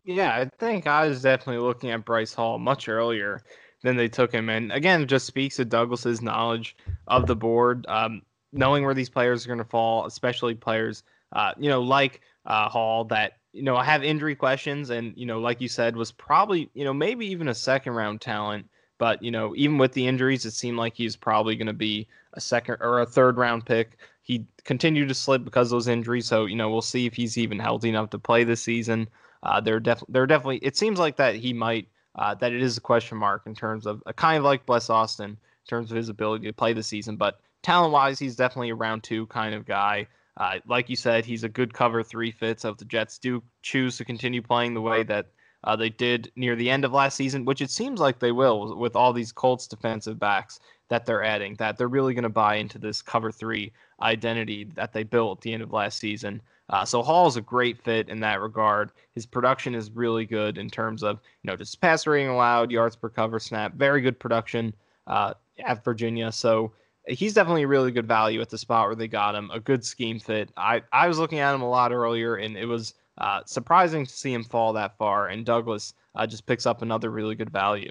Yeah, 0.04 0.34
I 0.34 0.44
think 0.46 0.86
I 0.86 1.06
was 1.06 1.22
definitely 1.22 1.62
looking 1.62 1.90
at 1.90 2.04
Bryce 2.04 2.32
Hall 2.32 2.58
much 2.58 2.88
earlier 2.88 3.42
than 3.82 3.96
they 3.96 4.08
took 4.08 4.32
him. 4.32 4.48
And 4.48 4.72
again, 4.72 5.06
just 5.06 5.26
speaks 5.26 5.56
to 5.56 5.64
Douglas's 5.64 6.22
knowledge 6.22 6.76
of 7.06 7.26
the 7.26 7.36
board, 7.36 7.84
um, 7.88 8.22
knowing 8.52 8.84
where 8.84 8.94
these 8.94 9.08
players 9.10 9.44
are 9.44 9.48
going 9.48 9.58
to 9.58 9.64
fall, 9.64 10.06
especially 10.06 10.54
players, 10.54 11.02
uh, 11.32 11.52
you 11.58 11.68
know, 11.68 11.82
like 11.82 12.22
uh, 12.46 12.68
Hall 12.68 13.04
that 13.06 13.34
you 13.52 13.62
know 13.62 13.76
have 13.78 14.02
injury 14.02 14.34
questions, 14.34 14.90
and 14.90 15.12
you 15.16 15.26
know, 15.26 15.38
like 15.40 15.60
you 15.60 15.68
said, 15.68 15.96
was 15.96 16.12
probably 16.12 16.70
you 16.74 16.84
know 16.84 16.94
maybe 16.94 17.26
even 17.26 17.48
a 17.48 17.54
second 17.54 17.92
round 17.94 18.20
talent. 18.20 18.66
But 18.98 19.22
you 19.22 19.30
know, 19.30 19.54
even 19.56 19.78
with 19.78 19.92
the 19.92 20.06
injuries, 20.06 20.44
it 20.44 20.52
seemed 20.52 20.76
like 20.78 20.94
he's 20.94 21.16
probably 21.16 21.56
going 21.56 21.66
to 21.66 21.72
be 21.72 22.06
a 22.34 22.40
second 22.40 22.76
or 22.80 23.00
a 23.00 23.06
third 23.06 23.36
round 23.38 23.66
pick. 23.66 23.98
He 24.22 24.46
continued 24.64 25.08
to 25.08 25.14
slip 25.14 25.44
because 25.44 25.68
of 25.68 25.76
those 25.76 25.88
injuries, 25.88 26.26
so 26.26 26.46
you 26.46 26.56
know 26.56 26.70
we'll 26.70 26.82
see 26.82 27.06
if 27.06 27.14
he's 27.14 27.36
even 27.38 27.58
healthy 27.58 27.88
enough 27.90 28.10
to 28.10 28.18
play 28.18 28.44
this 28.44 28.62
season. 28.62 29.08
Uh, 29.42 29.60
they're 29.60 29.80
definitely 29.80 30.12
they're 30.12 30.26
definitely. 30.26 30.58
It 30.58 30.76
seems 30.76 30.98
like 30.98 31.16
that 31.16 31.34
he 31.36 31.52
might 31.52 31.88
uh, 32.14 32.34
that 32.36 32.52
it 32.52 32.62
is 32.62 32.76
a 32.76 32.80
question 32.80 33.18
mark 33.18 33.42
in 33.46 33.54
terms 33.54 33.86
of 33.86 34.02
a 34.06 34.12
kind 34.12 34.38
of 34.38 34.44
like 34.44 34.66
Bless 34.66 34.90
Austin 34.90 35.30
in 35.30 35.68
terms 35.68 35.90
of 35.90 35.96
his 35.96 36.08
ability 36.08 36.46
to 36.46 36.52
play 36.52 36.72
the 36.72 36.82
season. 36.82 37.16
But 37.16 37.40
talent 37.62 37.92
wise, 37.92 38.18
he's 38.18 38.36
definitely 38.36 38.70
a 38.70 38.74
round 38.74 39.02
two 39.02 39.26
kind 39.26 39.54
of 39.54 39.66
guy. 39.66 40.06
Uh, 40.36 40.58
like 40.66 40.88
you 40.88 40.96
said, 40.96 41.24
he's 41.24 41.44
a 41.44 41.48
good 41.48 41.74
cover 41.74 42.02
three 42.02 42.30
fits. 42.30 42.62
So 42.62 42.70
if 42.70 42.78
the 42.78 42.84
Jets 42.84 43.18
do 43.18 43.42
choose 43.62 43.96
to 43.98 44.04
continue 44.04 44.42
playing 44.42 44.74
the 44.74 44.80
way 44.80 45.02
that 45.04 45.26
uh, 45.64 45.76
they 45.76 45.90
did 45.90 46.32
near 46.36 46.56
the 46.56 46.70
end 46.70 46.84
of 46.84 46.92
last 46.92 47.16
season, 47.16 47.44
which 47.44 47.60
it 47.60 47.70
seems 47.70 48.00
like 48.00 48.18
they 48.18 48.32
will 48.32 48.76
with 48.76 48.96
all 48.96 49.12
these 49.12 49.32
Colts 49.32 49.66
defensive 49.66 50.18
backs 50.18 50.58
that 50.88 51.04
they're 51.04 51.22
adding, 51.22 51.54
that 51.56 51.76
they're 51.76 51.88
really 51.88 52.14
going 52.14 52.22
to 52.22 52.30
buy 52.30 52.56
into 52.56 52.78
this 52.78 53.02
cover 53.02 53.30
three 53.30 53.72
identity 54.00 54.64
that 54.74 54.92
they 54.92 55.02
built 55.02 55.38
at 55.38 55.42
the 55.42 55.52
end 55.52 55.62
of 55.62 55.72
last 55.72 55.98
season. 55.98 56.40
Uh, 56.70 56.84
so 56.84 57.02
Hall 57.02 57.26
is 57.26 57.36
a 57.36 57.40
great 57.40 57.78
fit 57.82 58.08
in 58.08 58.20
that 58.20 58.40
regard. 58.40 58.92
His 59.12 59.26
production 59.26 59.74
is 59.74 59.90
really 59.90 60.24
good 60.24 60.56
in 60.56 60.70
terms 60.70 61.02
of 61.02 61.20
you 61.42 61.50
know 61.50 61.56
just 61.56 61.80
pass 61.80 62.06
rating 62.06 62.28
allowed, 62.28 62.70
yards 62.70 62.96
per 62.96 63.08
cover 63.08 63.38
snap, 63.38 63.74
very 63.74 64.00
good 64.00 64.18
production 64.18 64.74
uh, 65.06 65.34
at 65.64 65.84
Virginia. 65.84 66.30
So 66.32 66.72
he's 67.08 67.34
definitely 67.34 67.64
a 67.64 67.68
really 67.68 67.90
good 67.90 68.06
value 68.06 68.40
at 68.40 68.50
the 68.50 68.58
spot 68.58 68.86
where 68.86 68.94
they 68.94 69.08
got 69.08 69.34
him. 69.34 69.50
A 69.52 69.60
good 69.60 69.84
scheme 69.84 70.18
fit. 70.20 70.50
I 70.56 70.82
I 70.92 71.08
was 71.08 71.18
looking 71.18 71.40
at 71.40 71.54
him 71.54 71.62
a 71.62 71.68
lot 71.68 71.92
earlier, 71.92 72.36
and 72.36 72.56
it 72.56 72.66
was 72.66 72.94
uh, 73.18 73.40
surprising 73.46 74.06
to 74.06 74.12
see 74.12 74.32
him 74.32 74.44
fall 74.44 74.72
that 74.72 74.96
far. 74.96 75.28
And 75.28 75.44
Douglas 75.44 75.94
uh, 76.14 76.26
just 76.26 76.46
picks 76.46 76.66
up 76.66 76.82
another 76.82 77.10
really 77.10 77.34
good 77.34 77.50
value. 77.50 77.90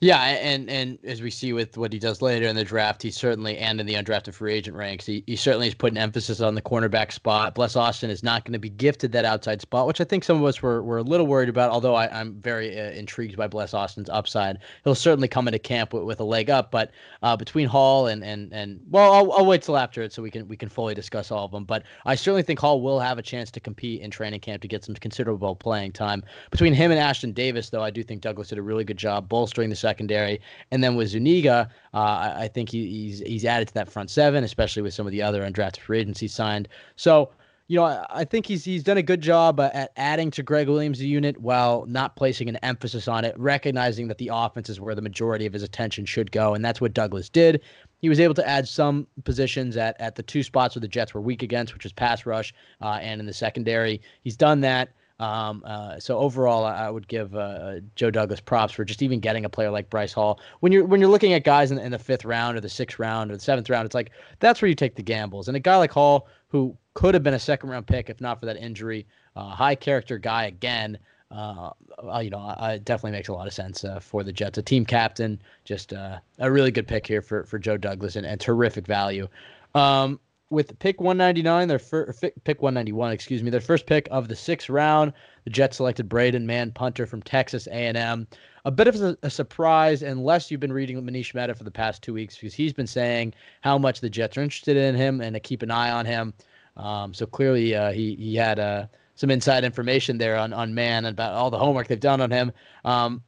Yeah, 0.00 0.22
and 0.22 0.70
and 0.70 0.96
as 1.02 1.22
we 1.22 1.30
see 1.32 1.52
with 1.52 1.76
what 1.76 1.92
he 1.92 1.98
does 1.98 2.22
later 2.22 2.46
in 2.46 2.54
the 2.54 2.62
draft, 2.62 3.02
he 3.02 3.10
certainly 3.10 3.58
and 3.58 3.80
in 3.80 3.86
the 3.86 3.94
undrafted 3.94 4.32
free 4.32 4.54
agent 4.54 4.76
ranks, 4.76 5.04
he, 5.04 5.24
he 5.26 5.34
certainly 5.34 5.66
is 5.66 5.74
putting 5.74 5.98
emphasis 5.98 6.40
on 6.40 6.54
the 6.54 6.62
cornerback 6.62 7.10
spot. 7.10 7.56
Bless 7.56 7.74
Austin 7.74 8.08
is 8.08 8.22
not 8.22 8.44
going 8.44 8.52
to 8.52 8.60
be 8.60 8.70
gifted 8.70 9.10
that 9.10 9.24
outside 9.24 9.60
spot, 9.60 9.88
which 9.88 10.00
I 10.00 10.04
think 10.04 10.22
some 10.22 10.36
of 10.36 10.44
us 10.44 10.62
were, 10.62 10.84
were 10.84 10.98
a 10.98 11.02
little 11.02 11.26
worried 11.26 11.48
about. 11.48 11.72
Although 11.72 11.96
I, 11.96 12.20
am 12.20 12.40
very 12.40 12.78
uh, 12.78 12.92
intrigued 12.92 13.36
by 13.36 13.48
Bless 13.48 13.74
Austin's 13.74 14.08
upside, 14.08 14.58
he'll 14.84 14.94
certainly 14.94 15.26
come 15.26 15.48
into 15.48 15.58
camp 15.58 15.92
with, 15.92 16.04
with 16.04 16.20
a 16.20 16.24
leg 16.24 16.48
up. 16.48 16.70
But 16.70 16.92
uh, 17.24 17.36
between 17.36 17.66
Hall 17.66 18.06
and 18.06 18.22
and 18.22 18.52
and 18.52 18.78
well, 18.88 19.12
I'll, 19.12 19.32
I'll 19.32 19.46
wait 19.46 19.62
till 19.62 19.76
after 19.76 20.00
it 20.02 20.12
so 20.12 20.22
we 20.22 20.30
can 20.30 20.46
we 20.46 20.56
can 20.56 20.68
fully 20.68 20.94
discuss 20.94 21.32
all 21.32 21.44
of 21.44 21.50
them. 21.50 21.64
But 21.64 21.82
I 22.06 22.14
certainly 22.14 22.44
think 22.44 22.60
Hall 22.60 22.80
will 22.80 23.00
have 23.00 23.18
a 23.18 23.22
chance 23.22 23.50
to 23.50 23.58
compete 23.58 24.00
in 24.02 24.12
training 24.12 24.38
camp 24.38 24.62
to 24.62 24.68
get 24.68 24.84
some 24.84 24.94
considerable 24.94 25.56
playing 25.56 25.90
time. 25.90 26.22
Between 26.52 26.72
him 26.72 26.92
and 26.92 27.00
Ashtyn 27.00 27.34
Davis, 27.34 27.70
though, 27.70 27.82
I 27.82 27.90
do 27.90 28.04
think 28.04 28.20
Douglas 28.20 28.50
did 28.50 28.58
a 28.58 28.62
really 28.62 28.84
good 28.84 28.96
job 28.96 29.28
bolstering 29.28 29.70
the 29.70 29.87
secondary. 29.88 30.40
And 30.70 30.82
then 30.82 30.96
with 30.96 31.08
Zuniga, 31.08 31.68
uh, 31.94 32.34
I 32.44 32.48
think 32.54 32.68
he, 32.70 32.80
he's 32.86 33.18
he's 33.20 33.44
added 33.44 33.68
to 33.68 33.74
that 33.74 33.88
front 33.90 34.10
seven, 34.10 34.44
especially 34.44 34.82
with 34.82 34.94
some 34.94 35.06
of 35.06 35.12
the 35.12 35.22
other 35.22 35.42
undrafted 35.42 35.80
free 35.80 36.00
agents 36.00 36.20
he 36.20 36.28
signed. 36.28 36.68
So 36.96 37.30
you 37.68 37.76
know, 37.76 38.06
I 38.08 38.24
think 38.24 38.46
he's 38.46 38.64
he's 38.64 38.82
done 38.82 38.96
a 38.96 39.02
good 39.02 39.20
job 39.20 39.60
at 39.60 39.92
adding 39.96 40.30
to 40.32 40.42
Gregg 40.42 40.68
Williams' 40.68 41.02
unit 41.02 41.38
while 41.38 41.84
not 41.86 42.16
placing 42.16 42.48
an 42.48 42.56
emphasis 42.56 43.08
on 43.08 43.26
it, 43.26 43.38
recognizing 43.38 44.08
that 44.08 44.16
the 44.16 44.30
offense 44.32 44.70
is 44.70 44.80
where 44.80 44.94
the 44.94 45.02
majority 45.02 45.44
of 45.44 45.52
his 45.52 45.62
attention 45.62 46.06
should 46.06 46.32
go, 46.32 46.54
and 46.54 46.64
that's 46.64 46.80
what 46.80 46.94
Douglas 46.94 47.28
did. 47.28 47.60
He 48.00 48.08
was 48.08 48.20
able 48.20 48.34
to 48.34 48.48
add 48.48 48.66
some 48.66 49.06
positions 49.24 49.76
at 49.76 50.00
at 50.00 50.14
the 50.14 50.22
two 50.22 50.42
spots 50.42 50.76
where 50.76 50.80
the 50.80 50.88
Jets 50.88 51.12
were 51.12 51.20
weak 51.20 51.42
against, 51.42 51.74
which 51.74 51.84
is 51.84 51.92
pass 51.92 52.24
rush 52.24 52.54
uh, 52.80 52.98
and 53.02 53.20
in 53.20 53.26
the 53.26 53.34
secondary. 53.34 54.00
He's 54.22 54.36
done 54.36 54.60
that. 54.60 54.88
Um, 55.20 55.64
uh, 55.66 55.98
so 55.98 56.16
overall, 56.18 56.64
I 56.64 56.88
would 56.88 57.08
give 57.08 57.34
uh, 57.34 57.80
Joe 57.96 58.10
Douglas 58.10 58.40
props 58.40 58.72
for 58.72 58.84
just 58.84 59.02
even 59.02 59.18
getting 59.18 59.44
a 59.44 59.48
player 59.48 59.70
like 59.70 59.90
Bryce 59.90 60.12
Hall. 60.12 60.40
When 60.60 60.70
you're 60.70 60.84
when 60.84 61.00
you're 61.00 61.10
looking 61.10 61.32
at 61.32 61.42
guys 61.42 61.72
in, 61.72 61.78
in, 61.78 61.90
the 61.90 61.98
fifth 61.98 62.24
round 62.24 62.56
or 62.56 62.60
the 62.60 62.68
sixth 62.68 62.98
round 63.00 63.30
or 63.30 63.34
the 63.34 63.42
seventh 63.42 63.68
round, 63.68 63.86
it's 63.86 63.96
like 63.96 64.12
that's 64.38 64.62
where 64.62 64.68
you 64.68 64.76
take 64.76 64.94
the 64.94 65.02
gambles. 65.02 65.48
And 65.48 65.56
a 65.56 65.60
guy 65.60 65.76
like 65.76 65.90
Hall, 65.90 66.28
who 66.48 66.76
could 66.94 67.14
have 67.14 67.24
been 67.24 67.34
a 67.34 67.38
second 67.38 67.68
round 67.70 67.86
pick 67.86 68.10
if 68.10 68.20
not 68.20 68.38
for 68.38 68.46
that 68.46 68.58
injury, 68.58 69.06
uh, 69.34 69.48
high 69.48 69.74
character 69.74 70.18
guy 70.18 70.44
again. 70.46 70.98
Uh, 71.30 71.70
uh, 72.10 72.20
you 72.20 72.30
know, 72.30 72.38
uh, 72.38 72.78
definitely 72.84 73.10
makes 73.10 73.28
a 73.28 73.32
lot 73.32 73.46
of 73.46 73.52
sense 73.52 73.84
for 74.00 74.22
the 74.22 74.32
Jets. 74.32 74.56
A 74.56 74.62
team 74.62 74.86
captain, 74.86 75.42
just 75.64 75.92
a 75.92 76.22
really 76.40 76.70
good 76.70 76.86
pick 76.86 77.06
here 77.06 77.22
for 77.22 77.42
for 77.42 77.58
Joe 77.58 77.76
Douglas 77.76 78.14
and, 78.14 78.24
and 78.24 78.40
terrific 78.40 78.86
value. 78.86 79.26
Um, 79.74 80.20
with 80.50 80.78
pick 80.78 81.00
199, 81.00 81.68
their 81.68 81.78
first 81.78 82.20
pick 82.44 82.62
191, 82.62 83.12
excuse 83.12 83.42
me, 83.42 83.50
their 83.50 83.60
first 83.60 83.86
pick 83.86 84.08
of 84.10 84.28
the 84.28 84.36
sixth 84.36 84.68
round. 84.68 85.12
The 85.44 85.50
Jets 85.50 85.76
selected 85.76 86.08
Braden 86.08 86.46
Mann, 86.46 86.72
punter 86.72 87.06
from 87.06 87.22
Texas 87.22 87.66
A&M. 87.68 88.26
A 88.64 88.70
bit 88.70 88.88
of 88.88 89.00
a, 89.00 89.16
a, 89.22 89.30
surprise, 89.30 90.02
unless 90.02 90.50
you've 90.50 90.60
been 90.60 90.72
reading 90.72 91.00
Manish 91.02 91.34
Mehta 91.34 91.54
for 91.54 91.64
the 91.64 91.70
past 91.70 92.02
two 92.02 92.12
weeks, 92.12 92.36
because 92.36 92.54
he's 92.54 92.72
been 92.72 92.86
saying 92.86 93.34
how 93.60 93.78
much 93.78 94.00
the 94.00 94.10
Jets 94.10 94.36
are 94.36 94.42
interested 94.42 94.76
in 94.76 94.94
him 94.94 95.20
and 95.20 95.34
to 95.34 95.40
keep 95.40 95.62
an 95.62 95.70
eye 95.70 95.90
on 95.90 96.06
him. 96.06 96.34
Um, 96.76 97.14
so 97.14 97.26
clearly, 97.26 97.74
uh, 97.74 97.92
he 97.92 98.14
he 98.14 98.36
had 98.36 98.58
uh, 98.58 98.86
some 99.14 99.30
inside 99.30 99.64
information 99.64 100.18
there 100.18 100.36
on 100.36 100.52
on 100.52 100.74
Mann 100.74 101.06
about 101.06 101.34
all 101.34 101.50
the 101.50 101.58
homework 101.58 101.88
they've 101.88 101.98
done 101.98 102.20
on 102.20 102.30
him. 102.30 102.52
Um, 102.84 103.22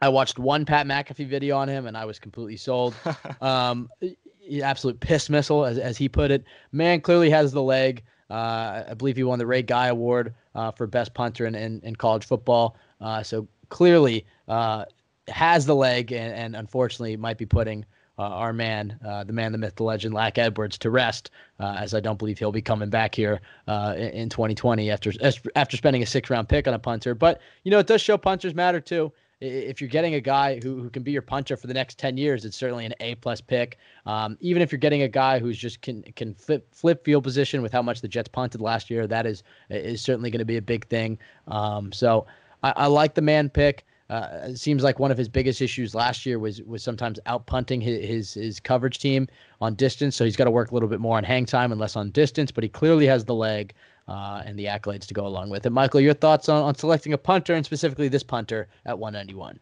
I 0.00 0.10
watched 0.10 0.38
one 0.38 0.64
Pat 0.64 0.86
McAfee 0.86 1.26
video 1.26 1.56
on 1.56 1.68
him, 1.68 1.86
and 1.86 1.96
I 1.96 2.04
was 2.04 2.18
completely 2.18 2.56
sold. 2.56 2.94
um, 3.40 3.88
absolute 4.62 5.00
piss 5.00 5.30
missile, 5.30 5.64
as, 5.64 5.78
as 5.78 5.96
he 5.96 6.08
put 6.08 6.30
it. 6.30 6.44
Mann 6.72 7.00
clearly 7.00 7.30
has 7.30 7.52
the 7.52 7.62
leg. 7.62 8.02
Uh, 8.30 8.84
I 8.90 8.94
believe 8.94 9.16
he 9.16 9.24
won 9.24 9.38
the 9.38 9.46
Ray 9.46 9.62
Guy 9.62 9.86
Award 9.86 10.34
uh, 10.54 10.70
for 10.70 10.86
best 10.86 11.14
punter 11.14 11.46
in, 11.46 11.54
in, 11.54 11.80
in 11.82 11.96
college 11.96 12.26
football. 12.26 12.76
Uh, 13.00 13.22
so 13.22 13.48
clearly 13.70 14.26
uh, 14.48 14.84
has 15.28 15.64
the 15.66 15.74
leg, 15.74 16.12
and, 16.12 16.34
and 16.34 16.56
unfortunately 16.56 17.16
might 17.16 17.38
be 17.38 17.46
putting 17.46 17.84
uh, 18.18 18.22
our 18.22 18.52
man, 18.52 18.98
uh, 19.06 19.22
the 19.22 19.32
man, 19.32 19.52
the 19.52 19.58
myth, 19.58 19.76
the 19.76 19.84
legend, 19.84 20.12
Lack 20.12 20.38
Edwards, 20.38 20.76
to 20.78 20.90
rest, 20.90 21.30
as 21.60 21.94
I 21.94 22.00
don't 22.00 22.18
believe 22.18 22.38
he'll 22.38 22.50
be 22.50 22.60
coming 22.60 22.90
back 22.90 23.14
here 23.14 23.40
in, 23.68 23.94
in 23.94 24.28
2020 24.28 24.90
after 24.90 25.12
after 25.54 25.76
spending 25.76 26.02
a 26.02 26.06
six 26.06 26.28
round 26.28 26.48
pick 26.48 26.66
on 26.66 26.74
a 26.74 26.78
punter. 26.78 27.14
But 27.14 27.40
you 27.62 27.70
know, 27.70 27.78
it 27.78 27.86
does 27.86 28.00
show 28.02 28.18
punters 28.18 28.54
matter 28.54 28.80
too. 28.80 29.12
If 29.40 29.80
you're 29.80 29.88
getting 29.88 30.14
a 30.14 30.20
guy 30.20 30.58
who, 30.62 30.82
who 30.82 30.90
can 30.90 31.04
be 31.04 31.12
your 31.12 31.22
punter 31.22 31.56
for 31.56 31.68
the 31.68 31.74
next 31.74 31.98
10 31.98 32.16
years, 32.16 32.44
it's 32.44 32.56
certainly 32.56 32.84
an 32.84 32.94
A 32.98 33.14
plus 33.16 33.40
pick. 33.40 33.78
Um, 34.04 34.36
even 34.40 34.62
if 34.62 34.72
you're 34.72 34.80
getting 34.80 35.02
a 35.02 35.08
guy 35.08 35.38
who's 35.38 35.56
just 35.56 35.80
can 35.80 36.02
can 36.16 36.34
flip, 36.34 36.66
flip 36.74 37.04
field 37.04 37.22
position 37.22 37.62
with 37.62 37.72
how 37.72 37.82
much 37.82 38.00
the 38.00 38.08
Jets 38.08 38.28
punted 38.28 38.60
last 38.60 38.90
year, 38.90 39.06
that 39.06 39.26
is 39.26 39.44
is 39.70 40.02
certainly 40.02 40.30
going 40.30 40.40
to 40.40 40.44
be 40.44 40.56
a 40.56 40.62
big 40.62 40.86
thing. 40.88 41.18
Um, 41.46 41.92
so 41.92 42.26
I, 42.62 42.72
I 42.76 42.86
like 42.86 43.14
the 43.14 43.22
Mann 43.22 43.48
pick. 43.48 43.84
Uh, 44.10 44.48
it 44.48 44.58
seems 44.58 44.82
like 44.82 44.98
one 44.98 45.10
of 45.10 45.18
his 45.18 45.28
biggest 45.28 45.60
issues 45.60 45.94
last 45.94 46.24
year 46.24 46.38
was 46.38 46.62
was 46.62 46.82
sometimes 46.82 47.20
out 47.26 47.46
punting 47.46 47.80
his, 47.80 48.04
his, 48.04 48.34
his 48.34 48.60
coverage 48.60 48.98
team 48.98 49.28
on 49.60 49.74
distance. 49.74 50.16
So 50.16 50.24
he's 50.24 50.36
got 50.36 50.44
to 50.44 50.50
work 50.50 50.70
a 50.70 50.74
little 50.74 50.88
bit 50.88 50.98
more 50.98 51.16
on 51.18 51.24
hang 51.24 51.44
time 51.44 51.72
and 51.72 51.80
less 51.80 51.94
on 51.94 52.10
distance. 52.10 52.50
But 52.50 52.64
he 52.64 52.70
clearly 52.70 53.06
has 53.06 53.24
the 53.24 53.34
leg 53.34 53.74
uh, 54.08 54.42
and 54.44 54.58
the 54.58 54.64
accolades 54.64 55.06
to 55.06 55.14
go 55.14 55.26
along 55.26 55.50
with 55.50 55.66
it. 55.66 55.70
Michael, 55.70 56.00
your 56.00 56.14
thoughts 56.14 56.48
on, 56.48 56.62
on 56.62 56.74
selecting 56.74 57.12
a 57.12 57.18
punter 57.18 57.54
and 57.54 57.64
specifically 57.64 58.08
this 58.08 58.22
punter 58.22 58.68
at 58.86 58.98
191? 58.98 59.60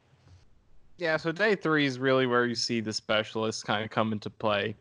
Yeah, 0.99 1.17
so 1.19 1.33
day 1.33 1.55
three 1.55 1.85
is 1.85 1.99
really 1.99 2.27
where 2.27 2.47
you 2.47 2.55
see 2.55 2.81
the 2.81 2.93
specialists 2.93 3.63
kind 3.63 3.85
of 3.85 3.91
come 3.91 4.13
into 4.13 4.31
play. 4.31 4.77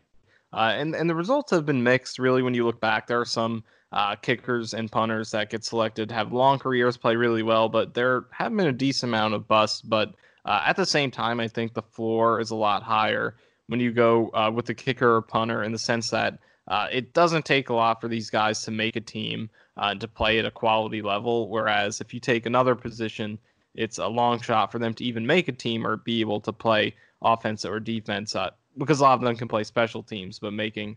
Uh, 0.52 0.72
and 0.74 0.94
and 0.94 1.10
the 1.10 1.14
results 1.14 1.50
have 1.50 1.66
been 1.66 1.82
mixed. 1.82 2.18
Really, 2.18 2.40
when 2.40 2.54
you 2.54 2.64
look 2.64 2.80
back, 2.80 3.06
there 3.06 3.20
are 3.20 3.26
some 3.26 3.62
uh, 3.92 4.14
kickers 4.14 4.72
and 4.72 4.90
punters 4.90 5.30
that 5.32 5.50
get 5.50 5.64
selected 5.64 6.10
have 6.10 6.32
long 6.32 6.58
careers, 6.58 6.96
play 6.96 7.16
really 7.16 7.42
well, 7.42 7.68
but 7.68 7.92
there 7.92 8.24
have 8.30 8.56
been 8.56 8.68
a 8.68 8.72
decent 8.72 9.10
amount 9.10 9.34
of 9.34 9.46
busts. 9.46 9.82
But 9.82 10.14
uh, 10.46 10.62
at 10.64 10.76
the 10.76 10.86
same 10.86 11.10
time, 11.10 11.40
I 11.40 11.48
think 11.48 11.74
the 11.74 11.82
floor 11.82 12.40
is 12.40 12.50
a 12.50 12.56
lot 12.56 12.82
higher 12.82 13.34
when 13.66 13.80
you 13.80 13.92
go 13.92 14.30
uh, 14.30 14.50
with 14.54 14.66
the 14.66 14.74
kicker 14.74 15.16
or 15.16 15.22
punter 15.22 15.62
in 15.62 15.72
the 15.72 15.78
sense 15.78 16.08
that 16.10 16.38
uh, 16.68 16.88
it 16.90 17.12
doesn't 17.12 17.44
take 17.44 17.68
a 17.68 17.74
lot 17.74 18.00
for 18.00 18.08
these 18.08 18.30
guys 18.30 18.62
to 18.62 18.70
make 18.70 18.96
a 18.96 19.00
team 19.00 19.48
uh, 19.76 19.94
to 19.94 20.08
play 20.08 20.38
at 20.38 20.44
a 20.44 20.50
quality 20.50 21.02
level. 21.02 21.48
Whereas 21.48 22.00
if 22.00 22.12
you 22.12 22.20
take 22.20 22.46
another 22.46 22.74
position, 22.74 23.38
it's 23.74 23.98
a 23.98 24.06
long 24.06 24.40
shot 24.40 24.72
for 24.72 24.78
them 24.78 24.94
to 24.94 25.04
even 25.04 25.26
make 25.26 25.48
a 25.48 25.52
team 25.52 25.86
or 25.86 25.98
be 25.98 26.20
able 26.20 26.40
to 26.40 26.52
play 26.52 26.94
offense 27.22 27.64
or 27.64 27.78
defense 27.80 28.34
uh, 28.34 28.50
because 28.78 29.00
a 29.00 29.02
lot 29.02 29.14
of 29.14 29.20
them 29.20 29.36
can 29.36 29.48
play 29.48 29.64
special 29.64 30.02
teams, 30.02 30.38
but 30.38 30.52
making 30.52 30.96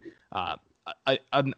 a, 1.06 1.18
an 1.34 1.54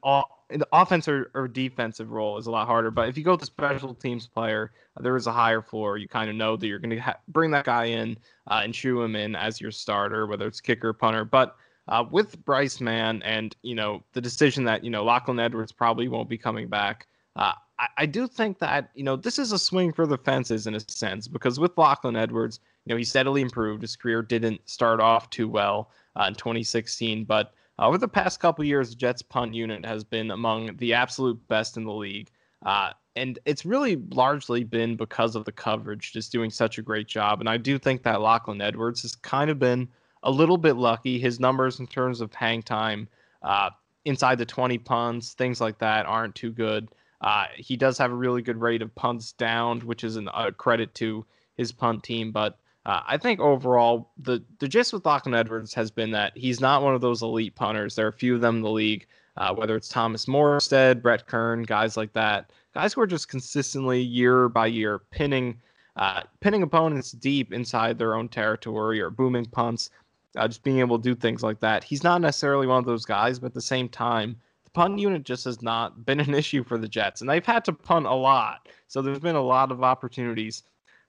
the 0.58 0.68
offense 0.74 1.08
or, 1.08 1.32
or, 1.34 1.48
defensive 1.48 2.12
role 2.12 2.38
is 2.38 2.48
a 2.48 2.52
lot 2.52 2.68
harder. 2.68 2.92
But 2.92 3.10
if 3.10 3.18
you 3.18 3.24
go 3.24 3.36
to 3.36 3.46
special 3.46 3.94
teams 3.94 4.28
player, 4.28 4.72
uh, 4.98 5.02
there 5.02 5.16
is 5.16 5.28
a 5.28 5.32
higher 5.32 5.62
floor. 5.62 5.98
You 5.98 6.08
kind 6.08 6.30
of 6.30 6.36
know 6.36 6.58
that 6.58 6.68
you're 6.68 6.80
going 6.80 6.92
to 6.92 7.00
ha- 7.00 7.20
bring 7.30 7.52
that 7.52 7.66
guy 7.66 7.86
in 7.86 8.18
uh, 8.50 8.62
and 8.64 8.74
chew 8.74 9.02
him 9.02 9.16
in 9.16 9.36
as 9.36 9.62
your 9.62 9.72
starter, 9.72 10.28
whether 10.28 10.48
it's 10.48 10.62
kicker, 10.62 10.94
punter. 10.94 11.26
But 11.26 11.56
uh, 11.92 12.06
with 12.10 12.44
Bryce 12.46 12.80
Mann 12.80 13.22
and 13.24 13.56
you 13.62 13.76
know 13.76 14.02
the 14.14 14.22
decision 14.22 14.64
that 14.64 14.84
you 14.84 14.90
know 14.90 15.04
Lachlan 15.04 15.40
Edwards 15.40 15.72
probably 15.72 16.08
won't 16.08 16.30
be 16.30 16.38
coming 16.38 16.68
back, 16.68 17.06
uh, 17.36 17.52
I, 17.98 18.06
do 18.06 18.28
think 18.28 18.60
that 18.60 18.92
you 18.96 19.04
know 19.04 19.18
this 19.18 19.38
is 19.38 19.52
a 19.52 19.60
swing 19.60 19.92
for 19.92 20.08
the 20.08 20.18
fences 20.18 20.68
in 20.68 20.74
a 20.74 20.80
sense 20.80 21.28
because 21.28 21.60
with 21.60 21.78
Lachlan 21.78 22.16
Edwards, 22.16 22.62
you 22.86 22.94
know 22.94 22.98
he 22.98 23.04
steadily 23.04 23.42
improved. 23.42 23.82
His 23.82 23.98
career 23.98 24.22
didn't 24.22 24.68
start 24.70 25.02
off 25.02 25.30
too 25.30 25.50
well 25.50 25.92
uh, 26.16 26.26
in 26.30 26.36
2016, 26.36 27.26
but 27.26 27.54
uh, 27.78 27.88
over 27.88 27.98
the 27.98 28.08
past 28.08 28.40
couple 28.40 28.64
years, 28.64 28.92
the 28.92 28.96
Jets 28.96 29.22
punt 29.22 29.54
unit 29.54 29.86
has 29.86 30.06
been 30.06 30.32
among 30.32 30.78
the 30.78 30.94
absolute 30.94 31.46
best 31.50 31.76
in 31.76 31.84
the 31.84 31.94
league. 31.94 32.30
Uh, 32.66 32.92
and 33.18 33.38
it's 33.44 33.66
really 33.66 33.98
largely 34.12 34.64
been 34.64 34.96
because 34.96 35.36
of 35.36 35.44
the 35.44 35.52
coverage, 35.52 36.14
just 36.14 36.32
doing 36.32 36.50
such 36.50 36.78
a 36.78 36.82
great 36.82 37.08
job. 37.08 37.42
And 37.42 37.50
I 37.50 37.58
do 37.58 37.78
think 37.78 38.04
that 38.04 38.22
Lachlan 38.22 38.62
Edwards 38.62 39.02
has 39.02 39.16
kind 39.16 39.50
of 39.50 39.60
been 39.60 39.90
a 40.24 40.32
little 40.32 40.58
bit 40.58 40.76
lucky. 40.76 41.20
His 41.20 41.40
numbers 41.40 41.80
in 41.80 41.88
terms 41.88 42.22
of 42.22 42.34
hang 42.34 42.62
time, 42.62 43.08
uh, 43.42 43.72
inside 44.06 44.38
the 44.38 44.46
20 44.46 44.78
punts, 44.80 45.34
things 45.34 45.62
like 45.62 45.78
that, 45.80 46.06
aren't 46.06 46.36
too 46.36 46.52
good. 46.52 46.90
Uh, 47.22 47.46
he 47.56 47.78
does 47.78 47.98
have 47.98 48.12
a 48.12 48.16
really 48.16 48.42
good 48.42 48.60
rate 48.60 48.82
of 48.82 48.94
punts 48.96 49.32
down, 49.34 49.80
which 49.82 50.04
is 50.04 50.18
a 50.18 50.52
credit 50.52 50.94
to 50.96 51.26
his 51.56 51.72
punt 51.72 52.04
team. 52.04 52.32
But 52.32 52.58
uh, 52.86 53.02
I 53.08 53.18
think 53.18 53.40
overall, 53.40 54.10
the 54.18 54.44
the 54.60 54.68
gist 54.68 54.92
with 54.92 55.06
Lachlan 55.06 55.36
Edwards 55.36 55.74
has 55.76 55.92
been 55.92 56.12
that 56.12 56.36
he's 56.36 56.60
not 56.60 56.82
one 56.82 56.96
of 56.96 57.02
those 57.02 57.22
elite 57.22 57.56
punters. 57.56 57.96
There 57.96 58.06
are 58.06 58.10
a 58.10 58.14
few 58.14 58.34
of 58.34 58.42
them 58.42 58.58
in 58.58 58.62
the 58.64 58.72
league, 58.72 59.06
uh, 59.38 59.54
whether 59.54 59.76
it's 59.76 59.88
Thomas 59.88 60.26
Morstead, 60.26 61.02
Brett 61.04 61.28
Kern, 61.28 61.62
guys 61.64 61.96
like 61.96 62.14
that, 62.14 62.52
guys 62.74 62.94
who 62.94 63.02
are 63.02 63.08
just 63.08 63.30
consistently 63.30 64.02
year 64.02 64.50
by 64.50 64.66
year 64.66 65.00
pinning 65.12 65.60
uh, 65.96 66.22
pinning 66.40 66.64
opponents 66.64 67.12
deep 67.12 67.54
inside 67.54 67.98
their 67.98 68.16
own 68.16 68.30
territory 68.30 69.02
or 69.02 69.10
booming 69.10 69.46
punts, 69.46 69.90
uh, 70.38 70.48
just 70.48 70.64
being 70.64 70.80
able 70.80 70.98
to 70.98 71.04
do 71.04 71.16
things 71.16 71.44
like 71.44 71.60
that. 71.60 71.84
He's 71.84 72.04
not 72.04 72.22
necessarily 72.22 72.68
one 72.68 72.80
of 72.80 72.86
those 72.86 73.06
guys, 73.06 73.40
but 73.40 73.48
at 73.48 73.54
the 73.54 73.62
same 73.62 73.90
time, 73.90 74.38
the 74.64 74.72
punt 74.72 75.00
unit 75.00 75.24
just 75.24 75.46
has 75.46 75.62
not 75.62 76.06
been 76.06 76.20
an 76.28 76.34
issue 76.34 76.64
for 76.64 76.78
the 76.78 76.88
Jets, 76.88 77.22
and 77.22 77.30
they've 77.30 77.46
had 77.46 77.66
to 77.66 77.74
punt 77.74 78.06
a 78.06 78.14
lot. 78.14 78.70
So 78.88 79.02
there's 79.02 79.20
been 79.20 79.36
a 79.36 79.42
lot 79.42 79.72
of 79.72 79.84
opportunities 79.84 80.64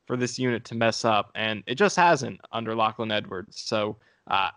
for 0.06 0.16
this 0.16 0.38
unit 0.38 0.64
to 0.66 0.74
mess 0.74 1.04
up, 1.04 1.30
and 1.34 1.62
it 1.66 1.76
just 1.76 1.96
hasn't 1.96 2.40
under 2.52 2.74
Lachlan 2.74 3.12
Edwards. 3.12 3.60
So 3.60 3.96
uh, 4.26 4.50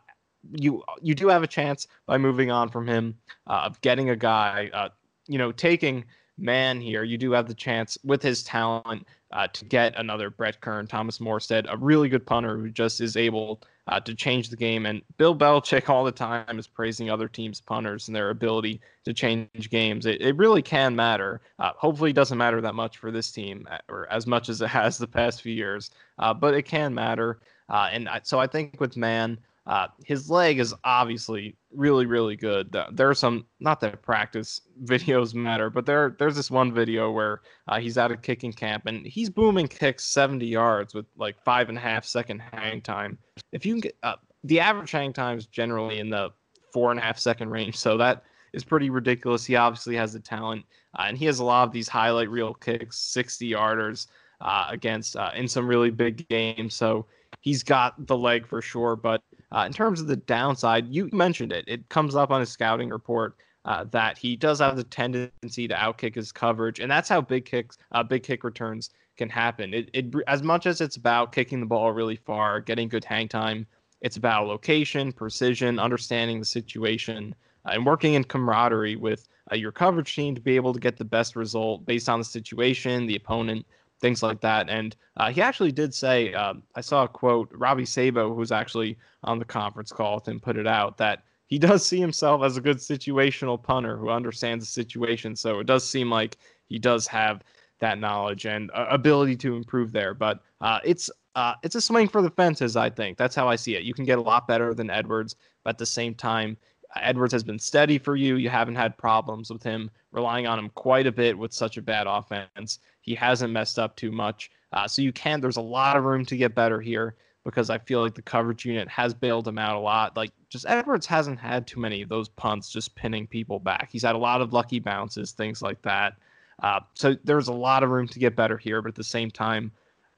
you 0.52 0.84
you 1.02 1.16
do 1.16 1.28
have 1.28 1.44
a 1.44 1.48
chance 1.48 1.88
by 2.06 2.18
moving 2.18 2.52
on 2.52 2.70
from 2.70 2.88
him 2.88 3.16
uh, 3.48 3.64
of 3.66 3.80
getting 3.82 4.10
a 4.10 4.16
guy, 4.16 4.70
uh, 4.74 4.90
you 5.28 5.38
know, 5.38 5.52
taking 5.52 6.06
Mann 6.38 6.82
here. 6.82 7.04
You 7.04 7.18
do 7.18 7.32
have 7.32 7.48
the 7.48 7.54
chance 7.54 7.98
with 8.04 8.22
his 8.22 8.44
talent 8.44 9.08
uh, 9.32 9.48
to 9.48 9.66
get 9.66 9.98
another 9.98 10.30
Brett 10.30 10.62
Kern, 10.62 10.88
Thomas 10.88 11.20
Morstead, 11.20 11.66
a 11.72 11.78
really 11.78 12.10
good 12.10 12.26
punter 12.26 12.58
who 12.58 12.70
just 12.70 13.02
is 13.02 13.16
able 13.16 13.62
uh, 13.88 14.00
to 14.00 14.16
change 14.16 14.50
the 14.50 14.56
game. 14.56 14.86
And 14.86 15.02
Bill 15.18 15.36
Belichick 15.36 15.90
all 15.90 16.04
the 16.04 16.12
time 16.12 16.58
is 16.58 16.68
praising 16.68 17.10
other 17.10 17.28
teams' 17.28 17.62
punters 17.62 18.08
and 18.08 18.16
their 18.16 18.30
ability 18.30 18.82
to 19.06 19.14
change 19.14 19.70
games. 19.70 20.06
It, 20.06 20.22
it 20.22 20.36
really 20.38 20.62
can 20.62 20.96
matter. 20.96 21.42
Uh, 21.60 21.72
hopefully, 21.76 22.10
it 22.10 22.16
doesn't 22.16 22.38
matter 22.38 22.62
that 22.62 22.76
much 22.76 22.98
for 22.98 23.12
this 23.12 23.32
team, 23.32 23.68
uh, 23.70 23.78
or 23.90 24.12
as 24.12 24.26
much 24.26 24.50
as 24.50 24.62
it 24.62 24.68
has 24.70 24.98
the 24.98 25.08
past 25.08 25.42
few 25.42 25.54
years, 25.54 25.92
uh, 26.20 26.34
but 26.34 26.54
it 26.54 26.64
can 26.64 26.94
matter. 26.94 27.40
Uh, 27.70 27.90
and 27.92 28.10
so 28.24 28.40
I 28.40 28.48
think 28.48 28.80
with 28.80 28.96
Mann, 28.96 29.40
uh, 29.68 29.88
his 30.04 30.30
leg 30.30 30.60
is 30.60 30.74
obviously 30.84 31.56
really, 31.72 32.06
really 32.06 32.36
good. 32.36 32.76
There 32.92 33.10
are 33.10 33.16
some, 33.16 33.46
not 33.60 33.80
that 33.82 34.02
practice 34.02 34.62
videos 34.84 35.34
matter, 35.34 35.70
but 35.70 35.86
there, 35.86 36.16
there's 36.20 36.36
this 36.36 36.52
one 36.52 36.74
video 36.74 37.12
where 37.12 37.42
uh, 37.68 37.80
he's 37.80 37.98
at 37.98 38.12
a 38.12 38.18
kicking 38.18 38.54
camp 38.54 38.84
and 38.86 39.06
he's 39.06 39.30
booming 39.30 39.68
kicks 39.68 40.06
70 40.06 40.46
yards 40.46 40.94
with 40.94 41.06
like 41.18 41.42
five 41.44 41.70
and 41.70 41.78
a 41.78 41.82
half 41.82 42.06
second 42.06 42.42
hang 42.52 42.82
time. 42.82 43.18
If 43.52 43.66
you 43.66 43.74
can 43.74 43.82
get 43.82 43.98
uh, 44.04 44.16
the 44.44 44.60
average 44.60 44.92
hang 44.92 45.14
time 45.14 45.38
is 45.38 45.48
generally 45.48 46.00
in 46.00 46.10
the 46.10 46.30
four 46.72 46.92
and 46.92 47.00
a 47.00 47.04
half 47.04 47.18
second 47.18 47.50
range, 47.50 47.76
so 47.76 47.98
that 47.98 48.24
is 48.54 48.64
pretty 48.64 48.90
ridiculous. 48.90 49.46
He 49.46 49.56
obviously 49.56 49.96
has 49.96 50.14
the 50.14 50.20
talent, 50.20 50.66
uh, 50.98 51.04
and 51.08 51.18
he 51.18 51.26
has 51.26 51.40
a 51.40 51.44
lot 51.44 51.68
of 51.68 51.74
these 51.74 51.90
highlight 51.90 52.30
reel 52.30 52.54
kicks, 52.54 53.00
60 53.00 53.52
yarders 53.52 54.08
uh, 54.42 54.68
against 54.70 55.16
uh, 55.16 55.32
in 55.36 55.48
some 55.48 55.68
really 55.68 55.90
big 55.90 56.28
games. 56.28 56.76
So 56.76 57.08
he's 57.42 57.64
got 57.64 58.08
the 58.08 58.18
leg 58.18 58.46
for 58.48 58.62
sure, 58.62 58.96
but 58.96 59.22
uh, 59.52 59.64
in 59.66 59.74
terms 59.74 60.02
of 60.02 60.08
the 60.08 60.16
downside, 60.16 60.88
you 60.88 61.10
mentioned 61.12 61.52
it. 61.52 61.66
It 61.68 61.90
comes 61.90 62.16
up 62.16 62.32
on 62.32 62.40
his 62.40 62.50
scouting 62.50 62.90
report 62.90 63.36
uh, 63.66 63.86
that 63.92 64.18
he 64.18 64.36
does 64.36 64.60
have 64.60 64.78
the 64.78 64.84
tendency 64.84 65.68
to 65.68 65.74
outkick 65.74 66.16
his 66.16 66.32
coverage, 66.32 66.80
and 66.80 66.90
that's 66.90 67.10
how 67.10 67.22
big 67.22 67.46
kicks, 67.46 67.78
uh, 67.92 68.04
big 68.04 68.24
kick 68.24 68.44
returns 68.44 68.92
can 69.18 69.30
happen. 69.30 69.74
It, 69.74 69.90
it 69.94 70.14
as 70.28 70.44
much 70.44 70.66
as 70.66 70.82
it's 70.82 70.98
about 70.98 71.32
kicking 71.32 71.60
the 71.60 71.66
ball 71.66 71.92
really 71.92 72.16
far, 72.16 72.60
getting 72.60 72.88
good 72.88 73.06
hang 73.06 73.28
time. 73.28 73.66
It's 74.02 74.18
about 74.18 74.48
location, 74.48 75.12
precision, 75.12 75.80
understanding 75.80 76.40
the 76.40 76.46
situation, 76.46 77.34
uh, 77.66 77.72
and 77.74 77.86
working 77.86 78.14
in 78.14 78.24
camaraderie 78.24 78.98
with 78.98 79.28
uh, 79.52 79.56
your 79.56 79.72
coverage 79.72 80.16
team 80.16 80.36
to 80.36 80.42
be 80.42 80.56
able 80.56 80.74
to 80.74 80.80
get 80.80 80.98
the 80.98 81.06
best 81.06 81.36
result 81.36 81.86
based 81.86 82.10
on 82.10 82.20
the 82.20 82.26
situation, 82.26 83.08
the 83.08 83.16
opponent, 83.16 83.66
things 84.02 84.22
like 84.22 84.42
that. 84.42 84.70
And 84.70 84.96
uh, 85.18 85.32
he 85.32 85.42
actually 85.42 85.72
did 85.72 85.94
say, 85.94 86.34
uh, 86.34 86.56
I 86.76 86.82
saw 86.82 87.04
a 87.04 87.08
quote, 87.08 87.50
Robby 87.52 87.86
Sabo, 87.86 88.30
who 88.30 88.36
was 88.36 88.52
actually 88.52 88.98
on 89.24 89.40
the 89.40 89.46
conference 89.46 89.92
call 89.92 90.16
with 90.16 90.28
him, 90.28 90.40
put 90.40 90.58
it 90.58 90.68
out 90.68 90.98
that 90.98 91.24
he 91.48 91.60
does 91.68 91.86
see 91.86 92.00
himself 92.00 92.44
as 92.44 92.58
a 92.58 92.62
good 92.62 92.78
situational 92.78 93.62
punter 93.62 93.98
who 93.98 94.10
understands 94.10 94.66
the 94.66 94.72
situation. 94.72 95.36
So 95.36 95.60
it 95.60 95.68
does 95.68 95.88
seem 95.88 96.10
like 96.10 96.38
he 96.68 96.80
does 96.80 97.08
have 97.08 97.44
that 97.80 98.00
knowledge 98.00 98.46
and 98.46 98.72
uh, 98.74 98.88
ability 98.90 99.36
to 99.38 99.56
improve 99.56 99.92
there. 99.92 100.14
But 100.14 100.40
uh, 100.62 100.80
it's 100.84 101.10
uh, 101.36 101.54
it's 101.64 101.76
a 101.76 101.82
swing 101.82 102.08
for 102.08 102.22
the 102.22 102.30
fences, 102.30 102.78
I 102.78 102.90
think. 102.90 103.18
That's 103.18 103.36
how 103.36 103.50
I 103.50 103.58
see 103.58 103.76
it. 103.76 103.84
You 103.84 103.94
can 103.94 104.06
get 104.06 104.18
a 104.18 104.22
lot 104.22 104.48
better 104.48 104.74
than 104.74 104.90
Edwards, 104.90 105.36
but 105.64 105.72
at 105.72 105.78
the 105.78 105.86
same 105.86 106.16
time, 106.16 106.56
Edwards 106.96 107.34
has 107.34 107.44
been 107.44 107.60
steady 107.60 107.98
for 107.98 108.16
you. 108.16 108.38
You 108.38 108.50
haven't 108.50 108.76
had 108.76 108.98
problems 108.98 109.50
with 109.52 109.62
him, 109.62 109.92
relying 110.12 110.48
on 110.48 110.58
him 110.58 110.70
quite 110.76 111.08
a 111.08 111.12
bit 111.12 111.38
with 111.38 111.52
such 111.52 111.76
a 111.76 111.82
bad 111.82 112.08
offense. 112.08 112.80
He 113.06 113.14
hasn't 113.14 113.54
messed 113.54 113.78
up 113.78 113.96
too 113.96 114.12
much. 114.12 114.50
Uh, 114.74 114.88
so 114.88 115.02
you 115.02 115.14
can, 115.14 115.40
there's 115.40 115.58
a 115.58 115.62
lot 115.62 115.96
of 115.96 116.04
room 116.04 116.26
to 116.26 116.36
get 116.36 116.56
better 116.56 116.82
here 116.82 117.16
because 117.46 117.70
I 117.70 117.78
feel 117.78 118.02
like 118.02 118.16
the 118.16 118.24
coverage 118.24 118.66
unit 118.66 118.90
has 118.90 119.14
bailed 119.14 119.48
him 119.48 119.60
out 119.60 119.76
a 119.76 119.80
lot. 119.80 120.18
Like 120.18 120.32
just 120.50 120.66
Edwards 120.68 121.06
hasn't 121.06 121.40
had 121.40 121.68
too 121.68 121.80
many 121.80 122.02
of 122.02 122.10
those 122.10 122.28
punts 122.30 122.72
just 122.72 122.96
pinning 122.96 123.28
people 123.28 123.60
back. 123.60 123.90
He's 123.92 124.02
had 124.02 124.16
a 124.16 124.18
lot 124.18 124.42
of 124.42 124.52
lucky 124.52 124.80
bounces, 124.80 125.32
things 125.32 125.62
like 125.62 125.82
that. 125.84 126.16
Uh, 126.64 126.80
so 126.96 127.16
there's 127.24 127.48
a 127.48 127.54
lot 127.54 127.84
of 127.84 127.92
room 127.92 128.08
to 128.08 128.20
get 128.20 128.36
better 128.36 128.58
here, 128.58 128.82
but 128.82 128.90
at 128.90 128.96
the 128.96 129.04
same 129.04 129.30
time, 129.30 129.72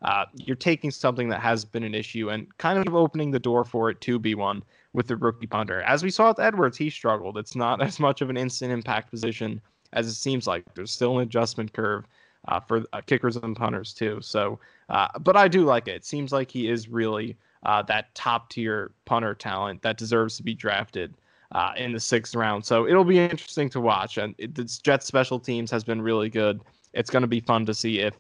uh, 0.03 0.25
you're 0.35 0.55
taking 0.55 0.91
something 0.91 1.27
that 1.27 1.41
has 1.41 1.65
been 1.65 1.83
an 1.83 1.95
issue 1.95 2.29
and 2.29 2.55
kind 2.57 2.87
of 2.87 2.95
opening 2.95 3.31
the 3.31 3.39
door 3.39 3.65
for 3.65 3.89
it 3.89 3.99
to 4.01 4.17
be 4.17 4.35
one 4.35 4.63
with 4.93 5.07
the 5.07 5.17
rookie 5.17 5.47
punter. 5.47 5.81
As 5.81 6.03
we 6.03 6.09
saw 6.09 6.29
with 6.29 6.39
Edwards, 6.39 6.77
he 6.77 6.89
struggled. 6.89 7.37
It's 7.37 7.55
not 7.55 7.81
as 7.83 7.99
much 7.99 8.21
of 8.21 8.29
an 8.29 8.37
instant 8.37 8.71
impact 8.71 9.09
position 9.09 9.59
as 9.93 10.07
it 10.07 10.13
seems 10.13 10.47
like. 10.47 10.63
There's 10.75 10.91
still 10.91 11.17
an 11.17 11.23
adjustment 11.23 11.73
curve 11.73 12.05
uh, 12.47 12.59
for 12.59 12.83
uh, 12.93 13.01
kickers 13.01 13.35
and 13.37 13.55
punters 13.55 13.93
too. 13.93 14.19
So, 14.21 14.59
uh, 14.89 15.07
but 15.19 15.35
I 15.35 15.47
do 15.47 15.63
like 15.63 15.87
it. 15.87 15.95
It 15.95 16.05
seems 16.05 16.31
like 16.31 16.51
he 16.51 16.69
is 16.69 16.87
really 16.87 17.37
uh, 17.63 17.81
that 17.83 18.13
top 18.15 18.49
tier 18.49 18.91
punter 19.05 19.33
talent 19.33 19.81
that 19.81 19.97
deserves 19.97 20.37
to 20.37 20.43
be 20.43 20.53
drafted. 20.53 21.13
Uh, 21.53 21.71
in 21.77 21.93
the 21.93 21.99
sixth 22.01 22.35
round. 22.35 22.65
So 22.65 22.85
it'll 22.85 23.05
be 23.05 23.19
interesting 23.19 23.69
to 23.69 23.79
watch. 23.79 24.17
And 24.17 24.35
it, 24.37 24.53
the 24.53 24.65
Jets 24.83 25.05
special 25.05 25.39
teams 25.39 25.71
has 25.71 25.81
been 25.81 26.01
really 26.01 26.29
good. 26.29 26.59
It's 26.91 27.09
going 27.09 27.21
to 27.21 27.27
be 27.27 27.39
fun 27.39 27.65
to 27.67 27.73
see 27.73 28.01
if 28.01 28.19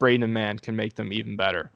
Braden 0.00 0.32
Mann 0.32 0.58
can 0.58 0.74
make 0.74 0.96
them 0.96 1.12
even 1.12 1.36
better. 1.36 1.70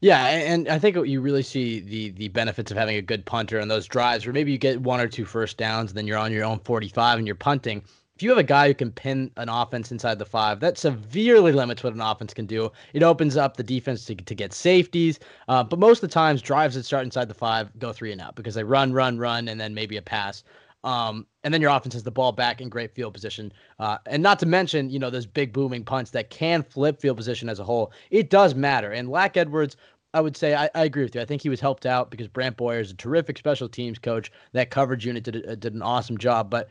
Yeah, 0.00 0.26
and 0.26 0.68
I 0.68 0.78
think 0.78 0.96
you 1.06 1.20
really 1.20 1.42
see 1.42 1.80
the 1.80 2.10
the 2.10 2.28
benefits 2.28 2.70
of 2.70 2.76
having 2.76 2.96
a 2.96 3.02
good 3.02 3.24
punter 3.24 3.60
on 3.60 3.68
those 3.68 3.86
drives 3.86 4.26
where 4.26 4.32
maybe 4.32 4.52
you 4.52 4.58
get 4.58 4.80
one 4.80 5.00
or 5.00 5.08
two 5.08 5.24
first 5.24 5.56
downs, 5.56 5.90
and 5.90 5.98
then 5.98 6.06
you're 6.06 6.18
on 6.18 6.32
your 6.32 6.44
own 6.44 6.58
45 6.60 7.18
and 7.18 7.26
you're 7.26 7.34
punting. 7.34 7.82
If 8.16 8.22
you 8.22 8.30
have 8.30 8.38
a 8.38 8.42
guy 8.42 8.68
who 8.68 8.74
can 8.74 8.92
pin 8.92 9.30
an 9.36 9.50
offense 9.50 9.92
inside 9.92 10.18
the 10.18 10.24
five, 10.24 10.60
that 10.60 10.78
severely 10.78 11.52
limits 11.52 11.84
what 11.84 11.92
an 11.92 12.00
offense 12.00 12.32
can 12.32 12.46
do. 12.46 12.72
It 12.94 13.02
opens 13.02 13.36
up 13.36 13.58
the 13.58 13.62
defense 13.62 14.06
to, 14.06 14.14
to 14.14 14.34
get 14.34 14.54
safeties, 14.54 15.20
uh, 15.48 15.62
but 15.62 15.78
most 15.78 16.02
of 16.02 16.08
the 16.08 16.14
times 16.14 16.40
drives 16.40 16.76
that 16.76 16.84
start 16.84 17.04
inside 17.04 17.28
the 17.28 17.34
five 17.34 17.78
go 17.78 17.92
three 17.92 18.12
and 18.12 18.20
out 18.22 18.34
because 18.34 18.54
they 18.54 18.64
run, 18.64 18.94
run, 18.94 19.18
run, 19.18 19.48
and 19.48 19.60
then 19.60 19.74
maybe 19.74 19.98
a 19.98 20.02
pass. 20.02 20.44
Um, 20.82 21.26
and 21.44 21.52
then 21.52 21.60
your 21.60 21.70
offense 21.70 21.92
has 21.92 22.04
the 22.04 22.10
ball 22.10 22.32
back 22.32 22.62
in 22.62 22.70
great 22.70 22.94
field 22.94 23.12
position. 23.12 23.52
Uh, 23.78 23.98
and 24.06 24.22
not 24.22 24.38
to 24.38 24.46
mention, 24.46 24.88
you 24.88 24.98
know, 24.98 25.10
those 25.10 25.26
big 25.26 25.52
booming 25.52 25.84
punts 25.84 26.12
that 26.12 26.30
can 26.30 26.62
flip 26.62 26.98
field 27.00 27.18
position 27.18 27.50
as 27.50 27.58
a 27.58 27.64
whole. 27.64 27.92
It 28.10 28.30
does 28.30 28.54
matter. 28.54 28.92
And 28.92 29.10
Lack 29.10 29.36
Edwards, 29.36 29.76
I 30.14 30.20
would 30.20 30.36
say 30.36 30.54
I, 30.54 30.70
I, 30.74 30.84
agree 30.84 31.02
with 31.02 31.14
you. 31.14 31.20
I 31.20 31.26
think 31.26 31.42
he 31.42 31.50
was 31.50 31.60
helped 31.60 31.84
out 31.84 32.10
because 32.10 32.28
Brant 32.28 32.56
Boyer 32.56 32.80
is 32.80 32.90
a 32.90 32.94
terrific 32.94 33.36
special 33.36 33.68
teams 33.68 33.98
coach. 33.98 34.32
That 34.52 34.70
coverage 34.70 35.04
unit 35.04 35.24
did, 35.24 35.46
uh, 35.46 35.56
did 35.56 35.74
an 35.74 35.82
awesome 35.82 36.16
job. 36.16 36.48
But 36.48 36.70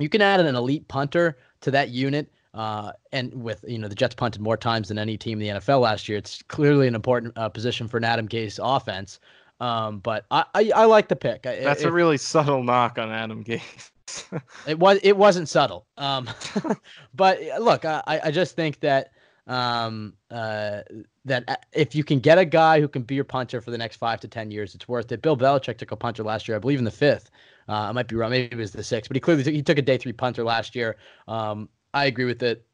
you 0.00 0.08
can 0.08 0.22
add 0.22 0.40
an 0.40 0.54
elite 0.54 0.88
punter 0.88 1.38
to 1.60 1.70
that 1.70 1.90
unit. 1.90 2.32
Uh, 2.52 2.90
and 3.12 3.32
with 3.44 3.64
you 3.68 3.78
know 3.78 3.86
the 3.86 3.94
Jets 3.94 4.16
punted 4.16 4.42
more 4.42 4.56
times 4.56 4.88
than 4.88 4.98
any 4.98 5.16
team 5.16 5.40
in 5.40 5.54
the 5.54 5.60
NFL 5.60 5.82
last 5.82 6.08
year, 6.08 6.18
it's 6.18 6.42
clearly 6.42 6.88
an 6.88 6.96
important 6.96 7.32
uh, 7.36 7.48
position 7.48 7.86
for 7.86 7.96
an 7.96 8.04
Adam 8.04 8.26
Gase 8.26 8.58
offense. 8.60 9.20
Um, 9.60 9.98
but 9.98 10.24
I, 10.30 10.44
I, 10.54 10.72
I 10.74 10.84
like 10.86 11.08
the 11.08 11.16
pick. 11.16 11.42
That's 11.42 11.82
if, 11.82 11.86
a 11.86 11.92
really 11.92 12.16
subtle 12.16 12.64
knock 12.64 12.98
on 12.98 13.10
Adam 13.10 13.44
Gase. 13.44 13.90
it 14.66 14.78
was 14.78 14.98
it 15.02 15.16
wasn't 15.16 15.48
subtle. 15.48 15.86
Um, 15.96 16.28
but 17.14 17.38
look, 17.60 17.84
I, 17.84 18.20
I 18.24 18.30
just 18.32 18.56
think 18.56 18.80
that 18.80 19.12
um, 19.46 20.14
uh, 20.30 20.82
that 21.24 21.44
uh, 21.46 21.56
if 21.72 21.94
you 21.94 22.04
can 22.04 22.20
get 22.20 22.38
a 22.38 22.44
guy 22.44 22.80
who 22.80 22.88
can 22.88 23.02
be 23.02 23.14
your 23.14 23.24
punter 23.24 23.60
for 23.60 23.70
the 23.70 23.78
next 23.78 23.96
five 23.96 24.20
to 24.20 24.28
ten 24.28 24.50
years, 24.50 24.74
it's 24.74 24.88
worth 24.88 25.12
it. 25.12 25.22
Bill 25.22 25.36
Belichick 25.36 25.78
took 25.78 25.92
a 25.92 25.96
punter 25.96 26.22
last 26.22 26.48
year, 26.48 26.56
I 26.56 26.60
believe 26.60 26.78
in 26.78 26.84
the 26.84 26.90
fifth. 26.90 27.30
Uh, 27.68 27.88
I 27.88 27.92
might 27.92 28.08
be 28.08 28.16
wrong, 28.16 28.30
maybe 28.30 28.48
it 28.52 28.56
was 28.56 28.72
the 28.72 28.82
sixth, 28.82 29.08
but 29.08 29.16
he 29.16 29.20
clearly 29.20 29.44
took, 29.44 29.54
he 29.54 29.62
took 29.62 29.78
a 29.78 29.82
day 29.82 29.98
three 29.98 30.12
punter 30.12 30.44
last 30.44 30.74
year. 30.74 30.96
Um, 31.28 31.68
I 31.94 32.06
agree 32.06 32.24
with 32.24 32.42
it. 32.42 32.66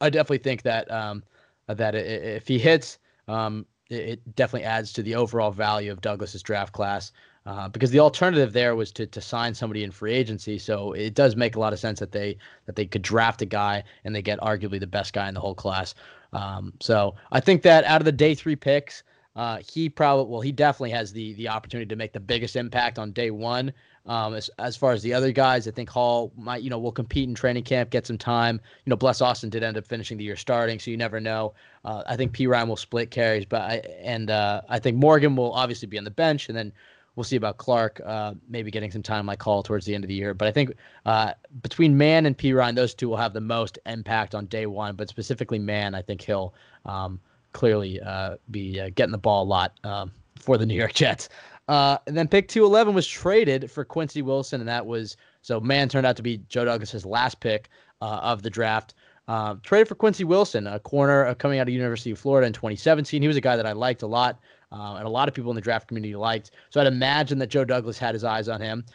I 0.00 0.10
definitely 0.10 0.38
think 0.38 0.62
that 0.62 0.90
um, 0.90 1.22
that 1.66 1.94
if 1.94 2.46
he 2.46 2.58
hits, 2.58 2.98
um, 3.26 3.66
it 3.90 4.20
definitely 4.36 4.64
adds 4.64 4.92
to 4.92 5.02
the 5.02 5.14
overall 5.14 5.50
value 5.50 5.90
of 5.90 6.00
Douglas's 6.00 6.42
draft 6.42 6.72
class. 6.72 7.12
Uh, 7.46 7.66
because 7.66 7.90
the 7.90 7.98
alternative 7.98 8.52
there 8.52 8.76
was 8.76 8.92
to 8.92 9.06
to 9.06 9.22
sign 9.22 9.54
somebody 9.54 9.82
in 9.82 9.90
free 9.90 10.12
agency. 10.12 10.58
So 10.58 10.92
it 10.92 11.14
does 11.14 11.34
make 11.34 11.56
a 11.56 11.60
lot 11.60 11.72
of 11.72 11.78
sense 11.78 11.98
that 12.00 12.12
they 12.12 12.36
that 12.66 12.76
they 12.76 12.84
could 12.84 13.00
draft 13.00 13.40
a 13.40 13.46
guy 13.46 13.84
and 14.04 14.14
they 14.14 14.20
get 14.20 14.38
arguably 14.40 14.78
the 14.78 14.86
best 14.86 15.14
guy 15.14 15.28
in 15.28 15.34
the 15.34 15.40
whole 15.40 15.54
class. 15.54 15.94
Um, 16.34 16.74
so 16.80 17.14
I 17.32 17.40
think 17.40 17.62
that 17.62 17.84
out 17.84 18.02
of 18.02 18.04
the 18.04 18.12
day 18.12 18.34
three 18.34 18.56
picks, 18.56 19.02
uh, 19.34 19.60
he 19.66 19.88
probably 19.88 20.30
well 20.30 20.42
he 20.42 20.52
definitely 20.52 20.90
has 20.90 21.10
the 21.10 21.32
the 21.34 21.48
opportunity 21.48 21.88
to 21.88 21.96
make 21.96 22.12
the 22.12 22.20
biggest 22.20 22.54
impact 22.54 22.98
on 22.98 23.12
day 23.12 23.30
one. 23.30 23.72
Um, 24.08 24.34
as, 24.34 24.48
as 24.58 24.76
far 24.76 24.92
as 24.92 25.02
the 25.02 25.12
other 25.12 25.32
guys, 25.32 25.68
I 25.68 25.70
think 25.70 25.90
Hall 25.90 26.32
might, 26.36 26.62
you 26.62 26.70
know, 26.70 26.78
will 26.78 26.92
compete 26.92 27.28
in 27.28 27.34
training 27.34 27.64
camp, 27.64 27.90
get 27.90 28.06
some 28.06 28.16
time. 28.16 28.60
You 28.84 28.90
know, 28.90 28.96
Bless 28.96 29.20
Austin 29.20 29.50
did 29.50 29.62
end 29.62 29.76
up 29.76 29.86
finishing 29.86 30.16
the 30.16 30.24
year 30.24 30.36
starting, 30.36 30.78
so 30.78 30.90
you 30.90 30.96
never 30.96 31.20
know. 31.20 31.52
Uh, 31.84 32.02
I 32.06 32.16
think 32.16 32.32
Perine 32.32 32.68
will 32.68 32.76
split 32.76 33.10
carries, 33.10 33.44
but 33.44 33.60
I 33.60 33.74
and 34.02 34.30
uh, 34.30 34.62
I 34.68 34.78
think 34.78 34.96
Morgan 34.96 35.36
will 35.36 35.52
obviously 35.52 35.86
be 35.88 35.98
on 35.98 36.04
the 36.04 36.10
bench, 36.10 36.48
and 36.48 36.56
then 36.56 36.72
we'll 37.16 37.24
see 37.24 37.36
about 37.36 37.58
Clark 37.58 38.00
uh, 38.06 38.32
maybe 38.48 38.70
getting 38.70 38.90
some 38.90 39.02
time 39.02 39.26
like 39.26 39.42
Hall 39.42 39.62
towards 39.62 39.84
the 39.84 39.94
end 39.94 40.04
of 40.04 40.08
the 40.08 40.14
year. 40.14 40.32
But 40.32 40.48
I 40.48 40.52
think 40.52 40.72
uh, 41.04 41.32
between 41.62 41.98
Mann 41.98 42.26
and 42.26 42.38
Perine, 42.38 42.76
those 42.76 42.94
two 42.94 43.08
will 43.08 43.16
have 43.16 43.34
the 43.34 43.40
most 43.40 43.78
impact 43.86 44.34
on 44.34 44.46
day 44.46 44.66
one. 44.66 44.96
But 44.96 45.08
specifically 45.08 45.58
Mann, 45.58 45.94
I 45.94 46.00
think 46.00 46.22
he'll 46.22 46.54
um, 46.86 47.20
clearly 47.52 48.00
uh, 48.00 48.36
be 48.50 48.80
uh, 48.80 48.90
getting 48.94 49.12
the 49.12 49.18
ball 49.18 49.42
a 49.42 49.48
lot 49.48 49.72
um, 49.84 50.12
for 50.38 50.56
the 50.56 50.64
New 50.64 50.76
York 50.76 50.94
Jets. 50.94 51.28
Uh, 51.68 51.98
and 52.06 52.16
then 52.16 52.26
pick 52.26 52.48
211 52.48 52.94
was 52.94 53.06
traded 53.06 53.70
for 53.70 53.84
Quincy 53.84 54.22
Wilson, 54.22 54.60
and 54.60 54.68
that 54.68 54.86
was 54.86 55.16
so 55.42 55.60
Mann 55.60 55.88
turned 55.88 56.06
out 56.06 56.16
to 56.16 56.22
be 56.22 56.38
Joe 56.48 56.64
Douglas's 56.64 57.04
last 57.04 57.40
pick 57.40 57.68
uh, 58.00 58.20
of 58.22 58.42
the 58.42 58.50
draft. 58.50 58.94
Uh, 59.28 59.56
traded 59.62 59.86
for 59.86 59.94
Quincy 59.94 60.24
Wilson, 60.24 60.66
a 60.66 60.80
corner 60.80 61.26
uh, 61.26 61.34
coming 61.34 61.58
out 61.58 61.68
of 61.68 61.74
University 61.74 62.10
of 62.10 62.18
Florida 62.18 62.46
in 62.46 62.54
2017. 62.54 63.20
He 63.20 63.28
was 63.28 63.36
a 63.36 63.42
guy 63.42 63.56
that 63.56 63.66
I 63.66 63.72
liked 63.72 64.02
a 64.02 64.06
lot, 64.06 64.40
uh, 64.72 64.94
and 64.94 65.06
a 65.06 65.10
lot 65.10 65.28
of 65.28 65.34
people 65.34 65.50
in 65.50 65.54
the 65.54 65.60
draft 65.60 65.88
community 65.88 66.16
liked. 66.16 66.52
So 66.70 66.80
I'd 66.80 66.86
imagine 66.86 67.38
that 67.40 67.48
Joe 67.48 67.66
Douglas 67.66 67.98
had 67.98 68.14
his 68.14 68.24
eyes 68.24 68.48
on 68.48 68.62
him. 68.62 68.86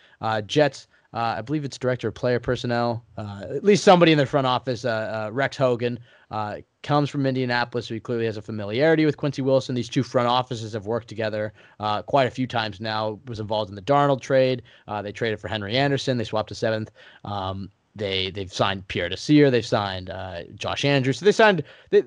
Jets, 0.48 0.88
I 1.14 1.42
believe 1.42 1.64
it's 1.64 1.78
director 1.78 2.08
of 2.08 2.16
player 2.16 2.40
personnel, 2.40 3.06
at 3.16 3.64
least 3.64 3.84
somebody 3.84 4.12
in 4.12 4.18
the 4.18 4.26
front 4.26 4.48
office, 4.48 4.86
Rex 5.32 5.56
Hogan, 5.56 6.00
uh, 6.34 6.58
comes 6.82 7.12
from 7.12 7.28
Indianapolis, 7.28 7.86
so 7.86 7.94
he 7.94 8.00
clearly 8.00 8.26
has 8.26 8.38
a 8.38 8.42
familiarity 8.42 9.06
with 9.06 9.18
Quincy 9.18 9.44
Wilson. 9.44 9.76
These 9.76 9.88
two 9.88 10.02
front 10.02 10.28
offices 10.28 10.74
have 10.74 10.88
worked 10.88 11.08
together 11.08 11.54
uh, 11.80 12.02
quite 12.02 12.26
a 12.26 12.32
few 12.32 12.48
times 12.48 12.82
now. 12.82 13.20
Was 13.28 13.40
involved 13.40 13.70
in 13.70 13.76
the 13.76 13.84
Darnold 13.84 14.20
trade. 14.20 14.64
Uh, 14.88 15.04
they 15.04 15.12
traded 15.12 15.40
for 15.40 15.48
Henry 15.48 15.78
Anderson. 15.78 16.18
They 16.18 16.24
swapped 16.24 16.50
a 16.50 16.56
seventh. 16.56 16.90
Um, 17.24 17.70
they 17.96 18.32
they've 18.32 18.52
signed 18.52 18.88
Pierre 18.88 19.10
Desir. 19.10 19.52
They've 19.52 19.64
signed 19.64 20.10
uh, 20.10 20.46
Josh 20.56 20.84
Andrews. 20.86 21.20
So 21.20 21.26
they 21.26 21.32
signed. 21.32 21.64
They, 21.92 22.04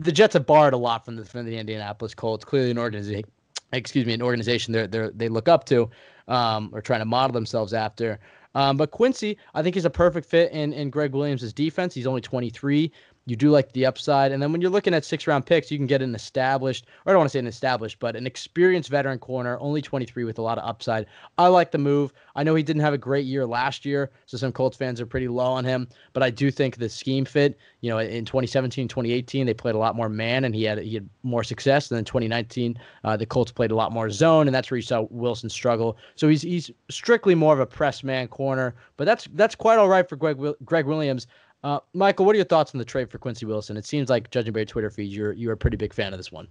the 0.00 0.12
Jets 0.12 0.32
have 0.32 0.46
borrowed 0.46 0.72
a 0.72 0.78
lot 0.78 1.04
from 1.04 1.16
the 1.16 1.26
from 1.26 1.44
the 1.44 1.58
Indianapolis 1.58 2.14
Colts. 2.14 2.46
Clearly, 2.46 2.70
an 2.70 2.78
organization. 2.78 3.28
Excuse 3.74 4.06
me, 4.06 4.14
an 4.14 4.22
organization 4.22 4.72
they 4.72 4.86
they 4.86 5.10
they 5.14 5.28
look 5.28 5.46
up 5.46 5.66
to, 5.66 5.90
um, 6.26 6.70
or 6.72 6.80
trying 6.80 7.00
to 7.00 7.04
model 7.04 7.34
themselves 7.34 7.74
after. 7.74 8.18
Um, 8.54 8.76
but 8.76 8.90
Quincy, 8.90 9.38
I 9.54 9.62
think, 9.62 9.76
is 9.76 9.84
a 9.84 9.90
perfect 9.90 10.28
fit 10.28 10.50
in, 10.52 10.72
in 10.72 10.90
Gregg 10.90 11.12
Williams' 11.12 11.52
defense. 11.52 11.94
He's 11.94 12.06
only 12.06 12.20
23 12.20 12.90
you 13.28 13.36
do 13.36 13.50
like 13.50 13.72
the 13.72 13.84
upside. 13.84 14.32
And 14.32 14.42
then 14.42 14.52
when 14.52 14.62
you're 14.62 14.70
looking 14.70 14.94
at 14.94 15.04
six 15.04 15.26
round 15.26 15.44
picks, 15.44 15.70
you 15.70 15.76
can 15.76 15.86
get 15.86 16.00
an 16.00 16.14
established, 16.14 16.86
or 17.04 17.10
I 17.10 17.12
don't 17.12 17.20
want 17.20 17.30
to 17.30 17.32
say 17.32 17.38
an 17.38 17.46
established, 17.46 17.98
but 17.98 18.16
an 18.16 18.26
experienced 18.26 18.88
veteran 18.88 19.18
corner, 19.18 19.58
only 19.60 19.82
23 19.82 20.24
with 20.24 20.38
a 20.38 20.42
lot 20.42 20.56
of 20.56 20.66
upside. 20.66 21.04
I 21.36 21.48
like 21.48 21.70
the 21.70 21.78
move. 21.78 22.14
I 22.36 22.42
know 22.42 22.54
he 22.54 22.62
didn't 22.62 22.80
have 22.80 22.94
a 22.94 22.98
great 22.98 23.26
year 23.26 23.44
last 23.44 23.84
year, 23.84 24.10
so 24.24 24.38
some 24.38 24.50
Colts 24.50 24.78
fans 24.78 24.98
are 24.98 25.06
pretty 25.06 25.28
low 25.28 25.44
on 25.44 25.64
him, 25.66 25.88
but 26.14 26.22
I 26.22 26.30
do 26.30 26.50
think 26.50 26.76
the 26.76 26.88
scheme 26.88 27.26
fit. 27.26 27.58
You 27.82 27.90
know, 27.90 27.98
in 27.98 28.24
2017, 28.24 28.88
2018, 28.88 29.44
they 29.46 29.52
played 29.52 29.74
a 29.74 29.78
lot 29.78 29.94
more 29.94 30.08
man 30.08 30.44
and 30.44 30.54
he 30.54 30.64
had 30.64 30.78
he 30.78 30.94
had 30.94 31.08
more 31.22 31.44
success. 31.44 31.90
And 31.90 31.98
then 31.98 32.06
2019, 32.06 32.78
uh, 33.04 33.16
the 33.16 33.26
Colts 33.26 33.52
played 33.52 33.70
a 33.70 33.76
lot 33.76 33.92
more 33.92 34.08
zone, 34.08 34.48
and 34.48 34.54
that's 34.54 34.70
where 34.70 34.76
you 34.76 34.82
saw 34.82 35.06
Wilson 35.10 35.50
struggle. 35.50 35.98
So 36.14 36.28
he's 36.28 36.42
he's 36.42 36.70
strictly 36.88 37.34
more 37.34 37.52
of 37.52 37.60
a 37.60 37.66
press 37.66 38.02
man 38.02 38.26
corner, 38.28 38.74
but 38.96 39.04
that's 39.04 39.28
that's 39.34 39.54
quite 39.54 39.78
all 39.78 39.88
right 39.88 40.08
for 40.08 40.16
Greg 40.16 40.38
Gregg 40.64 40.86
Williams. 40.86 41.26
Uh, 41.64 41.80
Michael, 41.92 42.24
what 42.24 42.34
are 42.34 42.38
your 42.38 42.44
thoughts 42.44 42.74
on 42.74 42.78
the 42.78 42.84
trade 42.84 43.10
for 43.10 43.18
Quincy 43.18 43.44
Wilson? 43.44 43.76
It 43.76 43.84
seems 43.84 44.08
like, 44.08 44.30
judging 44.30 44.52
by 44.52 44.60
your 44.60 44.66
Twitter 44.66 44.90
feed, 44.90 45.10
you're 45.12 45.32
you're 45.32 45.52
a 45.52 45.56
pretty 45.56 45.76
big 45.76 45.92
fan 45.92 46.12
of 46.12 46.18
this 46.18 46.30
one. 46.30 46.48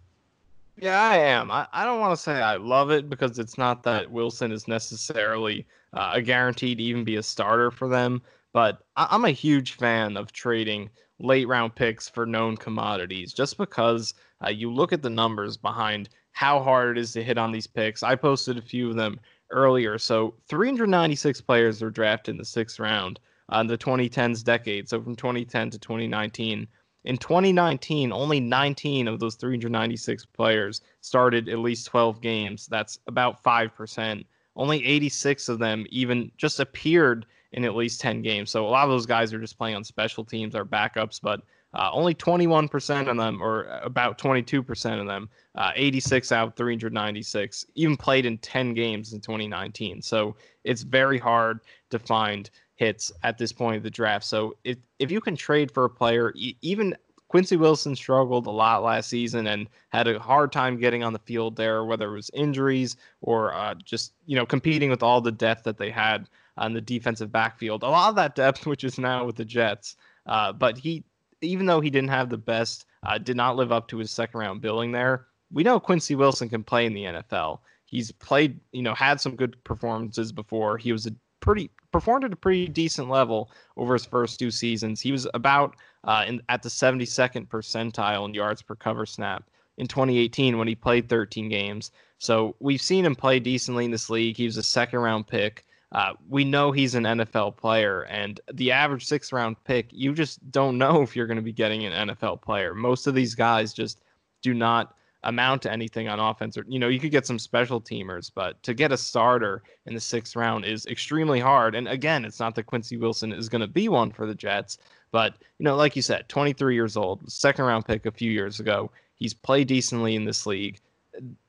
Yeah, 0.80 1.02
I 1.02 1.18
am. 1.18 1.50
I, 1.50 1.68
I 1.74 1.86
don't 1.86 2.00
want 2.00 2.16
to 2.16 2.22
say 2.22 2.34
I 2.34 2.58
love 2.58 2.92
it 2.92 3.10
because 3.10 3.40
it's 3.40 3.58
not 3.58 3.84
that 3.84 4.12
Wilson 4.12 4.52
is 4.52 4.68
necessarily 4.68 5.66
uh, 5.94 6.12
a 6.14 6.22
guarantee 6.22 6.76
to 6.76 6.84
even 6.84 7.04
be 7.04 7.16
a 7.16 7.24
starter 7.24 7.72
for 7.72 7.88
them. 7.88 8.22
But 8.54 8.84
I, 8.96 9.08
I'm 9.10 9.26
a 9.26 9.32
huge 9.32 9.74
fan 9.74 10.18
of 10.18 10.34
trading 10.34 10.90
late 11.20 11.48
round 11.48 11.74
picks 11.74 12.08
for 12.08 12.26
known 12.26 12.58
commodities 12.58 13.34
just 13.34 13.58
because 13.58 14.14
uh, 14.46 14.50
you 14.50 14.72
look 14.72 14.94
at 14.94 15.02
the 15.02 15.10
numbers 15.10 15.58
behind 15.58 16.10
how 16.32 16.62
hard 16.62 16.98
it 16.98 17.02
is 17.02 17.12
to 17.14 17.24
hit 17.24 17.40
on 17.40 17.52
these 17.52 17.66
picks. 17.66 18.04
I 18.04 18.16
posted 18.16 18.58
a 18.58 18.62
few 18.62 18.92
of 18.92 18.96
them 18.96 19.20
earlier. 19.50 19.98
So 19.98 20.36
396 20.48 21.42
players 21.42 21.82
were 21.82 21.90
drafted 21.90 22.34
in 22.34 22.38
the 22.38 22.46
sixth 22.46 22.80
round 22.80 23.20
uh, 23.50 23.64
the 23.64 23.78
2010s 23.78 24.44
decade. 24.44 24.90
So 24.90 25.02
from 25.02 25.16
2010 25.16 25.72
to 25.72 25.80
2019. 25.80 26.68
In 27.06 27.18
2019, 27.18 28.12
only 28.12 28.40
19 28.42 29.08
of 29.08 29.20
those 29.20 29.36
396 29.36 30.26
players 30.26 30.82
started 31.00 31.48
at 31.48 31.60
least 31.60 31.88
12 31.88 32.20
games. 32.20 32.68
That's 32.68 33.00
about 33.08 33.42
5%. 33.44 34.26
Only 34.58 34.86
86 34.86 35.50
of 35.50 35.60
them 35.60 35.86
even 35.90 36.32
just 36.38 36.60
appeared 36.60 37.26
in 37.54 37.64
at 37.64 37.76
least 37.76 38.02
10 38.02 38.22
games. 38.24 38.52
So 38.52 38.66
a 38.66 38.70
lot 38.70 38.84
of 38.84 38.90
those 38.90 39.06
guys 39.06 39.34
are 39.34 39.40
just 39.40 39.58
playing 39.58 39.76
on 39.76 39.84
special 39.84 40.26
teams, 40.26 40.54
are 40.54 40.66
backups, 40.66 41.22
but 41.22 41.42
uh, 41.74 41.90
only 41.92 42.16
21% 42.16 43.10
of 43.10 43.18
them, 43.18 43.42
or 43.42 43.66
about 43.84 44.18
22% 44.18 45.00
of 45.00 45.08
them, 45.08 45.30
uh, 45.56 45.72
86 45.76 46.32
out 46.32 46.56
396, 46.56 47.66
even 47.76 47.98
played 47.98 48.26
in 48.26 48.38
10 48.40 48.74
games 48.74 49.14
in 49.14 49.20
2019. 49.20 50.02
So 50.02 50.36
it's 50.64 50.84
very 50.84 51.18
hard 51.18 51.60
to 51.90 52.00
find 52.00 52.50
hits 52.76 53.12
at 53.24 53.38
this 53.38 53.52
point 53.52 53.78
of 53.78 53.84
the 53.84 53.90
draft. 53.90 54.26
So 54.26 54.56
if, 54.64 54.78
if 55.00 55.12
you 55.12 55.20
can 55.20 55.36
trade 55.36 55.72
for 55.72 55.86
a 55.86 55.90
player, 55.90 56.34
even 56.62 56.96
Quincy 57.28 57.58
Wilson 57.58 57.96
struggled 57.96 58.48
a 58.48 58.52
lot 58.52 58.84
last 58.84 59.10
season 59.10 59.48
and 59.48 59.68
had 59.90 60.08
a 60.08 60.18
hard 60.20 60.52
time 60.52 60.80
getting 60.80 61.04
on 61.04 61.12
the 61.12 61.20
field 61.20 61.56
there, 61.56 61.84
whether 61.84 62.10
it 62.10 62.16
was 62.16 62.32
injuries 62.34 62.96
or 63.22 63.54
uh, 63.54 63.76
just 63.84 64.14
you 64.26 64.36
know 64.36 64.46
competing 64.46 64.90
with 64.90 65.04
all 65.04 65.20
the 65.20 65.32
depth 65.32 65.64
that 65.64 65.78
they 65.78 65.92
had 65.92 66.30
on 66.58 66.74
the 66.74 66.82
defensive 66.82 67.32
backfield. 67.32 67.84
A 67.84 67.90
lot 67.90 68.10
of 68.10 68.16
that 68.16 68.36
depth, 68.36 68.66
which 68.66 68.84
is 68.84 68.98
now 68.98 69.26
with 69.26 69.36
the 69.36 69.46
Jets, 69.46 69.98
uh, 70.26 70.54
but 70.54 70.78
he 70.78 71.04
even 71.42 71.66
though 71.66 71.82
he 71.82 71.90
didn't 71.90 72.10
have 72.10 72.30
the 72.30 72.38
best, 72.38 72.86
uh, 73.04 73.18
did 73.18 73.38
not 73.38 73.56
live 73.56 73.72
up 73.72 73.88
to 73.90 73.98
his 73.98 74.12
second 74.12 74.40
round 74.40 74.62
billing 74.62 74.92
there. 74.92 75.28
We 75.52 75.64
know 75.64 75.80
Quincy 75.80 76.16
Wilson 76.16 76.50
can 76.50 76.64
play 76.64 76.86
in 76.86 76.94
the 76.94 77.04
NFL. 77.04 77.60
He's 77.86 78.12
played, 78.12 78.60
you 78.72 78.82
know, 78.82 78.94
had 78.94 79.22
some 79.22 79.36
good 79.36 79.64
performances 79.64 80.32
before. 80.32 80.78
He 80.78 80.92
was 80.92 81.06
a 81.06 81.12
pretty 81.40 81.70
performed 81.92 82.26
at 82.26 82.34
a 82.34 82.38
pretty 82.38 82.68
decent 82.68 83.10
level 83.10 83.50
over 83.78 83.94
his 83.94 84.06
first 84.06 84.40
two 84.40 84.52
seasons. 84.52 85.00
He 85.00 85.12
was 85.12 85.28
about 85.34 85.76
uh, 86.04 86.26
in, 86.28 86.42
at 86.50 86.64
the 86.64 86.70
72nd 86.70 87.48
percentile 87.48 88.26
in 88.26 88.34
yards 88.34 88.62
per 88.62 88.76
cover 88.76 89.06
snap 89.06 89.50
in 89.78 89.88
2018 89.88 90.58
when 90.58 90.68
he 90.68 90.76
played 90.76 91.08
13 91.08 91.50
games. 91.50 91.92
So 92.18 92.56
we've 92.60 92.82
seen 92.82 93.06
him 93.06 93.16
play 93.16 93.40
decently 93.40 93.86
in 93.86 93.92
this 93.92 94.10
league. 94.10 94.38
He 94.38 94.46
was 94.46 94.58
a 94.58 94.64
second 94.64 95.00
round 95.00 95.28
pick. 95.28 95.66
Uh, 95.92 96.14
we 96.28 96.44
know 96.44 96.72
he's 96.72 96.96
an 96.96 97.04
NFL 97.04 97.56
player, 97.56 98.04
and 98.04 98.42
the 98.54 98.72
average 98.72 99.06
sixth 99.06 99.32
round 99.32 99.56
pick, 99.64 99.88
you 99.92 100.14
just 100.14 100.52
don't 100.52 100.78
know 100.78 101.02
if 101.02 101.16
you're 101.16 101.28
going 101.28 101.38
to 101.38 101.42
be 101.42 101.54
getting 101.54 101.86
an 101.86 102.10
NFL 102.10 102.42
player. 102.42 102.74
Most 102.74 103.08
of 103.08 103.16
these 103.16 103.36
guys 103.36 103.74
just 103.74 104.02
do 104.42 104.54
not 104.54 104.96
amount 105.24 105.62
to 105.62 105.72
anything 105.72 106.08
on 106.08 106.20
offense. 106.20 106.58
Or 106.58 106.66
you 106.68 106.80
know, 106.80 106.88
you 106.88 107.00
could 107.00 107.12
get 107.12 107.26
some 107.26 107.40
special 107.40 107.82
teamers, 107.82 108.32
but 108.34 108.62
to 108.64 108.74
get 108.74 108.92
a 108.92 108.98
starter 108.98 109.64
in 109.86 109.94
the 109.94 110.00
sixth 110.00 110.36
round 110.36 110.66
is 110.66 110.86
extremely 110.88 111.40
hard. 111.40 111.76
And 111.76 111.88
again, 111.88 112.26
it's 112.26 112.40
not 112.40 112.56
that 112.56 112.66
Quincy 112.66 112.98
Wilson 112.98 113.32
is 113.32 113.50
going 113.50 113.62
to 113.62 113.68
be 113.68 113.90
one 113.90 114.12
for 114.12 114.26
the 114.26 114.36
Jets, 114.36 114.78
but 115.12 115.36
you 115.60 115.64
know, 115.64 115.76
like 115.76 115.96
you 115.96 116.02
said, 116.02 116.28
23 116.30 116.76
years 116.76 116.98
old, 116.98 117.30
second 117.32 117.66
round 117.66 117.86
pick 117.86 118.06
a 118.06 118.12
few 118.12 118.32
years 118.32 118.60
ago. 118.60 118.92
He's 119.16 119.34
played 119.34 119.68
decently 119.68 120.16
in 120.16 120.26
this 120.26 120.46
league. 120.46 120.80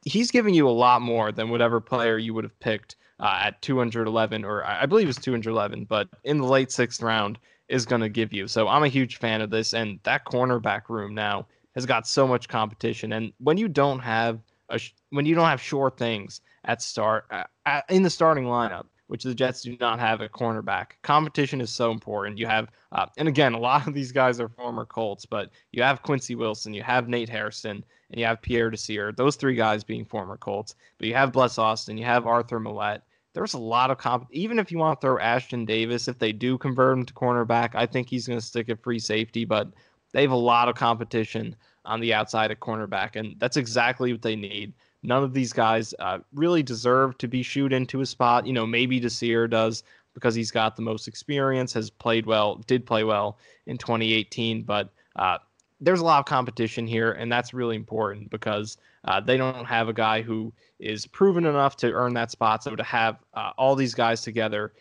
He's 0.05 0.31
giving 0.31 0.55
you 0.55 0.69
a 0.69 0.71
lot 0.71 1.03
more 1.03 1.33
than 1.33 1.51
whatever 1.51 1.81
player 1.81 2.17
you 2.17 2.33
would 2.35 2.45
have 2.45 2.59
picked 2.61 2.97
uh, 3.21 3.41
at 3.43 3.63
211, 3.63 4.45
or 4.45 4.65
I 4.65 4.87
believe 4.87 5.05
it 5.05 5.09
was 5.09 5.17
211, 5.17 5.85
but 5.85 6.09
in 6.25 6.39
the 6.39 6.47
late 6.47 6.71
sixth 6.71 7.03
round 7.03 7.39
is 7.69 7.85
going 7.85 8.01
to 8.01 8.09
give 8.09 8.33
you. 8.33 8.49
So 8.49 8.69
I'm 8.69 8.85
a 8.85 8.89
huge 8.89 9.17
fan 9.17 9.41
of 9.41 9.51
this, 9.51 9.75
and 9.75 9.99
that 10.05 10.25
cornerback 10.25 10.89
room 10.89 11.15
now 11.15 11.47
has 11.75 11.87
got 11.87 12.07
so 12.07 12.27
much 12.27 12.49
competition. 12.49 13.13
And 13.13 13.33
when 13.39 13.59
you 13.59 13.69
don't 13.69 14.01
have 14.01 14.41
a 14.69 14.81
when 15.11 15.27
you 15.27 15.35
don't 15.35 15.49
have 15.49 15.61
sure 15.61 15.91
things 15.91 16.41
at 16.65 16.83
start 16.83 17.27
uh, 17.31 17.81
in 17.89 18.03
the 18.03 18.11
starting 18.11 18.45
lineup, 18.45 18.87
which 19.09 19.23
the 19.23 19.35
Jets 19.35 19.63
do 19.63 19.77
not 19.81 19.99
have 19.99 20.21
at 20.21 20.33
cornerback, 20.33 20.93
competition 21.03 21.61
is 21.61 21.71
so 21.71 21.91
important. 21.91 22.39
You 22.39 22.47
have, 22.47 22.69
uh, 22.93 23.07
and 23.17 23.27
again, 23.29 23.55
a 23.55 23.59
lot 23.71 23.87
of 23.87 23.95
these 23.95 24.13
guys 24.13 24.41
are 24.41 24.49
former 24.49 24.85
Colts, 24.85 25.27
but 25.27 25.51
you 25.73 25.83
have 25.83 26.03
Quincy 26.03 26.35
Wilson, 26.35 26.75
you 26.75 26.83
have 26.83 27.09
Nate 27.09 27.29
Hairston, 27.29 27.85
and 28.11 28.21
you 28.21 28.27
have 28.27 28.43
Pierre 28.43 28.71
Desir. 28.71 29.13
Those 29.13 29.37
three 29.37 29.55
guys 29.55 29.85
being 29.85 30.05
former 30.05 30.37
Colts, 30.37 30.75
but 30.99 31.09
you 31.09 31.15
have 31.15 31.33
Bless 31.33 31.59
Austin, 31.59 31.99
you 31.99 32.05
have 32.05 32.27
Arthur 32.27 32.61
Maulet. 32.61 33.03
There's 33.39 33.55
a 33.55 33.59
lot 33.59 33.93
of 33.93 33.99
comp. 33.99 34.27
Even 34.33 34.59
if 34.59 34.73
you 34.73 34.79
want 34.79 35.01
to 35.01 35.07
throw 35.07 35.17
Ashtyn 35.17 35.65
Davis, 35.65 36.09
if 36.09 36.19
they 36.19 36.33
do 36.33 36.59
convert 36.59 36.99
him 36.99 37.05
to 37.05 37.15
cornerback, 37.15 37.77
I 37.77 37.87
think 37.87 38.09
he's 38.09 38.27
going 38.27 38.41
to 38.41 38.45
stick 38.45 38.69
at 38.69 38.83
free 38.83 38.99
safety. 38.99 39.45
But 39.45 39.69
they 40.13 40.23
have 40.23 40.33
a 40.33 40.37
lot 40.37 40.69
of 40.69 40.75
competition 40.75 41.55
on 41.85 42.01
the 42.01 42.13
outside 42.13 42.51
at 42.51 42.59
cornerback, 42.59 43.15
and 43.15 43.37
that's 43.39 43.57
exactly 43.57 44.11
what 44.11 44.23
they 44.23 44.35
need. 44.35 44.73
None 45.05 45.23
of 45.23 45.35
these 45.35 45.53
guys 45.53 45.95
uh, 46.01 46.19
really 46.35 46.65
deserve 46.65 47.17
to 47.19 47.29
be 47.29 47.45
shoot 47.45 47.73
into 47.73 48.01
a 48.01 48.07
spot. 48.07 48.45
You 48.45 48.55
know, 48.55 48.67
maybe 48.67 48.99
Desir 48.99 49.47
does 49.47 49.85
because 50.15 50.35
he's 50.35 50.51
got 50.51 50.75
the 50.75 50.83
most 50.83 51.07
experience, 51.07 51.73
has 51.75 51.91
played 51.91 52.27
well, 52.27 52.57
did 52.67 52.85
play 52.87 53.05
well 53.05 53.39
in 53.69 53.79
2018, 53.79 54.65
but 54.65 54.91
uh, 55.15 55.39
there's 55.81 56.01
a 56.01 56.05
lot 56.05 56.19
of 56.19 56.25
competition 56.25 56.87
here, 56.87 57.13
and 57.13 57.31
that's 57.31 57.55
really 57.55 57.77
important 57.77 58.31
because 58.31 58.79
uh, 59.05 59.21
they 59.21 59.37
don't 59.37 59.65
have 59.65 59.89
a 59.89 59.93
guy 59.93 60.23
who 60.23 60.53
is 60.79 61.07
proven 61.07 61.47
enough 61.47 61.77
to 61.77 61.93
earn 61.93 62.15
that 62.15 62.31
spot. 62.31 62.63
So 62.65 62.77
to 62.77 62.83
have 62.83 63.19
uh, 63.35 63.53
all 63.57 63.75
these 63.75 63.95
guys 63.95 64.23
together 64.23 64.73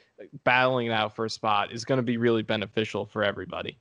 battling 0.43 0.87
it 0.87 0.91
out 0.91 1.15
for 1.15 1.25
a 1.25 1.29
spot 1.29 1.71
is 1.71 1.85
going 1.85 1.97
to 1.97 2.03
be 2.03 2.17
really 2.17 2.41
beneficial 2.41 3.05
for 3.05 3.23
everybody. 3.23 3.77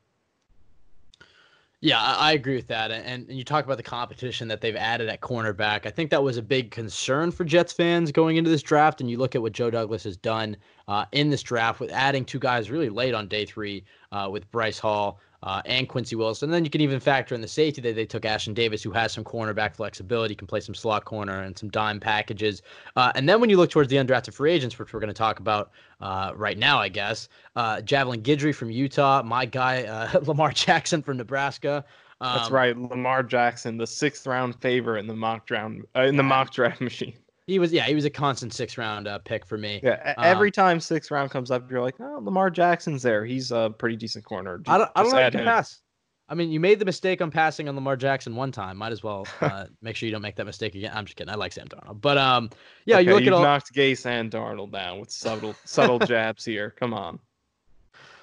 Yeah, 1.80 2.00
I, 2.00 2.32
agree 2.32 2.56
with 2.56 2.68
that. 2.68 2.90
And, 2.90 3.28
and 3.28 3.38
you 3.38 3.44
talk 3.44 3.64
about 3.64 3.76
the 3.76 3.82
competition 3.82 4.48
that 4.48 4.62
they've 4.62 4.76
added 4.76 5.10
at 5.10 5.20
cornerback. 5.20 5.84
I 5.84 5.90
think 5.90 6.10
that 6.10 6.22
was 6.22 6.38
a 6.38 6.42
big 6.42 6.70
concern 6.70 7.30
for 7.30 7.44
Jets 7.44 7.72
fans 7.72 8.10
going 8.10 8.38
into 8.38 8.50
this 8.50 8.62
draft. 8.62 9.02
And 9.02 9.10
you 9.10 9.18
look 9.18 9.34
at 9.34 9.42
what 9.42 9.52
Joe 9.52 9.70
Douglas 9.70 10.04
has 10.04 10.16
done 10.16 10.56
uh, 10.88 11.04
in 11.12 11.28
this 11.28 11.42
draft 11.42 11.78
with 11.78 11.92
adding 11.92 12.24
two 12.24 12.38
guys 12.38 12.70
really 12.70 12.88
late 12.88 13.14
on 13.14 13.28
day 13.28 13.44
three 13.44 13.84
uh, 14.10 14.28
with 14.32 14.50
Bryce 14.50 14.78
Hall 14.78 15.20
uh, 15.46 15.62
and 15.64 15.88
Quincy 15.88 16.16
Wilson. 16.16 16.48
And 16.48 16.54
then 16.54 16.64
you 16.64 16.70
can 16.70 16.80
even 16.80 16.98
factor 16.98 17.34
in 17.34 17.40
the 17.40 17.48
safety 17.48 17.80
that 17.82 17.94
they 17.94 18.04
took 18.04 18.24
Ashtyn 18.24 18.52
Davis, 18.52 18.82
who 18.82 18.90
has 18.90 19.12
some 19.12 19.22
cornerback 19.22 19.76
flexibility, 19.76 20.34
can 20.34 20.48
play 20.48 20.58
some 20.58 20.74
slot 20.74 21.04
corner 21.04 21.40
and 21.40 21.56
some 21.56 21.68
dime 21.70 22.00
packages. 22.00 22.62
Uh, 22.96 23.12
and 23.14 23.28
then 23.28 23.40
when 23.40 23.48
you 23.48 23.56
look 23.56 23.70
towards 23.70 23.88
the 23.88 23.96
undrafted 23.96 24.34
free 24.34 24.52
agents, 24.52 24.76
which 24.76 24.92
we're 24.92 24.98
going 24.98 25.06
to 25.06 25.14
talk 25.14 25.38
about 25.38 25.70
uh, 26.00 26.32
right 26.34 26.58
now, 26.58 26.78
I 26.78 26.88
guess, 26.88 27.28
uh, 27.54 27.80
Javelin 27.80 28.22
Guidry 28.22 28.52
from 28.52 28.72
Utah, 28.72 29.22
my 29.22 29.46
guy 29.46 29.84
uh, 29.84 30.18
Lamar 30.26 30.50
Jackson 30.50 31.00
from 31.00 31.16
Nebraska. 31.16 31.84
Um, 32.20 32.38
That's 32.38 32.50
right, 32.50 32.76
Lamar 32.76 33.22
Jackson, 33.22 33.76
the 33.76 33.86
sixth 33.86 34.26
round 34.26 34.60
favorite 34.60 34.98
in 34.98 35.06
the 35.06 35.14
mock 35.14 35.46
draft 35.46 35.76
uh, 35.94 36.00
in 36.00 36.16
the 36.16 36.22
mock 36.24 36.50
draft 36.50 36.80
machine. 36.80 37.14
He 37.46 37.60
was, 37.60 37.72
yeah, 37.72 37.84
he 37.84 37.94
was 37.94 38.04
a 38.04 38.10
constant 38.10 38.52
six 38.52 38.76
round 38.76 39.06
uh, 39.06 39.18
pick 39.18 39.46
for 39.46 39.56
me. 39.56 39.80
Yeah, 39.82 40.14
every 40.18 40.48
um, 40.48 40.52
time 40.52 40.80
six 40.80 41.10
round 41.12 41.30
comes 41.30 41.52
up, 41.52 41.70
you're 41.70 41.80
like, 41.80 41.94
oh, 42.00 42.18
Lamar 42.20 42.50
Jackson's 42.50 43.02
there. 43.02 43.24
He's 43.24 43.52
a 43.52 43.72
pretty 43.78 43.96
decent 43.96 44.24
corner. 44.24 44.58
Just, 44.58 44.68
I 44.68 44.78
don't, 44.78 44.90
I 44.96 45.02
don't 45.02 45.12
like 45.12 45.32
to 45.32 45.44
pass. 45.44 45.80
I 46.28 46.34
mean, 46.34 46.50
you 46.50 46.58
made 46.58 46.80
the 46.80 46.84
mistake 46.84 47.22
on 47.22 47.30
passing 47.30 47.68
on 47.68 47.76
Lamar 47.76 47.96
Jackson 47.96 48.34
one 48.34 48.50
time. 48.50 48.76
Might 48.76 48.90
as 48.90 49.02
well 49.02 49.26
uh, 49.40 49.66
make 49.80 49.94
sure 49.94 50.08
you 50.08 50.12
don't 50.12 50.22
make 50.22 50.36
that 50.36 50.44
mistake 50.44 50.74
again. 50.74 50.90
I'm 50.92 51.04
just 51.04 51.16
kidding. 51.16 51.32
I 51.32 51.36
like 51.36 51.52
Sam 51.52 51.68
Darnold, 51.68 52.00
but 52.00 52.18
um, 52.18 52.50
yeah, 52.84 52.96
okay, 52.96 53.04
you 53.04 53.14
look 53.14 53.26
at 53.26 53.32
all... 53.32 53.42
knocked 53.42 53.72
Gase 53.72 54.06
and 54.06 54.30
Darnold 54.30 54.72
down 54.72 54.98
with 54.98 55.10
subtle, 55.10 55.54
subtle 55.64 56.00
jabs 56.00 56.44
here. 56.44 56.70
Come 56.70 56.92
on. 56.92 57.20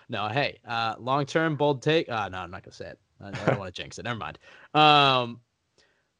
No, 0.09 0.27
hey, 0.27 0.59
uh, 0.67 0.95
long 0.99 1.25
term 1.25 1.55
bold 1.55 1.81
take. 1.81 2.09
Uh, 2.09 2.27
no, 2.27 2.39
I'm 2.39 2.51
not 2.51 2.63
gonna 2.63 2.73
say 2.73 2.89
it. 2.89 2.99
I, 3.21 3.29
I 3.29 3.31
don't 3.31 3.59
want 3.59 3.73
to 3.73 3.81
jinx 3.81 3.97
it. 3.97 4.03
Never 4.03 4.19
mind. 4.19 4.37
Um, 4.73 5.39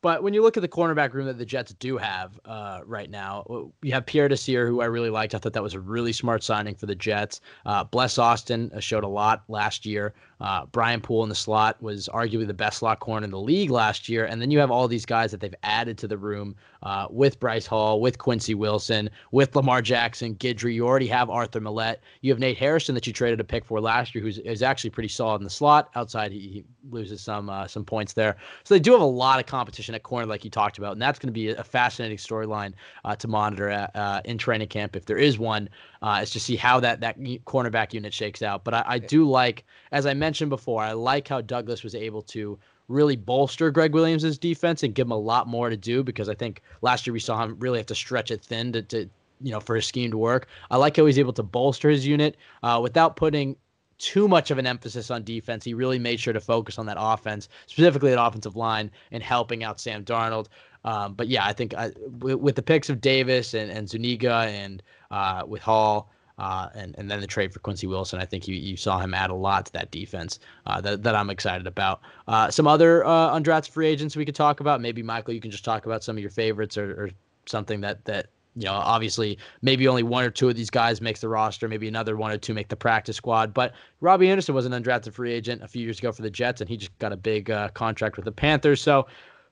but 0.04 0.22
when 0.22 0.34
you 0.34 0.42
look 0.42 0.58
at 0.58 0.62
the 0.62 0.68
cornerback 0.68 1.14
room 1.14 1.28
that 1.28 1.38
the 1.38 1.46
Jets 1.46 1.74
do 1.76 1.98
have 1.98 2.38
uh, 2.44 2.82
right 2.86 3.10
now, 3.10 3.72
you 3.82 3.94
have 3.94 4.06
Pierre 4.06 4.28
Desir, 4.28 4.68
who 4.68 4.82
I 4.82 4.86
really 4.86 5.10
liked. 5.10 5.34
I 5.34 5.38
thought 5.38 5.54
that 5.54 5.64
was 5.64 5.76
a 5.76 5.80
really 5.80 6.12
smart 6.12 6.44
signing 6.44 6.76
for 6.76 6.88
the 6.88 6.94
Jets. 6.94 7.40
Uh, 7.66 7.86
Bless 7.86 8.18
Austin 8.18 8.70
uh, 8.76 8.82
showed 8.82 9.06
a 9.06 9.08
lot 9.08 9.46
last 9.48 9.86
year. 9.86 10.14
Uh, 10.42 10.66
Brian 10.68 11.02
Poole 11.02 11.24
in 11.24 11.30
the 11.30 11.36
slot 11.36 11.82
was 11.82 12.10
arguably 12.14 12.48
the 12.48 12.54
best 12.54 12.80
slot 12.80 13.00
corner 13.00 13.24
in 13.24 13.32
the 13.32 13.40
league 13.40 13.70
last 13.70 14.10
year. 14.10 14.26
And 14.26 14.42
then 14.42 14.52
you 14.52 14.60
have 14.60 14.72
all 14.72 14.88
these 14.88 15.06
guys 15.06 15.32
that 15.32 15.40
they've 15.40 15.56
added 15.64 15.98
to 16.00 16.08
the 16.08 16.18
room 16.18 16.56
uh, 16.84 17.08
with 17.10 17.40
Bryce 17.40 17.66
Hall, 17.66 18.02
with 18.02 18.18
Quincy 18.18 18.54
Wilson, 18.54 19.10
with 19.32 19.56
Lamar 19.56 19.82
Jackson, 19.82 20.36
Guidry. 20.36 20.74
You 20.74 20.86
already 20.86 21.08
have 21.08 21.30
Arthur 21.30 21.62
Maulet. 21.62 21.98
You 22.22 22.32
have 22.32 22.40
Nate 22.40 22.58
Hairston 22.58 22.94
that 22.96 23.08
you 23.08 23.14
traded 23.14 23.40
a 23.40 23.44
pick 23.44 23.64
for 23.64 23.80
last 23.80 24.14
year, 24.14 24.24
who's 24.24 24.40
is 24.40 24.62
actually 24.62 24.90
pretty 24.90 25.08
solid 25.10 25.38
in 25.38 25.44
the 25.46 25.50
slot. 25.50 25.90
Outside, 25.96 26.32
he, 26.32 26.40
he 26.40 26.66
loses 26.92 27.22
some 27.22 27.50
uh, 27.50 27.68
some 27.68 27.86
points 27.86 28.14
there. 28.14 28.36
So 28.66 28.74
they 28.76 28.80
do 28.80 28.92
have 28.92 29.02
a 29.02 29.06
lot 29.06 29.40
of 29.40 29.46
competition 29.46 29.96
at 29.96 30.04
corner, 30.04 30.26
like 30.26 30.44
you 30.44 30.50
talked 30.50 30.78
about, 30.78 30.94
and 30.94 31.02
that's 31.02 31.20
going 31.20 31.28
to 31.28 31.34
be 31.34 31.50
a 31.50 31.64
fascinating 31.64 32.18
storyline 32.18 32.74
uh, 33.06 33.16
to 33.16 33.28
monitor 33.28 33.70
at, 33.70 33.96
uh, 33.96 34.22
in 34.26 34.38
training 34.38 34.68
camp 34.68 34.96
if 34.96 35.06
there 35.06 35.18
is 35.18 35.40
one 35.40 35.70
uh, 36.04 36.20
is 36.22 36.30
to 36.32 36.40
see 36.40 36.58
how 36.58 36.80
that 36.82 37.00
that 37.00 37.18
cornerback 37.46 37.94
unit 37.94 38.14
shakes 38.14 38.44
out. 38.44 38.64
But 38.64 38.74
I, 38.74 38.84
I 38.86 39.00
do 39.00 39.28
like, 39.28 39.66
as 39.92 40.06
I 40.06 40.14
mentioned 40.14 40.50
before, 40.50 40.84
I 40.84 40.92
like 40.92 41.28
how 41.28 41.42
Douglas 41.42 41.82
was 41.82 41.96
able 41.96 42.22
to 42.24 42.60
really 42.90 43.16
bolster 43.16 43.72
Gregg 43.72 43.94
Williams' 43.94 44.38
defense 44.38 44.84
and 44.84 44.94
give 44.94 45.08
him 45.08 45.12
a 45.12 45.18
lot 45.18 45.48
more 45.48 45.70
to 45.70 45.78
do 45.78 46.04
because 46.04 46.28
I 46.28 46.36
think 46.36 46.62
last 46.82 47.08
year 47.08 47.14
we 47.14 47.22
saw 47.22 47.42
him 47.42 47.56
really 47.58 47.80
have 47.80 47.88
to 47.88 47.96
stretch 47.96 48.30
it 48.30 48.44
thin 48.44 48.74
to, 48.74 48.82
to 48.84 49.10
you 49.42 49.52
know 49.52 49.62
for 49.62 49.76
his 49.76 49.86
scheme 49.86 50.12
to 50.12 50.18
work. 50.18 50.48
I 50.70 50.76
like 50.76 50.98
how 50.98 51.06
he's 51.06 51.18
able 51.18 51.34
to 51.34 51.44
bolster 51.44 51.90
his 51.90 52.06
unit 52.06 52.36
uh, 52.62 52.80
without 52.84 53.16
putting 53.16 53.56
too 53.98 54.28
much 54.28 54.52
of 54.52 54.58
an 54.58 54.68
emphasis 54.68 55.10
on 55.10 55.24
defense. 55.24 55.64
He 55.64 55.74
really 55.74 56.00
made 56.00 56.20
sure 56.20 56.34
to 56.34 56.42
focus 56.42 56.78
on 56.78 56.86
that 56.88 56.98
offense, 57.00 57.48
specifically 57.68 58.12
at 58.12 58.20
offensive 58.20 58.58
line, 58.58 58.92
and 59.14 59.24
helping 59.24 59.64
out 59.64 59.80
Sam 59.80 60.04
Darnold. 60.04 60.48
Um, 60.86 61.14
but 61.14 61.30
yeah, 61.30 61.46
I 61.46 61.54
think 61.54 61.74
I, 61.74 61.92
with, 62.20 62.36
with, 62.36 62.56
the 62.56 62.62
picks 62.62 62.90
of 62.90 63.00
Davis 63.00 63.54
and, 63.54 63.72
and 63.72 63.90
Zuniga 63.90 64.48
and 64.50 64.84
uh, 65.14 65.44
with 65.46 65.62
Hall. 65.62 66.10
Uh, 66.40 66.68
and 66.74 66.96
and 66.98 67.12
then 67.12 67.22
the 67.22 67.28
trade 67.28 67.54
for 67.54 67.60
Quincy 67.60 67.86
Wilson, 67.86 68.20
I 68.20 68.26
think 68.26 68.48
you, 68.48 68.56
you 68.56 68.76
saw 68.76 68.98
him 68.98 69.14
add 69.14 69.30
a 69.30 69.36
lot 69.36 69.68
to 69.68 69.74
that 69.74 69.92
defense 69.92 70.40
uh, 70.66 70.82
that, 70.82 71.04
that 71.04 71.14
I'm 71.14 71.30
excited 71.30 71.68
about. 71.68 72.02
Uh, 72.28 72.50
some 72.50 72.66
other 72.66 73.06
uh, 73.06 73.38
undrafted 73.38 73.70
free 73.70 73.88
agents 73.88 74.16
we 74.16 74.26
could 74.26 74.34
talk 74.34 74.60
about. 74.60 74.82
Maybe 74.82 75.04
Michael, 75.04 75.36
you 75.36 75.40
can 75.40 75.52
just 75.52 75.64
talk 75.64 75.86
about 75.86 76.04
some 76.04 76.18
of 76.18 76.22
your 76.22 76.32
favorites 76.32 76.76
or, 76.76 76.92
or 76.94 77.10
something 77.46 77.82
that 77.82 78.04
that 78.06 78.30
you 78.56 78.66
know, 78.66 78.74
obviously, 78.74 79.38
maybe 79.62 79.88
only 79.88 80.04
one 80.04 80.24
or 80.24 80.30
two 80.30 80.50
of 80.50 80.56
these 80.56 80.70
guys 80.70 81.02
makes 81.02 81.22
the 81.22 81.30
roster. 81.30 81.68
Maybe 81.68 81.88
another 81.88 82.18
one 82.18 82.32
or 82.32 82.38
two 82.38 82.54
make 82.54 82.68
the 82.68 82.76
practice 82.76 83.18
squad. 83.18 83.54
But 83.54 83.74
Robbie 84.02 84.30
Anderson 84.30 84.56
was 84.56 84.66
an 84.66 84.72
undrafted 84.72 85.14
free 85.14 85.34
agent 85.34 85.64
a 85.64 85.68
few 85.68 85.84
years 85.84 86.00
ago 86.00 86.12
for 86.12 86.22
the 86.22 86.30
Jets, 86.30 86.62
and 86.62 86.70
he 86.70 86.78
just 86.78 86.98
got 87.00 87.12
a 87.12 87.18
big 87.18 87.50
uh, 87.52 87.70
contract 87.70 88.16
with 88.16 88.26
the 88.26 88.32
Panthers. 88.32 88.82
So 88.82 89.08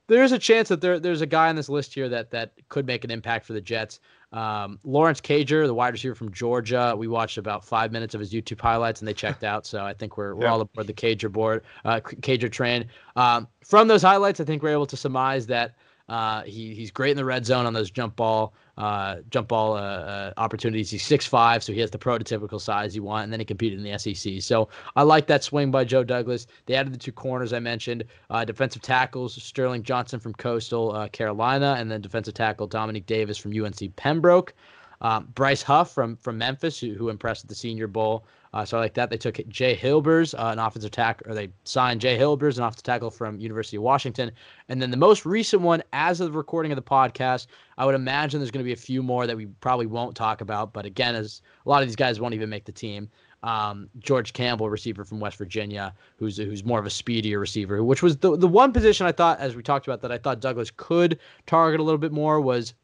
there 0.08 0.24
is 0.24 0.32
a 0.32 0.40
chance 0.40 0.70
that 0.70 0.82
there 0.82 1.00
there's 1.00 1.22
a 1.22 1.26
guy 1.26 1.50
on 1.50 1.56
this 1.56 1.70
list 1.70 1.94
here 1.94 2.10
that 2.10 2.32
that 2.32 2.52
could 2.70 2.86
make 2.86 3.04
an 3.04 3.12
impact 3.12 3.46
for 3.46 3.54
the 3.54 3.62
Jets. 3.62 4.00
Um, 4.32 4.80
Lawrence 4.84 5.20
Cager, 5.20 5.66
the 5.66 5.74
wide 5.74 5.94
receiver 5.94 6.16
from 6.16 6.32
Georgia, 6.32 6.96
we 6.98 7.08
watched 7.08 7.38
about 7.38 7.66
five 7.66 7.92
minutes 7.92 8.14
of 8.14 8.22
his 8.22 8.32
YouTube 8.32 8.62
highlights 8.62 9.02
and 9.02 9.08
they 9.08 9.14
checked 9.14 9.44
out. 9.44 9.66
So 9.66 9.84
I 9.84 9.94
think 9.94 10.18
we're, 10.18 10.36
we're 10.36 10.46
yeah. 10.46 10.52
all 10.52 10.62
aboard 10.62 10.88
the 10.88 10.94
Cager 10.94 11.32
board, 11.32 11.64
uh, 11.84 12.00
Cager 12.00 12.52
train. 12.52 12.86
Um, 13.16 13.48
from 13.66 13.88
those 13.88 14.02
highlights, 14.02 14.40
I 14.40 14.46
think 14.46 14.64
we're 14.64 14.70
able 14.70 14.86
to 14.88 14.98
surmise 14.98 15.48
that 15.48 15.76
uh, 16.10 16.44
he, 16.44 16.74
he's 16.74 16.92
great 16.92 17.12
in 17.12 17.18
the 17.18 17.26
red 17.26 17.46
zone 17.46 17.66
on 17.66 17.74
those 17.74 17.92
jump 17.92 18.16
ball 18.16 18.54
uh, 18.78 19.18
jump 19.30 19.50
ball 19.50 19.74
uh, 19.74 19.80
uh, 19.80 20.34
opportunities. 20.38 20.90
He's 20.90 21.04
six 21.04 21.26
five, 21.26 21.64
so 21.64 21.72
he 21.72 21.80
has 21.82 21.92
the 21.92 21.98
prototypical 21.98 22.60
size 22.60 22.96
you 22.96 23.04
want, 23.04 23.26
and 23.26 23.34
then 23.34 23.40
he 23.40 23.46
competed 23.46 23.78
in 23.80 23.86
the 23.86 23.98
SEC. 23.98 24.42
So 24.42 24.70
I 24.96 25.04
like 25.04 25.28
that 25.28 25.44
swing 25.44 25.72
by 25.72 25.84
Joe 25.84 26.04
Douglas. 26.04 26.48
They 26.66 26.76
added 26.76 26.94
the 26.94 26.98
two 26.98 27.12
corners 27.12 27.54
I 27.54 27.60
mentioned, 27.60 28.04
uh, 28.30 28.44
defensive 28.44 28.82
tackles 28.82 29.42
Sterling 29.42 29.84
Johnson 29.84 30.20
from 30.20 30.34
Coastal 30.34 30.94
uh, 30.94 31.10
Carolina, 31.10 31.76
and 31.78 31.92
then 31.92 32.02
defensive 32.02 32.34
tackle 32.34 32.68
Dominique 32.68 33.06
Davis 33.06 33.38
from 33.38 33.52
UNC 33.54 33.96
Pembroke. 33.96 34.54
Um, 35.02 35.28
Bryce 35.34 35.64
Huff 35.64 35.92
from 35.92 36.16
from 36.18 36.38
Memphis, 36.38 36.80
who, 36.80 36.94
who 36.94 37.10
impressed 37.10 37.44
at 37.44 37.50
the 37.50 37.56
Senior 37.56 37.88
Bowl. 37.88 38.26
Uh, 38.54 38.66
so 38.66 38.78
I 38.78 38.82
like 38.82 38.94
that. 38.96 39.10
They 39.10 39.18
took 39.18 39.40
Jay 39.48 39.76
Hilbers, 39.76 40.34
uh, 40.34 40.52
an 40.52 40.60
offensive 40.60 40.92
tackle, 40.92 41.32
or 41.32 41.36
they 41.36 41.50
signed 41.64 42.02
Jay 42.02 42.18
Hilbers, 42.18 42.58
an 42.58 42.64
offensive 42.64 42.84
tackle 42.84 43.10
from 43.10 43.40
University 43.40 43.78
of 43.78 43.84
Washington. 43.84 44.32
And 44.68 44.82
then 44.82 44.92
the 44.92 44.98
most 44.98 45.26
recent 45.26 45.62
one, 45.62 45.82
as 45.94 46.20
of 46.20 46.32
the 46.32 46.38
recording 46.38 46.72
of 46.72 46.76
the 46.76 46.82
podcast, 46.82 47.48
I 47.78 47.86
would 47.86 47.96
imagine 47.96 48.40
there's 48.40 48.52
going 48.52 48.64
to 48.64 48.68
be 48.68 48.74
a 48.74 48.76
few 48.76 49.02
more 49.02 49.26
that 49.26 49.38
we 49.38 49.46
probably 49.46 49.86
won't 49.86 50.16
talk 50.16 50.42
about. 50.42 50.74
But 50.74 50.86
again, 50.86 51.16
as 51.16 51.42
a 51.66 51.70
lot 51.70 51.82
of 51.82 51.88
these 51.88 51.96
guys 51.96 52.20
won't 52.20 52.34
even 52.34 52.50
make 52.50 52.66
the 52.66 52.74
team. 52.74 53.10
Um, 53.44 53.90
George 53.98 54.34
Campbell, 54.34 54.70
receiver 54.70 55.04
from 55.04 55.20
West 55.20 55.38
Virginia, 55.38 55.96
who's 56.18 56.38
who's 56.38 56.64
more 56.64 56.78
of 56.78 56.86
a 56.86 56.92
speedier 56.92 57.40
receiver, 57.40 57.84
which 57.84 58.04
was 58.04 58.18
the 58.18 58.38
the 58.38 58.48
one 58.48 58.72
position 58.72 59.08
I 59.08 59.12
thought, 59.12 59.40
as 59.40 59.56
we 59.56 59.64
talked 59.64 59.88
about, 59.88 60.02
that 60.02 60.12
I 60.12 60.20
thought 60.20 60.42
Douglas 60.42 60.70
could 60.76 61.18
target 61.48 61.80
a 61.80 61.84
little 61.84 61.98
bit 61.98 62.12
more 62.12 62.40
was 62.40 62.76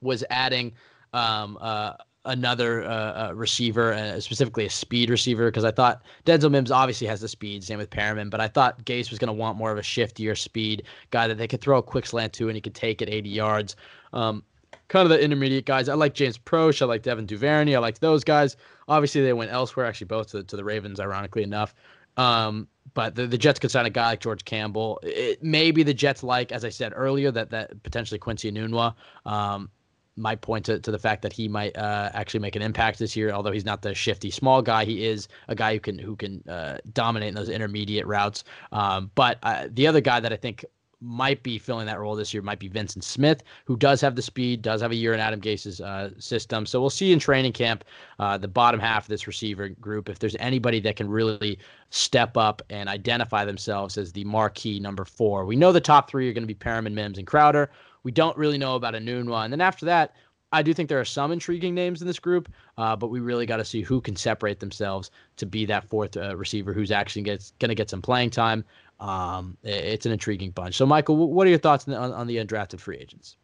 was 0.00 0.22
adding 0.30 0.72
um, 1.12 1.58
uh, 1.60 1.94
another 2.24 2.84
uh, 2.84 3.28
uh, 3.28 3.32
receiver, 3.34 3.92
uh, 3.92 4.20
specifically 4.20 4.64
a 4.66 4.70
speed 4.70 5.10
receiver, 5.10 5.46
because 5.46 5.64
I 5.64 5.70
thought 5.70 6.02
Denzel 6.24 6.50
Mims 6.50 6.70
obviously 6.70 7.06
has 7.08 7.20
the 7.20 7.28
speed, 7.28 7.64
same 7.64 7.78
with 7.78 7.90
Perriman, 7.90 8.30
but 8.30 8.40
I 8.40 8.48
thought 8.48 8.84
Gase 8.84 9.10
was 9.10 9.18
going 9.18 9.28
to 9.28 9.32
want 9.32 9.58
more 9.58 9.72
of 9.72 9.78
a 9.78 9.82
shiftier 9.82 10.38
speed 10.38 10.84
guy 11.10 11.26
that 11.26 11.38
they 11.38 11.48
could 11.48 11.60
throw 11.60 11.78
a 11.78 11.82
quick 11.82 12.06
slant 12.06 12.32
to 12.34 12.48
and 12.48 12.56
he 12.56 12.60
could 12.60 12.74
take 12.74 13.02
it 13.02 13.08
80 13.08 13.28
yards. 13.28 13.76
Um, 14.12 14.44
kind 14.88 15.04
of 15.04 15.10
the 15.10 15.22
intermediate 15.22 15.64
guys. 15.64 15.88
I 15.88 15.94
like 15.94 16.14
James 16.14 16.38
Proche. 16.38 16.82
I 16.82 16.84
like 16.84 17.02
Devin 17.02 17.26
Duvernay. 17.26 17.74
I 17.74 17.78
like 17.78 17.98
those 17.98 18.22
guys. 18.24 18.56
Obviously, 18.88 19.22
they 19.22 19.32
went 19.32 19.50
elsewhere, 19.50 19.86
actually, 19.86 20.06
both 20.06 20.28
to, 20.32 20.44
to 20.44 20.56
the 20.56 20.64
Ravens, 20.64 21.00
ironically 21.00 21.42
enough. 21.42 21.74
Um, 22.16 22.68
but 22.94 23.14
the, 23.14 23.26
the 23.26 23.38
Jets 23.38 23.58
could 23.58 23.70
sign 23.70 23.86
a 23.86 23.90
guy 23.90 24.08
like 24.10 24.20
George 24.20 24.44
Campbell. 24.44 25.00
It, 25.02 25.42
maybe 25.42 25.82
the 25.82 25.94
Jets 25.94 26.22
like, 26.22 26.52
as 26.52 26.64
I 26.64 26.68
said 26.68 26.92
earlier, 26.94 27.30
that 27.30 27.50
that 27.50 27.82
potentially 27.82 28.18
Quincy 28.18 28.52
Enunwa. 28.52 28.94
Um, 29.24 29.70
might 30.16 30.40
point 30.40 30.64
to, 30.66 30.78
to 30.78 30.90
the 30.90 30.98
fact 30.98 31.22
that 31.22 31.32
he 31.32 31.48
might 31.48 31.76
uh, 31.76 32.10
actually 32.12 32.40
make 32.40 32.56
an 32.56 32.62
impact 32.62 32.98
this 32.98 33.16
year. 33.16 33.30
Although 33.30 33.52
he's 33.52 33.64
not 33.64 33.82
the 33.82 33.94
shifty 33.94 34.30
small 34.30 34.62
guy, 34.62 34.84
he 34.84 35.06
is 35.06 35.28
a 35.48 35.54
guy 35.54 35.74
who 35.74 35.80
can 35.80 35.98
who 35.98 36.16
can 36.16 36.42
uh, 36.48 36.78
dominate 36.92 37.28
in 37.28 37.34
those 37.34 37.48
intermediate 37.48 38.06
routes. 38.06 38.44
Um, 38.72 39.10
but 39.14 39.38
uh, 39.42 39.68
the 39.70 39.86
other 39.86 40.00
guy 40.00 40.20
that 40.20 40.32
I 40.32 40.36
think 40.36 40.64
might 41.02 41.42
be 41.42 41.58
filling 41.58 41.86
that 41.86 41.98
role 41.98 42.14
this 42.14 42.32
year 42.32 42.42
might 42.42 42.60
be 42.60 42.70
Vyncint 42.70 43.02
Smith, 43.02 43.42
who 43.64 43.76
does 43.76 44.00
have 44.00 44.14
the 44.14 44.22
speed, 44.22 44.62
does 44.62 44.80
have 44.80 44.92
a 44.92 44.94
year 44.94 45.12
in 45.12 45.20
Adam 45.20 45.40
Gase's 45.40 45.80
uh, 45.80 46.10
system. 46.18 46.64
So 46.64 46.80
we'll 46.80 46.90
see 46.90 47.12
in 47.12 47.18
training 47.18 47.52
camp 47.52 47.84
uh, 48.20 48.38
the 48.38 48.48
bottom 48.48 48.78
half 48.78 49.04
of 49.04 49.08
this 49.08 49.26
receiver 49.26 49.68
group 49.68 50.08
if 50.08 50.20
there's 50.20 50.36
anybody 50.38 50.78
that 50.80 50.96
can 50.96 51.08
really 51.08 51.58
step 51.90 52.36
up 52.36 52.62
and 52.70 52.88
identify 52.88 53.44
themselves 53.44 53.98
as 53.98 54.12
the 54.12 54.24
marquee 54.24 54.78
number 54.78 55.04
four. 55.04 55.44
We 55.44 55.56
know 55.56 55.72
the 55.72 55.80
top 55.80 56.08
three 56.08 56.30
are 56.30 56.32
going 56.32 56.44
to 56.44 56.46
be 56.46 56.54
Perriman, 56.54 56.92
Mims, 56.92 57.18
and 57.18 57.26
Crowder. 57.26 57.70
We 58.02 58.12
don't 58.12 58.36
really 58.36 58.58
know 58.58 58.74
about 58.74 58.94
Enunwa. 58.94 59.44
And 59.44 59.52
then 59.52 59.60
after 59.60 59.86
that, 59.86 60.14
I 60.52 60.62
do 60.62 60.74
think 60.74 60.88
there 60.88 61.00
are 61.00 61.04
some 61.04 61.32
intriguing 61.32 61.74
names 61.74 62.02
in 62.02 62.06
this 62.06 62.18
group, 62.18 62.52
uh, 62.76 62.94
but 62.94 63.08
we 63.08 63.20
really 63.20 63.46
got 63.46 63.56
to 63.56 63.64
see 63.64 63.80
who 63.80 64.00
can 64.00 64.16
separate 64.16 64.60
themselves 64.60 65.10
to 65.38 65.46
be 65.46 65.64
that 65.66 65.88
fourth 65.88 66.16
uh, 66.16 66.36
receiver 66.36 66.74
who's 66.74 66.90
actually 66.90 67.22
gets 67.22 67.52
going 67.58 67.70
to 67.70 67.74
get 67.74 67.88
some 67.88 68.02
playing 68.02 68.30
time. 68.30 68.64
Um, 69.00 69.56
it's 69.64 70.06
an 70.06 70.12
intriguing 70.12 70.50
bunch. 70.50 70.76
So, 70.76 70.86
Michael, 70.86 71.16
what 71.16 71.46
are 71.46 71.50
your 71.50 71.58
thoughts 71.58 71.88
on 71.88 71.94
the, 71.94 71.98
on 71.98 72.26
the 72.26 72.36
undrafted 72.36 72.80
free 72.80 72.98
agents? 72.98 73.36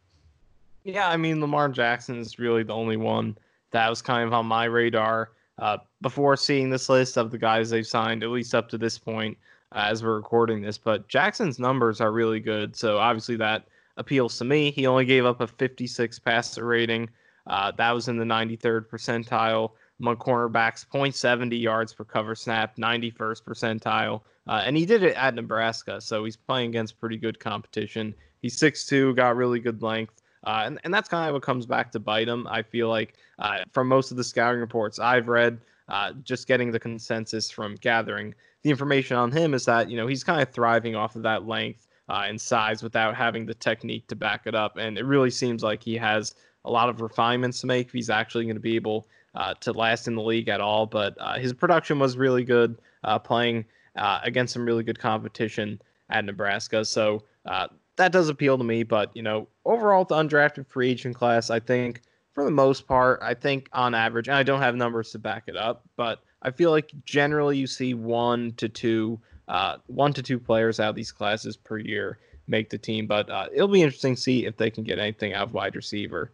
Yeah, 0.83 1.09
I 1.09 1.17
mean, 1.17 1.41
Lamar 1.41 1.67
Jackson 1.69 2.19
is 2.19 2.39
really 2.39 2.63
the 2.63 2.73
only 2.73 2.95
one 2.95 3.37
that 3.71 3.89
was 3.89 4.01
kind 4.01 4.25
of 4.25 4.33
on 4.33 4.45
my 4.45 4.65
radar 4.65 5.31
uh, 5.57 5.77
before 6.01 6.37
seeing 6.37 6.69
this 6.69 6.87
list 6.87 7.17
of 7.17 7.31
the 7.31 7.37
guys 7.37 7.69
they've 7.69 7.85
signed, 7.85 8.23
at 8.23 8.29
least 8.29 8.55
up 8.55 8.69
to 8.69 8.77
this 8.77 8.97
point 8.97 9.37
uh, 9.73 9.85
as 9.87 10.03
we're 10.03 10.15
recording 10.15 10.61
this. 10.61 10.77
But 10.77 11.07
Jackson's 11.07 11.59
numbers 11.59 11.99
are 11.99 12.11
really 12.11 12.39
good. 12.39 12.75
So, 12.75 12.97
obviously, 12.97 13.35
that 13.37 13.67
appeals 13.99 14.37
to 14.39 14.45
me. 14.45 14.71
He 14.71 14.87
only 14.87 15.05
gave 15.05 15.25
up 15.25 15.41
a 15.41 15.47
56 15.47 16.17
passer 16.19 16.65
rating. 16.65 17.09
Uh, 17.45 17.71
that 17.77 17.91
was 17.91 18.07
in 18.07 18.17
the 18.17 18.25
93rd 18.25 18.87
percentile 18.87 19.71
among 19.99 20.15
cornerbacks, 20.15 20.85
0.70 20.87 21.61
yards 21.61 21.93
per 21.93 22.05
cover 22.05 22.33
snap, 22.33 22.77
91st 22.77 23.43
percentile. 23.43 24.21
Uh, 24.47 24.63
and 24.65 24.77
he 24.77 24.85
did 24.85 25.03
it 25.03 25.15
at 25.15 25.35
Nebraska, 25.35 25.99
so 25.99 26.23
he's 26.23 26.37
playing 26.37 26.69
against 26.69 26.99
pretty 26.99 27.17
good 27.17 27.39
competition. 27.39 28.15
He's 28.41 28.57
6'2, 28.57 29.15
got 29.15 29.35
really 29.35 29.59
good 29.59 29.83
length. 29.83 30.21
Uh, 30.45 30.63
and, 30.65 30.79
and 30.85 30.93
that's 30.93 31.09
kind 31.09 31.27
of 31.27 31.33
what 31.33 31.43
comes 31.43 31.65
back 31.65 31.91
to 31.91 31.99
bite 31.99 32.29
him. 32.29 32.47
I 32.49 32.61
feel 32.61 32.87
like 32.87 33.15
uh, 33.39 33.59
from 33.73 33.89
most 33.89 34.11
of 34.11 34.17
the 34.17 34.23
scouting 34.23 34.61
reports 34.61 34.97
I've 34.97 35.27
read, 35.27 35.59
uh, 35.89 36.13
just 36.23 36.47
getting 36.47 36.71
the 36.71 36.79
consensus 36.79 37.51
from 37.51 37.75
gathering 37.75 38.33
the 38.63 38.69
information 38.69 39.17
on 39.17 39.31
him 39.31 39.53
is 39.53 39.65
that, 39.65 39.89
you 39.89 39.97
know, 39.97 40.07
he's 40.07 40.23
kind 40.23 40.41
of 40.41 40.49
thriving 40.49 40.95
off 40.95 41.15
of 41.15 41.23
that 41.23 41.47
length 41.47 41.87
uh, 42.09 42.23
and 42.27 42.39
size 42.39 42.81
without 42.81 43.15
having 43.15 43.45
the 43.45 43.53
technique 43.53 44.07
to 44.07 44.15
back 44.15 44.47
it 44.47 44.55
up. 44.55 44.77
And 44.77 44.97
it 44.97 45.05
really 45.05 45.29
seems 45.29 45.63
like 45.63 45.83
he 45.83 45.95
has 45.95 46.33
a 46.65 46.71
lot 46.71 46.89
of 46.89 47.01
refinements 47.01 47.61
to 47.61 47.67
make 47.67 47.87
if 47.87 47.93
he's 47.93 48.09
actually 48.09 48.45
going 48.45 48.55
to 48.55 48.61
be 48.61 48.75
able 48.75 49.07
uh, 49.35 49.53
to 49.55 49.71
last 49.71 50.07
in 50.07 50.15
the 50.15 50.21
league 50.21 50.49
at 50.49 50.59
all. 50.59 50.85
But 50.85 51.15
uh, 51.19 51.37
his 51.37 51.53
production 51.53 51.99
was 51.99 52.17
really 52.17 52.43
good, 52.43 52.81
uh, 53.03 53.19
playing 53.19 53.65
uh, 53.95 54.19
against 54.23 54.53
some 54.53 54.65
really 54.65 54.83
good 54.83 54.99
competition 54.99 55.81
at 56.09 56.25
Nebraska. 56.25 56.83
So 56.83 57.23
uh, 57.45 57.67
that 57.97 58.11
does 58.11 58.29
appeal 58.29 58.57
to 58.57 58.63
me. 58.63 58.83
But 58.83 59.15
you 59.15 59.21
know, 59.21 59.47
overall, 59.65 60.03
the 60.03 60.15
undrafted 60.15 60.67
free 60.67 60.89
agent 60.89 61.15
class, 61.15 61.49
I 61.49 61.59
think 61.59 62.01
for 62.33 62.43
the 62.43 62.51
most 62.51 62.87
part, 62.87 63.19
I 63.21 63.33
think 63.33 63.69
on 63.73 63.93
average, 63.93 64.27
and 64.27 64.37
I 64.37 64.43
don't 64.43 64.61
have 64.61 64.75
numbers 64.75 65.11
to 65.11 65.19
back 65.19 65.43
it 65.47 65.57
up, 65.57 65.83
but 65.95 66.23
I 66.41 66.51
feel 66.51 66.71
like 66.71 66.91
generally 67.05 67.57
you 67.57 67.67
see 67.67 67.93
one 67.93 68.53
to 68.53 68.69
two 68.69 69.19
uh, 69.49 69.77
one 69.87 70.13
to 70.13 70.23
two 70.23 70.39
players 70.39 70.79
out 70.79 70.89
of 70.89 70.95
these 70.95 71.11
classes 71.11 71.57
per 71.57 71.77
year 71.77 72.19
make 72.47 72.69
the 72.69 72.77
team. 72.77 73.07
But 73.07 73.29
uh, 73.29 73.47
it'll 73.53 73.67
be 73.67 73.81
interesting 73.81 74.15
to 74.15 74.21
see 74.21 74.45
if 74.45 74.55
they 74.55 74.69
can 74.69 74.83
get 74.83 74.99
anything 74.99 75.33
out 75.33 75.47
of 75.47 75.53
wide 75.53 75.75
receiver. 75.75 76.31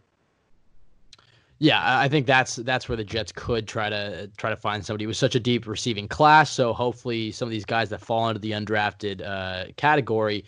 Yeah, 1.57 1.79
I 1.81 2.09
think 2.09 2.27
that's 2.27 2.57
that's 2.57 2.89
where 2.89 2.97
the 2.97 3.03
Jets 3.05 3.31
could 3.31 3.65
try 3.65 3.89
to 3.89 4.29
try 4.35 4.49
to 4.49 4.57
find 4.57 4.85
somebody 4.85 5.07
with 5.07 5.15
such 5.15 5.35
a 5.35 5.39
deep 5.39 5.65
receiving 5.65 6.05
class. 6.05 6.51
So 6.51 6.73
hopefully, 6.73 7.31
some 7.31 7.47
of 7.47 7.51
these 7.51 7.63
guys 7.63 7.89
that 7.89 8.01
fall 8.01 8.27
into 8.27 8.41
the 8.41 8.51
undrafted 8.51 9.25
uh, 9.25 9.71
category 9.77 10.43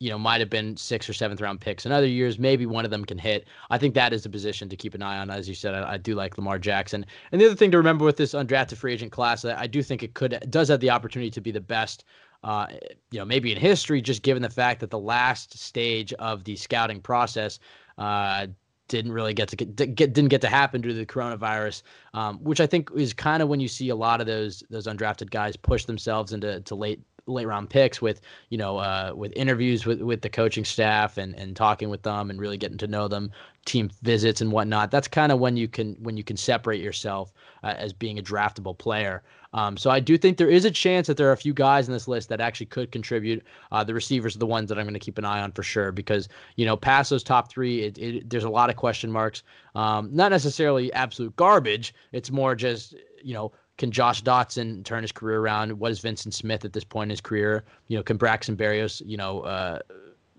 you 0.00 0.10
know, 0.10 0.18
might 0.18 0.40
have 0.40 0.50
been 0.50 0.76
sixth 0.76 1.08
or 1.08 1.12
seventh 1.12 1.40
round 1.40 1.60
picks. 1.60 1.84
In 1.84 1.92
other 1.92 2.06
years, 2.06 2.38
maybe 2.38 2.66
one 2.66 2.84
of 2.84 2.90
them 2.90 3.04
can 3.04 3.18
hit. 3.18 3.48
I 3.70 3.78
think 3.78 3.94
that 3.94 4.12
is 4.12 4.24
a 4.24 4.30
position 4.30 4.68
to 4.68 4.76
keep 4.76 4.94
an 4.94 5.02
eye 5.02 5.18
on. 5.18 5.30
As 5.30 5.48
you 5.48 5.54
said, 5.54 5.74
I, 5.74 5.94
I 5.94 5.96
do 5.96 6.14
like 6.14 6.38
Lamar 6.38 6.58
Jackson. 6.58 7.04
And 7.32 7.40
the 7.40 7.46
other 7.46 7.56
thing 7.56 7.70
to 7.72 7.76
remember 7.76 8.04
with 8.04 8.16
this 8.16 8.32
undrafted 8.32 8.76
free 8.76 8.92
agent 8.92 9.12
class, 9.12 9.44
I, 9.44 9.62
I 9.62 9.66
do 9.66 9.82
think 9.82 10.02
it 10.02 10.14
could 10.14 10.38
does 10.50 10.68
have 10.68 10.80
the 10.80 10.90
opportunity 10.90 11.30
to 11.30 11.40
be 11.40 11.50
the 11.50 11.60
best. 11.60 12.04
Uh, 12.44 12.68
you 13.10 13.18
know, 13.18 13.24
maybe 13.24 13.50
in 13.50 13.58
history, 13.58 14.00
just 14.00 14.22
given 14.22 14.42
the 14.42 14.48
fact 14.48 14.78
that 14.78 14.90
the 14.90 14.98
last 14.98 15.58
stage 15.58 16.12
of 16.14 16.44
the 16.44 16.54
scouting 16.54 17.00
process 17.00 17.58
uh, 17.98 18.46
didn't 18.86 19.10
really 19.10 19.34
get 19.34 19.48
to 19.48 19.56
get, 19.56 19.74
didn't 19.94 20.28
get 20.28 20.40
to 20.40 20.48
happen 20.48 20.80
due 20.80 20.90
to 20.90 20.94
the 20.94 21.04
coronavirus, 21.04 21.82
um, 22.14 22.38
which 22.38 22.60
I 22.60 22.66
think 22.66 22.90
is 22.94 23.12
kind 23.12 23.42
of 23.42 23.48
when 23.48 23.58
you 23.58 23.66
see 23.66 23.88
a 23.90 23.96
lot 23.96 24.20
of 24.20 24.28
those 24.28 24.62
those 24.70 24.86
undrafted 24.86 25.30
guys 25.30 25.56
push 25.56 25.84
themselves 25.84 26.32
into 26.32 26.60
to 26.60 26.74
late 26.76 27.00
late 27.28 27.46
round 27.46 27.70
picks 27.70 28.00
with 28.02 28.20
you 28.48 28.58
know 28.58 28.78
uh, 28.78 29.12
with 29.14 29.32
interviews 29.36 29.86
with 29.86 30.00
with 30.00 30.22
the 30.22 30.28
coaching 30.28 30.64
staff 30.64 31.18
and 31.18 31.34
and 31.34 31.56
talking 31.56 31.88
with 31.88 32.02
them 32.02 32.30
and 32.30 32.40
really 32.40 32.56
getting 32.56 32.78
to 32.78 32.86
know 32.86 33.08
them 33.08 33.30
team 33.64 33.90
visits 34.02 34.40
and 34.40 34.50
whatnot 34.50 34.90
that's 34.90 35.08
kind 35.08 35.30
of 35.30 35.38
when 35.38 35.56
you 35.56 35.68
can 35.68 35.94
when 36.00 36.16
you 36.16 36.24
can 36.24 36.36
separate 36.36 36.80
yourself 36.80 37.32
uh, 37.62 37.74
as 37.76 37.92
being 37.92 38.18
a 38.18 38.22
draftable 38.22 38.76
player 38.76 39.22
um, 39.54 39.76
so 39.76 39.90
I 39.90 40.00
do 40.00 40.18
think 40.18 40.36
there 40.36 40.50
is 40.50 40.64
a 40.64 40.70
chance 40.70 41.06
that 41.06 41.16
there 41.16 41.28
are 41.28 41.32
a 41.32 41.36
few 41.36 41.54
guys 41.54 41.88
in 41.88 41.94
this 41.94 42.06
list 42.06 42.28
that 42.28 42.40
actually 42.40 42.66
could 42.66 42.92
contribute. 42.92 43.42
Uh, 43.72 43.82
the 43.82 43.94
receivers 43.94 44.36
are 44.36 44.40
the 44.40 44.46
ones 44.46 44.68
that 44.68 44.78
I'm 44.78 44.84
going 44.84 44.94
to 44.94 45.00
keep 45.00 45.18
an 45.18 45.24
eye 45.24 45.40
on 45.40 45.52
for 45.52 45.62
sure 45.62 45.90
because 45.90 46.28
you 46.56 46.66
know 46.66 46.76
past 46.76 47.10
those 47.10 47.22
top 47.22 47.50
three, 47.50 47.84
it, 47.84 47.98
it, 47.98 48.30
there's 48.30 48.44
a 48.44 48.50
lot 48.50 48.68
of 48.68 48.76
question 48.76 49.10
marks. 49.10 49.42
Um, 49.74 50.10
not 50.12 50.30
necessarily 50.30 50.92
absolute 50.92 51.34
garbage. 51.36 51.94
It's 52.12 52.30
more 52.30 52.54
just 52.54 52.94
you 53.22 53.34
know 53.34 53.52
can 53.78 53.92
Josh 53.92 54.22
Doctson 54.22 54.84
turn 54.84 55.02
his 55.02 55.12
career 55.12 55.40
around? 55.40 55.78
What 55.78 55.92
is 55.92 56.00
Vyncint 56.00 56.34
Smith 56.34 56.64
at 56.64 56.72
this 56.72 56.84
point 56.84 57.06
in 57.06 57.10
his 57.10 57.20
career? 57.20 57.64
You 57.86 57.96
know, 57.96 58.02
can 58.02 58.16
Braxton 58.16 58.56
Berrios, 58.56 59.00
you 59.06 59.16
know, 59.16 59.40
uh, 59.40 59.78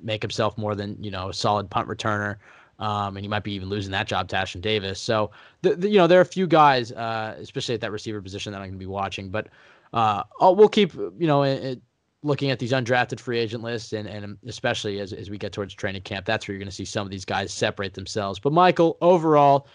make 0.01 0.21
himself 0.21 0.57
more 0.57 0.75
than 0.75 1.01
you 1.01 1.09
know 1.09 1.29
a 1.29 1.33
solid 1.33 1.69
punt 1.69 1.87
returner? 1.87 2.35
Um, 2.79 3.17
and 3.17 3.25
he 3.25 3.27
might 3.27 3.43
be 3.43 3.51
even 3.53 3.67
losing 3.67 3.91
that 3.91 4.07
job 4.07 4.29
to 4.29 4.37
Ashtyn 4.37 4.61
Davis. 4.61 5.01
So, 5.01 5.31
the, 5.63 5.75
the, 5.75 5.89
you 5.89 5.97
know, 5.97 6.07
there 6.07 6.17
are 6.17 6.21
a 6.21 6.25
few 6.25 6.47
guys, 6.47 6.93
uh, 6.93 7.35
especially 7.37 7.75
at 7.75 7.81
that 7.81 7.91
receiver 7.91 8.21
position, 8.21 8.53
that 8.53 8.59
I'm 8.59 8.69
going 8.69 8.73
to 8.73 8.77
be 8.79 8.85
watching. 8.85 9.29
But 9.29 9.47
uh, 9.91 10.23
we'll 10.39 10.69
keep, 10.69 10.93
you 10.93 11.27
know, 11.27 11.43
it, 11.43 11.61
it, 11.61 11.81
looking 12.23 12.51
at 12.51 12.59
these 12.59 12.71
undrafted 12.71 13.19
free 13.19 13.37
agent 13.37 13.63
lists, 13.63 13.91
and, 13.91 14.07
and 14.07 14.37
especially 14.47 15.01
as, 15.01 15.11
as 15.11 15.29
we 15.29 15.37
get 15.37 15.51
towards 15.51 15.73
training 15.73 16.03
camp, 16.03 16.25
that's 16.25 16.47
where 16.47 16.53
you're 16.53 16.59
going 16.59 16.69
to 16.69 16.75
see 16.75 16.85
some 16.85 17.05
of 17.05 17.11
these 17.11 17.25
guys 17.25 17.53
separate 17.53 17.95
themselves. 17.95 18.39
But 18.39 18.53
Michael, 18.53 18.97
overall, 19.01 19.67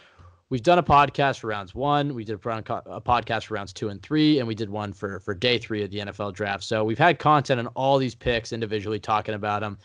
we've 0.51 0.63
done 0.63 0.79
a 0.79 0.83
podcast 0.83 1.41
for 1.41 1.49
rounds 1.49 1.75
one, 1.75 2.15
we 2.15 2.25
did 2.25 2.35
a 2.35 2.39
podcast 2.39 3.45
for 3.45 3.55
rounds 3.55 3.73
two 3.73 3.89
and 3.89 4.03
three, 4.03 4.39
and 4.39 4.49
we 4.49 4.55
did 4.55 4.71
one 4.71 4.93
for 4.93 5.21
for 5.21 5.35
day 5.35 5.59
three 5.59 5.83
of 5.83 5.91
the 5.91 5.99
NFL 5.99 6.35
draft. 6.35 6.65
So 6.65 6.85
we've 6.85 6.99
had 6.99 7.19
content 7.19 7.61
on 7.61 7.67
all 7.69 7.99
these 7.99 8.15
picks 8.15 8.53
individually, 8.53 8.99
talking 8.99 9.35
about 9.35 9.61
them. 9.61 9.79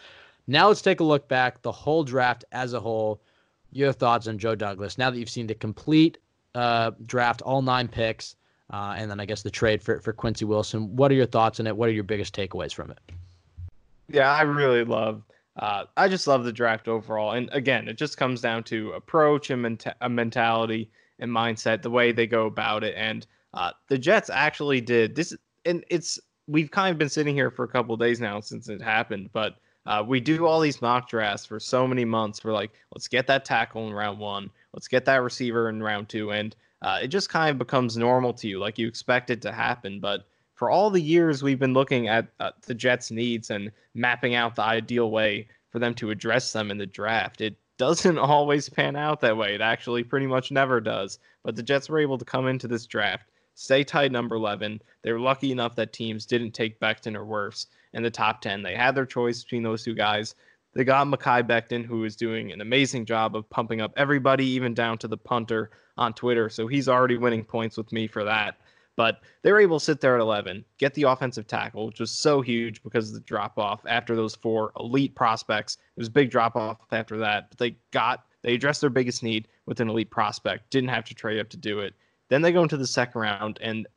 Now 0.47 0.67
let's 0.67 0.81
take 0.81 0.99
a 0.99 1.03
look 1.03 1.27
back, 1.27 1.61
the 1.61 1.71
whole 1.71 2.03
draft 2.03 2.45
as 2.51 2.73
a 2.73 2.79
whole. 2.79 3.21
Your 3.71 3.93
thoughts 3.93 4.27
on 4.27 4.39
Joe 4.39 4.55
Douglas 4.55 4.97
now 4.97 5.11
that 5.11 5.19
you've 5.19 5.29
seen 5.29 5.45
the 5.45 5.53
complete 5.53 6.17
uh, 6.55 6.91
draft, 7.05 7.41
all 7.43 7.61
nine 7.61 7.87
picks. 7.87 8.35
Uh, 8.71 8.93
and 8.97 9.09
then 9.09 9.19
I 9.19 9.25
guess 9.25 9.41
the 9.41 9.49
trade 9.49 9.81
for, 9.81 9.99
for 9.99 10.13
Quincy 10.13 10.45
Wilson. 10.45 10.95
What 10.95 11.11
are 11.11 11.15
your 11.15 11.25
thoughts 11.25 11.59
on 11.59 11.65
it? 11.65 11.75
What 11.75 11.89
are 11.89 11.91
your 11.91 12.03
biggest 12.03 12.35
takeaways 12.35 12.73
from 12.73 12.91
it? 12.91 12.99
Yeah, 14.07 14.31
I 14.31 14.41
really 14.41 14.83
love. 14.83 15.23
Uh, 15.59 15.83
I 15.97 16.07
just 16.07 16.25
love 16.25 16.45
the 16.45 16.53
draft 16.53 16.87
overall, 16.87 17.33
and 17.33 17.49
again, 17.51 17.89
it 17.89 17.97
just 17.97 18.17
comes 18.17 18.39
down 18.39 18.63
to 18.65 18.93
approach 18.93 19.49
and 19.49 19.63
menta- 19.63 19.93
a 19.99 20.09
mentality 20.09 20.89
and 21.19 21.29
mindset, 21.29 21.81
the 21.81 21.89
way 21.89 22.13
they 22.13 22.27
go 22.27 22.45
about 22.45 22.85
it. 22.85 22.95
And 22.95 23.27
uh, 23.53 23.71
the 23.89 23.97
Jets 23.97 24.29
actually 24.29 24.79
did 24.79 25.15
this, 25.15 25.35
and 25.65 25.83
it's 25.89 26.17
we've 26.47 26.71
kind 26.71 26.91
of 26.91 26.97
been 26.97 27.09
sitting 27.09 27.35
here 27.35 27.51
for 27.51 27.65
a 27.65 27.67
couple 27.67 27.97
days 27.97 28.21
now 28.21 28.39
since 28.39 28.69
it 28.69 28.81
happened, 28.81 29.29
but 29.33 29.57
uh, 29.85 30.01
we 30.05 30.21
do 30.21 30.45
all 30.45 30.61
these 30.61 30.81
mock 30.81 31.09
drafts 31.09 31.45
for 31.45 31.59
so 31.59 31.85
many 31.85 32.05
months. 32.05 32.43
We're 32.43 32.53
like, 32.53 32.71
let's 32.95 33.09
get 33.09 33.27
that 33.27 33.43
tackle 33.43 33.85
in 33.87 33.93
round 33.93 34.17
one, 34.17 34.49
let's 34.73 34.87
get 34.87 35.03
that 35.05 35.23
receiver 35.23 35.67
in 35.67 35.83
round 35.83 36.07
two, 36.07 36.31
and 36.31 36.55
uh, 36.81 36.99
it 37.03 37.09
just 37.09 37.29
kind 37.29 37.49
of 37.49 37.57
becomes 37.57 37.97
normal 37.97 38.31
to 38.33 38.47
you, 38.47 38.59
like 38.59 38.77
you 38.77 38.87
expect 38.87 39.29
it 39.29 39.41
to 39.41 39.51
happen. 39.51 39.99
But 39.99 40.25
for 40.59 40.69
all 40.69 40.89
the 40.89 41.01
years 41.01 41.41
we've 41.41 41.57
been 41.57 41.73
looking 41.73 42.09
at 42.09 42.27
uh, 42.41 42.51
the 42.67 42.73
Jets' 42.73 43.11
needs 43.11 43.49
and 43.49 43.71
mapping 43.93 44.35
out 44.35 44.57
the 44.57 44.61
ideal 44.61 45.09
way 45.09 45.47
for 45.69 45.79
them 45.79 45.93
to 45.93 46.09
address 46.09 46.51
them 46.51 46.69
in 46.69 46.77
the 46.77 46.85
draft, 46.85 47.39
it 47.39 47.55
doesn't 47.77 48.17
always 48.17 48.67
pan 48.67 48.97
out 48.97 49.21
that 49.21 49.37
way. 49.37 49.55
It 49.55 49.61
actually 49.61 50.03
pretty 50.03 50.27
much 50.27 50.51
never 50.51 50.81
does. 50.81 51.17
But 51.45 51.55
the 51.55 51.63
Jets 51.63 51.87
were 51.87 51.99
able 51.99 52.17
to 52.17 52.25
come 52.25 52.45
into 52.45 52.67
this 52.67 52.85
draft, 52.85 53.29
stay 53.55 53.85
tied 53.85 54.11
number 54.11 54.35
11. 54.35 54.81
They 55.01 55.13
were 55.13 55.21
lucky 55.21 55.53
enough 55.53 55.75
that 55.75 55.93
teams 55.93 56.25
didn't 56.25 56.51
take 56.51 56.81
Becton 56.81 57.15
or 57.15 57.23
Wirfs 57.23 57.67
in 57.93 58.03
the 58.03 58.11
top 58.11 58.41
10. 58.41 58.61
They 58.61 58.75
had 58.75 58.95
their 58.95 59.05
choice 59.05 59.41
between 59.41 59.63
those 59.63 59.83
two 59.83 59.95
guys. 59.95 60.35
They 60.73 60.83
got 60.83 61.07
Mekhi 61.07 61.41
Becton, 61.47 61.85
who 61.85 62.03
is 62.03 62.17
doing 62.17 62.51
an 62.51 62.59
amazing 62.59 63.05
job 63.05 63.33
of 63.33 63.49
pumping 63.49 63.79
up 63.79 63.93
everybody, 63.95 64.45
even 64.47 64.73
down 64.73 64.97
to 64.97 65.07
the 65.07 65.15
punter 65.15 65.71
on 65.97 66.13
Twitter. 66.13 66.49
So 66.49 66.67
he's 66.67 66.89
already 66.89 67.15
winning 67.15 67.45
points 67.45 67.77
with 67.77 67.93
me 67.93 68.07
for 68.07 68.25
that. 68.25 68.57
But 68.99 69.21
they 69.43 69.53
were 69.53 69.61
able 69.61 69.79
to 69.79 69.85
sit 69.85 70.01
there 70.01 70.15
at 70.15 70.19
11, 70.19 70.65
get 70.77 70.93
the 70.93 71.03
offensive 71.03 71.47
tackle, 71.47 71.85
which 71.85 72.01
was 72.01 72.11
so 72.11 72.41
huge 72.41 72.83
because 72.83 73.07
of 73.07 73.13
the 73.13 73.21
drop 73.21 73.57
off 73.57 73.79
after 73.87 74.13
those 74.13 74.35
four 74.35 74.73
elite 74.77 75.15
prospects. 75.15 75.77
It 75.95 76.01
was 76.01 76.09
a 76.09 76.11
big 76.11 76.29
drop 76.29 76.57
off 76.57 76.79
after 76.91 77.17
that, 77.19 77.49
but 77.49 77.57
they 77.59 77.77
got 77.91 78.25
they 78.41 78.55
addressed 78.55 78.81
their 78.81 78.89
biggest 78.89 79.23
need 79.23 79.47
with 79.65 79.79
an 79.79 79.87
elite 79.87 80.11
prospect. 80.11 80.69
Didn't 80.69 80.89
have 80.89 81.05
to 81.05 81.15
trade 81.15 81.39
up 81.39 81.47
to 81.51 81.55
do 81.55 81.79
it. 81.79 81.93
Then 82.27 82.41
they 82.41 82.51
go 82.51 82.61
into 82.61 82.75
the 82.75 82.85
second 82.85 83.21
round, 83.21 83.57
and 83.61 83.87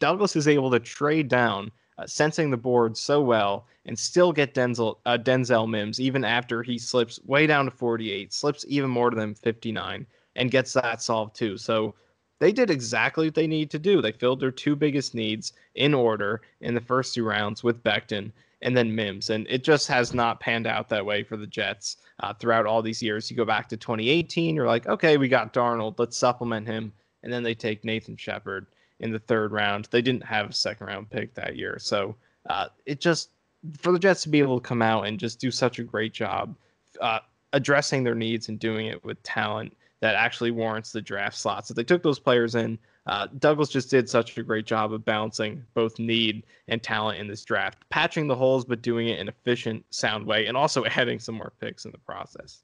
Douglas 0.00 0.34
is 0.34 0.48
able 0.48 0.72
to 0.72 0.80
trade 0.80 1.28
down 1.28 1.70
uh, 1.98 2.08
sensing 2.08 2.50
the 2.50 2.56
board 2.56 2.96
so 2.96 3.20
well 3.20 3.68
and 3.86 3.96
still 3.96 4.32
get 4.32 4.52
Denzel 4.52 4.96
uh, 5.06 5.16
Denzel 5.16 5.70
Mims 5.70 6.00
even 6.00 6.24
after 6.24 6.64
he 6.64 6.76
slips 6.76 7.20
way 7.24 7.46
down 7.46 7.66
to 7.66 7.70
48, 7.70 8.32
slips 8.32 8.64
even 8.66 8.90
more 8.90 9.10
to 9.10 9.16
them 9.16 9.32
59, 9.32 10.04
and 10.34 10.50
gets 10.50 10.72
that 10.72 11.02
solved 11.02 11.36
too. 11.36 11.56
So 11.56 11.94
they 12.40 12.52
did 12.52 12.70
exactly 12.70 13.26
what 13.26 13.34
they 13.34 13.46
need 13.46 13.70
to 13.70 13.78
do. 13.78 14.02
They 14.02 14.12
filled 14.12 14.40
their 14.40 14.50
two 14.50 14.74
biggest 14.74 15.14
needs 15.14 15.52
in 15.74 15.94
order 15.94 16.40
in 16.60 16.74
the 16.74 16.80
first 16.80 17.14
two 17.14 17.24
rounds 17.24 17.62
with 17.62 17.84
Becton 17.84 18.32
and 18.62 18.76
then 18.76 18.94
Mims, 18.94 19.30
and 19.30 19.46
it 19.48 19.64
just 19.64 19.88
has 19.88 20.12
not 20.12 20.40
panned 20.40 20.66
out 20.66 20.88
that 20.88 21.06
way 21.06 21.22
for 21.22 21.36
the 21.36 21.46
Jets 21.46 21.96
uh, 22.22 22.34
throughout 22.34 22.66
all 22.66 22.82
these 22.82 23.02
years. 23.02 23.30
You 23.30 23.36
go 23.36 23.44
back 23.44 23.68
to 23.68 23.76
2018, 23.76 24.54
you're 24.54 24.66
like, 24.66 24.86
okay, 24.86 25.16
we 25.16 25.28
got 25.28 25.54
Darnold, 25.54 25.98
let's 25.98 26.18
supplement 26.18 26.66
him, 26.66 26.92
and 27.22 27.32
then 27.32 27.42
they 27.42 27.54
take 27.54 27.84
Nathan 27.84 28.16
Shepherd 28.16 28.66
in 28.98 29.12
the 29.12 29.18
third 29.18 29.52
round. 29.52 29.88
They 29.90 30.02
didn't 30.02 30.24
have 30.24 30.50
a 30.50 30.54
second 30.54 30.88
round 30.88 31.08
pick 31.08 31.34
that 31.34 31.56
year. 31.56 31.78
So 31.80 32.16
uh, 32.50 32.68
it 32.84 33.00
just, 33.00 33.30
for 33.78 33.92
the 33.92 33.98
Jets 33.98 34.22
to 34.24 34.28
be 34.28 34.40
able 34.40 34.60
to 34.60 34.68
come 34.68 34.82
out 34.82 35.06
and 35.06 35.18
just 35.18 35.40
do 35.40 35.50
such 35.50 35.78
a 35.78 35.84
great 35.84 36.12
job 36.12 36.54
uh, 37.00 37.20
addressing 37.54 38.04
their 38.04 38.14
needs 38.14 38.48
and 38.50 38.58
doing 38.58 38.86
it 38.86 39.02
with 39.04 39.22
talent 39.22 39.74
that 40.00 40.14
actually 40.14 40.50
warrants 40.50 40.92
the 40.92 41.00
draft 41.00 41.36
slots. 41.36 41.68
So 41.68 41.74
they 41.74 41.84
took 41.84 42.02
those 42.02 42.18
players 42.18 42.54
in. 42.54 42.78
Uh, 43.06 43.28
Douglas 43.38 43.68
just 43.68 43.90
did 43.90 44.08
such 44.08 44.36
a 44.36 44.42
great 44.42 44.66
job 44.66 44.92
of 44.92 45.04
balancing 45.04 45.64
both 45.74 45.98
need 45.98 46.44
and 46.68 46.82
talent 46.82 47.18
in 47.18 47.26
this 47.26 47.44
draft, 47.44 47.78
patching 47.90 48.26
the 48.26 48.36
holes, 48.36 48.64
but 48.64 48.82
doing 48.82 49.08
it 49.08 49.14
in 49.14 49.22
an 49.22 49.28
efficient, 49.28 49.84
sound 49.90 50.26
way, 50.26 50.46
and 50.46 50.56
also 50.56 50.84
adding 50.96 51.18
some 51.18 51.34
more 51.34 51.52
picks 51.60 51.84
in 51.84 51.92
the 51.92 51.98
process. 51.98 52.62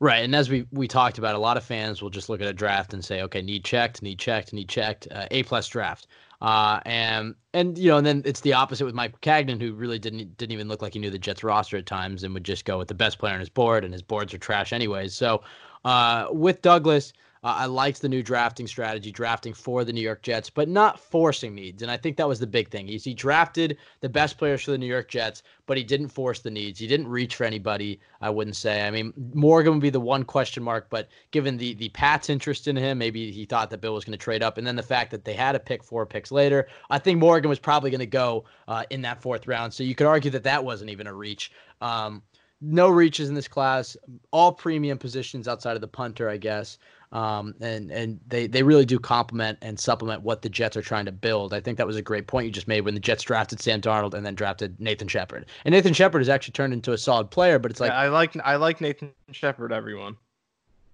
Right, 0.00 0.24
and 0.24 0.34
as 0.36 0.48
we 0.48 0.64
we 0.70 0.86
talked 0.86 1.18
about, 1.18 1.34
a 1.34 1.38
lot 1.38 1.56
of 1.56 1.64
fans 1.64 2.00
will 2.00 2.10
just 2.10 2.28
look 2.28 2.40
at 2.40 2.46
a 2.46 2.52
draft 2.52 2.94
and 2.94 3.04
say, 3.04 3.22
okay, 3.22 3.42
need 3.42 3.64
checked, 3.64 4.00
need 4.00 4.20
checked, 4.20 4.52
need 4.52 4.68
checked, 4.68 5.08
uh, 5.10 5.26
A 5.32 5.42
plus 5.42 5.66
draft, 5.66 6.06
uh, 6.40 6.78
and 6.86 7.34
and 7.52 7.76
you 7.76 7.88
know, 7.88 7.96
and 7.96 8.06
then 8.06 8.22
it's 8.24 8.40
the 8.42 8.52
opposite 8.52 8.84
with 8.84 8.94
Mike 8.94 9.20
Maccagnan, 9.20 9.60
who 9.60 9.72
really 9.74 9.98
didn't 9.98 10.36
didn't 10.36 10.52
even 10.52 10.68
look 10.68 10.82
like 10.82 10.92
he 10.92 11.00
knew 11.00 11.10
the 11.10 11.18
Jets 11.18 11.42
roster 11.42 11.76
at 11.78 11.86
times, 11.86 12.22
and 12.22 12.32
would 12.32 12.44
just 12.44 12.64
go 12.64 12.78
with 12.78 12.86
the 12.86 12.94
best 12.94 13.18
player 13.18 13.34
on 13.34 13.40
his 13.40 13.48
board, 13.48 13.84
and 13.84 13.92
his 13.92 14.02
boards 14.02 14.32
are 14.32 14.38
trash 14.38 14.72
anyways. 14.72 15.14
So 15.14 15.42
uh, 15.84 16.28
with 16.30 16.62
Douglas, 16.62 17.12
uh, 17.44 17.54
I 17.56 17.66
liked 17.66 18.02
the 18.02 18.08
new 18.08 18.22
drafting 18.22 18.66
strategy, 18.66 19.12
drafting 19.12 19.54
for 19.54 19.84
the 19.84 19.92
New 19.92 20.00
York 20.00 20.22
Jets, 20.22 20.50
but 20.50 20.68
not 20.68 20.98
forcing 20.98 21.54
needs. 21.54 21.82
And 21.82 21.90
I 21.90 21.96
think 21.96 22.16
that 22.16 22.26
was 22.26 22.40
the 22.40 22.46
big 22.46 22.68
thing. 22.68 22.88
He's, 22.88 23.04
he 23.04 23.14
drafted 23.14 23.78
the 24.00 24.08
best 24.08 24.38
players 24.38 24.62
for 24.62 24.72
the 24.72 24.78
New 24.78 24.86
York 24.86 25.08
Jets, 25.08 25.44
but 25.66 25.76
he 25.76 25.84
didn't 25.84 26.08
force 26.08 26.40
the 26.40 26.50
needs. 26.50 26.80
He 26.80 26.88
didn't 26.88 27.06
reach 27.06 27.36
for 27.36 27.44
anybody. 27.44 28.00
I 28.20 28.30
wouldn't 28.30 28.56
say. 28.56 28.84
I 28.84 28.90
mean, 28.90 29.12
Morgan 29.34 29.74
would 29.74 29.82
be 29.82 29.90
the 29.90 30.00
one 30.00 30.24
question 30.24 30.62
mark, 30.62 30.88
but 30.90 31.08
given 31.30 31.56
the 31.56 31.74
the 31.74 31.90
Pats' 31.90 32.28
interest 32.28 32.66
in 32.66 32.74
him, 32.74 32.98
maybe 32.98 33.30
he 33.30 33.44
thought 33.44 33.70
that 33.70 33.80
Bill 33.80 33.94
was 33.94 34.04
going 34.04 34.18
to 34.18 34.22
trade 34.22 34.42
up, 34.42 34.58
and 34.58 34.66
then 34.66 34.76
the 34.76 34.82
fact 34.82 35.12
that 35.12 35.24
they 35.24 35.34
had 35.34 35.54
a 35.54 35.60
pick 35.60 35.84
four 35.84 36.04
picks 36.06 36.32
later, 36.32 36.66
I 36.90 36.98
think 36.98 37.20
Morgan 37.20 37.48
was 37.48 37.60
probably 37.60 37.90
going 37.90 38.00
to 38.00 38.06
go 38.06 38.44
uh, 38.66 38.84
in 38.90 39.02
that 39.02 39.22
fourth 39.22 39.46
round. 39.46 39.72
So 39.72 39.84
you 39.84 39.94
could 39.94 40.08
argue 40.08 40.32
that 40.32 40.42
that 40.42 40.64
wasn't 40.64 40.90
even 40.90 41.06
a 41.06 41.14
reach. 41.14 41.52
Um, 41.80 42.22
no 42.60 42.88
reaches 42.88 43.28
in 43.28 43.34
this 43.34 43.48
class, 43.48 43.96
all 44.32 44.52
premium 44.52 44.98
positions 44.98 45.46
outside 45.46 45.76
of 45.76 45.80
the 45.80 45.88
punter, 45.88 46.28
I 46.28 46.36
guess. 46.36 46.78
Um, 47.10 47.54
and 47.60 47.90
and 47.90 48.20
they 48.26 48.46
they 48.46 48.62
really 48.62 48.84
do 48.84 48.98
complement 48.98 49.58
and 49.62 49.80
supplement 49.80 50.22
what 50.22 50.42
the 50.42 50.50
Jets 50.50 50.76
are 50.76 50.82
trying 50.82 51.06
to 51.06 51.12
build. 51.12 51.54
I 51.54 51.60
think 51.60 51.78
that 51.78 51.86
was 51.86 51.96
a 51.96 52.02
great 52.02 52.26
point 52.26 52.44
you 52.44 52.52
just 52.52 52.68
made 52.68 52.82
when 52.82 52.92
the 52.92 53.00
Jets 53.00 53.22
drafted 53.22 53.60
Sam 53.60 53.80
Darnold 53.80 54.12
and 54.12 54.26
then 54.26 54.34
drafted 54.34 54.78
Nathan 54.78 55.08
Shepherd. 55.08 55.46
And 55.64 55.72
Nathan 55.72 55.94
Shepherd 55.94 56.18
has 56.18 56.28
actually 56.28 56.52
turned 56.52 56.74
into 56.74 56.92
a 56.92 56.98
solid 56.98 57.30
player, 57.30 57.58
but 57.58 57.70
it's 57.70 57.80
like 57.80 57.92
yeah, 57.92 57.98
I 57.98 58.08
like 58.08 58.36
I 58.44 58.56
like 58.56 58.82
Nathan 58.82 59.12
Shepherd. 59.32 59.72
Everyone. 59.72 60.16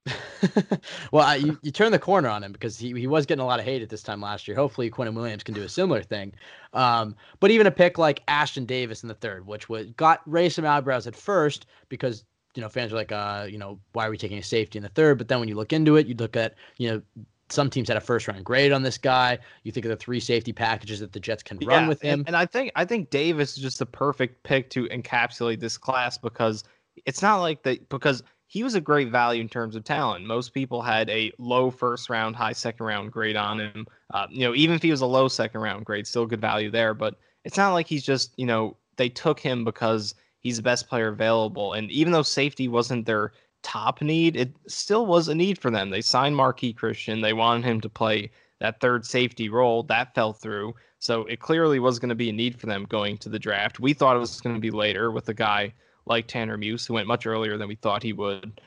well, 1.12 1.26
I, 1.26 1.36
you, 1.36 1.58
you 1.62 1.70
turn 1.70 1.92
the 1.92 1.98
corner 1.98 2.28
on 2.28 2.42
him 2.42 2.52
because 2.52 2.78
he, 2.78 2.92
he 2.92 3.06
was 3.06 3.24
getting 3.24 3.42
a 3.42 3.46
lot 3.46 3.58
of 3.58 3.64
hate 3.64 3.82
at 3.82 3.88
this 3.88 4.02
time 4.02 4.20
last 4.20 4.46
year. 4.46 4.56
Hopefully, 4.56 4.90
Quinnen 4.90 5.14
Williams 5.14 5.42
can 5.42 5.54
do 5.54 5.62
a 5.62 5.68
similar 5.68 6.02
thing. 6.02 6.34
Um, 6.72 7.16
but 7.40 7.50
even 7.50 7.66
a 7.66 7.70
pick 7.70 7.96
like 7.96 8.24
Ashtyn 8.26 8.66
Davis 8.66 9.02
in 9.02 9.08
the 9.08 9.14
third, 9.14 9.46
which 9.46 9.68
was 9.68 9.90
got 9.92 10.20
raised 10.26 10.56
some 10.56 10.66
eyebrows 10.66 11.06
at 11.06 11.16
first 11.16 11.66
because 11.88 12.24
you 12.54 12.60
know 12.60 12.68
fans 12.68 12.92
are 12.92 12.96
like, 12.96 13.12
uh, 13.12 13.46
you 13.48 13.58
know, 13.58 13.78
why 13.92 14.06
are 14.06 14.10
we 14.10 14.18
taking 14.18 14.38
a 14.38 14.42
safety 14.42 14.78
in 14.78 14.82
the 14.82 14.90
third? 14.90 15.16
But 15.16 15.28
then 15.28 15.40
when 15.40 15.48
you 15.48 15.54
look 15.54 15.72
into 15.72 15.96
it, 15.96 16.06
you 16.06 16.14
look 16.14 16.36
at 16.36 16.54
you 16.76 16.90
know 16.90 17.02
some 17.48 17.70
teams 17.70 17.88
had 17.88 17.96
a 17.96 18.00
first 18.00 18.28
round 18.28 18.44
grade 18.44 18.72
on 18.72 18.82
this 18.82 18.98
guy. 18.98 19.38
You 19.62 19.72
think 19.72 19.86
of 19.86 19.90
the 19.90 19.96
three 19.96 20.20
safety 20.20 20.52
packages 20.52 21.00
that 21.00 21.12
the 21.12 21.20
Jets 21.20 21.42
can 21.42 21.58
yeah, 21.60 21.68
run 21.68 21.88
with 21.88 22.02
him. 22.02 22.20
And, 22.20 22.28
and 22.28 22.36
I 22.36 22.46
think 22.46 22.72
I 22.76 22.84
think 22.84 23.10
Davis 23.10 23.56
is 23.56 23.62
just 23.62 23.78
the 23.78 23.86
perfect 23.86 24.42
pick 24.42 24.70
to 24.70 24.86
encapsulate 24.88 25.60
this 25.60 25.78
class 25.78 26.18
because 26.18 26.64
it's 27.06 27.22
not 27.22 27.38
like 27.38 27.62
that 27.62 27.88
because 27.88 28.22
he 28.54 28.62
was 28.62 28.76
a 28.76 28.80
great 28.80 29.10
value 29.10 29.40
in 29.40 29.48
terms 29.48 29.74
of 29.74 29.82
talent. 29.82 30.24
Most 30.24 30.54
people 30.54 30.80
had 30.80 31.10
a 31.10 31.32
low 31.38 31.72
first 31.72 32.08
round, 32.08 32.36
high 32.36 32.52
second 32.52 32.86
round 32.86 33.10
grade 33.10 33.34
on 33.34 33.58
him. 33.58 33.84
Uh, 34.12 34.28
you 34.30 34.46
know, 34.46 34.54
even 34.54 34.76
if 34.76 34.82
he 34.82 34.92
was 34.92 35.00
a 35.00 35.06
low 35.06 35.26
second 35.26 35.60
round 35.60 35.84
grade, 35.84 36.06
still 36.06 36.24
good 36.24 36.40
value 36.40 36.70
there. 36.70 36.94
But 36.94 37.16
it's 37.44 37.56
not 37.56 37.72
like 37.72 37.88
he's 37.88 38.04
just, 38.04 38.32
you 38.36 38.46
know, 38.46 38.76
they 38.96 39.08
took 39.08 39.40
him 39.40 39.64
because 39.64 40.14
he's 40.38 40.58
the 40.58 40.62
best 40.62 40.88
player 40.88 41.08
available. 41.08 41.72
And 41.72 41.90
even 41.90 42.12
though 42.12 42.22
safety 42.22 42.68
wasn't 42.68 43.06
their 43.06 43.32
top 43.64 44.00
need, 44.00 44.36
it 44.36 44.54
still 44.68 45.04
was 45.04 45.26
a 45.26 45.34
need 45.34 45.58
for 45.58 45.72
them. 45.72 45.90
They 45.90 46.00
signed 46.00 46.36
Marqui 46.36 46.76
Christian. 46.76 47.22
They 47.22 47.32
wanted 47.32 47.64
him 47.64 47.80
to 47.80 47.88
play 47.88 48.30
that 48.60 48.80
third 48.80 49.04
safety 49.04 49.48
role. 49.48 49.82
That 49.82 50.14
fell 50.14 50.32
through. 50.32 50.76
So 51.00 51.22
it 51.22 51.40
clearly 51.40 51.80
was 51.80 51.98
going 51.98 52.10
to 52.10 52.14
be 52.14 52.30
a 52.30 52.32
need 52.32 52.60
for 52.60 52.66
them 52.66 52.86
going 52.88 53.18
to 53.18 53.28
the 53.28 53.40
draft. 53.40 53.80
We 53.80 53.94
thought 53.94 54.14
it 54.14 54.20
was 54.20 54.40
going 54.40 54.54
to 54.54 54.60
be 54.60 54.70
later 54.70 55.10
with 55.10 55.28
a 55.28 55.34
guy 55.34 55.74
like 56.06 56.26
Tanner 56.26 56.56
Muse, 56.56 56.86
who 56.86 56.94
went 56.94 57.08
much 57.08 57.26
earlier 57.26 57.56
than 57.56 57.68
we 57.68 57.74
thought 57.76 58.02
he 58.02 58.12
would. 58.12 58.60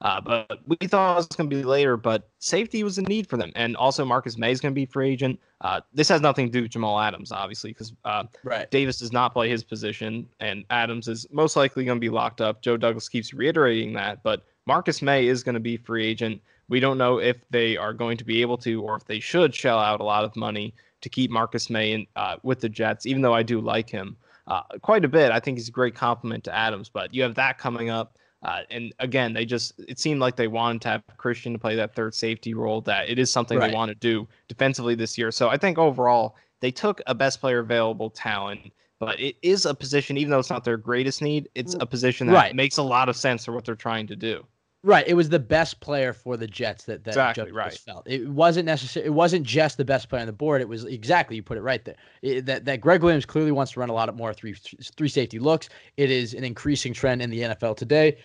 Uh, 0.00 0.20
but 0.20 0.60
we 0.66 0.76
thought 0.86 1.14
it 1.14 1.16
was 1.16 1.26
going 1.26 1.50
to 1.50 1.56
be 1.56 1.62
later, 1.64 1.96
but 1.96 2.28
safety 2.38 2.84
was 2.84 2.98
a 2.98 3.02
need 3.02 3.28
for 3.28 3.36
them. 3.36 3.50
And 3.56 3.76
also, 3.76 4.04
Marcus 4.04 4.38
Maye 4.38 4.52
is 4.52 4.60
going 4.60 4.72
to 4.72 4.74
be 4.74 4.86
free 4.86 5.10
agent. 5.10 5.40
Uh, 5.60 5.80
this 5.92 6.08
has 6.08 6.20
nothing 6.20 6.46
to 6.46 6.52
do 6.52 6.62
with 6.62 6.70
Jamal 6.70 7.00
Adams, 7.00 7.32
obviously, 7.32 7.70
because 7.70 7.92
uh, 8.04 8.24
right. 8.44 8.70
Davis 8.70 8.98
does 8.98 9.12
not 9.12 9.32
play 9.32 9.48
his 9.48 9.64
position, 9.64 10.28
and 10.38 10.64
Adams 10.70 11.08
is 11.08 11.26
most 11.32 11.56
likely 11.56 11.84
going 11.84 11.96
to 11.96 12.00
be 12.00 12.10
locked 12.10 12.40
up. 12.40 12.62
Joe 12.62 12.76
Douglas 12.76 13.08
keeps 13.08 13.34
reiterating 13.34 13.92
that, 13.94 14.22
but 14.22 14.44
Marcus 14.66 15.02
Maye 15.02 15.26
is 15.26 15.42
going 15.42 15.54
to 15.54 15.60
be 15.60 15.76
free 15.76 16.06
agent. 16.06 16.40
We 16.68 16.78
don't 16.78 16.98
know 16.98 17.18
if 17.18 17.36
they 17.50 17.76
are 17.76 17.92
going 17.92 18.18
to 18.18 18.24
be 18.24 18.40
able 18.40 18.58
to 18.58 18.82
or 18.82 18.94
if 18.94 19.04
they 19.04 19.18
should 19.18 19.52
shell 19.52 19.80
out 19.80 20.00
a 20.00 20.04
lot 20.04 20.24
of 20.24 20.36
money 20.36 20.74
to 21.00 21.08
keep 21.08 21.30
Marcus 21.30 21.70
Maye 21.70 21.92
in, 21.92 22.06
uh, 22.14 22.36
with 22.44 22.60
the 22.60 22.68
Jets, 22.68 23.06
even 23.06 23.22
though 23.22 23.34
I 23.34 23.42
do 23.42 23.60
like 23.60 23.90
him 23.90 24.16
uh, 24.48 24.62
quite 24.82 25.04
a 25.04 25.08
bit. 25.08 25.30
I 25.30 25.38
think 25.38 25.58
he's 25.58 25.68
a 25.68 25.72
great 25.72 25.94
compliment 25.94 26.44
to 26.44 26.54
Adams, 26.54 26.88
but 26.88 27.14
you 27.14 27.22
have 27.22 27.34
that 27.36 27.58
coming 27.58 27.90
up. 27.90 28.16
Uh, 28.42 28.60
and 28.70 28.94
again, 29.00 29.32
they 29.32 29.44
just 29.44 29.78
it 29.80 29.98
seemed 29.98 30.20
like 30.20 30.36
they 30.36 30.48
wanted 30.48 30.80
to 30.82 30.88
have 30.88 31.02
Christian 31.16 31.52
to 31.52 31.58
play 31.58 31.74
that 31.76 31.94
third 31.94 32.14
safety 32.14 32.54
role. 32.54 32.80
That 32.80 33.08
it 33.08 33.18
is 33.18 33.30
something 33.30 33.58
right. 33.58 33.70
they 33.70 33.74
want 33.74 33.90
to 33.90 33.94
do 33.96 34.26
defensively 34.48 34.94
this 34.94 35.18
year. 35.18 35.30
So 35.30 35.48
I 35.48 35.56
think 35.56 35.76
overall 35.76 36.36
they 36.60 36.70
took 36.70 37.00
a 37.06 37.14
best 37.14 37.40
player 37.40 37.58
available 37.58 38.10
talent, 38.10 38.72
but 39.00 39.18
it 39.20 39.36
is 39.42 39.66
a 39.66 39.74
position, 39.74 40.16
even 40.16 40.30
though 40.30 40.38
it's 40.38 40.50
not 40.50 40.64
their 40.64 40.76
greatest 40.76 41.20
need, 41.20 41.48
it's 41.54 41.74
a 41.80 41.86
position 41.86 42.26
that 42.28 42.34
right. 42.34 42.54
makes 42.54 42.78
a 42.78 42.82
lot 42.82 43.08
of 43.08 43.16
sense 43.16 43.44
for 43.44 43.52
what 43.52 43.64
they're 43.64 43.74
trying 43.74 44.06
to 44.06 44.16
do. 44.16 44.44
Right. 44.84 45.06
It 45.08 45.14
was 45.14 45.28
the 45.28 45.40
best 45.40 45.80
player 45.80 46.12
for 46.12 46.36
the 46.36 46.46
Jets 46.46 46.84
that, 46.84 47.02
that 47.02 47.10
exactly, 47.10 47.50
right. 47.50 47.72
felt. 47.72 48.06
It 48.06 48.28
wasn't 48.28 48.66
necessary. 48.66 49.06
It 49.06 49.12
wasn't 49.12 49.44
just 49.44 49.76
the 49.76 49.84
best 49.84 50.08
player 50.08 50.20
on 50.20 50.26
the 50.28 50.32
board. 50.32 50.60
It 50.60 50.68
was 50.68 50.84
exactly 50.84 51.34
you 51.34 51.42
put 51.42 51.58
it 51.58 51.62
right 51.62 51.84
there. 51.84 51.96
It, 52.22 52.46
that 52.46 52.64
that 52.64 52.80
Gregg 52.80 53.02
Williams 53.02 53.26
clearly 53.26 53.50
wants 53.50 53.72
to 53.72 53.80
run 53.80 53.88
a 53.88 53.92
lot 53.92 54.08
of 54.08 54.14
more 54.14 54.32
three 54.32 54.54
three 54.54 55.08
safety 55.08 55.40
looks. 55.40 55.68
It 55.96 56.12
is 56.12 56.32
an 56.32 56.44
increasing 56.44 56.92
trend 56.92 57.22
in 57.22 57.30
the 57.30 57.40
NFL 57.40 57.76
today 57.76 58.18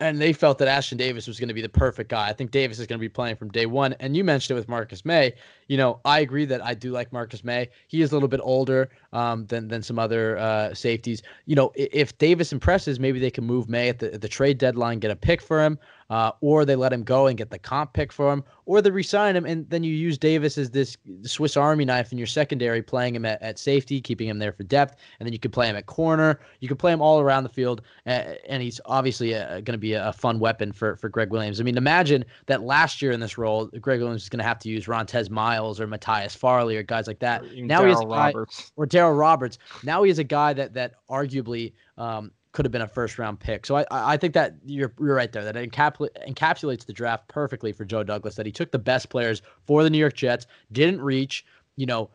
and 0.00 0.20
they 0.20 0.32
felt 0.32 0.58
that 0.58 0.66
Ashtyn 0.66 0.96
Davis 0.96 1.26
was 1.26 1.38
going 1.38 1.48
to 1.48 1.54
be 1.54 1.62
the 1.62 1.68
perfect 1.68 2.10
guy. 2.10 2.28
I 2.28 2.32
think 2.32 2.50
Davis 2.50 2.78
is 2.80 2.86
going 2.86 2.98
to 2.98 3.00
be 3.00 3.08
playing 3.08 3.36
from 3.36 3.50
day 3.50 3.66
one. 3.66 3.94
And 4.00 4.16
you 4.16 4.24
mentioned 4.24 4.56
it 4.56 4.58
with 4.58 4.68
Marcus 4.68 5.04
Maye. 5.04 5.34
You 5.68 5.76
know, 5.76 6.00
I 6.04 6.20
agree 6.20 6.44
that 6.46 6.64
I 6.64 6.74
do 6.74 6.90
like 6.90 7.12
Marcus 7.12 7.44
Maye. 7.44 7.68
He 7.86 8.02
is 8.02 8.10
a 8.10 8.14
little 8.14 8.28
bit 8.28 8.40
older 8.42 8.90
um, 9.12 9.46
than 9.46 9.68
than 9.68 9.82
some 9.82 9.98
other 9.98 10.36
uh, 10.38 10.74
safeties. 10.74 11.22
You 11.46 11.54
know, 11.54 11.72
if 11.76 12.16
Davis 12.18 12.52
impresses, 12.52 12.98
maybe 12.98 13.20
they 13.20 13.30
can 13.30 13.44
move 13.44 13.68
Maye 13.68 13.88
at 13.88 14.00
the, 14.00 14.14
at 14.14 14.20
the 14.20 14.28
trade 14.28 14.58
deadline, 14.58 14.98
get 14.98 15.12
a 15.12 15.16
pick 15.16 15.40
for 15.40 15.62
him 15.62 15.78
uh, 16.10 16.32
or 16.40 16.64
they 16.64 16.76
let 16.76 16.92
him 16.92 17.02
go 17.02 17.26
and 17.26 17.38
get 17.38 17.50
the 17.50 17.58
comp 17.58 17.92
pick 17.92 18.12
for 18.12 18.32
him, 18.32 18.44
or 18.66 18.80
they 18.82 18.90
resign 18.90 19.36
him 19.36 19.46
and 19.46 19.68
then 19.70 19.82
you 19.82 19.94
use 19.94 20.18
Davis 20.18 20.58
as 20.58 20.70
this 20.70 20.96
Swiss 21.22 21.56
Army 21.56 21.84
knife 21.84 22.12
in 22.12 22.18
your 22.18 22.26
secondary, 22.26 22.82
playing 22.82 23.14
him 23.14 23.24
at, 23.24 23.40
at 23.42 23.58
safety, 23.58 24.00
keeping 24.00 24.28
him 24.28 24.38
there 24.38 24.52
for 24.52 24.62
depth, 24.64 24.96
and 25.18 25.26
then 25.26 25.32
you 25.32 25.38
could 25.38 25.52
play 25.52 25.68
him 25.68 25.76
at 25.76 25.86
corner. 25.86 26.40
You 26.60 26.68
could 26.68 26.78
play 26.78 26.92
him 26.92 27.00
all 27.00 27.20
around 27.20 27.42
the 27.42 27.48
field, 27.48 27.82
uh, 28.06 28.34
and 28.48 28.62
he's 28.62 28.80
obviously 28.86 29.30
going 29.30 29.64
to 29.64 29.78
be 29.78 29.94
a, 29.94 30.08
a, 30.08 30.12
fun 30.12 30.38
weapon 30.38 30.72
for 30.72 30.96
for 30.96 31.08
Gregg 31.08 31.30
Williams. 31.30 31.60
I 31.60 31.64
mean, 31.64 31.76
imagine 31.76 32.24
that 32.46 32.62
last 32.62 33.02
year 33.02 33.12
in 33.12 33.20
this 33.20 33.38
role, 33.38 33.66
Gregg 33.66 34.00
Williams 34.00 34.22
is 34.22 34.28
going 34.28 34.38
to 34.38 34.44
have 34.44 34.58
to 34.60 34.68
use 34.68 34.86
Rontez 34.86 35.30
Miles 35.30 35.80
or 35.80 35.86
Matthias 35.86 36.34
Farley 36.34 36.76
or 36.76 36.82
guys 36.82 37.06
like 37.06 37.18
that. 37.20 37.42
now 37.56 37.80
Darryl 37.80 37.84
he 37.84 37.90
has 37.90 38.00
a 38.00 38.04
guy, 38.04 38.26
Roberts. 38.26 38.72
or 38.76 38.86
Darryl 38.86 39.18
Roberts. 39.18 39.58
Now 39.82 40.02
he 40.02 40.08
has 40.08 40.18
a 40.18 40.24
guy 40.24 40.52
that 40.54 40.74
that 40.74 40.94
arguably. 41.10 41.72
Um, 41.96 42.30
could 42.54 42.64
have 42.64 42.72
been 42.72 42.82
a 42.82 42.88
first 42.88 43.18
round 43.18 43.40
pick. 43.40 43.66
So 43.66 43.76
I 43.76 43.84
I 43.90 44.16
think 44.16 44.32
that 44.34 44.54
you're 44.64 44.92
you're 44.98 45.14
right 45.14 45.30
there. 45.30 45.44
That 45.44 45.56
encapsulates 45.56 46.86
the 46.86 46.92
draft 46.92 47.28
perfectly 47.28 47.72
for 47.72 47.84
Joe 47.84 48.02
Douglas. 48.02 48.36
That 48.36 48.46
he 48.46 48.52
took 48.52 48.70
the 48.70 48.78
best 48.78 49.10
players 49.10 49.42
for 49.66 49.82
the 49.82 49.90
New 49.90 49.98
York 49.98 50.14
Jets, 50.14 50.46
didn't 50.72 51.02
reach, 51.02 51.44
you 51.76 51.84
know, 51.84 52.10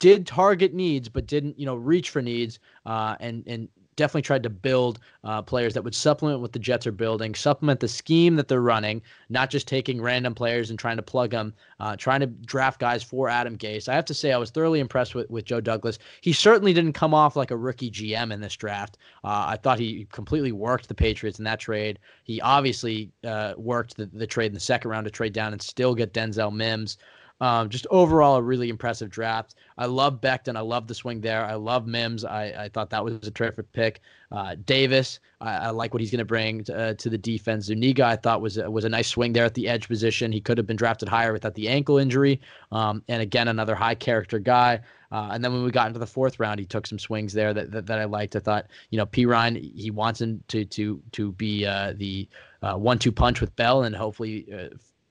did 0.00 0.26
target 0.26 0.74
needs, 0.74 1.08
but 1.08 1.26
didn't 1.26 1.58
you 1.58 1.64
know 1.64 1.76
reach 1.76 2.10
for 2.10 2.20
needs, 2.20 2.58
uh, 2.84 3.16
and 3.20 3.44
and 3.46 3.68
definitely 3.96 4.22
tried 4.22 4.42
to 4.42 4.50
build 4.50 5.00
uh, 5.24 5.42
players 5.42 5.74
that 5.74 5.82
would 5.82 5.94
supplement 5.94 6.40
what 6.40 6.52
the 6.52 6.58
Jets 6.58 6.86
are 6.86 6.92
building, 6.92 7.34
supplement 7.34 7.80
the 7.80 7.88
scheme 7.88 8.36
that 8.36 8.48
they're 8.48 8.60
running, 8.60 9.02
not 9.28 9.50
just 9.50 9.66
taking 9.66 10.00
random 10.00 10.34
players 10.34 10.70
and 10.70 10.78
trying 10.78 10.96
to 10.96 11.02
plug 11.02 11.30
them, 11.30 11.54
uh, 11.80 11.96
trying 11.96 12.20
to 12.20 12.26
draft 12.26 12.78
guys 12.78 13.02
for 13.02 13.28
Adam 13.28 13.56
Gase. 13.56 13.88
I 13.88 13.94
have 13.94 14.04
to 14.06 14.14
say, 14.14 14.32
I 14.32 14.38
was 14.38 14.50
thoroughly 14.50 14.80
impressed 14.80 15.14
with, 15.14 15.28
with 15.30 15.44
Joe 15.46 15.60
Douglas. 15.60 15.98
He 16.20 16.32
certainly 16.32 16.72
didn't 16.72 16.92
come 16.92 17.14
off 17.14 17.36
like 17.36 17.50
a 17.50 17.56
rookie 17.56 17.90
GM 17.90 18.32
in 18.32 18.40
this 18.40 18.54
draft. 18.54 18.98
Uh, 19.24 19.46
I 19.48 19.56
thought 19.56 19.78
he 19.78 20.06
completely 20.12 20.52
worked 20.52 20.88
the 20.88 20.94
Patriots 20.94 21.38
in 21.38 21.44
that 21.44 21.60
trade. 21.60 21.98
He 22.24 22.40
obviously 22.40 23.10
uh, 23.24 23.54
worked 23.56 23.96
the, 23.96 24.06
the 24.06 24.26
trade 24.26 24.46
in 24.46 24.54
the 24.54 24.60
second 24.60 24.90
round 24.90 25.04
to 25.06 25.10
trade 25.10 25.32
down 25.32 25.52
and 25.52 25.62
still 25.62 25.94
get 25.94 26.12
Denzel 26.12 26.54
Mims. 26.54 26.98
Um, 27.40 27.68
just 27.68 27.86
overall, 27.90 28.36
a 28.36 28.42
really 28.42 28.70
impressive 28.70 29.10
draft. 29.10 29.56
I 29.76 29.86
love 29.86 30.20
Becton. 30.22 30.56
I 30.56 30.60
love 30.60 30.86
the 30.86 30.94
swing 30.94 31.20
there. 31.20 31.44
I 31.44 31.54
love 31.54 31.86
Mims. 31.86 32.24
I, 32.24 32.44
I 32.64 32.68
thought 32.70 32.88
that 32.90 33.04
was 33.04 33.26
a 33.26 33.30
terrific 33.30 33.70
pick. 33.72 34.00
Uh, 34.32 34.56
Davis, 34.64 35.20
I, 35.40 35.56
I, 35.56 35.70
like 35.70 35.92
what 35.92 36.00
he's 36.00 36.10
going 36.10 36.20
to 36.20 36.24
bring 36.24 36.64
uh, 36.70 36.94
to 36.94 37.10
the 37.10 37.18
defense. 37.18 37.66
Zuniga, 37.66 38.04
I 38.04 38.16
thought 38.16 38.40
was 38.40 38.56
was 38.56 38.84
a 38.84 38.88
nice 38.88 39.08
swing 39.08 39.34
there 39.34 39.44
at 39.44 39.54
the 39.54 39.68
edge 39.68 39.86
position. 39.86 40.32
He 40.32 40.40
could 40.40 40.56
have 40.56 40.66
been 40.66 40.76
drafted 40.76 41.08
higher 41.08 41.32
without 41.32 41.54
the 41.54 41.68
ankle 41.68 41.98
injury. 41.98 42.40
Um, 42.72 43.02
and 43.08 43.20
again, 43.20 43.48
another 43.48 43.74
high 43.74 43.94
character 43.94 44.38
guy. 44.38 44.80
Uh, 45.12 45.28
and 45.30 45.44
then 45.44 45.52
when 45.52 45.62
we 45.62 45.70
got 45.70 45.86
into 45.86 46.00
the 46.00 46.06
fourth 46.06 46.40
round, 46.40 46.58
he 46.58 46.66
took 46.66 46.86
some 46.86 46.98
swings 46.98 47.32
there 47.32 47.54
that, 47.54 47.70
that, 47.70 47.86
that 47.86 47.98
I 47.98 48.04
liked. 48.04 48.34
I 48.34 48.40
thought, 48.40 48.66
you 48.90 48.98
know, 48.98 49.06
Perine, 49.06 49.56
he 49.74 49.90
wants 49.90 50.20
him 50.20 50.42
to 50.48 50.64
to 50.64 51.02
to 51.12 51.32
be 51.32 51.66
uh, 51.66 51.92
the 51.96 52.28
uh, 52.62 52.76
one-two 52.76 53.12
punch 53.12 53.40
with 53.40 53.54
Bell, 53.56 53.82
and 53.82 53.94
hopefully 53.94 54.46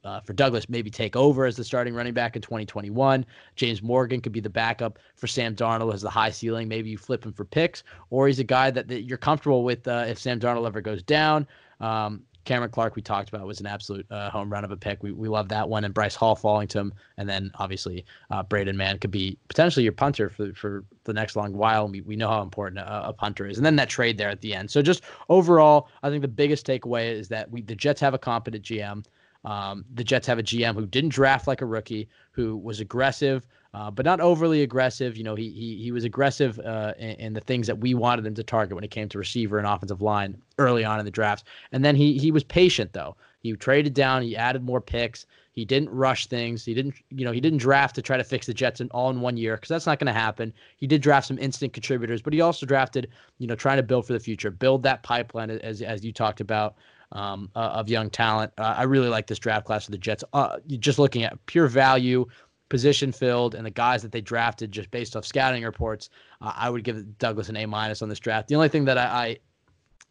uh, 0.05 0.21
for 0.21 0.33
Douglas 0.33 0.69
maybe 0.69 0.89
take 0.89 1.15
over 1.15 1.45
as 1.45 1.57
the 1.57 1.63
starting 1.63 1.93
running 1.93 2.13
back 2.13 2.35
in 2.35 2.41
2021. 2.41 3.25
James 3.55 3.81
Morgan 3.81 4.21
could 4.21 4.31
be 4.31 4.39
the 4.39 4.49
backup 4.49 4.99
for 5.15 5.27
Sam 5.27 5.55
Darnold 5.55 5.93
as 5.93 6.01
the 6.01 6.09
high 6.09 6.29
ceiling. 6.29 6.67
Maybe 6.67 6.89
you 6.89 6.97
flip 6.97 7.25
him 7.25 7.33
for 7.33 7.45
picks, 7.45 7.83
or 8.09 8.27
he's 8.27 8.39
a 8.39 8.43
guy 8.43 8.71
that, 8.71 8.87
that 8.87 9.01
you're 9.01 9.17
comfortable 9.17 9.63
with 9.63 9.87
uh, 9.87 10.05
if 10.07 10.19
Sam 10.19 10.39
Darnold 10.39 10.67
ever 10.67 10.81
goes 10.81 11.03
down. 11.03 11.47
Um, 11.79 12.23
Cameron 12.45 12.69
Clark, 12.69 12.95
we 12.95 13.01
talked 13.01 13.29
about, 13.29 13.45
was 13.45 13.59
an 13.59 13.65
absolute 13.65 14.05
uh, 14.11 14.29
home 14.29 14.51
run 14.51 14.63
of 14.63 14.71
a 14.71 14.77
pick. 14.77 15.01
We, 15.01 15.11
we 15.11 15.27
love 15.27 15.49
that 15.49 15.67
one. 15.67 15.83
And 15.83 15.93
Bryce 15.93 16.15
Hall 16.15 16.35
falling 16.35 16.67
to 16.69 16.79
him. 16.79 16.93
And 17.17 17.27
then 17.27 17.51
obviously, 17.55 18.05
uh, 18.29 18.43
Braden 18.43 18.77
Mann 18.77 18.99
could 18.99 19.11
be 19.11 19.37
potentially 19.49 19.83
your 19.83 19.91
punter 19.91 20.29
for, 20.29 20.53
for 20.53 20.85
the 21.03 21.13
next 21.13 21.35
long 21.35 21.53
while. 21.53 21.87
We, 21.87 22.01
we 22.01 22.15
know 22.15 22.29
how 22.29 22.43
important 22.43 22.79
a, 22.79 23.07
a, 23.07 23.13
punter 23.13 23.47
is. 23.47 23.57
And 23.57 23.65
then 23.65 23.75
that 23.77 23.89
trade 23.89 24.17
there 24.17 24.29
at 24.29 24.41
the 24.41 24.53
end. 24.53 24.69
So 24.69 24.83
just 24.83 25.03
overall, 25.27 25.89
I 26.03 26.09
think 26.09 26.21
the 26.21 26.27
biggest 26.27 26.67
takeaway 26.67 27.11
is 27.11 27.27
that 27.29 27.49
we 27.49 27.63
the 27.63 27.75
Jets 27.75 27.99
have 28.01 28.13
a 28.13 28.19
competent 28.19 28.63
GM. 28.63 29.03
Um, 29.45 29.85
the 29.93 30.03
Jets 30.03 30.27
have 30.27 30.39
a 30.39 30.43
GM 30.43 30.73
who 30.73 30.85
didn't 30.85 31.11
draft 31.11 31.47
like 31.47 31.61
a 31.61 31.65
rookie, 31.65 32.09
who 32.31 32.57
was 32.57 32.79
aggressive, 32.79 33.45
uh, 33.75 33.91
but 33.91 34.05
not 34.05 34.19
overly 34.19 34.63
aggressive. 34.63 35.15
You 35.17 35.23
know, 35.23 35.35
he 35.35 35.49
he, 35.49 35.83
he 35.83 35.91
was 35.91 36.03
aggressive 36.03 36.59
uh, 36.59 36.93
in, 36.97 37.11
in, 37.11 37.33
the 37.33 37.41
things 37.41 37.67
that 37.67 37.77
we 37.77 37.93
wanted 37.93 38.25
him 38.25 38.33
to 38.35 38.43
target 38.43 38.75
when 38.75 38.83
it 38.83 38.91
came 38.91 39.07
to 39.09 39.17
receiver 39.17 39.57
and 39.57 39.67
offensive 39.67 40.01
line 40.01 40.41
early 40.57 40.83
on 40.83 40.97
in 40.97 41.05
the 41.05 41.11
drafts. 41.11 41.43
And 41.71 41.85
then 41.85 41.95
he 41.95 42.17
he 42.17 42.31
was 42.31 42.43
patient 42.43 42.93
though. 42.93 43.15
He 43.41 43.53
traded 43.53 43.93
down. 43.93 44.23
He 44.23 44.35
added 44.35 44.63
more 44.63 44.81
picks. 44.81 45.27
He 45.51 45.63
didn't 45.63 45.89
rush 45.89 46.27
things. 46.27 46.65
He 46.65 46.73
didn't, 46.73 46.95
you 47.11 47.23
know, 47.23 47.31
he 47.31 47.39
didn't 47.39 47.59
draft 47.59 47.95
to 47.95 48.01
try 48.01 48.17
to 48.17 48.23
fix 48.25 48.45
the 48.45 48.53
Jets 48.53 48.81
in 48.81 48.89
all 48.89 49.09
in 49.09 49.21
one 49.21 49.37
year 49.37 49.55
because 49.55 49.69
that's 49.69 49.85
not 49.85 49.99
going 49.99 50.13
to 50.13 50.19
happen. 50.19 50.51
He 50.75 50.87
did 50.87 51.01
draft 51.01 51.27
some 51.27 51.37
instant 51.37 51.71
contributors, 51.71 52.21
but 52.21 52.33
he 52.33 52.41
also 52.41 52.65
drafted, 52.65 53.09
you 53.37 53.47
know, 53.47 53.55
trying 53.55 53.77
to 53.77 53.83
build 53.83 54.05
for 54.05 54.13
the 54.13 54.19
future, 54.19 54.51
build 54.51 54.83
that 54.83 55.03
pipeline 55.03 55.49
as 55.49 55.81
as 55.81 56.03
you 56.03 56.11
talked 56.11 56.41
about 56.41 56.75
um, 57.11 57.49
uh, 57.55 57.59
of 57.59 57.89
young 57.89 58.09
talent. 58.09 58.51
Uh, 58.57 58.75
I 58.77 58.83
really 58.83 59.09
like 59.09 59.27
this 59.27 59.39
draft 59.39 59.65
class 59.65 59.87
of 59.87 59.91
the 59.91 59.97
Jets. 59.97 60.23
Uh, 60.33 60.57
just 60.67 60.99
looking 60.99 61.23
at 61.23 61.43
pure 61.45 61.67
value, 61.67 62.25
position 62.69 63.11
filled, 63.11 63.55
and 63.55 63.65
the 63.65 63.71
guys 63.71 64.01
that 64.01 64.11
they 64.11 64.21
drafted 64.21 64.71
just 64.71 64.89
based 64.91 65.15
off 65.15 65.25
scouting 65.25 65.63
reports, 65.63 66.09
uh, 66.41 66.53
I 66.55 66.69
would 66.69 66.83
give 66.83 67.17
Douglas 67.17 67.49
an 67.49 67.57
A 67.57 67.65
minus 67.65 68.01
on 68.01 68.09
this 68.09 68.19
draft. 68.19 68.47
The 68.47 68.55
only 68.55 68.69
thing 68.69 68.85
that 68.85 68.97
I, 68.97 69.03
I 69.03 69.37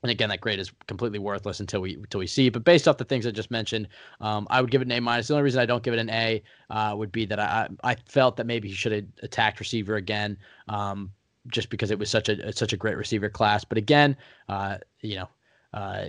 and 0.05 0.11
again, 0.11 0.29
that 0.29 0.43
grade 0.43 0.59
is 0.59 0.71
completely 0.87 1.19
worthless 1.19 1.61
until 1.61 1.81
we 1.81 1.95
until 1.95 2.21
we 2.21 2.27
see. 2.27 2.51
But 2.51 2.63
based 2.63 2.87
off 2.87 2.99
the 2.99 3.07
things 3.07 3.27
I 3.27 3.31
just 3.31 3.51
mentioned, 3.51 3.89
um, 4.21 4.47
I 4.51 4.61
would 4.61 4.71
give 4.71 4.83
it 4.83 4.89
an 4.89 4.93
A 4.93 5.01
minus. 5.01 5.29
The 5.29 5.35
only 5.35 5.45
reason 5.45 5.61
I 5.61 5.67
don't 5.67 5.83
give 5.83 5.95
it 5.95 5.99
an 5.99 6.11
A 6.11 6.43
uh, 6.69 6.95
would 6.95 7.11
be 7.11 7.25
that 7.25 7.41
I 7.41 7.69
I 7.83 7.97
felt 8.07 8.37
that 8.37 8.47
maybe 8.47 8.69
he 8.69 8.75
should 8.75 8.93
have 8.93 9.05
attacked 9.23 9.61
receiver 9.61 9.97
again, 9.97 10.37
um, 10.69 11.11
just 11.49 11.71
because 11.71 11.91
it 11.91 11.99
was 11.99 12.11
such 12.11 12.29
a 12.29 12.53
such 12.53 12.75
a 12.75 12.77
great 12.77 12.99
receiver 12.99 13.31
class. 13.31 13.65
But 13.65 13.79
again, 13.79 14.15
uh, 14.47 14.77
you 15.01 15.17
know, 15.17 15.29
uh, 15.75 16.07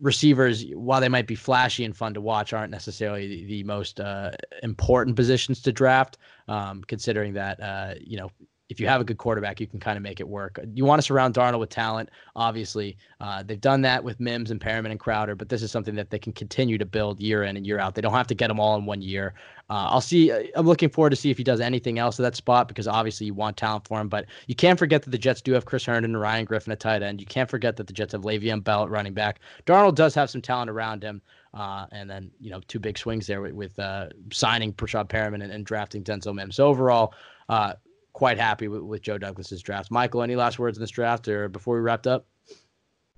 receivers, 0.00 0.64
while 0.72 1.00
they 1.00 1.08
might 1.08 1.26
be 1.26 1.34
flashy 1.34 1.84
and 1.84 1.96
fun 1.96 2.14
to 2.14 2.20
watch, 2.20 2.52
aren't 2.52 2.70
necessarily 2.70 3.28
the, 3.28 3.44
the 3.44 3.62
most 3.64 4.00
uh, 4.00 4.30
important 4.62 5.14
positions 5.14 5.60
to 5.62 5.72
draft. 5.72 6.18
Um, 6.48 6.82
considering 6.86 7.34
that 7.34 7.60
uh, 7.60 7.94
you 8.00 8.18
know 8.18 8.30
if 8.74 8.80
you 8.80 8.88
have 8.88 9.00
a 9.00 9.04
good 9.04 9.18
quarterback, 9.18 9.60
you 9.60 9.68
can 9.68 9.78
kind 9.78 9.96
of 9.96 10.02
make 10.02 10.18
it 10.18 10.28
work. 10.28 10.58
You 10.74 10.84
want 10.84 10.98
to 10.98 11.06
surround 11.06 11.32
Darnold 11.32 11.60
with 11.60 11.70
talent. 11.70 12.10
Obviously, 12.34 12.96
uh, 13.20 13.44
they've 13.44 13.60
done 13.60 13.82
that 13.82 14.02
with 14.02 14.18
Mims 14.18 14.50
and 14.50 14.60
Perriman 14.60 14.90
and 14.90 14.98
Crowder, 14.98 15.36
but 15.36 15.48
this 15.48 15.62
is 15.62 15.70
something 15.70 15.94
that 15.94 16.10
they 16.10 16.18
can 16.18 16.32
continue 16.32 16.76
to 16.76 16.84
build 16.84 17.20
year 17.20 17.44
in 17.44 17.56
and 17.56 17.64
year 17.64 17.78
out. 17.78 17.94
They 17.94 18.00
don't 18.00 18.14
have 18.14 18.26
to 18.26 18.34
get 18.34 18.48
them 18.48 18.58
all 18.58 18.76
in 18.76 18.84
one 18.84 19.00
year. 19.00 19.34
Uh, 19.70 19.86
I'll 19.90 20.00
see. 20.00 20.32
Uh, 20.32 20.42
I'm 20.56 20.66
looking 20.66 20.88
forward 20.88 21.10
to 21.10 21.16
see 21.16 21.30
if 21.30 21.38
he 21.38 21.44
does 21.44 21.60
anything 21.60 22.00
else 22.00 22.18
at 22.18 22.24
that 22.24 22.34
spot 22.34 22.66
because 22.66 22.88
obviously 22.88 23.26
you 23.26 23.34
want 23.34 23.56
talent 23.56 23.86
for 23.86 24.00
him. 24.00 24.08
But 24.08 24.26
you 24.48 24.56
can't 24.56 24.78
forget 24.78 25.04
that 25.04 25.10
the 25.10 25.18
Jets 25.18 25.40
do 25.40 25.52
have 25.52 25.66
Chris 25.66 25.84
Herndon 25.84 26.10
and 26.10 26.20
Ryan 26.20 26.44
Griffin 26.44 26.72
at 26.72 26.80
tight 26.80 27.04
end. 27.04 27.20
You 27.20 27.26
can't 27.26 27.48
forget 27.48 27.76
that 27.76 27.86
the 27.86 27.92
Jets 27.92 28.12
have 28.12 28.22
Le'Veon 28.22 28.64
Bell 28.64 28.82
at 28.82 28.90
running 28.90 29.14
back. 29.14 29.38
Darnold 29.66 29.94
does 29.94 30.16
have 30.16 30.30
some 30.30 30.42
talent 30.42 30.68
around 30.68 31.04
him. 31.04 31.22
Uh, 31.54 31.86
and 31.92 32.10
then 32.10 32.32
you 32.40 32.50
know 32.50 32.60
two 32.66 32.80
big 32.80 32.98
swings 32.98 33.28
there 33.28 33.40
with, 33.40 33.52
with 33.52 33.78
uh, 33.78 34.08
signing 34.32 34.72
Breshad 34.72 35.08
Perriman 35.08 35.40
and, 35.40 35.52
and, 35.52 35.64
drafting 35.64 36.02
Denzel 36.02 36.34
Mims. 36.34 36.56
So 36.56 36.66
overall, 36.66 37.14
uh, 37.48 37.74
quite 38.14 38.38
happy 38.38 38.68
with, 38.68 38.80
with 38.80 39.02
Joe 39.02 39.18
Douglas's 39.18 39.60
draft. 39.60 39.90
Michael, 39.90 40.22
any 40.22 40.36
last 40.36 40.58
words 40.58 40.78
in 40.78 40.80
this 40.80 40.90
draft 40.90 41.28
or 41.28 41.48
before 41.48 41.74
we 41.74 41.82
wrapped 41.82 42.06
up? 42.06 42.26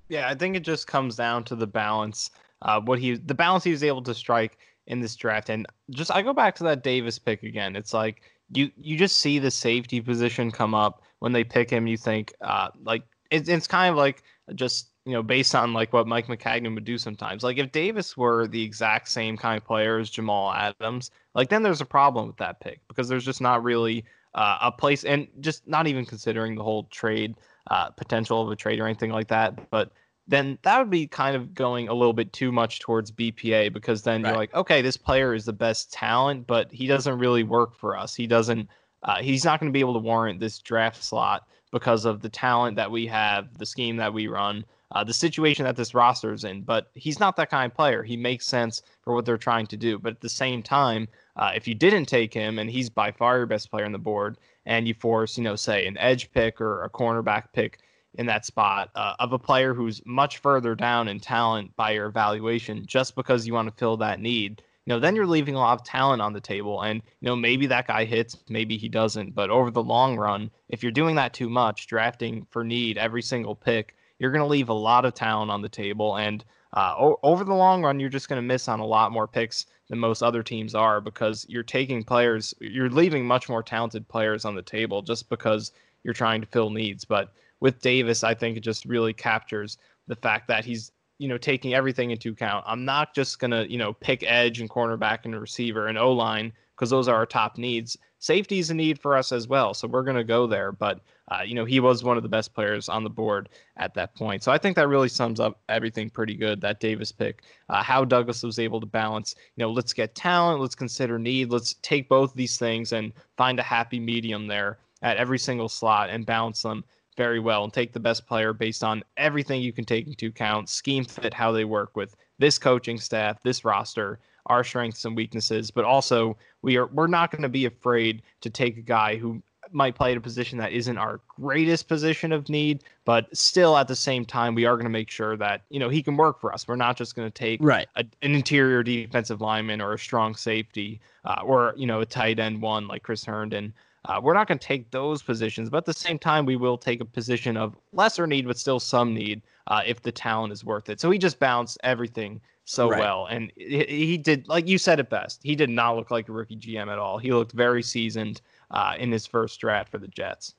Yeah, 0.09 0.29
I 0.29 0.35
think 0.35 0.57
it 0.57 0.65
just 0.65 0.89
comes 0.89 1.15
down 1.15 1.45
to 1.45 1.55
the 1.55 1.67
balance. 1.67 2.31
Uh, 2.63 2.81
what 2.81 2.99
he 2.99 3.17
the 3.17 3.35
balance 3.35 3.63
he 3.63 3.71
was 3.71 3.85
able 3.85 4.03
to 4.03 4.15
strike 4.15 4.59
in 4.87 5.01
this 5.01 5.15
draft, 5.15 5.51
and 5.51 5.67
just 5.91 6.11
I 6.11 6.23
go 6.23 6.33
back 6.33 6.57
to 6.57 6.65
that 6.65 6.83
Davis 6.83 7.19
pick 7.19 7.43
again. 7.43 7.77
It's 7.77 7.93
like 7.93 8.23
you 8.53 8.71
you 8.77 8.97
just 8.97 9.19
see 9.19 9.39
the 9.39 9.51
safety 9.51 10.01
position 10.01 10.51
come 10.51 10.75
up 10.75 11.03
when 11.19 11.33
they 11.33 11.45
pick 11.45 11.71
him. 11.71 11.87
You 11.87 11.97
think 11.97 12.33
uh, 12.41 12.69
like 12.83 13.03
it, 13.31 13.49
it's 13.49 13.67
kind 13.67 13.91
of 13.91 13.97
like 13.97 14.23
just 14.55 14.91
you 15.07 15.13
know, 15.13 15.23
based 15.23 15.55
on 15.55 15.73
like 15.73 15.93
what 15.93 16.09
Mike 16.09 16.27
Maccagnan 16.27 16.75
would 16.75 16.85
do 16.85 16.99
sometimes. 16.99 17.45
Like 17.45 17.59
if 17.59 17.71
Davis 17.71 18.17
were 18.17 18.49
the 18.49 18.63
exact 18.63 19.09
same 19.09 19.37
kind 19.37 19.57
of 19.57 19.65
player 19.65 19.99
as 19.99 20.11
Jamal 20.11 20.53
Adams, 20.53 21.13
like 21.35 21.49
then 21.49 21.63
there's 21.63 21.81
a 21.81 21.87
problem 21.87 22.27
with 22.27 22.37
that 22.39 22.59
pick 22.61 22.81
because 22.89 23.09
there's 23.09 23.25
just 23.25 23.41
not 23.41 23.63
really 23.63 24.05
uh, 24.37 24.59
a 24.63 24.73
place, 24.73 25.05
and 25.05 25.27
just 25.41 25.67
not 25.67 25.87
even 25.87 26.05
considering 26.05 26.55
the 26.55 26.63
whole 26.63 26.85
trade 26.85 27.35
uh, 27.71 27.91
potential 27.91 28.41
of 28.41 28.51
a 28.51 28.57
trade 28.57 28.79
or 28.79 28.87
anything 28.87 29.11
like 29.11 29.29
that. 29.29 29.71
But 29.71 29.91
then 30.29 30.59
that 30.63 30.79
would 30.79 30.91
be 30.91 31.07
kind 31.07 31.35
of 31.35 31.55
going 31.55 31.89
a 31.89 31.95
little 31.95 32.13
bit 32.13 32.33
too 32.33 32.53
much 32.53 32.81
towards 32.81 33.11
BPA 33.11 33.73
because 33.73 34.03
then 34.03 34.23
right. 34.23 34.31
you're 34.31 34.39
like, 34.39 34.55
okay, 34.55 34.83
this 34.83 34.97
player 34.97 35.35
is 35.35 35.45
the 35.45 35.53
best 35.53 35.93
talent, 35.93 36.47
but 36.47 36.71
he 36.71 36.87
doesn't 36.87 37.19
really 37.19 37.43
work 37.43 37.75
for 37.75 37.97
us. 37.97 38.15
He 38.15 38.27
doesn't. 38.27 38.69
Uh, 39.03 39.17
he's 39.17 39.45
not 39.45 39.61
going 39.61 39.71
to 39.71 39.77
be 39.77 39.81
able 39.81 39.93
to 39.93 40.01
warrant 40.01 40.41
this 40.41 40.59
draft 40.59 41.03
slot 41.03 41.47
because 41.73 42.05
of 42.05 42.21
the 42.21 42.29
talent 42.29 42.77
that 42.77 42.91
we 42.91 43.07
have, 43.07 43.57
the 43.59 43.67
scheme 43.67 43.97
that 43.97 44.13
we 44.13 44.27
run, 44.27 44.65
uh, 44.93 45.05
the 45.05 45.13
situation 45.13 45.65
that 45.65 45.77
this 45.77 45.95
roster 45.95 46.33
is 46.33 46.45
in. 46.45 46.63
But 46.63 46.91
he's 46.95 47.21
not 47.21 47.37
that 47.37 47.51
kind 47.51 47.71
of 47.71 47.77
player. 47.77 48.03
He 48.03 48.17
makes 48.17 48.47
sense 48.47 48.83
for 49.03 49.15
what 49.15 49.25
they're 49.25 49.37
trying 49.37 49.67
to 49.69 49.77
do. 49.77 49.99
But 49.99 50.15
at 50.15 50.21
the 50.21 50.29
same 50.29 50.63
time, 50.63 51.09
uh, 51.37 51.53
if 51.55 51.67
you 51.69 51.75
didn't 51.75 52.07
take 52.07 52.33
him, 52.33 52.59
and 52.59 52.71
he's 52.71 52.91
by 52.91 53.13
far 53.13 53.37
your 53.39 53.47
best 53.47 53.71
player 53.71 53.85
on 53.85 53.93
the 53.93 53.99
board, 53.99 54.39
and 54.65 54.87
you 54.89 54.95
force, 54.95 55.37
you 55.37 55.45
know, 55.45 55.57
say 55.57 55.87
an 55.87 55.99
edge 55.99 56.31
pick 56.33 56.61
or 56.61 56.85
a 56.85 56.91
cornerback 56.91 57.53
pick 57.53 57.79
in 58.15 58.27
that 58.27 58.47
spot 58.47 58.91
uh, 58.95 59.15
of 59.19 59.33
a 59.33 59.39
player 59.39 59.75
who's 59.75 60.01
much 60.07 60.39
further 60.39 60.75
down 60.75 61.09
in 61.09 61.21
talent 61.21 61.75
by 61.77 61.91
your 61.91 62.07
evaluation, 62.07 62.85
just 62.87 63.15
because 63.15 63.47
you 63.47 63.53
want 63.53 63.69
to 63.69 63.75
fill 63.77 63.97
that 63.97 64.21
need, 64.21 64.63
you 64.87 64.95
know, 64.95 65.01
then 65.01 65.17
you're 65.17 65.27
leaving 65.27 65.57
a 65.57 65.59
lot 65.59 65.79
of 65.79 65.85
talent 65.85 66.23
on 66.23 66.33
the 66.33 66.41
table. 66.41 66.83
And, 66.83 67.03
you 67.21 67.27
know, 67.27 67.37
maybe 67.37 67.67
that 67.67 67.89
guy 67.89 68.05
hits, 68.05 68.39
maybe 68.49 68.79
he 68.79 68.89
doesn't. 68.89 69.35
But 69.35 69.51
over 69.51 69.71
the 69.71 69.83
long 69.83 70.17
run, 70.17 70.51
if 70.69 70.83
you're 70.83 70.93
doing 70.93 71.17
that 71.17 71.35
too 71.35 71.51
much, 71.51 71.89
drafting 71.89 72.47
for 72.51 72.63
need 72.63 72.97
every 72.97 73.23
single 73.23 73.57
pick, 73.57 73.97
you're 74.19 74.31
going 74.31 74.43
to 74.43 74.47
leave 74.47 74.69
a 74.69 74.75
lot 74.75 75.05
of 75.05 75.15
talent 75.15 75.51
on 75.51 75.63
the 75.63 75.69
table. 75.69 76.17
And 76.17 76.45
uh, 76.73 76.95
o- 76.99 77.19
over 77.23 77.45
the 77.45 77.55
long 77.55 77.83
run, 77.83 78.01
you're 78.01 78.09
just 78.09 78.29
going 78.29 78.41
to 78.41 78.47
miss 78.47 78.69
on 78.69 78.81
a 78.81 78.87
lot 78.87 79.13
more 79.13 79.27
picks 79.29 79.67
than 79.89 79.99
most 79.99 80.23
other 80.23 80.43
teams 80.43 80.75
are 80.75 81.01
because 81.01 81.47
you're 81.49 81.63
taking 81.63 82.03
players, 82.03 82.55
you're 82.61 82.91
leaving 82.91 83.27
much 83.27 83.49
more 83.49 83.63
talented 83.63 84.09
players 84.09 84.45
on 84.45 84.55
the 84.55 84.63
table 84.63 85.03
just 85.03 85.29
because 85.29 85.73
you're 86.03 86.15
trying 86.15 86.41
to 86.41 86.47
fill 86.47 86.71
needs. 86.71 87.05
But 87.05 87.33
with 87.61 87.81
Davis, 87.81 88.25
I 88.25 88.35
think 88.35 88.57
it 88.57 88.61
just 88.61 88.85
really 88.85 89.13
captures 89.13 89.79
the 90.07 90.17
fact 90.17 90.49
that 90.49 90.65
he's 90.65 90.93
you 91.19 91.29
know 91.29 91.39
taking 91.39 91.75
everything 91.75 92.11
into 92.11 92.33
account. 92.33 92.65
I'm 92.67 92.85
not 92.85 93.15
just 93.15 93.39
gonna 93.39 93.65
you 93.65 93.79
know 93.79 93.93
pick 93.93 94.23
edge 94.23 94.61
and 94.61 94.69
cornerback 94.71 95.21
and 95.25 95.39
receiver 95.39 95.87
and 95.87 95.99
O 95.99 96.13
line 96.13 96.53
because 96.75 96.91
those 96.91 97.09
are 97.09 97.17
our 97.17 97.27
top 97.27 97.59
needs. 97.59 97.97
Safety 98.27 98.59
is 98.59 98.71
a 98.71 98.75
need 98.75 98.99
for 98.99 99.17
us 99.17 99.31
as 99.31 99.47
well, 99.47 99.73
so 99.73 99.87
we're 99.87 100.03
gonna 100.03 100.25
go 100.25 100.49
there. 100.49 100.73
But 100.73 100.99
uh, 101.29 101.43
you 101.47 101.55
know, 101.55 101.65
he 101.65 101.79
was 101.79 102.03
one 102.03 102.17
of 102.17 102.25
the 102.25 102.29
best 102.29 102.53
players 102.55 102.89
on 102.89 103.05
the 103.05 103.11
board 103.11 103.51
at 103.77 103.95
that 103.95 104.17
point. 104.17 104.43
So 104.43 104.51
I 104.51 104.59
think 104.59 104.75
that 104.75 104.89
really 104.89 105.09
sums 105.09 105.39
up 105.39 105.61
everything 105.69 106.11
pretty 106.11 106.35
good. 106.35 106.61
That 106.61 106.81
Davis 106.81 107.13
pick, 107.13 107.43
uh, 107.69 107.85
how 107.85 108.05
Douglas 108.05 108.43
was 108.43 108.59
able 108.59 108.81
to 108.81 108.87
balance. 108.87 109.37
You 109.55 109.63
know, 109.63 109.71
let's 109.71 109.93
get 109.93 110.17
talent, 110.17 110.61
let's 110.61 110.75
consider 110.75 111.21
need, 111.21 111.53
let's 111.53 111.75
take 111.83 112.09
both 112.09 112.35
these 112.35 112.59
things 112.59 112.93
and 112.93 113.13
find 113.37 113.61
a 113.61 113.63
happy 113.63 114.01
medium 114.01 114.49
there 114.49 114.79
at 115.03 115.19
every 115.19 115.39
single 115.39 115.69
slot 115.69 116.11
and 116.11 116.27
balance 116.27 116.63
them 116.63 116.83
very 117.17 117.39
well 117.39 117.63
and 117.63 117.73
take 117.73 117.93
the 117.93 118.01
best 118.01 118.27
player 118.27 118.53
based 118.53 118.83
on 118.83 119.05
everything 119.17 119.63
you 119.63 119.73
can 119.73 119.85
take 119.85 120.09
into 120.09 120.27
account, 120.27 120.69
scheme 120.69 121.05
fit, 121.05 121.33
how 121.33 121.53
they 121.53 121.65
work 121.65 121.95
with 121.95 122.17
this 122.41 122.59
coaching 122.59 122.99
staff, 122.99 123.41
this 123.45 123.65
roster, 123.65 124.19
our 124.47 124.65
strengths 124.65 125.05
and 125.05 125.17
weaknesses, 125.17 125.71
but 125.71 125.85
also 125.85 126.37
we 126.63 126.77
are 126.77 126.87
we're 126.87 127.07
not 127.07 127.31
going 127.31 127.43
to 127.43 127.49
be 127.49 127.67
afraid 127.67 128.23
to 128.41 128.51
take 128.51 128.77
a 128.77 128.83
guy 128.83 129.17
who 129.17 129.43
might 129.73 129.95
play 129.95 130.13
at 130.13 130.17
a 130.17 130.21
position 130.21 130.59
that 130.59 130.73
isn't 130.73 130.99
our 130.99 131.21
greatest 131.29 131.89
position 131.89 132.33
of 132.33 132.49
need, 132.49 132.85
but 133.05 133.35
still 133.37 133.77
at 133.77 133.89
the 133.89 133.97
same 133.97 134.25
time, 134.25 134.55
we 134.55 134.65
are 134.65 134.77
going 134.77 134.85
to 134.85 134.91
make 134.91 135.11
sure 135.11 135.37
that 135.37 135.63
you 135.71 135.81
know 135.81 135.89
he 135.89 136.03
can 136.03 136.17
work 136.17 136.41
for 136.41 136.53
us. 136.53 136.67
We're 136.67 136.77
not 136.77 136.97
just 136.97 137.15
going 137.15 137.27
to 137.27 137.35
take 137.35 137.61
right. 137.63 137.89
A, 137.97 138.05
an 138.23 138.35
interior 138.35 138.83
defensive 138.83 139.41
lineman 139.41 139.81
or 139.81 139.95
a 139.95 139.99
strong 139.99 140.35
safety 140.35 141.01
uh, 141.25 141.41
or 141.45 141.75
you 141.77 141.87
know 141.87 142.01
a 142.01 142.07
tight 142.07 142.39
end 142.39 142.63
one 142.63 142.89
like 142.89 143.03
Chris 143.03 143.25
Herndon. 143.25 143.73
Uh, 144.07 144.21
we're 144.23 144.35
not 144.35 144.47
going 144.47 144.59
to 144.59 144.67
take 144.67 144.91
those 144.91 145.23
positions, 145.23 145.69
but 145.69 145.79
at 145.79 145.85
the 145.85 145.93
same 145.93 146.19
time, 146.19 146.47
we 146.47 146.57
will 146.57 146.79
take 146.79 147.01
a 147.01 147.05
position 147.05 147.57
of 147.57 147.77
lesser 147.93 148.27
need, 148.27 148.47
but 148.47 148.57
still 148.57 148.79
some 148.79 149.13
need 149.13 149.43
uh, 149.67 149.83
if 149.85 150.03
the 150.03 150.13
talent 150.13 150.53
is 150.53 150.65
worth 150.65 150.89
it. 150.89 151.01
So 151.01 151.11
he 151.11 151.19
just 151.19 151.39
bounced 151.39 151.79
everything 151.83 152.41
so 152.65 152.91
right. 152.91 152.99
well, 152.99 153.27
and 153.27 153.53
he, 153.57 154.19
did 154.19 154.49
like 154.49 154.67
you 154.67 154.77
said 154.77 154.99
it 154.99 155.09
best. 155.09 155.41
He 155.45 155.55
did 155.55 155.71
not 155.71 155.97
look 155.97 156.11
like 156.11 156.29
a 156.29 156.33
rookie 156.33 156.57
GM 156.57 156.91
at 156.91 156.99
all. 156.99 157.17
He 157.17 157.33
looked 157.33 157.53
very 157.53 157.83
seasoned 157.83 158.41
uh, 158.73 158.95
in 158.99 159.13
his 159.13 159.25
first 159.25 159.61
draft 159.61 159.89
for 159.89 159.99
the 159.99 160.09
Jets. 160.09 160.55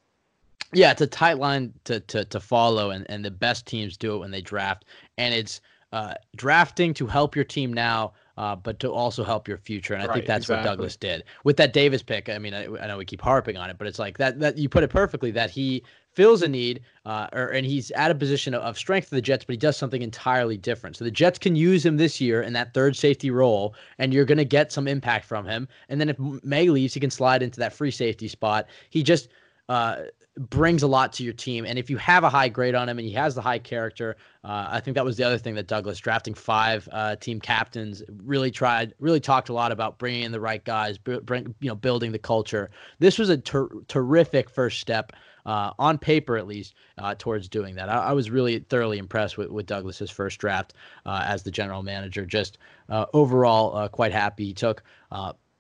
Yeah, 0.74 0.92
it's 0.92 1.02
a 1.02 1.08
tight 1.08 1.38
line 1.38 1.74
to 1.84 2.00
to 2.00 2.24
to 2.24 2.40
follow, 2.40 2.92
and 2.92 3.06
and 3.10 3.26
the 3.26 3.32
best 3.32 3.66
teams 3.66 3.98
do 3.98 4.16
it 4.16 4.20
when 4.20 4.32
they 4.32 4.42
draft, 4.42 4.86
and 5.18 5.34
it's 5.34 5.60
uh, 5.92 6.14
drafting 6.38 6.94
to 6.94 7.08
help 7.08 7.36
your 7.36 7.46
team 7.46 7.74
now. 7.74 8.14
Uh, 8.38 8.56
but 8.56 8.80
to 8.80 8.92
also 8.92 9.24
help 9.24 9.48
your 9.48 9.58
future. 9.58 9.96
And 9.96 10.04
I 10.04 10.06
right, 10.06 10.14
think 10.14 10.28
that's 10.28 10.46
exactly. 10.46 10.70
what 10.70 10.76
Douglas 10.76 10.96
did 10.96 11.24
with 11.44 11.58
that 11.58 11.74
Davis 11.74 12.04
pick. 12.04 12.30
I 12.30 12.38
mean, 12.38 12.54
I, 12.54 12.66
I, 12.66 12.88
know 12.88 12.98
we 12.98 13.06
keep 13.06 13.22
harping 13.22 13.58
on 13.58 13.70
it, 13.72 13.80
but 13.80 13.88
it's 13.88 13.98
like 13.98 14.18
that 14.20 14.40
that 14.40 14.58
you 14.58 14.70
put 14.70 14.84
it 14.84 14.90
perfectly 14.90 15.32
that 15.32 15.50
he 15.50 15.84
fills 16.18 16.42
a 16.42 16.48
need, 16.48 16.82
uh, 17.06 17.28
or 17.32 17.50
and 17.50 17.66
he's 17.66 17.92
at 17.92 18.10
a 18.10 18.16
position 18.16 18.56
of, 18.56 18.64
of 18.64 18.78
strength 18.78 19.10
for 19.10 19.16
the 19.16 19.22
Jets, 19.22 19.46
but 19.46 19.54
he 19.54 19.58
does 19.58 19.78
something 19.78 20.02
entirely 20.02 20.58
different. 20.58 20.96
So 20.96 21.06
the 21.06 21.12
Jets 21.12 21.38
can 21.38 21.56
use 21.56 21.86
him 21.86 21.98
this 21.98 22.20
year 22.20 22.42
in 22.42 22.54
that 22.54 22.74
third 22.74 22.96
safety 22.96 23.30
role, 23.30 23.76
and 24.00 24.14
you're 24.14 24.26
going 24.26 24.40
to 24.40 24.46
get 24.46 24.72
some 24.72 24.88
impact 24.88 25.26
from 25.26 25.46
him. 25.46 25.68
And 25.90 26.02
then 26.02 26.10
if 26.10 26.18
Maye 26.44 26.70
leaves, 26.70 26.94
he 26.94 27.00
can 27.00 27.12
slide 27.12 27.44
into 27.44 27.60
that 27.60 27.72
free 27.72 27.92
safety 27.92 28.28
spot. 28.28 28.68
He 28.90 29.04
just 29.04 29.30
uh, 29.70 30.04
brings 30.38 30.84
a 30.84 30.88
lot 30.88 31.14
to 31.14 31.24
your 31.24 31.34
team. 31.34 31.66
And 31.66 31.80
if 31.80 31.90
you 31.90 31.98
have 31.98 32.24
a 32.24 32.30
high 32.30 32.50
grade 32.50 32.76
on 32.76 32.88
him 32.88 33.00
and 33.00 33.08
he 33.08 33.14
has 33.14 33.36
the 33.36 33.42
high 33.42 33.60
character, 33.60 34.18
uh, 34.44 34.68
I 34.70 34.80
think 34.80 34.96
that 34.96 35.06
was 35.06 35.18
the 35.18 35.24
other 35.24 35.38
thing 35.38 35.56
that 35.56 35.68
Douglas 35.68 36.00
drafting 36.00 36.34
five 36.34 36.88
uh, 36.92 37.16
team 37.16 37.40
captains 37.40 38.04
really 38.24 38.52
tried, 38.52 38.94
really 39.00 39.20
talked 39.20 39.50
a 39.50 39.54
lot 39.54 39.72
about 39.72 39.98
bringing 39.98 40.24
in 40.24 40.32
the 40.32 40.40
right 40.40 40.64
guys, 40.64 40.98
bring, 40.98 41.56
you 41.60 41.70
know, 41.70 41.76
building 41.76 42.12
the 42.12 42.20
culture. 42.20 42.70
This 43.00 43.18
was 43.18 43.30
a 43.30 43.38
ter- 43.38 43.70
terrific 43.88 44.50
first 44.50 44.80
step. 44.80 45.14
Uh, 45.46 45.72
on 45.80 45.98
paper, 45.98 46.36
at 46.36 46.46
least, 46.46 46.76
uh, 46.98 47.16
towards 47.18 47.48
doing 47.48 47.76
that, 47.76 47.88
I, 47.88 48.08
I, 48.08 48.12
was 48.12 48.30
really 48.30 48.60
thoroughly 48.60 48.98
impressed 48.98 49.38
with, 49.38 49.50
with 49.50 49.66
Douglas's 49.66 50.12
first 50.12 50.40
draft 50.40 50.74
uh, 51.06 51.24
as 51.26 51.44
the 51.44 51.52
general 51.52 51.84
manager. 51.84 52.26
Just 52.26 52.58
uh, 52.90 53.06
overall, 53.14 53.88
quite 53.88 54.12
happy. 54.12 54.48
He 54.48 54.54
took 54.54 54.84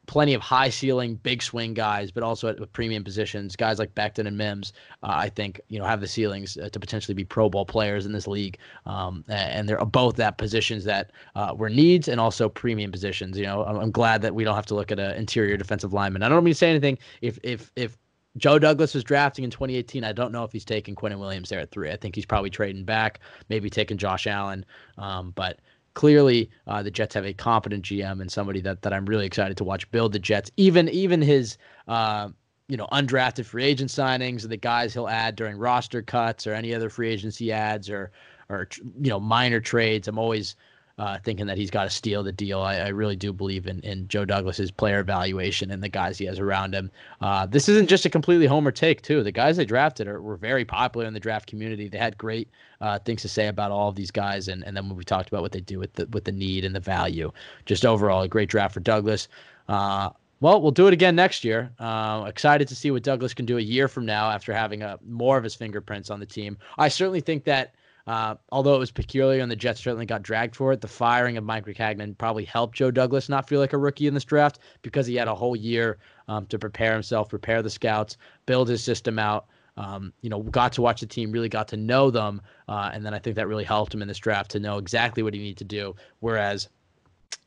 plenty 0.07 0.33
of 0.33 0.41
high 0.41 0.69
ceiling, 0.69 1.15
big 1.15 1.43
swing 1.43 1.73
guys, 1.73 2.11
but 2.11 2.23
also 2.23 2.47
at 2.47 2.73
premium 2.73 3.03
positions. 3.03 3.55
Guys 3.55 3.77
like 3.77 3.93
Becton 3.93 4.25
and 4.25 4.37
Mims, 4.37 4.73
uh, 5.03 5.13
I 5.15 5.29
think, 5.29 5.61
you 5.67 5.77
know, 5.77 5.85
have 5.85 6.01
the 6.01 6.07
ceilings 6.07 6.57
uh, 6.57 6.69
to 6.69 6.79
potentially 6.79 7.13
be 7.13 7.23
Pro 7.23 7.49
Bowl 7.49 7.65
players 7.65 8.05
in 8.05 8.13
this 8.13 8.25
league. 8.25 8.57
Um, 8.85 9.23
and 9.27 9.69
they're 9.69 9.83
both 9.85 10.15
that 10.15 10.37
positions 10.37 10.85
that 10.85 11.11
uh, 11.35 11.53
were 11.55 11.69
needs 11.69 12.07
and 12.07 12.19
also 12.19 12.49
premium 12.49 12.91
positions. 12.91 13.37
You 13.37 13.43
know, 13.43 13.63
I'm, 13.65 13.77
I'm 13.77 13.91
glad 13.91 14.21
that 14.23 14.33
we 14.33 14.43
don't 14.43 14.55
have 14.55 14.65
to 14.67 14.75
look 14.75 14.91
at 14.91 14.99
an 14.99 15.15
interior 15.15 15.57
defensive 15.57 15.93
lineman. 15.93 16.23
I 16.23 16.29
don't 16.29 16.43
mean 16.43 16.53
to 16.53 16.57
say 16.57 16.69
anything. 16.69 16.97
If 17.21 17.37
if 17.43 17.71
if 17.75 17.97
Joe 18.37 18.59
Douglas 18.59 18.93
was 18.93 19.03
drafting 19.03 19.43
in 19.43 19.49
2018. 19.49 20.03
I 20.03 20.11
don't 20.11 20.31
know 20.31 20.43
if 20.43 20.51
he's 20.51 20.65
taking 20.65 20.95
Quinnen 20.95 21.19
Williams 21.19 21.49
there 21.49 21.59
at 21.59 21.71
three. 21.71 21.91
I 21.91 21.97
think 21.97 22.13
he's 22.13 22.25
probably 22.25 22.51
trading 22.51 22.83
back, 22.83 23.19
maybe 23.49 23.69
taking 23.69 23.97
Josh 23.97 24.27
Allen. 24.27 24.63
Um, 24.97 25.31
but 25.35 25.59
clearly 25.97 26.47
uh, 26.67 26.83
the 26.83 26.91
Jets 26.91 27.15
have 27.15 27.25
a 27.25 27.33
competent 27.33 27.83
GM 27.83 28.21
and 28.21 28.31
somebody 28.31 28.61
that 28.61 28.83
that 28.83 28.93
I'm 28.93 29.07
really 29.07 29.25
excited 29.25 29.57
to 29.57 29.63
watch 29.63 29.89
build 29.89 30.13
the 30.13 30.19
Jets. 30.19 30.51
Even 30.55 30.87
even 30.89 31.23
his 31.23 31.57
uh, 31.87 32.29
you 32.67 32.77
know 32.77 32.85
undrafted 32.91 33.45
free 33.45 33.63
agent 33.63 33.89
signings, 33.89 34.43
and 34.43 34.51
the 34.51 34.57
guys 34.57 34.93
he'll 34.93 35.07
add 35.07 35.35
during 35.35 35.57
roster 35.57 36.03
cuts 36.03 36.45
or 36.45 36.53
any 36.53 36.75
other 36.75 36.91
free 36.91 37.09
agency 37.09 37.51
ads 37.51 37.89
or 37.89 38.11
or 38.47 38.69
you 39.01 39.09
know 39.09 39.19
minor 39.19 39.59
trades. 39.59 40.07
I'm 40.07 40.19
always 40.19 40.55
uh, 40.97 41.19
thinking 41.23 41.45
that 41.45 41.57
he's 41.57 41.69
got 41.69 41.83
to 41.83 41.89
steal 41.89 42.23
the 42.23 42.31
deal. 42.31 42.59
I, 42.59 42.77
I, 42.77 42.87
really 42.87 43.15
do 43.15 43.31
believe 43.31 43.67
in, 43.67 43.79
in 43.81 44.07
Joe 44.07 44.25
Douglas's 44.25 44.71
player 44.71 44.99
evaluation 44.99 45.69
and 45.69 45.83
the 45.83 45.89
guys 45.89 46.17
he 46.17 46.25
has 46.25 46.39
around 46.39 46.73
him. 46.73 46.89
Uh, 47.21 47.45
this 47.45 47.69
isn't 47.69 47.87
just 47.87 48.05
a 48.05 48.09
completely 48.09 48.47
homer 48.47 48.71
take, 48.71 49.03
too. 49.03 49.21
The 49.21 49.31
guys 49.31 49.57
they 49.57 49.65
drafted 49.65 50.07
are, 50.07 50.21
were 50.21 50.37
very 50.37 50.65
popular 50.65 51.05
in 51.05 51.13
the 51.13 51.19
draft 51.19 51.47
community. 51.47 51.87
They 51.87 51.99
had 51.99 52.17
great 52.17 52.49
uh, 52.81 52.97
things 52.99 53.21
to 53.21 53.29
say 53.29 53.47
about 53.47 53.71
all 53.71 53.89
of 53.89 53.95
these 53.95 54.11
guys, 54.11 54.47
and, 54.47 54.63
and 54.63 54.75
then 54.75 54.87
when 54.87 54.97
we 54.97 55.03
talked 55.03 55.29
about 55.29 55.43
what 55.43 55.51
they 55.51 55.61
do 55.61 55.77
with 55.77 55.93
the 55.93 56.07
with 56.07 56.23
the 56.23 56.31
need 56.31 56.65
and 56.65 56.75
the 56.75 56.79
value, 56.79 57.31
just 57.65 57.85
overall 57.85 58.23
a 58.23 58.27
great 58.27 58.49
draft 58.49 58.73
for 58.73 58.79
Douglas. 58.79 59.27
Uh, 59.67 60.09
well, 60.39 60.61
we'll 60.61 60.71
do 60.71 60.87
it 60.87 60.93
again 60.93 61.15
next 61.15 61.43
year. 61.43 61.71
Uh, 61.79 62.25
excited 62.27 62.67
to 62.67 62.75
see 62.75 62.91
what 62.91 63.01
Douglas 63.03 63.33
can 63.33 63.45
do 63.45 63.57
a 63.57 63.61
year 63.61 63.87
from 63.87 64.05
now 64.05 64.29
after 64.29 64.53
having 64.53 64.83
a, 64.83 64.99
more 65.07 65.37
of 65.37 65.43
his 65.43 65.55
fingerprints 65.55 66.11
on 66.11 66.19
the 66.19 66.27
team. 66.27 66.57
I 66.77 66.89
certainly 66.89 67.21
think 67.21 67.43
that 67.45 67.73
uh, 68.07 68.35
although 68.51 68.73
it 68.73 68.79
was 68.79 68.89
peculiar 68.89 69.41
and 69.41 69.51
the 69.51 69.55
Jets 69.55 69.81
certainly 69.81 70.05
got 70.05 70.23
dragged 70.23 70.55
for 70.55 70.71
it, 70.71 70.79
the 70.79 70.87
firing 70.87 71.35
of 71.35 71.43
Mike 71.43 71.65
Maccagnan 71.65 72.17
probably 72.17 72.45
helped 72.45 72.77
Joe 72.77 72.89
Douglas 72.89 73.27
not 73.27 73.49
feel 73.49 73.59
like 73.59 73.73
a 73.73 73.77
rookie 73.77 74.07
in 74.07 74.13
this 74.13 74.23
draft 74.23 74.59
because 74.81 75.05
he 75.05 75.15
had 75.15 75.27
a 75.27 75.35
whole 75.35 75.55
year 75.55 75.97
um, 76.29 76.45
to 76.47 76.57
prepare 76.57 76.93
himself, 76.93 77.27
prepare 77.27 77.61
the 77.61 77.69
scouts, 77.69 78.15
build 78.45 78.69
his 78.69 78.83
system 78.83 79.19
out. 79.19 79.47
Um, 79.75 80.11
you 80.21 80.29
know, 80.31 80.41
got 80.41 80.71
to 80.73 80.81
watch 80.81 81.01
the 81.01 81.05
team, 81.05 81.31
really 81.31 81.49
got 81.49 81.67
to 81.67 81.77
know 81.77 82.09
them, 82.09 82.41
uh, 82.67 82.89
and 82.91 83.05
then 83.05 83.13
I 83.13 83.19
think 83.19 83.35
that 83.35 83.47
really 83.47 83.63
helped 83.63 83.93
him 83.93 84.01
in 84.01 84.07
this 84.07 84.17
draft 84.17 84.49
to 84.51 84.59
know 84.59 84.79
exactly 84.79 85.21
what 85.21 85.35
he 85.35 85.39
needed 85.39 85.57
to 85.59 85.65
do. 85.65 85.95
Whereas 86.19 86.67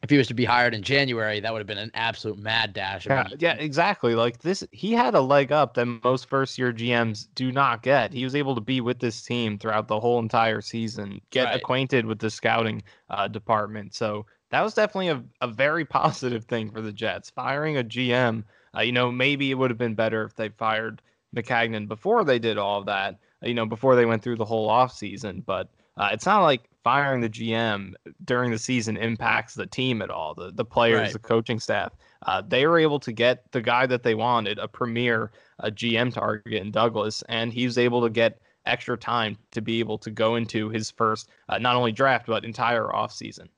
if 0.02 0.08
he 0.08 0.16
was 0.16 0.28
to 0.28 0.34
be 0.34 0.46
hired 0.46 0.74
in 0.74 0.82
January, 0.82 1.40
that 1.40 1.52
would 1.52 1.58
have 1.58 1.66
been 1.66 1.78
an 1.78 1.90
absolute 1.92 2.38
mad 2.38 2.72
dash. 2.72 3.06
Yeah, 3.06 3.28
yeah, 3.38 3.54
exactly. 3.54 4.14
Like 4.14 4.38
this, 4.38 4.64
he 4.72 4.92
had 4.92 5.14
a 5.14 5.20
leg 5.20 5.52
up 5.52 5.74
that 5.74 5.84
most 6.02 6.26
first 6.28 6.58
year 6.58 6.72
GMs 6.72 7.28
do 7.34 7.52
not 7.52 7.82
get. 7.82 8.12
He 8.12 8.24
was 8.24 8.34
able 8.34 8.54
to 8.54 8.62
be 8.62 8.80
with 8.80 8.98
this 8.98 9.22
team 9.22 9.58
throughout 9.58 9.88
the 9.88 10.00
whole 10.00 10.18
entire 10.18 10.62
season, 10.62 11.20
get 11.30 11.44
right. 11.44 11.56
acquainted 11.56 12.06
with 12.06 12.18
the 12.18 12.30
scouting 12.30 12.82
uh, 13.10 13.28
department. 13.28 13.94
So 13.94 14.24
that 14.50 14.62
was 14.62 14.72
definitely 14.72 15.08
a, 15.08 15.22
a 15.42 15.48
very 15.48 15.84
positive 15.86 16.44
thing 16.44 16.70
for 16.70 16.80
the 16.80 16.92
Jets. 16.92 17.28
Firing 17.28 17.76
a 17.76 17.84
GM, 17.84 18.44
uh, 18.74 18.80
you 18.80 18.92
know, 18.92 19.12
maybe 19.12 19.50
it 19.50 19.54
would 19.54 19.70
have 19.70 19.78
been 19.78 19.94
better 19.94 20.24
if 20.24 20.34
they 20.34 20.48
fired 20.48 21.02
Maccagnan 21.36 21.88
before 21.88 22.24
they 22.24 22.38
did 22.38 22.56
all 22.56 22.80
of 22.80 22.86
that, 22.86 23.18
you 23.42 23.54
know, 23.54 23.66
before 23.66 23.96
they 23.96 24.06
went 24.06 24.22
through 24.22 24.36
the 24.36 24.46
whole 24.46 24.70
offseason. 24.70 25.44
But 25.44 25.68
uh, 25.96 26.10
it's 26.12 26.26
not 26.26 26.42
like 26.42 26.62
firing 26.82 27.20
the 27.20 27.28
GM 27.28 27.92
during 28.24 28.50
the 28.50 28.58
season 28.58 28.96
impacts 28.96 29.54
the 29.54 29.66
team 29.66 30.02
at 30.02 30.10
all. 30.10 30.34
The 30.34 30.50
the 30.52 30.64
players, 30.64 31.00
right. 31.00 31.12
the 31.12 31.18
coaching 31.18 31.60
staff, 31.60 31.92
uh, 32.26 32.42
they 32.46 32.66
were 32.66 32.78
able 32.78 33.00
to 33.00 33.12
get 33.12 33.50
the 33.52 33.60
guy 33.60 33.86
that 33.86 34.02
they 34.02 34.14
wanted, 34.14 34.58
a 34.58 34.68
premier 34.68 35.30
a 35.58 35.70
GM 35.70 36.12
target 36.12 36.62
in 36.62 36.70
Douglas, 36.70 37.22
and 37.28 37.52
he 37.52 37.66
was 37.66 37.78
able 37.78 38.02
to 38.02 38.10
get 38.10 38.40
extra 38.66 38.96
time 38.96 39.36
to 39.52 39.60
be 39.60 39.80
able 39.80 39.98
to 39.98 40.10
go 40.10 40.36
into 40.36 40.68
his 40.68 40.90
first 40.90 41.28
uh, 41.48 41.58
not 41.58 41.76
only 41.76 41.92
draft 41.92 42.26
but 42.26 42.44
entire 42.44 42.86
offseason. 42.86 43.48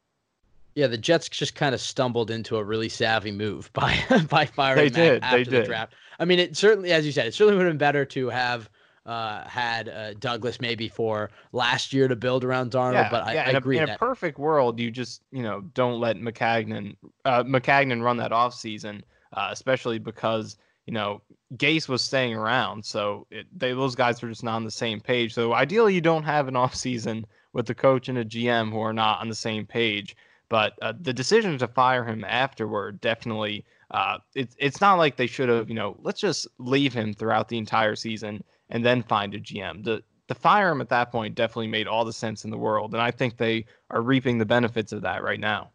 Yeah, 0.75 0.87
the 0.87 0.97
Jets 0.97 1.29
just 1.29 1.55
kind 1.55 1.75
of 1.75 1.81
stumbled 1.81 2.31
into 2.31 2.57
a 2.57 2.65
really 2.65 2.89
savvy 2.89 3.31
move 3.31 3.71
by 3.75 3.99
by 4.29 4.47
firing 4.47 4.93
they 4.93 5.01
Mac 5.01 5.13
did, 5.13 5.23
after 5.23 5.37
they 5.39 5.45
the 5.45 5.51
did. 5.51 5.67
draft. 5.67 5.95
I 6.19 6.25
mean, 6.25 6.39
it 6.39 6.57
certainly, 6.57 6.93
as 6.93 7.05
you 7.05 7.13
said, 7.13 7.27
it 7.27 7.35
certainly 7.35 7.57
would 7.57 7.67
have 7.67 7.73
been 7.73 7.79
better 7.79 8.05
to 8.07 8.29
have 8.29 8.71
uh, 9.05 9.47
had 9.49 9.89
uh, 9.89 10.15
Douglas 10.15 10.61
maybe 10.61 10.89
for 10.89 11.31
last 11.53 11.93
year 11.93 12.09
to 12.09 12.17
build 12.17 12.45
around 12.45 12.71
Darnold. 12.71 12.95
Yeah, 12.95 13.11
but 13.11 13.25
I, 13.25 13.35
yeah, 13.35 13.45
I 13.47 13.51
in 13.51 13.57
agree. 13.57 13.79
A, 13.79 13.83
in 13.83 13.87
that, 13.87 13.97
a 13.97 13.99
perfect 13.99 14.39
world, 14.39 14.79
you 14.79 14.91
just 14.91 15.23
you 15.33 15.43
know 15.43 15.63
don't 15.75 16.01
let 16.01 16.17
Maccagnan 16.17 16.97
uh, 17.25 17.43
Maccagnan 17.43 18.03
run 18.03 18.17
that 18.19 18.33
off 18.33 18.55
season, 18.55 19.05
uh, 19.33 19.49
especially 19.51 19.99
because 19.99 20.57
you 20.87 20.93
know 20.93 21.21
Gase 21.57 21.89
was 21.89 22.03
staying 22.03 22.35
around, 22.35 22.85
so 22.85 23.27
it, 23.31 23.47
they 23.57 23.73
those 23.73 23.95
guys 23.95 24.23
were 24.23 24.29
just 24.29 24.45
not 24.45 24.57
on 24.57 24.65
the 24.65 24.71
same 24.71 25.01
page. 25.01 25.35
So 25.35 25.53
ideally, 25.53 25.95
you 25.95 26.01
don't 26.01 26.25
have 26.25 26.49
an 26.49 26.57
off 26.63 26.75
season 26.75 27.27
with 27.53 27.67
the 27.67 27.75
coach 27.75 28.09
and 28.09 28.19
a 28.19 28.25
GM 28.25 28.71
who 28.71 28.81
are 28.81 28.93
not 28.95 29.21
on 29.21 29.29
the 29.29 29.35
same 29.35 29.67
page. 29.67 30.17
But 30.49 30.75
uh, 30.83 30.93
the 31.01 31.15
decision 31.15 31.57
to 31.59 31.69
fire 31.69 32.05
him 32.05 32.25
afterward 32.25 33.01
definitely. 33.01 33.65
Uh, 33.91 34.19
it's 34.35 34.55
it's 34.59 34.81
not 34.81 34.95
like 34.95 35.17
they 35.17 35.27
should 35.27 35.51
have, 35.51 35.69
you 35.69 35.75
know, 35.75 35.97
let's 36.03 36.21
just 36.21 36.47
leave 36.59 36.95
him 36.95 37.13
throughout 37.13 37.49
the 37.49 37.59
entire 37.59 37.95
season 37.95 38.43
and 38.73 38.85
then 38.85 39.03
find 39.03 39.35
a 39.35 39.39
GM. 39.39 39.85
The 39.85 40.03
to 40.29 40.35
fire 40.35 40.71
him 40.71 40.81
at 40.81 40.89
that 40.89 41.13
point 41.13 41.35
definitely 41.35 41.69
made 41.69 41.87
all 41.87 42.05
the 42.05 42.13
sense 42.13 42.45
in 42.45 42.51
the 42.51 42.59
world, 42.59 42.95
and 42.95 43.03
I 43.03 43.11
think 43.11 43.37
they 43.37 43.67
are 43.91 44.01
reaping 44.01 44.39
the 44.39 44.47
benefits 44.47 44.93
of 44.93 45.03
that 45.03 45.23
right 45.23 45.39
now. 45.39 45.71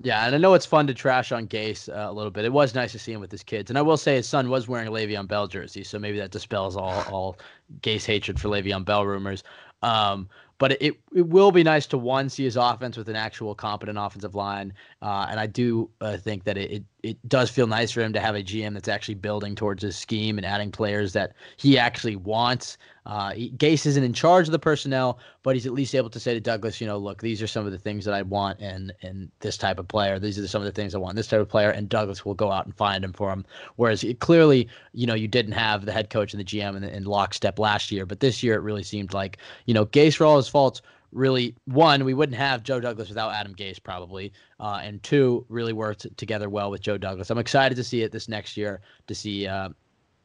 Yeah, 0.00 0.26
and 0.26 0.34
I 0.34 0.38
know 0.38 0.54
it's 0.54 0.66
fun 0.66 0.86
to 0.88 0.94
trash 0.94 1.30
on 1.30 1.46
Gase 1.46 1.88
uh, 1.88 2.10
a 2.10 2.12
little 2.12 2.30
bit. 2.30 2.44
It 2.44 2.52
was 2.52 2.74
nice 2.74 2.90
to 2.92 2.98
see 2.98 3.12
him 3.12 3.20
with 3.20 3.30
his 3.30 3.44
kids, 3.44 3.70
and 3.70 3.78
I 3.78 3.82
will 3.82 3.96
say 3.96 4.16
his 4.16 4.28
son 4.28 4.50
was 4.50 4.66
wearing 4.66 4.88
a 4.88 4.90
Le'Veon 4.90 5.28
Bell 5.28 5.46
jersey, 5.46 5.84
so 5.84 5.98
maybe 5.98 6.18
that 6.18 6.32
dispels 6.32 6.76
all 6.76 7.02
all 7.10 7.38
Gase 7.80 8.04
hatred 8.04 8.40
for 8.40 8.48
Le'Veon 8.48 8.84
Bell 8.84 9.06
rumors. 9.06 9.44
Um, 9.82 10.28
but 10.62 10.80
it 10.80 10.94
it 11.12 11.26
will 11.26 11.50
be 11.50 11.64
nice 11.64 11.86
to 11.86 11.98
one 11.98 12.28
see 12.28 12.44
his 12.44 12.56
offense 12.56 12.96
with 12.96 13.08
an 13.08 13.16
actual 13.16 13.52
competent 13.52 13.98
offensive 13.98 14.36
line, 14.36 14.72
uh, 15.02 15.26
and 15.28 15.40
I 15.40 15.48
do 15.48 15.90
uh, 16.00 16.16
think 16.18 16.44
that 16.44 16.56
it, 16.56 16.70
it 16.70 16.84
it 17.02 17.28
does 17.28 17.50
feel 17.50 17.66
nice 17.66 17.90
for 17.90 18.00
him 18.00 18.12
to 18.12 18.20
have 18.20 18.36
a 18.36 18.42
GM 18.42 18.74
that's 18.74 18.88
actually 18.88 19.16
building 19.16 19.56
towards 19.56 19.82
his 19.82 19.96
scheme 19.96 20.38
and 20.38 20.46
adding 20.46 20.70
players 20.70 21.12
that 21.14 21.32
he 21.56 21.76
actually 21.76 22.14
wants. 22.14 22.78
Uh, 23.04 23.32
he, 23.32 23.50
Gase 23.50 23.84
isn't 23.86 24.04
in 24.04 24.12
charge 24.12 24.46
of 24.46 24.52
the 24.52 24.60
personnel, 24.60 25.18
but 25.42 25.56
he's 25.56 25.66
at 25.66 25.72
least 25.72 25.92
able 25.96 26.10
to 26.10 26.20
say 26.20 26.32
to 26.34 26.40
Douglas, 26.40 26.80
you 26.80 26.86
know, 26.86 26.96
look, 26.96 27.20
these 27.20 27.42
are 27.42 27.48
some 27.48 27.66
of 27.66 27.72
the 27.72 27.78
things 27.78 28.04
that 28.04 28.14
I 28.14 28.22
want 28.22 28.60
in 28.60 28.92
in 29.00 29.28
this 29.40 29.56
type 29.56 29.80
of 29.80 29.88
player. 29.88 30.20
These 30.20 30.38
are 30.38 30.46
some 30.46 30.62
of 30.62 30.66
the 30.66 30.72
things 30.72 30.94
I 30.94 30.98
want 30.98 31.16
this 31.16 31.26
type 31.26 31.40
of 31.40 31.48
player, 31.48 31.70
and 31.70 31.88
Douglas 31.88 32.24
will 32.24 32.34
go 32.34 32.52
out 32.52 32.64
and 32.64 32.76
find 32.76 33.04
him 33.04 33.12
for 33.12 33.32
him. 33.32 33.44
Whereas 33.74 34.04
it, 34.04 34.20
clearly, 34.20 34.68
you 34.92 35.08
know, 35.08 35.14
you 35.14 35.26
didn't 35.26 35.52
have 35.52 35.84
the 35.84 35.92
head 35.92 36.10
coach 36.10 36.32
and 36.32 36.38
the 36.38 36.44
GM 36.44 36.76
in, 36.76 36.84
in 36.84 37.02
lockstep 37.02 37.58
last 37.58 37.90
year, 37.90 38.06
but 38.06 38.20
this 38.20 38.44
year 38.44 38.54
it 38.54 38.60
really 38.60 38.84
seemed 38.84 39.12
like, 39.12 39.38
you 39.66 39.74
know, 39.74 39.86
Gase 39.86 40.36
his 40.36 40.48
faults 40.52 40.82
really 41.12 41.54
one 41.66 42.04
we 42.04 42.14
wouldn't 42.14 42.38
have 42.38 42.62
Joe 42.62 42.80
Douglas 42.80 43.08
without 43.08 43.32
Adam 43.32 43.54
Gase 43.54 43.82
probably, 43.82 44.32
uh, 44.60 44.80
and 44.82 45.02
two 45.02 45.44
really 45.48 45.72
worked 45.72 46.06
together 46.16 46.48
well 46.48 46.70
with 46.70 46.80
Joe 46.80 46.98
Douglas. 46.98 47.30
I'm 47.30 47.38
excited 47.38 47.74
to 47.76 47.84
see 47.84 48.02
it 48.02 48.12
this 48.12 48.28
next 48.28 48.56
year 48.56 48.80
to 49.06 49.14
see 49.14 49.46
uh, 49.46 49.70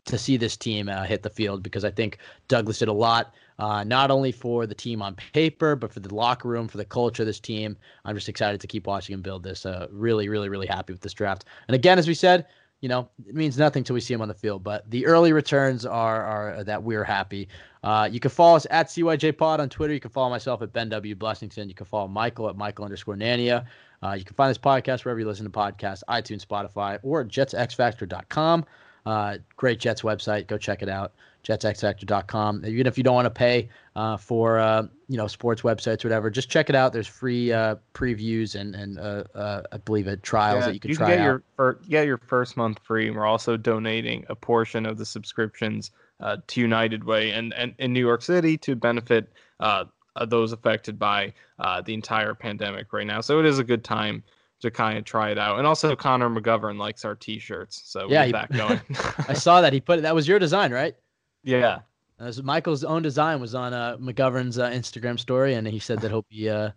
to 0.06 0.18
see 0.18 0.38
this 0.38 0.56
team 0.56 0.88
uh, 0.88 1.04
hit 1.04 1.22
the 1.22 1.30
field 1.30 1.62
because 1.62 1.84
I 1.84 1.92
think 1.92 2.18
Douglas 2.48 2.80
did 2.80 2.88
a 2.88 2.94
lot. 2.94 3.34
Uh, 3.60 3.84
not 3.84 4.10
only 4.12 4.32
for 4.32 4.66
the 4.66 4.76
team 4.76 5.02
on 5.02 5.16
paper, 5.34 5.76
but 5.76 5.92
for 5.92 6.00
the 6.00 6.14
locker 6.14 6.48
room, 6.48 6.68
for 6.68 6.78
the 6.78 6.86
culture 6.86 7.24
of 7.24 7.28
this 7.28 7.40
team. 7.40 7.76
I'm 8.06 8.16
just 8.16 8.30
excited 8.30 8.62
to 8.62 8.68
keep 8.68 8.88
watching 8.88 9.14
him 9.14 9.22
build 9.22 9.44
this. 9.44 9.66
Uh, 9.66 9.88
really, 9.92 10.30
really, 10.30 10.48
really 10.48 10.68
happy 10.68 10.94
with 10.94 11.02
this 11.02 11.14
draft. 11.14 11.46
And 11.68 11.76
again, 11.76 12.00
as 12.00 12.08
we 12.08 12.14
said, 12.14 12.46
you 12.82 12.90
know, 12.90 13.10
it 13.28 13.34
means 13.34 13.58
nothing 13.58 13.84
till 13.84 13.96
we 13.96 14.00
see 14.02 14.14
him 14.14 14.22
on 14.22 14.28
the 14.28 14.34
field. 14.34 14.64
But 14.64 14.90
the 14.90 15.06
early 15.06 15.34
returns 15.34 15.86
are 15.86 16.24
are 16.24 16.64
that 16.64 16.84
we're 16.84 17.04
happy. 17.04 17.48
Uh, 17.84 18.08
you 18.12 18.20
can 18.20 18.30
follow 18.30 18.56
us 18.56 18.68
at 18.70 18.88
CYJ 18.88 19.38
Pod 19.38 19.60
on 19.60 19.70
Twitter. 19.70 19.94
You 19.94 20.00
can 20.00 20.12
follow 20.12 20.30
myself 20.30 20.62
at 20.62 20.74
Ben 20.74 20.90
W 20.90 21.16
Blessington. 21.16 21.68
You 21.68 21.74
can 21.74 21.86
follow 21.86 22.08
Michael 22.08 22.50
at 22.50 22.56
Michael 22.56 22.86
underscore 22.86 23.16
Nania. 23.16 23.66
Uh, 24.04 24.14
you 24.14 24.24
can 24.24 24.36
find 24.36 24.50
this 24.50 24.58
podcast 24.58 25.06
wherever 25.06 25.20
you 25.20 25.26
listen 25.26 25.46
to 25.46 25.52
podcasts, 25.52 26.04
iTunes, 26.08 26.46
Spotify, 26.46 27.00
or 27.02 27.24
JetsXFactor.com. 27.26 28.66
Uh, 29.06 29.38
great 29.56 29.80
Jets 29.80 30.02
website. 30.02 30.48
Go 30.48 30.58
check 30.58 30.82
it 30.82 30.90
out. 30.90 31.14
JetsXFactor.com. 31.44 32.66
Even 32.66 32.88
if 32.88 32.98
you 32.98 33.04
don't 33.04 33.16
want 33.16 33.26
to 33.26 33.30
pay 33.32 33.70
uh, 33.96 34.18
for 34.18 34.60
uh, 34.60 34.84
you 35.08 35.18
know 35.18 35.28
sports 35.28 35.62
websites 35.62 36.04
or 36.04 36.10
whatever, 36.10 36.30
just 36.30 36.50
check 36.50 36.70
it 36.70 36.76
out. 36.76 36.94
There's 36.94 37.08
free 37.08 37.52
uh, 37.52 37.76
previews 37.94 38.56
and 38.60 38.76
and 38.76 39.00
uh, 39.00 39.24
uh, 39.36 39.62
I 39.72 39.78
believe 39.78 40.08
it 40.08 40.24
trials 40.24 40.62
Yeah, 40.62 40.68
that 40.68 40.74
you 40.74 40.80
can 40.80 40.92
you 40.92 40.98
try 40.98 41.08
can 41.08 41.16
get 41.18 41.22
out. 41.22 41.26
your 41.26 41.44
fir- 41.56 41.80
get 41.90 42.06
your 42.06 42.18
first 42.18 42.58
month 42.58 42.80
free. 42.84 43.10
We're 43.12 43.26
also 43.26 43.58
donating 43.58 44.26
a 44.30 44.36
portion 44.36 44.86
of 44.86 44.98
the 44.98 45.06
subscriptions 45.06 45.92
uh, 46.20 46.38
to 46.48 46.62
United 46.62 47.04
Way 47.04 47.32
and, 47.32 47.54
and 47.54 47.74
in 47.80 47.94
New 47.94 48.00
York 48.06 48.22
City 48.22 48.58
to 48.60 48.76
benefit 48.76 49.32
those 50.28 50.52
affected 50.52 50.98
by 50.98 51.32
uh, 51.60 51.80
the 51.82 51.94
entire 51.94 52.34
pandemic 52.34 52.92
right 52.92 53.06
now. 53.06 53.22
So 53.22 53.40
it 53.40 53.46
is 53.46 53.60
a 53.60 53.64
good 53.64 53.84
time 53.84 54.24
to 54.62 54.72
kind 54.72 54.98
of 54.98 55.06
try 55.06 55.30
it 55.30 55.38
out. 55.38 55.60
And 55.60 55.68
also 55.68 55.96
Connor 55.96 56.28
McGovern 56.30 56.80
likes 56.80 57.06
our 57.06 57.14
T-shirts, 57.14 57.84
so 57.86 58.08
Yeah, 58.10 58.26
he- 58.26 58.32
that 58.32 58.52
going. 58.58 58.82
I 59.28 59.34
saw 59.34 59.62
that 59.62 59.74
he 59.74 59.80
put 59.80 60.02
that 60.02 60.16
was 60.16 60.28
your 60.28 60.40
design, 60.40 60.72
right? 60.72 60.96
Yeah, 61.48 61.80
As 62.20 62.44
Michael's 62.44 62.84
own 62.84 63.02
design 63.02 63.40
was 63.40 63.56
on 63.56 63.74
uh, 63.74 63.98
McGovern's 63.98 64.60
uh, 64.60 64.70
Instagram 64.70 65.18
story, 65.18 65.54
and 65.54 65.66
he 65.66 65.80
said 65.80 66.02
that 66.02 66.10
he'll 66.12 66.26
be 66.30 66.50
uh, 66.50 66.72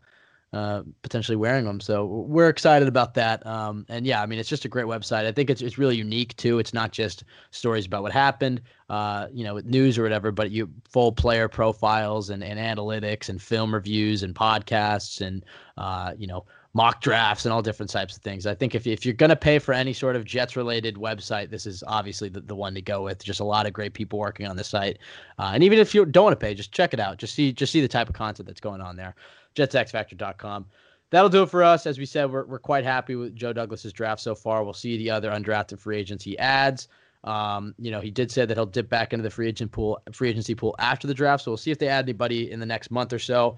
uh, 0.52 0.82
potentially 1.02 1.36
wearing 1.36 1.64
them. 1.64 1.80
So 1.80 2.05
we're 2.05 2.48
excited 2.48 2.86
about 2.86 3.14
that. 3.14 3.44
Um, 3.47 3.84
and 3.88 4.06
yeah, 4.06 4.22
I 4.22 4.26
mean, 4.26 4.38
it's 4.38 4.48
just 4.48 4.64
a 4.64 4.68
great 4.68 4.86
website. 4.86 5.24
I 5.24 5.32
think 5.32 5.51
it's 5.51 5.60
it's 5.60 5.76
really 5.76 5.97
unique 5.97 6.36
too. 6.36 6.60
It's 6.60 6.72
not 6.72 6.92
just 6.92 7.24
stories 7.51 7.86
about 7.86 8.02
what 8.02 8.12
happened, 8.12 8.62
uh, 8.88 9.26
you 9.32 9.42
know, 9.42 9.55
with 9.55 9.66
news 9.66 9.98
or 9.98 10.05
whatever, 10.05 10.30
but 10.30 10.52
you 10.52 10.70
full 10.88 11.10
player 11.12 11.48
profiles 11.48 12.30
and, 12.30 12.44
and 12.44 12.59
analytics 12.59 13.28
and 13.28 13.42
film 13.42 13.74
reviews 13.74 14.22
and 14.22 14.34
podcasts 14.34 15.20
and 15.20 15.44
uh, 15.78 16.14
you 16.16 16.28
know 16.28 16.44
mock 16.72 17.01
drafts 17.01 17.44
and 17.44 17.52
all 17.52 17.62
different 17.62 17.90
types 17.90 18.16
of 18.16 18.22
things. 18.22 18.47
I 18.47 18.55
think 18.55 18.74
if, 18.74 18.86
if 18.86 19.05
you're 19.05 19.14
going 19.14 19.30
to 19.30 19.36
pay 19.36 19.59
for 19.59 19.72
any 19.72 19.92
sort 19.92 20.14
of 20.14 20.24
Jets 20.24 20.56
related 20.56 20.94
website, 20.94 21.51
this 21.51 21.66
is 21.66 21.82
obviously 21.86 22.28
the, 22.28 22.40
the 22.40 22.55
one 22.55 22.74
to 22.74 22.82
go 22.82 23.02
with. 23.02 23.24
Just 23.24 23.40
a 23.40 23.44
lot 23.44 23.66
of 23.66 23.72
great 23.72 23.92
people 23.92 24.18
working 24.18 24.47
on 24.47 24.56
the 24.56 24.62
site. 24.62 24.98
Uh, 25.38 25.51
and 25.52 25.64
even 25.64 25.78
if 25.78 25.94
you 25.94 26.05
don't 26.05 26.24
want 26.24 26.38
to 26.38 26.44
pay, 26.44 26.55
just 26.55 26.72
check 26.72 26.94
it 26.94 27.01
out. 27.01 27.18
Just 27.18 27.34
see 27.34 27.52
just 27.52 27.72
see 27.72 27.80
the 27.80 27.88
type 27.88 28.09
of 28.09 28.14
content 28.14 28.47
that's 28.47 28.60
going 28.60 28.80
on 28.80 28.97
there. 28.97 29.16
JetsXFactor.com. 29.56 30.66
That'll 31.10 31.28
do 31.28 31.42
it 31.42 31.51
for 31.51 31.64
us. 31.64 31.86
As 31.86 31.98
we 31.98 32.06
said, 32.06 32.30
we're, 32.30 32.44
we're 32.44 32.60
quite 32.60 32.84
happy 32.84 33.16
with 33.16 33.34
Joe 33.34 33.52
Douglas's 33.52 33.92
draft 33.92 34.20
so 34.20 34.36
far. 34.36 34.62
We'll 34.62 34.72
see 34.72 34.97
the 34.97 35.10
other 35.10 35.30
undrafted 35.32 35.80
free 35.80 35.98
agents 35.98 36.22
he 36.22 36.38
adds. 36.38 36.86
Um, 37.24 37.74
you 37.78 37.90
know, 37.90 38.01
he 38.01 38.10
did 38.10 38.30
say 38.30 38.47
that 38.47 38.56
he'll 38.56 38.64
dip 38.64 38.88
back 38.88 39.12
into 39.12 39.24
the 39.24 39.30
free 39.30 39.48
agent 39.48 39.72
pool, 39.72 40.01
free 40.12 40.30
agency 40.30 40.55
pool 40.55 40.76
after 40.78 41.09
the 41.09 41.14
draft. 41.14 41.44
So 41.44 41.51
we'll 41.51 41.59
see 41.59 41.72
if 41.72 41.78
they 41.78 41.88
add 41.88 42.05
anybody 42.05 42.51
in 42.52 42.60
the 42.60 42.66
next 42.66 42.92
month 42.92 43.12
or 43.12 43.18
so. 43.18 43.56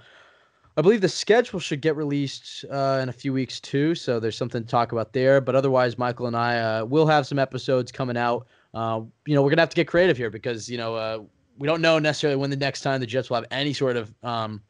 I 0.77 0.81
believe 0.83 1.03
the 1.03 1.09
schedule 1.09 1.61
should 1.61 1.83
get 1.83 1.97
released 1.97 2.65
uh, 2.71 3.01
in 3.03 3.09
a 3.09 3.13
few 3.13 3.33
weeks 3.33 3.61
too, 3.61 3.95
so 3.95 4.19
there's 4.19 4.37
something 4.37 4.63
to 4.63 4.69
talk 4.69 4.93
about 4.93 5.13
there. 5.13 5.41
But 5.41 5.55
otherwise, 5.55 5.99
Michael 5.99 6.27
and 6.27 6.37
I 6.37 6.59
uh, 6.59 6.85
will 6.85 7.07
have 7.07 7.27
some 7.27 7.39
episodes 7.39 7.93
coming 7.93 8.17
out. 8.17 8.47
Uh, 8.73 9.03
you 9.27 9.35
know, 9.35 9.43
we're 9.43 9.51
gonna 9.51 9.63
have 9.63 9.69
to 9.69 9.77
get 9.77 9.87
creative 9.87 10.17
here 10.17 10.31
because 10.31 10.71
you 10.71 10.79
know 10.79 10.95
uh, 10.95 11.19
we 11.59 11.67
don't 11.67 11.83
know 11.83 11.99
necessarily 11.99 12.37
when 12.37 12.49
the 12.49 12.57
next 12.57 12.81
time 12.81 13.01
the 13.01 13.07
Jets 13.07 13.29
will 13.29 13.37
have 13.37 13.47
any 13.51 13.75
sort 13.75 13.99
of 13.99 14.15
um, 14.23 14.63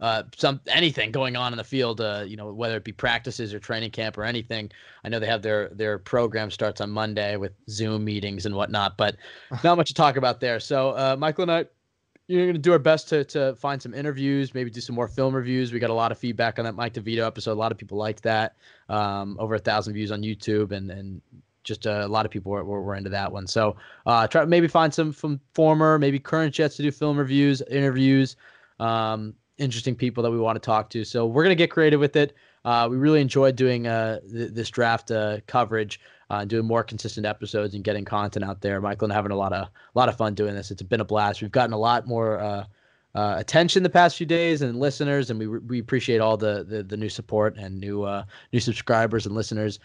uh, 0.00 0.24
some 0.36 0.60
anything 0.66 1.12
going 1.12 1.36
on 1.36 1.52
in 1.52 1.56
the 1.58 1.64
field. 1.64 2.00
Uh, 2.00 2.24
you 2.26 2.36
know, 2.36 2.52
whether 2.52 2.76
it 2.76 2.84
be 2.84 2.92
practices 2.92 3.54
or 3.54 3.60
training 3.60 3.92
camp 3.92 4.18
or 4.18 4.24
anything. 4.24 4.70
I 5.04 5.08
know 5.08 5.20
they 5.20 5.26
have 5.26 5.42
their 5.42 5.68
their 5.68 5.98
program 5.98 6.50
starts 6.50 6.80
on 6.80 6.90
Monday 6.90 7.36
with 7.36 7.52
Zoom 7.68 8.04
meetings 8.04 8.46
and 8.46 8.54
whatnot, 8.54 8.96
but 8.96 9.16
not 9.62 9.76
much 9.76 9.88
to 9.88 9.94
talk 9.94 10.16
about 10.16 10.40
there. 10.40 10.58
So 10.58 10.90
uh, 10.90 11.16
Michael 11.16 11.42
and 11.42 11.52
I 11.52 11.66
you're 12.28 12.44
going 12.44 12.54
to 12.54 12.60
do 12.60 12.72
our 12.72 12.78
best 12.78 13.08
to, 13.08 13.24
to 13.24 13.54
find 13.56 13.80
some 13.80 13.94
interviews, 13.94 14.54
maybe 14.54 14.70
do 14.70 14.82
some 14.82 14.94
more 14.94 15.08
film 15.08 15.34
reviews. 15.34 15.72
We 15.72 15.78
got 15.78 15.90
a 15.90 15.94
lot 15.94 16.12
of 16.12 16.18
feedback 16.18 16.58
on 16.58 16.66
that 16.66 16.74
Mike 16.74 16.92
DeVito 16.92 17.26
episode. 17.26 17.52
A 17.52 17.54
lot 17.54 17.72
of 17.72 17.78
people 17.78 17.96
liked 17.96 18.22
that. 18.22 18.54
Um, 18.90 19.36
over 19.40 19.54
a 19.54 19.58
thousand 19.58 19.94
views 19.94 20.12
on 20.12 20.22
YouTube, 20.22 20.72
and 20.72 20.90
and 20.90 21.22
just 21.64 21.86
uh, 21.86 22.02
a 22.04 22.08
lot 22.08 22.26
of 22.26 22.30
people 22.30 22.52
were, 22.52 22.64
were, 22.64 22.82
were 22.82 22.94
into 22.94 23.10
that 23.10 23.32
one. 23.32 23.46
So 23.46 23.76
uh, 24.06 24.26
try 24.26 24.44
maybe 24.44 24.68
find 24.68 24.92
some 24.92 25.10
from 25.10 25.40
former, 25.54 25.98
maybe 25.98 26.18
current 26.18 26.54
Jets 26.54 26.76
to 26.76 26.82
do 26.82 26.90
film 26.90 27.16
reviews, 27.16 27.62
interviews, 27.62 28.36
um, 28.78 29.34
interesting 29.56 29.94
people 29.94 30.22
that 30.22 30.30
we 30.30 30.38
want 30.38 30.56
to 30.56 30.64
talk 30.64 30.90
to. 30.90 31.04
So 31.04 31.26
we're 31.26 31.42
gonna 31.42 31.54
get 31.54 31.70
creative 31.70 31.98
with 31.98 32.14
it. 32.16 32.34
Uh, 32.64 32.88
we 32.90 32.96
really 32.96 33.20
enjoyed 33.20 33.56
doing 33.56 33.86
uh, 33.86 34.20
th- 34.20 34.52
this 34.52 34.70
draft 34.70 35.10
uh, 35.10 35.38
coverage, 35.46 36.00
uh, 36.30 36.44
doing 36.44 36.66
more 36.66 36.82
consistent 36.82 37.26
episodes, 37.26 37.74
and 37.74 37.84
getting 37.84 38.04
content 38.04 38.44
out 38.44 38.60
there. 38.60 38.80
Michael 38.80 39.06
and 39.06 39.12
having 39.12 39.32
a 39.32 39.36
lot 39.36 39.52
of 39.52 39.68
a 39.68 39.70
lot 39.98 40.08
of 40.08 40.16
fun 40.16 40.34
doing 40.34 40.54
this. 40.54 40.70
It's 40.70 40.82
been 40.82 41.00
a 41.00 41.04
blast. 41.04 41.40
We've 41.40 41.50
gotten 41.50 41.72
a 41.72 41.78
lot 41.78 42.06
more 42.06 42.38
uh, 42.38 42.64
uh, 43.14 43.34
attention 43.38 43.82
the 43.82 43.90
past 43.90 44.16
few 44.16 44.26
days 44.26 44.62
and 44.62 44.78
listeners, 44.78 45.30
and 45.30 45.38
we 45.38 45.46
we 45.46 45.78
appreciate 45.78 46.20
all 46.20 46.36
the 46.36 46.64
the, 46.64 46.82
the 46.82 46.96
new 46.96 47.08
support 47.08 47.56
and 47.56 47.78
new 47.80 48.06
new 48.52 48.60
subscribers 48.60 49.26
and 49.26 49.34
listeners. 49.34 49.78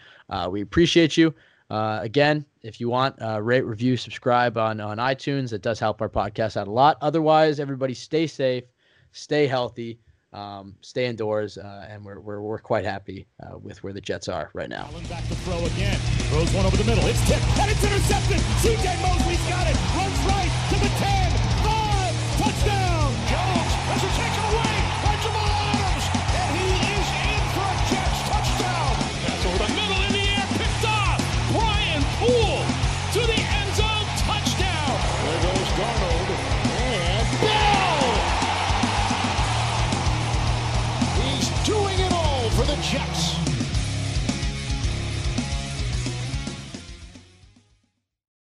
We 0.50 0.60
appreciate 0.60 1.16
you. 1.16 1.34
Again, 1.70 2.44
if 2.62 2.80
you 2.80 2.88
want, 2.88 3.16
rate, 3.40 3.62
review, 3.62 3.96
subscribe 3.96 4.58
on 4.58 4.80
on 4.80 4.98
iTunes. 4.98 5.52
It 5.52 5.62
does 5.62 5.80
help 5.80 6.02
our 6.02 6.08
podcast 6.08 6.56
out 6.56 6.68
a 6.68 6.70
lot. 6.72 6.98
Otherwise, 7.00 7.60
everybody 7.60 7.94
stay 7.94 8.26
safe, 8.26 8.64
stay 9.12 9.46
healthy, 9.46 9.98
um, 10.34 10.74
stay 10.80 11.06
indoors, 11.06 11.56
uh, 11.56 11.86
and 11.88 12.04
we're, 12.04 12.20
we're 12.20 12.40
we're 12.40 12.58
quite 12.58 12.84
happy 12.84 13.26
uh, 13.42 13.56
with 13.58 13.82
where 13.82 13.92
the 13.92 14.00
Jets 14.00 14.28
are 14.28 14.50
right 14.52 14.68
now. 14.68 14.90
Back 15.08 15.26
to 15.28 15.34
throw 15.36 15.64
again. 15.64 15.98
Throws 16.28 16.52
one 16.52 16.66
over 16.66 16.76
the 16.76 16.84
middle. 16.84 17.06
It's 17.06 17.26
tipped 17.28 17.42
and 17.58 17.70
it's 17.70 17.84
intercepted. 17.84 18.40
C.J. 18.60 19.02
Mosley's 19.02 19.48
got 19.48 19.66
it. 19.66 19.76
Runs 19.96 20.18
right 20.26 20.50
to 20.70 20.74
the 20.80 20.88
10. 20.98 21.23